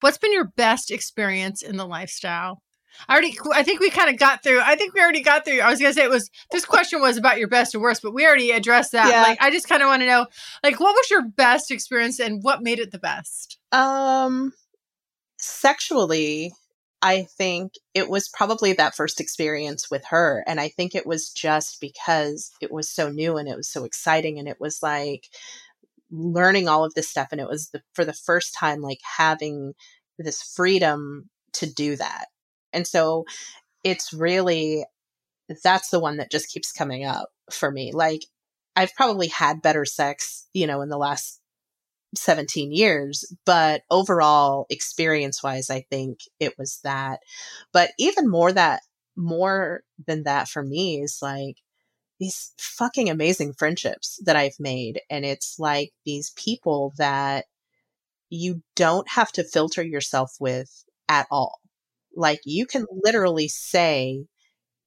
What's 0.00 0.18
been 0.18 0.32
your 0.32 0.52
best 0.56 0.90
experience 0.90 1.62
in 1.62 1.76
the 1.76 1.86
lifestyle? 1.86 2.62
I 3.06 3.12
already, 3.12 3.36
I 3.52 3.62
think 3.64 3.80
we 3.80 3.90
kind 3.90 4.08
of 4.08 4.18
got 4.18 4.42
through. 4.42 4.60
I 4.60 4.74
think 4.74 4.94
we 4.94 5.00
already 5.00 5.22
got 5.22 5.44
through. 5.44 5.60
I 5.60 5.70
was 5.70 5.78
gonna 5.78 5.92
say 5.92 6.04
it 6.04 6.10
was 6.10 6.30
this 6.50 6.64
question 6.64 7.00
was 7.00 7.16
about 7.16 7.38
your 7.38 7.48
best 7.48 7.74
and 7.74 7.82
worst, 7.82 8.02
but 8.02 8.14
we 8.14 8.26
already 8.26 8.50
addressed 8.50 8.92
that. 8.92 9.10
Yeah. 9.10 9.22
Like, 9.22 9.42
I 9.42 9.50
just 9.50 9.68
kind 9.68 9.82
of 9.82 9.88
want 9.88 10.02
to 10.02 10.06
know, 10.06 10.26
like, 10.64 10.80
what 10.80 10.94
was 10.94 11.10
your 11.10 11.28
best 11.28 11.70
experience 11.70 12.18
and 12.18 12.42
what 12.42 12.62
made 12.62 12.78
it 12.78 12.90
the 12.90 12.98
best? 12.98 13.58
Um, 13.72 14.52
sexually, 15.38 16.52
I 17.00 17.22
think 17.36 17.74
it 17.94 18.10
was 18.10 18.28
probably 18.28 18.72
that 18.72 18.96
first 18.96 19.20
experience 19.20 19.90
with 19.90 20.04
her. 20.10 20.42
And 20.46 20.60
I 20.60 20.68
think 20.68 20.94
it 20.94 21.06
was 21.06 21.30
just 21.30 21.80
because 21.80 22.50
it 22.60 22.72
was 22.72 22.90
so 22.90 23.08
new 23.08 23.36
and 23.36 23.48
it 23.48 23.56
was 23.56 23.70
so 23.70 23.84
exciting. 23.84 24.38
And 24.38 24.48
it 24.48 24.60
was 24.60 24.82
like 24.82 25.28
learning 26.10 26.68
all 26.68 26.84
of 26.84 26.94
this 26.94 27.08
stuff. 27.08 27.28
And 27.30 27.40
it 27.40 27.48
was 27.48 27.70
the, 27.70 27.82
for 27.94 28.04
the 28.04 28.12
first 28.12 28.54
time, 28.58 28.80
like 28.80 29.00
having 29.16 29.74
this 30.18 30.42
freedom 30.42 31.30
to 31.54 31.72
do 31.72 31.96
that. 31.96 32.26
And 32.72 32.86
so 32.86 33.24
it's 33.84 34.12
really, 34.12 34.84
that's 35.62 35.90
the 35.90 36.00
one 36.00 36.16
that 36.16 36.32
just 36.32 36.50
keeps 36.50 36.72
coming 36.72 37.04
up 37.04 37.28
for 37.50 37.70
me. 37.70 37.92
Like, 37.92 38.22
I've 38.74 38.94
probably 38.94 39.28
had 39.28 39.62
better 39.62 39.84
sex, 39.84 40.46
you 40.52 40.66
know, 40.66 40.82
in 40.82 40.88
the 40.88 40.98
last 40.98 41.37
17 42.14 42.72
years, 42.72 43.24
but 43.44 43.82
overall 43.90 44.66
experience 44.70 45.42
wise, 45.42 45.70
I 45.70 45.82
think 45.90 46.20
it 46.40 46.54
was 46.58 46.80
that. 46.84 47.20
But 47.72 47.90
even 47.98 48.28
more 48.28 48.52
that, 48.52 48.82
more 49.16 49.82
than 50.06 50.22
that 50.24 50.48
for 50.48 50.62
me 50.62 51.02
is 51.02 51.18
like 51.20 51.56
these 52.18 52.52
fucking 52.58 53.10
amazing 53.10 53.52
friendships 53.52 54.20
that 54.24 54.36
I've 54.36 54.58
made. 54.58 55.00
And 55.10 55.24
it's 55.24 55.58
like 55.58 55.92
these 56.04 56.32
people 56.36 56.92
that 56.98 57.46
you 58.30 58.62
don't 58.76 59.08
have 59.08 59.32
to 59.32 59.44
filter 59.44 59.82
yourself 59.82 60.32
with 60.40 60.84
at 61.08 61.26
all. 61.30 61.60
Like 62.14 62.40
you 62.44 62.66
can 62.66 62.86
literally 62.90 63.48
say 63.48 64.24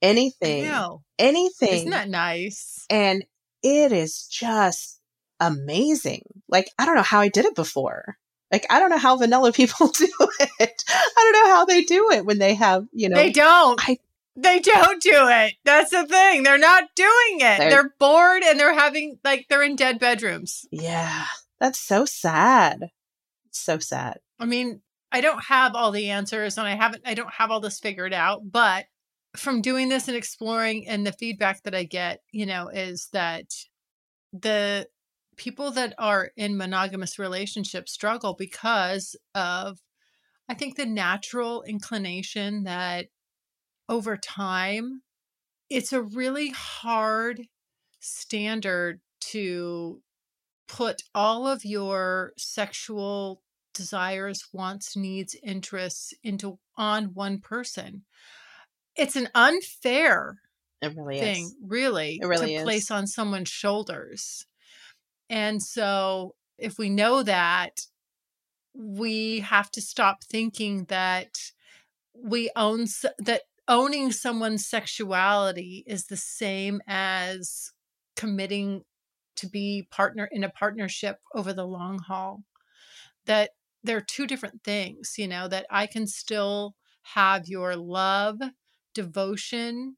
anything, 0.01 0.71
anything 1.19 1.69
Isn't 1.73 1.91
that 1.91 2.09
nice? 2.09 2.85
and 2.89 3.23
it 3.63 3.91
is 3.91 4.27
just 4.27 5.00
amazing. 5.41 6.23
Like, 6.47 6.69
I 6.79 6.85
don't 6.85 6.95
know 6.95 7.01
how 7.01 7.19
I 7.19 7.27
did 7.27 7.43
it 7.45 7.55
before. 7.55 8.17
Like, 8.51 8.65
I 8.69 8.79
don't 8.79 8.89
know 8.89 8.97
how 8.97 9.17
vanilla 9.17 9.51
people 9.51 9.87
do 9.97 10.07
it. 10.59 10.83
I 10.89 11.31
don't 11.33 11.33
know 11.45 11.53
how 11.55 11.65
they 11.65 11.83
do 11.83 12.11
it 12.11 12.25
when 12.25 12.37
they 12.39 12.53
have, 12.53 12.85
you 12.93 13.09
know, 13.09 13.15
they 13.15 13.31
don't. 13.31 13.79
I- 13.89 13.97
they 14.37 14.59
don't 14.59 15.01
do 15.03 15.11
it. 15.13 15.55
That's 15.65 15.91
the 15.91 16.05
thing. 16.07 16.43
They're 16.43 16.57
not 16.57 16.85
doing 16.95 17.35
it. 17.41 17.57
They're- 17.59 17.69
They're, 17.69 17.93
bored 17.99 18.43
and 18.43 18.57
they're 18.57 18.73
having 18.73 19.19
like 19.25 19.47
they're 19.49 19.61
in 19.61 19.75
dead 19.75 19.99
bedrooms. 19.99 20.65
yeah, 20.71 21.25
that's 21.59 21.77
so 21.79 22.05
sad. 22.05 22.91
So 23.51 23.77
sad. 23.79 24.19
I 24.39 24.45
mean, 24.45 24.81
I 25.11 25.19
don't 25.19 25.43
have 25.43 25.75
all 25.75 25.91
the 25.91 26.09
answers 26.11 26.57
and 26.57 26.65
I 26.65 26.75
haven't 26.75 27.03
I 27.05 27.13
don't 27.13 27.33
have 27.33 27.51
all 27.51 27.59
this 27.59 27.81
figured 27.81 28.13
out, 28.13 28.49
but 28.49 28.85
from 29.35 29.61
doing 29.61 29.89
this 29.89 30.07
and 30.07 30.15
exploring 30.15 30.87
and 30.87 31.05
the 31.05 31.11
feedback 31.11 31.63
that 31.63 31.75
I 31.75 31.83
get, 31.83 32.21
you 32.31 32.45
know, 32.45 32.69
is 32.69 33.09
that 33.11 33.47
the 34.31 34.87
people 35.41 35.71
that 35.71 35.95
are 35.97 36.29
in 36.37 36.55
monogamous 36.55 37.17
relationships 37.17 37.91
struggle 37.91 38.35
because 38.37 39.15
of 39.33 39.79
I 40.49 40.53
think 40.55 40.77
the 40.77 40.85
natural 40.85 41.63
inclination 41.63 42.63
that 42.65 43.07
over 43.89 44.17
time 44.17 45.01
it's 45.69 45.93
a 45.93 46.01
really 46.03 46.49
hard 46.51 47.41
standard 48.01 49.01
to 49.21 50.01
put 50.67 51.03
all 51.15 51.47
of 51.47 51.65
your 51.65 52.33
sexual 52.37 53.43
desires, 53.73 54.47
wants, 54.53 54.95
needs, 54.95 55.35
interests 55.43 56.13
into 56.23 56.59
on 56.77 57.13
one 57.13 57.39
person. 57.41 58.05
It's 58.95 59.17
an 59.17 59.29
unfair 59.35 60.37
It 60.81 60.95
really 60.95 61.19
thing, 61.19 61.43
is. 61.43 61.55
really, 61.61 62.21
It 62.21 62.25
really 62.25 62.53
to 62.53 62.55
is. 62.55 62.63
place 62.63 62.91
on 62.91 63.07
someone's 63.07 63.49
shoulders. 63.49 64.45
And 65.31 65.63
so, 65.63 66.35
if 66.59 66.77
we 66.77 66.89
know 66.89 67.23
that, 67.23 67.79
we 68.75 69.39
have 69.39 69.71
to 69.71 69.81
stop 69.81 70.23
thinking 70.23 70.85
that 70.89 71.39
we 72.13 72.51
own 72.55 72.85
that 73.17 73.41
owning 73.67 74.11
someone's 74.11 74.67
sexuality 74.67 75.83
is 75.87 76.05
the 76.05 76.17
same 76.17 76.81
as 76.85 77.71
committing 78.15 78.83
to 79.37 79.47
be 79.47 79.87
partner 79.89 80.29
in 80.31 80.43
a 80.43 80.49
partnership 80.49 81.17
over 81.33 81.53
the 81.53 81.65
long 81.65 81.99
haul. 81.99 82.43
That 83.25 83.51
they're 83.83 84.01
two 84.01 84.27
different 84.27 84.63
things 84.63 85.15
you 85.17 85.27
know 85.27 85.47
that 85.47 85.65
i 85.69 85.85
can 85.85 86.07
still 86.07 86.75
have 87.01 87.47
your 87.47 87.75
love 87.75 88.39
devotion 88.93 89.95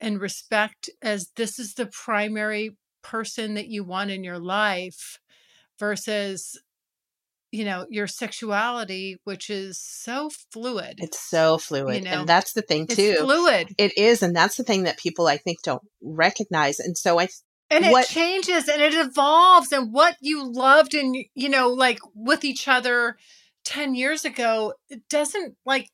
and 0.00 0.20
respect 0.20 0.88
as 1.02 1.30
this 1.36 1.58
is 1.58 1.74
the 1.74 1.86
primary 1.86 2.76
person 3.02 3.54
that 3.54 3.68
you 3.68 3.84
want 3.84 4.10
in 4.10 4.24
your 4.24 4.38
life 4.38 5.18
versus 5.78 6.60
you 7.52 7.64
know 7.64 7.84
your 7.90 8.06
sexuality 8.06 9.16
which 9.24 9.50
is 9.50 9.80
so 9.80 10.30
fluid 10.52 10.94
It's 10.98 11.18
so 11.18 11.58
fluid. 11.58 11.96
You 11.96 12.02
know, 12.02 12.20
and 12.20 12.28
that's 12.28 12.52
the 12.52 12.62
thing 12.62 12.84
it's 12.84 12.94
too. 12.96 13.16
fluid 13.18 13.74
It 13.78 13.96
is, 13.98 14.22
and 14.22 14.36
that's 14.36 14.56
the 14.56 14.64
thing 14.64 14.84
that 14.84 14.98
people 14.98 15.26
I 15.26 15.36
think 15.36 15.62
don't 15.62 15.82
recognize. 16.00 16.78
And 16.78 16.96
so 16.96 17.18
I 17.18 17.28
and 17.70 17.84
it 17.84 17.90
what- 17.92 18.06
changes 18.06 18.68
and 18.68 18.80
it 18.82 18.94
evolves 18.94 19.72
and 19.72 19.92
what 19.92 20.16
you 20.20 20.44
loved 20.44 20.94
and 20.94 21.16
you 21.34 21.48
know 21.48 21.68
like 21.68 21.98
with 22.14 22.44
each 22.44 22.68
other 22.68 23.16
10 23.64 23.94
years 23.94 24.24
ago 24.24 24.74
it 24.88 25.02
doesn't 25.08 25.54
like 25.66 25.88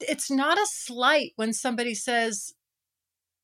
it's 0.00 0.30
not 0.30 0.58
a 0.58 0.66
slight 0.66 1.32
when 1.36 1.52
somebody 1.52 1.94
says 1.94 2.52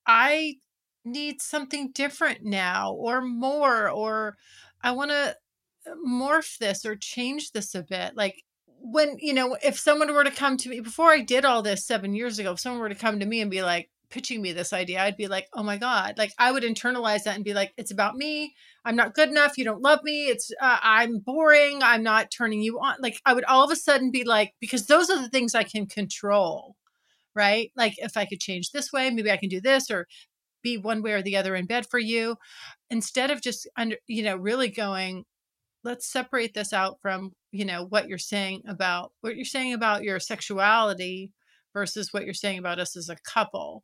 i 0.06 0.56
need 1.04 1.40
something 1.40 1.90
different 1.92 2.42
now 2.42 2.92
or 2.92 3.20
more 3.20 3.88
or 3.88 4.36
i 4.82 4.90
want 4.90 5.10
to 5.10 5.36
morph 6.06 6.58
this 6.58 6.84
or 6.84 6.94
change 6.94 7.50
this 7.52 7.74
a 7.74 7.82
bit 7.82 8.16
like 8.16 8.42
when 8.66 9.16
you 9.18 9.32
know 9.32 9.56
if 9.62 9.78
someone 9.78 10.12
were 10.12 10.24
to 10.24 10.30
come 10.30 10.56
to 10.56 10.68
me 10.68 10.80
before 10.80 11.10
i 11.10 11.20
did 11.20 11.44
all 11.44 11.62
this 11.62 11.86
seven 11.86 12.14
years 12.14 12.38
ago 12.38 12.52
if 12.52 12.60
someone 12.60 12.80
were 12.80 12.88
to 12.88 12.94
come 12.94 13.18
to 13.18 13.26
me 13.26 13.40
and 13.40 13.50
be 13.50 13.62
like 13.62 13.90
pitching 14.10 14.42
me 14.42 14.52
this 14.52 14.72
idea 14.72 15.02
i'd 15.02 15.16
be 15.16 15.26
like 15.26 15.48
oh 15.54 15.62
my 15.62 15.76
god 15.76 16.14
like 16.18 16.32
i 16.38 16.52
would 16.52 16.62
internalize 16.62 17.24
that 17.24 17.34
and 17.34 17.44
be 17.44 17.54
like 17.54 17.72
it's 17.78 17.90
about 17.90 18.14
me 18.14 18.54
i'm 18.84 18.94
not 18.94 19.14
good 19.14 19.28
enough 19.28 19.56
you 19.56 19.64
don't 19.64 19.80
love 19.80 20.00
me 20.04 20.26
it's 20.26 20.52
uh, 20.60 20.78
i'm 20.82 21.18
boring 21.18 21.82
i'm 21.82 22.02
not 22.02 22.30
turning 22.30 22.60
you 22.60 22.78
on 22.78 22.94
like 23.00 23.18
i 23.24 23.32
would 23.32 23.44
all 23.44 23.64
of 23.64 23.70
a 23.70 23.76
sudden 23.76 24.10
be 24.10 24.22
like 24.22 24.52
because 24.60 24.86
those 24.86 25.08
are 25.08 25.20
the 25.20 25.30
things 25.30 25.54
i 25.54 25.64
can 25.64 25.86
control 25.86 26.76
right? 27.34 27.72
Like 27.76 27.94
if 27.98 28.16
i 28.16 28.24
could 28.24 28.40
change 28.40 28.70
this 28.70 28.92
way 28.92 29.10
maybe 29.10 29.30
i 29.30 29.36
can 29.36 29.48
do 29.48 29.60
this 29.60 29.90
or 29.90 30.06
be 30.62 30.78
one 30.78 31.02
way 31.02 31.12
or 31.12 31.22
the 31.22 31.36
other 31.36 31.54
in 31.54 31.66
bed 31.66 31.86
for 31.90 31.98
you 31.98 32.36
instead 32.90 33.30
of 33.30 33.40
just 33.40 33.68
under 33.76 33.96
you 34.06 34.22
know 34.22 34.36
really 34.36 34.68
going 34.68 35.24
let's 35.84 36.06
separate 36.06 36.54
this 36.54 36.72
out 36.72 36.98
from 37.00 37.32
you 37.50 37.64
know 37.64 37.84
what 37.88 38.08
you're 38.08 38.18
saying 38.18 38.62
about 38.66 39.12
what 39.20 39.36
you're 39.36 39.44
saying 39.44 39.72
about 39.72 40.02
your 40.02 40.20
sexuality 40.20 41.32
versus 41.72 42.12
what 42.12 42.24
you're 42.24 42.34
saying 42.34 42.58
about 42.58 42.78
us 42.78 42.96
as 42.96 43.08
a 43.08 43.16
couple 43.16 43.82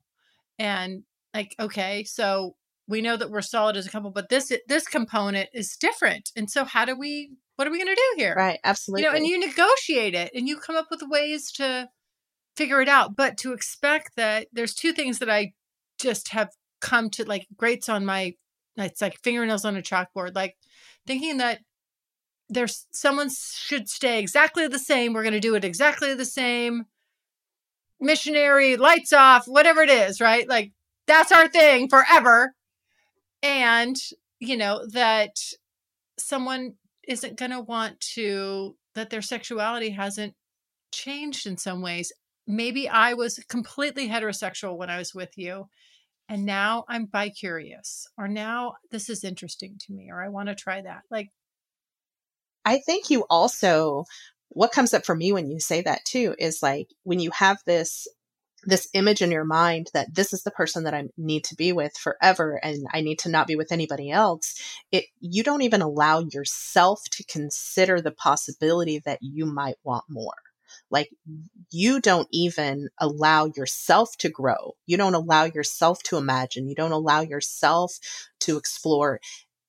and 0.58 1.02
like 1.34 1.54
okay 1.60 2.04
so 2.04 2.54
we 2.86 3.02
know 3.02 3.16
that 3.16 3.30
we're 3.30 3.42
solid 3.42 3.76
as 3.76 3.86
a 3.86 3.90
couple 3.90 4.10
but 4.10 4.28
this 4.28 4.52
this 4.66 4.86
component 4.86 5.48
is 5.52 5.76
different 5.76 6.30
and 6.36 6.50
so 6.50 6.64
how 6.64 6.84
do 6.84 6.96
we 6.96 7.30
what 7.56 7.66
are 7.66 7.70
we 7.70 7.78
going 7.78 7.94
to 7.94 8.02
do 8.16 8.22
here 8.22 8.34
right, 8.36 8.60
absolutely. 8.64 9.02
you 9.02 9.10
know 9.10 9.16
and 9.16 9.26
you 9.26 9.38
negotiate 9.38 10.14
it 10.14 10.30
and 10.34 10.48
you 10.48 10.56
come 10.56 10.76
up 10.76 10.86
with 10.90 11.02
ways 11.08 11.50
to 11.52 11.88
figure 12.56 12.80
it 12.80 12.88
out 12.88 13.14
but 13.16 13.36
to 13.36 13.52
expect 13.52 14.12
that 14.16 14.48
there's 14.52 14.74
two 14.74 14.92
things 14.92 15.18
that 15.18 15.30
i 15.30 15.52
just 15.98 16.28
have 16.28 16.50
come 16.80 17.10
to 17.10 17.24
like 17.24 17.46
grates 17.56 17.88
on 17.88 18.04
my 18.04 18.34
it's 18.76 19.02
like 19.02 19.18
fingernails 19.22 19.64
on 19.64 19.76
a 19.76 19.82
chalkboard 19.82 20.34
like 20.34 20.56
thinking 21.06 21.38
that 21.38 21.60
there's 22.48 22.86
someone 22.90 23.28
should 23.30 23.88
stay 23.88 24.18
exactly 24.18 24.66
the 24.66 24.78
same 24.78 25.12
we're 25.12 25.22
going 25.22 25.32
to 25.32 25.40
do 25.40 25.54
it 25.54 25.64
exactly 25.64 26.14
the 26.14 26.24
same. 26.24 26.84
Missionary 28.00 28.76
lights 28.76 29.12
off 29.12 29.46
whatever 29.46 29.82
it 29.82 29.90
is 29.90 30.20
right? 30.20 30.48
Like 30.48 30.72
that's 31.06 31.32
our 31.32 31.48
thing 31.48 31.88
forever. 31.88 32.54
And 33.42 33.96
you 34.40 34.56
know 34.56 34.86
that 34.92 35.36
someone 36.18 36.74
isn't 37.06 37.38
going 37.38 37.50
to 37.50 37.60
want 37.60 38.00
to 38.00 38.76
that 38.94 39.10
their 39.10 39.22
sexuality 39.22 39.90
hasn't 39.90 40.34
changed 40.92 41.46
in 41.46 41.56
some 41.56 41.82
ways. 41.82 42.12
Maybe 42.46 42.88
i 42.88 43.12
was 43.12 43.38
completely 43.50 44.08
heterosexual 44.08 44.78
when 44.78 44.88
i 44.88 44.96
was 44.96 45.14
with 45.14 45.36
you 45.36 45.66
and 46.28 46.44
now 46.44 46.84
i'm 46.88 47.06
bi-curious 47.06 48.06
or 48.16 48.28
now 48.28 48.74
this 48.90 49.08
is 49.08 49.24
interesting 49.24 49.76
to 49.78 49.92
me 49.92 50.10
or 50.10 50.22
i 50.22 50.28
want 50.28 50.48
to 50.48 50.54
try 50.54 50.80
that 50.80 51.02
like 51.10 51.30
I 52.68 52.80
think 52.80 53.08
you 53.08 53.24
also 53.30 54.04
what 54.50 54.72
comes 54.72 54.92
up 54.92 55.06
for 55.06 55.14
me 55.14 55.32
when 55.32 55.48
you 55.48 55.58
say 55.58 55.80
that 55.82 56.04
too 56.04 56.34
is 56.38 56.62
like 56.62 56.88
when 57.02 57.18
you 57.18 57.30
have 57.30 57.58
this 57.64 58.06
this 58.64 58.88
image 58.92 59.22
in 59.22 59.30
your 59.30 59.44
mind 59.44 59.88
that 59.94 60.14
this 60.14 60.34
is 60.34 60.42
the 60.42 60.50
person 60.50 60.84
that 60.84 60.92
I 60.92 61.04
need 61.16 61.44
to 61.44 61.54
be 61.54 61.72
with 61.72 61.96
forever 61.96 62.60
and 62.62 62.86
I 62.92 63.00
need 63.00 63.20
to 63.20 63.30
not 63.30 63.46
be 63.46 63.56
with 63.56 63.72
anybody 63.72 64.10
else 64.10 64.54
it 64.92 65.04
you 65.20 65.42
don't 65.42 65.62
even 65.62 65.80
allow 65.80 66.20
yourself 66.20 67.00
to 67.12 67.24
consider 67.24 68.02
the 68.02 68.10
possibility 68.10 69.00
that 69.06 69.20
you 69.22 69.46
might 69.46 69.76
want 69.82 70.04
more 70.10 70.34
like 70.90 71.10
you 71.70 72.00
don't 72.00 72.28
even 72.32 72.88
allow 72.98 73.46
yourself 73.56 74.16
to 74.18 74.28
grow. 74.28 74.74
You 74.86 74.96
don't 74.96 75.14
allow 75.14 75.44
yourself 75.44 76.02
to 76.04 76.16
imagine. 76.16 76.68
You 76.68 76.74
don't 76.74 76.92
allow 76.92 77.20
yourself 77.20 77.98
to 78.40 78.56
explore 78.56 79.20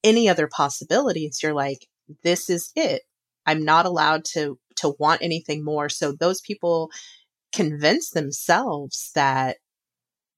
any 0.03 0.29
other 0.29 0.47
possibilities. 0.47 1.41
You're 1.43 1.53
like 1.53 1.87
this 2.23 2.49
is 2.49 2.71
it. 2.75 3.03
I'm 3.45 3.63
not 3.63 3.85
allowed 3.85 4.25
to 4.33 4.59
to 4.77 4.95
want 4.99 5.21
anything 5.21 5.63
more. 5.63 5.89
So 5.89 6.11
those 6.11 6.41
people 6.41 6.89
convince 7.53 8.11
themselves 8.11 9.11
that 9.15 9.57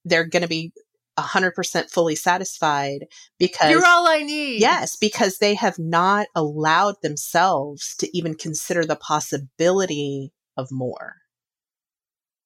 they're 0.05 0.25
going 0.25 0.41
to 0.41 0.47
be 0.47 0.71
100% 1.19 1.89
fully 1.91 2.15
satisfied 2.15 3.05
because 3.37 3.69
you're 3.69 3.85
all 3.85 4.07
i 4.07 4.23
need. 4.23 4.61
Yes, 4.61 4.95
because 4.95 5.37
they 5.37 5.55
have 5.55 5.77
not 5.77 6.27
allowed 6.35 6.95
themselves 7.01 7.95
to 7.97 8.17
even 8.17 8.33
consider 8.35 8.85
the 8.85 8.95
possibility 8.95 10.31
of 10.61 10.71
more. 10.71 11.17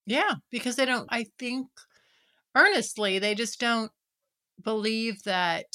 Yeah, 0.08 0.36
because 0.52 0.76
they 0.76 0.86
don't, 0.86 1.08
I 1.10 1.26
think 1.38 1.68
earnestly, 2.56 3.20
they 3.20 3.36
just 3.36 3.60
don't 3.60 3.92
believe 4.64 5.24
that 5.24 5.66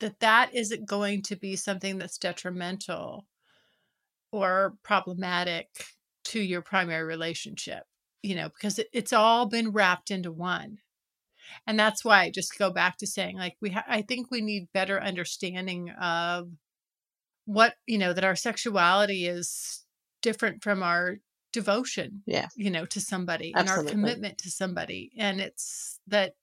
that 0.00 0.20
that 0.20 0.54
isn't 0.54 0.88
going 0.88 1.22
to 1.22 1.36
be 1.36 1.56
something 1.56 1.98
that's 1.98 2.18
detrimental 2.18 3.26
or 4.32 4.74
problematic 4.82 5.68
to 6.24 6.40
your 6.40 6.62
primary 6.62 7.04
relationship 7.04 7.84
you 8.22 8.34
know 8.34 8.48
because 8.48 8.78
it, 8.78 8.88
it's 8.92 9.12
all 9.12 9.46
been 9.46 9.70
wrapped 9.70 10.10
into 10.10 10.32
one 10.32 10.78
and 11.66 11.78
that's 11.78 12.04
why 12.04 12.22
I 12.22 12.30
just 12.30 12.58
go 12.58 12.70
back 12.70 12.98
to 12.98 13.06
saying 13.06 13.36
like 13.36 13.56
we 13.60 13.70
ha- 13.70 13.84
i 13.88 14.02
think 14.02 14.30
we 14.30 14.40
need 14.40 14.68
better 14.72 15.00
understanding 15.00 15.90
of 15.90 16.48
what 17.46 17.74
you 17.86 17.98
know 17.98 18.12
that 18.12 18.24
our 18.24 18.36
sexuality 18.36 19.26
is 19.26 19.84
different 20.22 20.62
from 20.62 20.82
our 20.82 21.16
devotion 21.52 22.22
Yeah. 22.26 22.46
you 22.56 22.70
know 22.70 22.84
to 22.86 23.00
somebody 23.00 23.52
Absolutely. 23.54 23.80
and 23.80 23.88
our 23.88 23.90
commitment 24.12 24.38
to 24.38 24.50
somebody 24.50 25.10
and 25.18 25.40
it's 25.40 25.98
that 26.06 26.34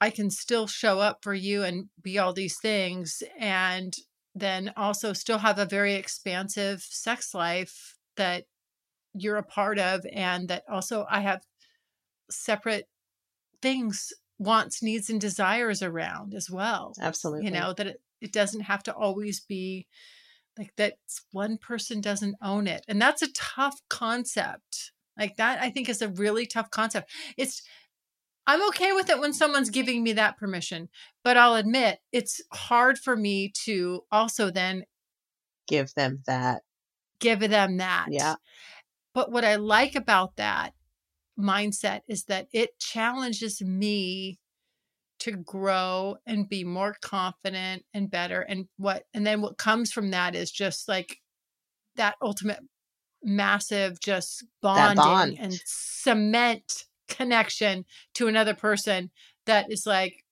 i 0.00 0.08
can 0.10 0.30
still 0.30 0.66
show 0.66 1.00
up 1.00 1.18
for 1.22 1.34
you 1.34 1.62
and 1.64 1.88
be 2.00 2.18
all 2.18 2.32
these 2.32 2.58
things 2.58 3.22
and 3.38 3.94
then 4.34 4.72
also 4.76 5.12
still 5.12 5.38
have 5.38 5.58
a 5.58 5.66
very 5.66 5.94
expansive 5.94 6.80
sex 6.80 7.34
life 7.34 7.94
that 8.16 8.44
you're 9.14 9.36
a 9.36 9.42
part 9.42 9.78
of 9.78 10.06
and 10.12 10.48
that 10.48 10.62
also 10.70 11.04
i 11.10 11.20
have 11.20 11.42
separate 12.30 12.86
things 13.60 14.12
wants 14.38 14.82
needs 14.82 15.10
and 15.10 15.20
desires 15.20 15.82
around 15.82 16.32
as 16.34 16.48
well 16.50 16.94
Absolutely. 17.02 17.44
you 17.46 17.50
know 17.50 17.72
that 17.74 17.86
it, 17.88 18.00
it 18.20 18.32
doesn't 18.32 18.60
have 18.62 18.82
to 18.84 18.94
always 18.94 19.40
be 19.40 19.86
like 20.58 20.74
that 20.76 20.94
one 21.32 21.56
person 21.56 22.00
doesn't 22.00 22.34
own 22.42 22.66
it 22.66 22.84
and 22.88 23.00
that's 23.00 23.22
a 23.22 23.32
tough 23.32 23.80
concept 23.88 24.92
like 25.18 25.36
that 25.36 25.60
i 25.62 25.70
think 25.70 25.88
is 25.88 26.02
a 26.02 26.08
really 26.08 26.44
tough 26.46 26.70
concept 26.70 27.10
it's 27.36 27.62
i'm 28.46 28.66
okay 28.68 28.92
with 28.92 29.08
it 29.08 29.20
when 29.20 29.32
someone's 29.32 29.70
giving 29.70 30.02
me 30.02 30.12
that 30.12 30.36
permission 30.36 30.88
but 31.22 31.36
i'll 31.36 31.54
admit 31.54 32.00
it's 32.12 32.40
hard 32.52 32.98
for 32.98 33.16
me 33.16 33.50
to 33.54 34.02
also 34.10 34.50
then 34.50 34.84
give 35.66 35.94
them 35.94 36.22
that. 36.26 36.62
give 37.20 37.40
them 37.40 37.76
that 37.76 38.06
Yeah. 38.10 38.34
but 39.14 39.30
what 39.30 39.44
i 39.44 39.54
like 39.56 39.94
about 39.94 40.36
that 40.36 40.74
mindset 41.38 42.00
is 42.08 42.24
that 42.24 42.48
it 42.52 42.78
challenges 42.80 43.62
me 43.62 44.38
to 45.20 45.32
grow 45.32 46.16
and 46.26 46.48
be 46.48 46.64
more 46.64 46.96
confident 47.00 47.84
and 47.92 48.10
better 48.10 48.40
and 48.42 48.66
what 48.76 49.04
and 49.12 49.26
then 49.26 49.40
what 49.40 49.58
comes 49.58 49.92
from 49.92 50.10
that 50.10 50.34
is 50.34 50.50
just 50.50 50.88
like 50.88 51.18
that 51.96 52.14
ultimate 52.22 52.60
massive 53.22 53.98
just 54.00 54.44
bonding 54.62 54.96
bond. 54.96 55.36
and 55.40 55.60
cement 55.64 56.84
connection 57.08 57.84
to 58.14 58.28
another 58.28 58.54
person 58.54 59.10
that 59.46 59.70
is 59.72 59.84
like 59.86 60.24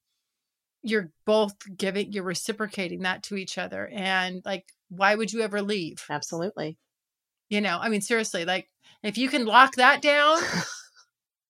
you're 0.83 1.11
both 1.25 1.55
giving 1.77 2.13
you're 2.13 2.23
reciprocating 2.23 3.01
that 3.01 3.23
to 3.23 3.35
each 3.35 3.59
other 3.59 3.89
and 3.93 4.43
like 4.45 4.67
why 4.89 5.15
would 5.15 5.33
you 5.33 5.41
ever 5.41 5.63
leave 5.63 6.05
Absolutely. 6.09 6.79
you 7.49 7.61
know 7.61 7.79
i 7.81 7.89
mean 7.89 8.01
seriously 8.01 8.45
like 8.45 8.69
if 9.03 9.19
you 9.19 9.29
can 9.29 9.47
lock 9.47 9.75
that 9.77 10.01
down 10.01 10.39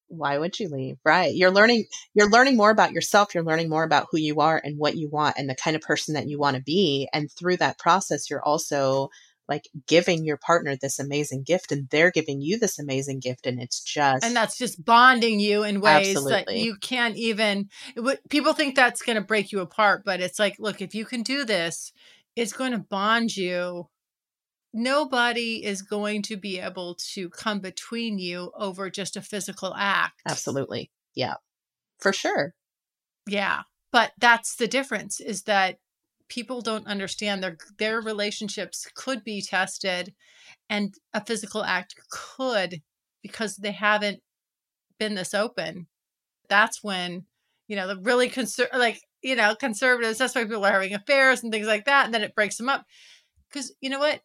why 0.09 0.39
would 0.39 0.59
you 0.59 0.69
leave? 0.69 0.97
Right. 1.05 1.35
You're 1.35 1.51
learning 1.51 1.87
you're 2.15 2.31
learning 2.31 2.57
more 2.57 2.71
about 2.71 2.93
yourself, 2.93 3.35
you're 3.35 3.45
learning 3.45 3.69
more 3.69 3.85
about 3.85 4.07
who 4.11 4.19
you 4.19 4.41
are 4.41 4.61
and 4.63 4.79
what 4.79 4.97
you 4.97 5.09
want 5.09 5.37
and 5.39 5.49
the 5.49 5.57
kind 5.57 5.77
of 5.77 5.83
person 5.83 6.15
that 6.15 6.29
you 6.29 6.39
want 6.39 6.57
to 6.57 6.63
be. 6.63 7.09
And 7.13 7.31
through 7.31 7.59
that 7.59 7.79
process, 7.79 8.31
you're 8.31 8.45
also 8.45 9.11
like 9.49 9.69
giving 9.87 10.25
your 10.25 10.37
partner 10.37 10.77
this 10.77 10.99
amazing 10.99 11.43
gift 11.43 11.71
and 11.71 11.89
they're 11.91 12.11
giving 12.11 12.41
you 12.41 12.59
this 12.59 12.79
amazing 12.79 13.21
gift 13.21 13.47
and 13.47 13.61
it's 13.61 13.81
just 13.81 14.25
and 14.25 14.35
that's 14.35 14.59
just 14.59 14.85
bonding 14.85 15.41
you 15.41 15.63
in 15.63 15.81
ways 15.81 16.17
Absolutely. 16.17 16.45
that 16.47 16.57
you 16.57 16.77
can't 16.77 17.17
even 17.17 17.69
what 17.97 18.19
people 18.29 18.53
think 18.53 18.75
that's 18.75 19.03
going 19.03 19.17
to 19.17 19.23
break 19.23 19.53
you 19.53 19.61
apart 19.61 20.03
but 20.05 20.21
it's 20.21 20.39
like 20.39 20.57
look 20.59 20.83
if 20.83 20.95
you 20.95 21.05
can 21.05 21.23
do 21.23 21.45
this 21.45 21.93
it's 22.35 22.53
going 22.53 22.73
to 22.73 22.79
bond 22.79 23.37
you 23.37 23.89
nobody 24.73 25.65
is 25.65 25.83
going 25.83 26.23
to 26.23 26.37
be 26.37 26.59
able 26.59 26.95
to 27.15 27.29
come 27.31 27.61
between 27.61 28.19
you 28.19 28.53
over 28.57 28.91
just 28.91 29.17
a 29.17 29.23
physical 29.23 29.75
act 29.77 30.21
Absolutely. 30.29 30.91
Yeah. 31.15 31.35
For 31.99 32.13
sure. 32.13 32.55
yeah 33.27 33.63
but 33.93 34.13
that's 34.19 34.57
the 34.57 34.69
difference 34.69 35.21
is 35.21 35.45
that 35.45 35.79
people 36.29 36.61
don't 36.61 36.87
understand 36.87 37.43
their 37.43 37.57
their 37.79 38.01
relationships 38.01 38.87
could 38.95 39.25
be 39.25 39.41
tested 39.41 40.13
and 40.69 40.95
a 41.15 41.25
physical 41.25 41.63
act 41.65 41.95
could 42.11 42.83
because 43.23 43.57
they 43.57 43.73
haven't 43.73 44.21
been 44.99 45.15
this 45.15 45.33
open 45.33 45.87
that's 46.49 46.83
when 46.83 47.25
you 47.69 47.77
know 47.77 47.87
the 47.87 47.97
really 47.97 48.29
conser- 48.29 48.73
like 48.75 49.01
you 49.23 49.35
know 49.37 49.55
conservatives 49.55 50.19
that's 50.19 50.35
why 50.35 50.45
people 50.45 50.65
are 50.65 50.73
having 50.73 50.95
affairs 50.95 51.43
and 51.43 51.53
things 51.53 51.67
like 51.67 51.85
that 51.87 52.05
and 52.05 52.13
then 52.13 52.23
it 52.23 52.35
breaks 52.35 52.57
them 52.57 52.69
up 52.69 52.85
because 53.49 53.73
you 53.81 53.89
know 53.89 53.99
what 54.01 54.21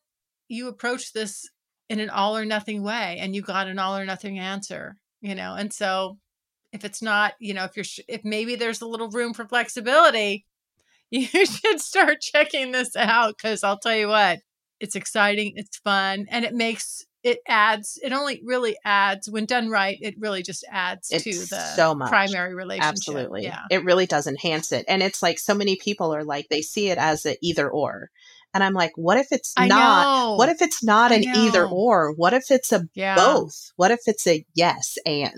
you 0.52 0.68
approach 0.68 1.14
this 1.14 1.50
in 1.90 2.00
an 2.00 2.10
all 2.10 2.38
or 2.38 2.46
nothing 2.46 2.84
way 2.84 3.18
and 3.20 3.36
you 3.36 3.42
got 3.42 3.68
an 3.68 3.80
all 3.80 3.98
or 3.98 4.06
nothing 4.06 4.38
answer 4.40 4.96
you 5.22 5.36
know 5.36 5.56
and 5.56 5.74
so 5.74 6.18
if 6.74 6.86
it's 6.86 7.02
not 7.02 7.34
you 7.40 7.54
know 7.54 7.64
if 7.66 7.76
you're 7.76 7.84
sh- 7.84 8.00
if 8.08 8.22
maybe 8.24 8.56
there's 8.56 8.82
a 8.82 8.88
little 8.88 9.10
room 9.10 9.34
for 9.34 9.46
flexibility 9.48 10.46
you 11.12 11.26
should 11.46 11.82
start 11.82 12.22
checking 12.22 12.72
this 12.72 12.96
out 12.96 13.36
because 13.38 13.66
I'll 13.66 13.78
tell 13.78 13.96
you 13.98 14.08
what, 14.08 14.40
it's 14.80 14.96
exciting, 14.96 15.52
it's 15.58 15.76
fun, 15.80 16.26
and 16.30 16.46
it 16.46 16.54
makes 16.54 17.04
it 17.22 17.40
adds. 17.50 18.00
It 18.02 18.14
only 18.14 18.42
really 18.46 18.78
adds 18.86 19.30
when 19.30 19.46
done 19.46 19.70
right. 19.70 19.98
It 20.02 20.16
really 20.18 20.42
just 20.42 20.64
adds 20.72 21.10
It's 21.12 21.26
to 21.26 21.32
the 21.54 21.60
so 21.76 21.94
much. 21.94 22.10
primary 22.10 22.56
relationship. 22.56 22.94
Absolutely. 22.94 23.44
yeah. 23.44 23.64
It 23.70 23.84
really 23.84 24.06
does 24.06 24.26
enhance 24.26 24.72
it. 24.72 24.86
And 24.88 25.04
it's 25.04 25.22
like 25.22 25.38
so 25.38 25.54
many 25.54 25.76
people 25.76 26.16
are 26.16 26.24
like 26.24 26.48
they 26.50 26.62
see 26.62 26.90
it 26.90 26.98
as 26.98 27.26
an 27.26 27.36
either 27.42 27.70
or. 27.70 28.10
And 28.54 28.64
I'm 28.64 28.74
like, 28.74 28.92
what 28.96 29.18
if 29.18 29.28
it's 29.32 29.54
I 29.56 29.68
not? 29.68 30.06
know. 30.08 30.36
What 30.36 30.50
if 30.50 30.62
it's 30.62 30.84
not 30.84 31.12
I 31.12 31.16
an 31.16 31.24
either 31.36 31.66
or? 31.66 32.14
What 32.14 32.34
if 32.34 32.52
it's 32.52 32.72
a 32.72 32.84
Yeah. 32.94 33.16
both? 33.16 33.72
What 33.78 33.92
if 33.92 34.02
it's 34.08 34.28
a 34.28 34.46
yes 34.54 34.98
and? 35.06 35.34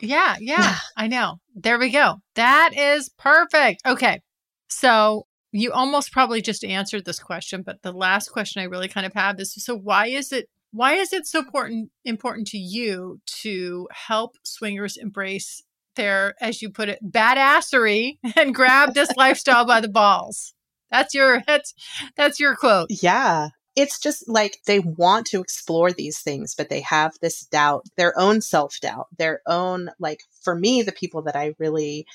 Yeah, 0.00 0.36
yeah, 0.40 0.60
Yeah. 0.62 0.76
I 0.96 1.06
know. 1.06 1.40
There 1.54 1.78
we 1.78 1.90
go. 1.90 2.16
That 2.34 2.72
is 2.76 3.08
perfect. 3.18 3.82
Okay. 3.86 4.20
So 4.68 5.26
you 5.52 5.72
almost 5.72 6.12
probably 6.12 6.42
just 6.42 6.64
answered 6.64 7.04
this 7.04 7.18
question, 7.18 7.62
but 7.62 7.82
the 7.82 7.92
last 7.92 8.28
question 8.30 8.60
I 8.60 8.66
really 8.66 8.88
kind 8.88 9.06
of 9.06 9.14
have 9.14 9.40
is 9.40 9.54
so 9.54 9.76
why 9.76 10.08
is 10.08 10.32
it 10.32 10.48
why 10.72 10.94
is 10.94 11.12
it 11.12 11.26
so 11.26 11.38
important 11.38 11.90
important 12.04 12.48
to 12.48 12.58
you 12.58 13.20
to 13.42 13.88
help 13.92 14.36
swingers 14.42 14.96
embrace 14.98 15.62
their, 15.94 16.34
as 16.42 16.60
you 16.60 16.68
put 16.70 16.90
it, 16.90 16.98
badassery 17.02 18.18
and 18.36 18.54
grab 18.54 18.92
this 18.92 19.08
lifestyle 19.16 19.64
by 19.64 19.80
the 19.80 19.88
balls? 19.88 20.52
That's 20.90 21.14
your 21.14 21.42
that's 21.46 21.74
that's 22.16 22.40
your 22.40 22.56
quote. 22.56 22.88
Yeah. 22.90 23.48
It's 23.74 23.98
just 23.98 24.26
like 24.26 24.58
they 24.66 24.78
want 24.78 25.26
to 25.26 25.40
explore 25.40 25.92
these 25.92 26.20
things, 26.20 26.54
but 26.56 26.70
they 26.70 26.80
have 26.80 27.12
this 27.20 27.42
doubt, 27.44 27.84
their 27.98 28.18
own 28.18 28.40
self 28.40 28.80
doubt, 28.80 29.08
their 29.18 29.42
own, 29.46 29.90
like, 30.00 30.20
for 30.42 30.54
me, 30.54 30.80
the 30.80 30.92
people 30.92 31.20
that 31.22 31.36
I 31.36 31.52
really 31.58 32.06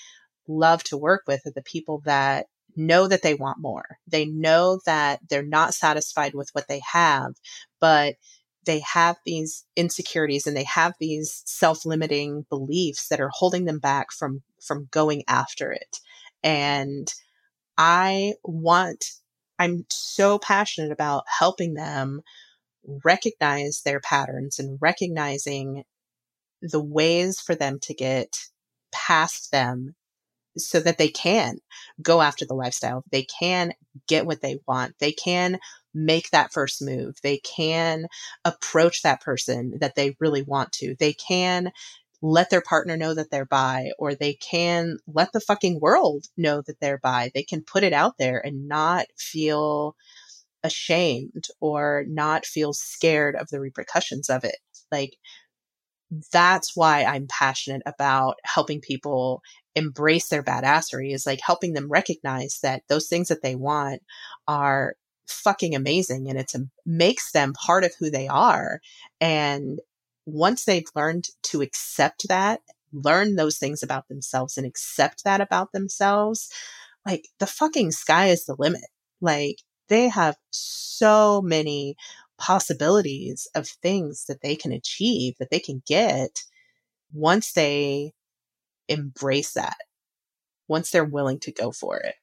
love 0.47 0.83
to 0.85 0.97
work 0.97 1.21
with 1.27 1.41
are 1.45 1.51
the 1.53 1.61
people 1.61 2.01
that 2.05 2.47
know 2.75 3.07
that 3.07 3.21
they 3.21 3.35
want 3.35 3.59
more. 3.59 3.85
They 4.07 4.25
know 4.25 4.79
that 4.87 5.19
they're 5.29 5.43
not 5.43 5.75
satisfied 5.75 6.33
with 6.33 6.49
what 6.53 6.67
they 6.67 6.81
have, 6.91 7.33
but 7.79 8.15
they 8.65 8.79
have 8.79 9.17
these 9.25 9.65
insecurities 9.75 10.45
and 10.45 10.55
they 10.55 10.63
have 10.63 10.93
these 10.99 11.41
self-limiting 11.45 12.45
beliefs 12.49 13.07
that 13.09 13.19
are 13.19 13.31
holding 13.33 13.65
them 13.65 13.79
back 13.79 14.11
from 14.11 14.41
from 14.61 14.87
going 14.91 15.23
after 15.27 15.71
it. 15.71 15.97
And 16.43 17.11
I 17.83 18.35
want 18.43 19.05
I'm 19.57 19.85
so 19.89 20.37
passionate 20.37 20.91
about 20.91 21.23
helping 21.27 21.73
them 21.73 22.21
recognize 23.03 23.81
their 23.81 23.99
patterns 23.99 24.59
and 24.59 24.77
recognizing 24.79 25.83
the 26.61 26.83
ways 26.83 27.39
for 27.39 27.55
them 27.55 27.79
to 27.79 27.95
get 27.95 28.37
past 28.91 29.51
them 29.51 29.95
so 30.57 30.79
that 30.79 30.99
they 30.99 31.07
can 31.07 31.57
go 32.03 32.21
after 32.21 32.45
the 32.45 32.53
lifestyle. 32.53 33.03
They 33.11 33.23
can 33.23 33.73
get 34.07 34.27
what 34.27 34.41
they 34.41 34.59
want. 34.67 34.93
They 34.99 35.11
can 35.11 35.57
make 35.91 36.29
that 36.29 36.53
first 36.53 36.83
move. 36.83 37.15
They 37.23 37.37
can 37.37 38.05
approach 38.45 39.01
that 39.01 39.21
person 39.21 39.79
that 39.79 39.95
they 39.95 40.15
really 40.19 40.43
want 40.43 40.71
to. 40.73 40.95
They 40.99 41.13
can 41.13 41.71
let 42.21 42.49
their 42.49 42.61
partner 42.61 42.97
know 42.97 43.13
that 43.13 43.31
they're 43.31 43.45
bi, 43.45 43.91
or 43.97 44.13
they 44.15 44.33
can 44.35 44.97
let 45.07 45.31
the 45.33 45.39
fucking 45.39 45.79
world 45.79 46.25
know 46.37 46.61
that 46.67 46.79
they're 46.79 46.99
bi. 46.99 47.31
They 47.33 47.43
can 47.43 47.63
put 47.63 47.83
it 47.83 47.93
out 47.93 48.17
there 48.19 48.39
and 48.45 48.67
not 48.67 49.05
feel 49.17 49.95
ashamed 50.63 51.47
or 51.59 52.05
not 52.07 52.45
feel 52.45 52.73
scared 52.73 53.35
of 53.35 53.47
the 53.49 53.59
repercussions 53.59 54.29
of 54.29 54.43
it. 54.43 54.57
Like, 54.91 55.17
that's 56.31 56.75
why 56.75 57.03
I'm 57.03 57.27
passionate 57.27 57.81
about 57.85 58.35
helping 58.43 58.81
people 58.81 59.41
embrace 59.75 60.27
their 60.27 60.43
badassery 60.43 61.13
is 61.13 61.25
like 61.25 61.39
helping 61.41 61.73
them 61.73 61.89
recognize 61.89 62.59
that 62.61 62.83
those 62.89 63.07
things 63.07 63.29
that 63.29 63.41
they 63.41 63.55
want 63.55 64.01
are 64.47 64.95
fucking 65.27 65.73
amazing 65.73 66.29
and 66.29 66.37
it's 66.37 66.53
a, 66.53 66.59
makes 66.85 67.31
them 67.31 67.53
part 67.53 67.85
of 67.85 67.93
who 67.97 68.09
they 68.11 68.27
are 68.27 68.81
and 69.21 69.79
once 70.25 70.65
they've 70.65 70.89
learned 70.95 71.27
to 71.43 71.61
accept 71.61 72.27
that 72.27 72.61
learn 72.93 73.35
those 73.35 73.57
things 73.57 73.81
about 73.81 74.07
themselves 74.09 74.57
and 74.57 74.67
accept 74.67 75.23
that 75.23 75.39
about 75.39 75.71
themselves 75.71 76.49
like 77.05 77.27
the 77.39 77.47
fucking 77.47 77.91
sky 77.91 78.27
is 78.27 78.45
the 78.45 78.55
limit. 78.57 78.85
Like 79.21 79.57
they 79.87 80.07
have 80.09 80.37
so 80.51 81.41
many 81.41 81.95
possibilities 82.37 83.47
of 83.55 83.67
things 83.67 84.25
that 84.27 84.41
they 84.41 84.55
can 84.55 84.71
achieve 84.71 85.35
that 85.39 85.49
they 85.51 85.59
can 85.59 85.83
get 85.85 86.43
once 87.13 87.53
they 87.53 88.13
embrace 88.87 89.53
that 89.53 89.77
once 90.67 90.89
they're 90.89 91.05
willing 91.05 91.39
to 91.39 91.51
go 91.51 91.71
for 91.71 91.97
it 91.97 92.15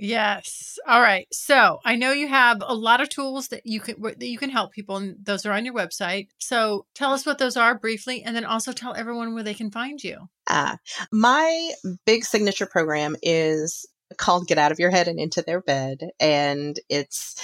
Yes. 0.00 0.78
All 0.86 1.00
right. 1.00 1.26
So 1.32 1.78
I 1.84 1.96
know 1.96 2.12
you 2.12 2.28
have 2.28 2.62
a 2.66 2.74
lot 2.74 3.00
of 3.00 3.08
tools 3.08 3.48
that 3.48 3.62
you 3.64 3.80
can 3.80 4.00
that 4.00 4.26
you 4.26 4.38
can 4.38 4.50
help 4.50 4.72
people, 4.72 4.96
and 4.96 5.16
those 5.22 5.46
are 5.46 5.52
on 5.52 5.64
your 5.64 5.74
website. 5.74 6.28
So 6.38 6.86
tell 6.94 7.12
us 7.12 7.26
what 7.26 7.38
those 7.38 7.56
are 7.56 7.78
briefly, 7.78 8.22
and 8.22 8.34
then 8.34 8.44
also 8.44 8.72
tell 8.72 8.94
everyone 8.94 9.34
where 9.34 9.42
they 9.42 9.54
can 9.54 9.70
find 9.70 10.02
you. 10.02 10.28
Ah, 10.48 10.78
my 11.12 11.72
big 12.06 12.24
signature 12.24 12.66
program 12.66 13.16
is 13.22 13.86
called 14.16 14.46
Get 14.46 14.58
Out 14.58 14.72
of 14.72 14.78
Your 14.78 14.90
Head 14.90 15.08
and 15.08 15.18
Into 15.18 15.42
Their 15.42 15.60
Bed. 15.60 16.10
And 16.18 16.78
it's 16.88 17.36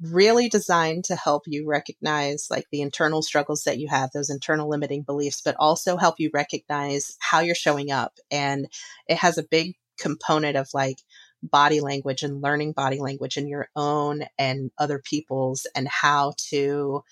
really 0.00 0.48
designed 0.48 1.04
to 1.04 1.16
help 1.16 1.42
you 1.46 1.66
recognize 1.68 2.46
like 2.50 2.64
the 2.72 2.80
internal 2.80 3.22
struggles 3.22 3.64
that 3.64 3.78
you 3.78 3.88
have, 3.88 4.10
those 4.12 4.30
internal 4.30 4.68
limiting 4.68 5.02
beliefs, 5.02 5.42
but 5.44 5.56
also 5.58 5.96
help 5.96 6.16
you 6.18 6.30
recognize 6.32 7.16
how 7.18 7.40
you're 7.40 7.54
showing 7.54 7.90
up. 7.90 8.14
And 8.30 8.66
it 9.08 9.18
has 9.18 9.36
a 9.36 9.42
big 9.42 9.74
component 9.98 10.56
of 10.56 10.68
like 10.72 11.02
body 11.42 11.80
language 11.80 12.22
and 12.22 12.42
learning 12.42 12.72
body 12.72 12.98
language 12.98 13.36
in 13.36 13.48
your 13.48 13.68
own 13.76 14.24
and 14.38 14.70
other 14.78 15.00
people's 15.04 15.66
and 15.74 15.88
how 15.88 16.34
to 16.50 17.02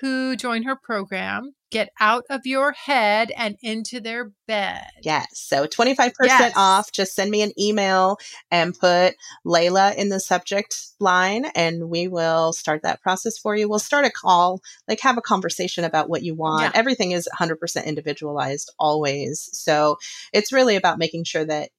who 0.00 0.36
join 0.36 0.64
her 0.64 0.76
program 0.76 1.54
get 1.70 1.90
out 2.00 2.24
of 2.28 2.42
your 2.44 2.72
head 2.72 3.32
and 3.36 3.56
into 3.62 4.00
their 4.00 4.32
bed. 4.46 4.84
Yes. 5.02 5.26
So 5.34 5.66
25% 5.66 6.12
yes. 6.24 6.52
off. 6.56 6.92
Just 6.92 7.14
send 7.14 7.30
me 7.30 7.42
an 7.42 7.52
email 7.58 8.18
and 8.50 8.78
put 8.78 9.14
Layla 9.46 9.94
in 9.94 10.08
the 10.10 10.20
subject 10.20 10.76
line 11.00 11.46
and 11.54 11.88
we 11.88 12.08
will 12.08 12.52
start 12.52 12.82
that 12.82 13.00
process 13.00 13.38
for 13.38 13.56
you. 13.56 13.68
We'll 13.68 13.78
start 13.78 14.04
a 14.04 14.10
call, 14.10 14.60
like 14.86 15.00
have 15.00 15.18
a 15.18 15.22
conversation 15.22 15.84
about 15.84 16.10
what 16.10 16.22
you 16.22 16.34
want. 16.34 16.62
Yeah. 16.62 16.70
Everything 16.74 17.12
is 17.12 17.28
100% 17.38 17.86
individualized 17.86 18.72
always. 18.78 19.48
So 19.52 19.96
it's 20.32 20.52
really 20.52 20.76
about 20.76 20.98
making 20.98 21.24
sure 21.24 21.44
that 21.44 21.70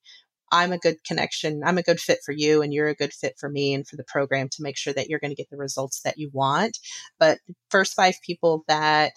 I'm 0.54 0.72
a 0.72 0.78
good 0.78 1.04
connection. 1.04 1.64
I'm 1.66 1.80
a 1.80 1.84
good 1.84 2.00
fit 2.00 2.20
for 2.24 2.32
you 2.32 2.62
and 2.62 2.72
you're 2.72 2.88
a 2.88 2.94
good 2.96 3.12
fit 3.12 3.34
for 3.40 3.50
me 3.50 3.74
and 3.74 3.88
for 3.88 3.96
the 3.96 4.04
program 4.04 4.50
to 4.50 4.62
make 4.62 4.78
sure 4.78 4.94
that 4.94 5.10
you're 5.10 5.20
going 5.20 5.32
to 5.32 5.36
get 5.36 5.50
the 5.50 5.58
results 5.58 6.02
that 6.02 6.20
you 6.20 6.30
want. 6.32 6.78
But 7.20 7.40
first 7.72 7.96
five 7.96 8.14
people 8.24 8.64
that 8.68 9.14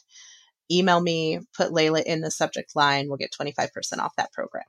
email 0.73 0.99
me, 0.99 1.41
put 1.55 1.73
Layla 1.73 2.03
in 2.05 2.23
the 2.23 2.31
subject 2.31 2.75
line, 2.75 3.11
will 3.11 3.19
get 3.19 3.35
25% 3.39 3.69
off 3.99 4.17
that 4.17 4.33
program. 4.33 4.65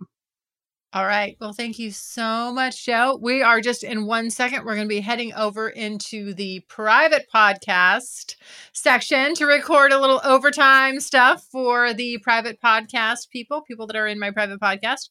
All 0.94 1.06
right. 1.06 1.36
Well, 1.42 1.52
thank 1.52 1.80
you 1.80 1.92
so 1.92 2.54
much, 2.54 2.86
Jo. 2.86 3.20
We 3.22 3.44
are 3.44 3.60
just 3.60 3.84
in 3.84 4.06
one 4.06 4.30
second. 4.30 4.64
We're 4.64 4.76
going 4.76 4.88
to 4.88 4.96
be 4.96 5.02
heading 5.02 5.34
over 5.34 5.68
into 5.68 6.34
the 6.34 6.62
private 6.70 7.28
podcast 7.32 8.36
section 8.72 9.36
to 9.36 9.46
record 9.46 9.92
a 9.92 10.00
little 10.00 10.22
overtime 10.24 11.02
stuff 11.02 11.46
for 11.52 11.94
the 11.94 12.20
private 12.20 12.62
podcast 12.62 13.30
people, 13.32 13.64
people 13.64 13.86
that 13.88 13.98
are 13.98 14.08
in 14.08 14.18
my 14.18 14.32
private 14.32 14.62
podcast. 14.62 15.10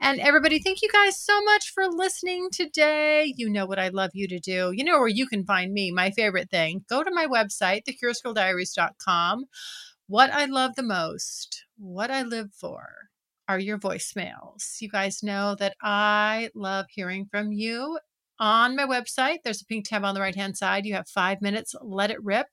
And 0.00 0.20
everybody, 0.20 0.58
thank 0.58 0.80
you 0.80 0.88
guys 0.90 1.20
so 1.20 1.38
much 1.44 1.70
for 1.74 1.86
listening 1.86 2.48
today. 2.50 3.34
You 3.36 3.50
know 3.50 3.66
what 3.66 3.78
I 3.78 3.88
love 3.88 4.12
you 4.14 4.26
to 4.26 4.40
do. 4.40 4.72
You 4.74 4.84
know 4.84 4.98
where 4.98 5.06
you 5.06 5.26
can 5.26 5.44
find 5.44 5.74
me, 5.74 5.92
my 5.92 6.10
favorite 6.12 6.48
thing. 6.48 6.86
Go 6.88 7.04
to 7.04 7.10
my 7.12 7.26
website, 7.26 7.82
thecuriousgirldiaries.com. 7.84 9.44
What 10.06 10.32
I 10.32 10.46
love 10.46 10.76
the 10.76 10.82
most, 10.82 11.66
what 11.76 12.10
I 12.10 12.22
live 12.22 12.54
for 12.54 13.09
are 13.50 13.58
your 13.58 13.78
voicemails. 13.78 14.80
You 14.80 14.88
guys 14.88 15.24
know 15.24 15.56
that 15.58 15.74
I 15.82 16.50
love 16.54 16.86
hearing 16.88 17.26
from 17.28 17.50
you. 17.50 17.98
On 18.38 18.76
my 18.76 18.86
website, 18.86 19.38
there's 19.42 19.60
a 19.60 19.64
pink 19.64 19.88
tab 19.88 20.04
on 20.04 20.14
the 20.14 20.20
right 20.20 20.36
hand 20.36 20.56
side. 20.56 20.86
You 20.86 20.94
have 20.94 21.08
five 21.08 21.42
minutes, 21.42 21.74
let 21.82 22.12
it 22.12 22.22
rip. 22.22 22.46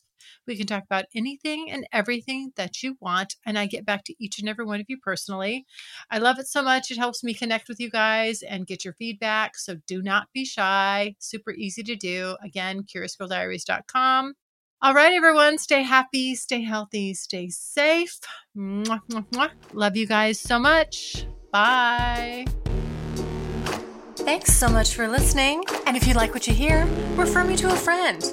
We 0.47 0.57
can 0.57 0.65
talk 0.65 0.83
about 0.83 1.05
anything 1.13 1.69
and 1.69 1.85
everything 1.93 2.51
that 2.55 2.81
you 2.81 2.97
want, 2.99 3.35
and 3.45 3.59
I 3.59 3.67
get 3.67 3.85
back 3.85 4.05
to 4.05 4.15
each 4.19 4.39
and 4.39 4.49
every 4.49 4.65
one 4.65 4.79
of 4.79 4.87
you 4.89 4.97
personally. 4.97 5.67
I 6.09 6.17
love 6.17 6.39
it 6.39 6.47
so 6.47 6.63
much. 6.63 6.89
It 6.89 6.97
helps 6.97 7.23
me 7.23 7.35
connect 7.35 7.69
with 7.69 7.79
you 7.79 7.91
guys 7.91 8.41
and 8.41 8.65
get 8.65 8.83
your 8.83 8.95
feedback. 8.95 9.55
So 9.55 9.75
do 9.85 10.01
not 10.01 10.29
be 10.33 10.45
shy. 10.45 11.13
Super 11.19 11.51
easy 11.51 11.83
to 11.83 11.95
do. 11.95 12.37
Again, 12.43 12.85
curiousgirldiaries.com. 12.91 14.33
All 14.79 14.93
right, 14.93 15.11
everyone, 15.11 15.57
stay 15.57 15.81
happy, 15.81 16.35
stay 16.35 16.61
healthy, 16.61 17.15
stay 17.15 17.49
safe. 17.49 18.19
Mwah, 18.55 19.01
mwah, 19.09 19.25
mwah. 19.31 19.49
Love 19.73 19.97
you 19.97 20.05
guys 20.05 20.39
so 20.39 20.59
much. 20.59 21.25
Bye. 21.51 22.45
Thanks 24.17 24.53
so 24.53 24.69
much 24.69 24.93
for 24.93 25.07
listening. 25.07 25.63
And 25.87 25.97
if 25.97 26.05
you 26.05 26.13
like 26.13 26.35
what 26.35 26.45
you 26.45 26.53
hear, 26.53 26.85
refer 27.15 27.43
me 27.43 27.55
to 27.55 27.73
a 27.73 27.75
friend. 27.75 28.23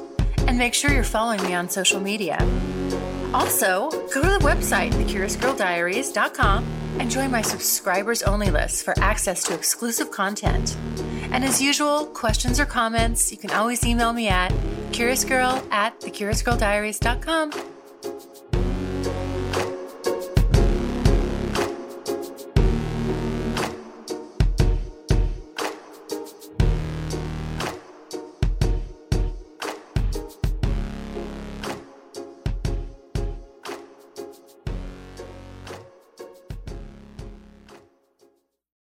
And 0.46 0.58
make 0.58 0.74
sure 0.74 0.92
you're 0.92 1.02
following 1.02 1.42
me 1.44 1.54
on 1.54 1.70
social 1.70 1.98
media. 1.98 2.36
Also, 3.32 3.88
go 4.12 4.20
to 4.20 4.28
the 4.28 4.40
website, 4.42 4.92
thecuriousgirldiaries.com, 4.92 6.64
and 6.98 7.10
join 7.10 7.30
my 7.30 7.40
subscribers 7.40 8.22
only 8.22 8.50
list 8.50 8.84
for 8.84 8.92
access 8.98 9.42
to 9.44 9.54
exclusive 9.54 10.10
content. 10.10 10.76
And 11.34 11.42
as 11.44 11.60
usual, 11.60 12.06
questions 12.06 12.60
or 12.60 12.64
comments, 12.64 13.32
you 13.32 13.36
can 13.36 13.50
always 13.50 13.84
email 13.84 14.12
me 14.12 14.28
at 14.28 14.52
curiousgirl 14.92 15.68
at 15.72 16.00
thecuriousgirldiaries.com. 16.00 17.50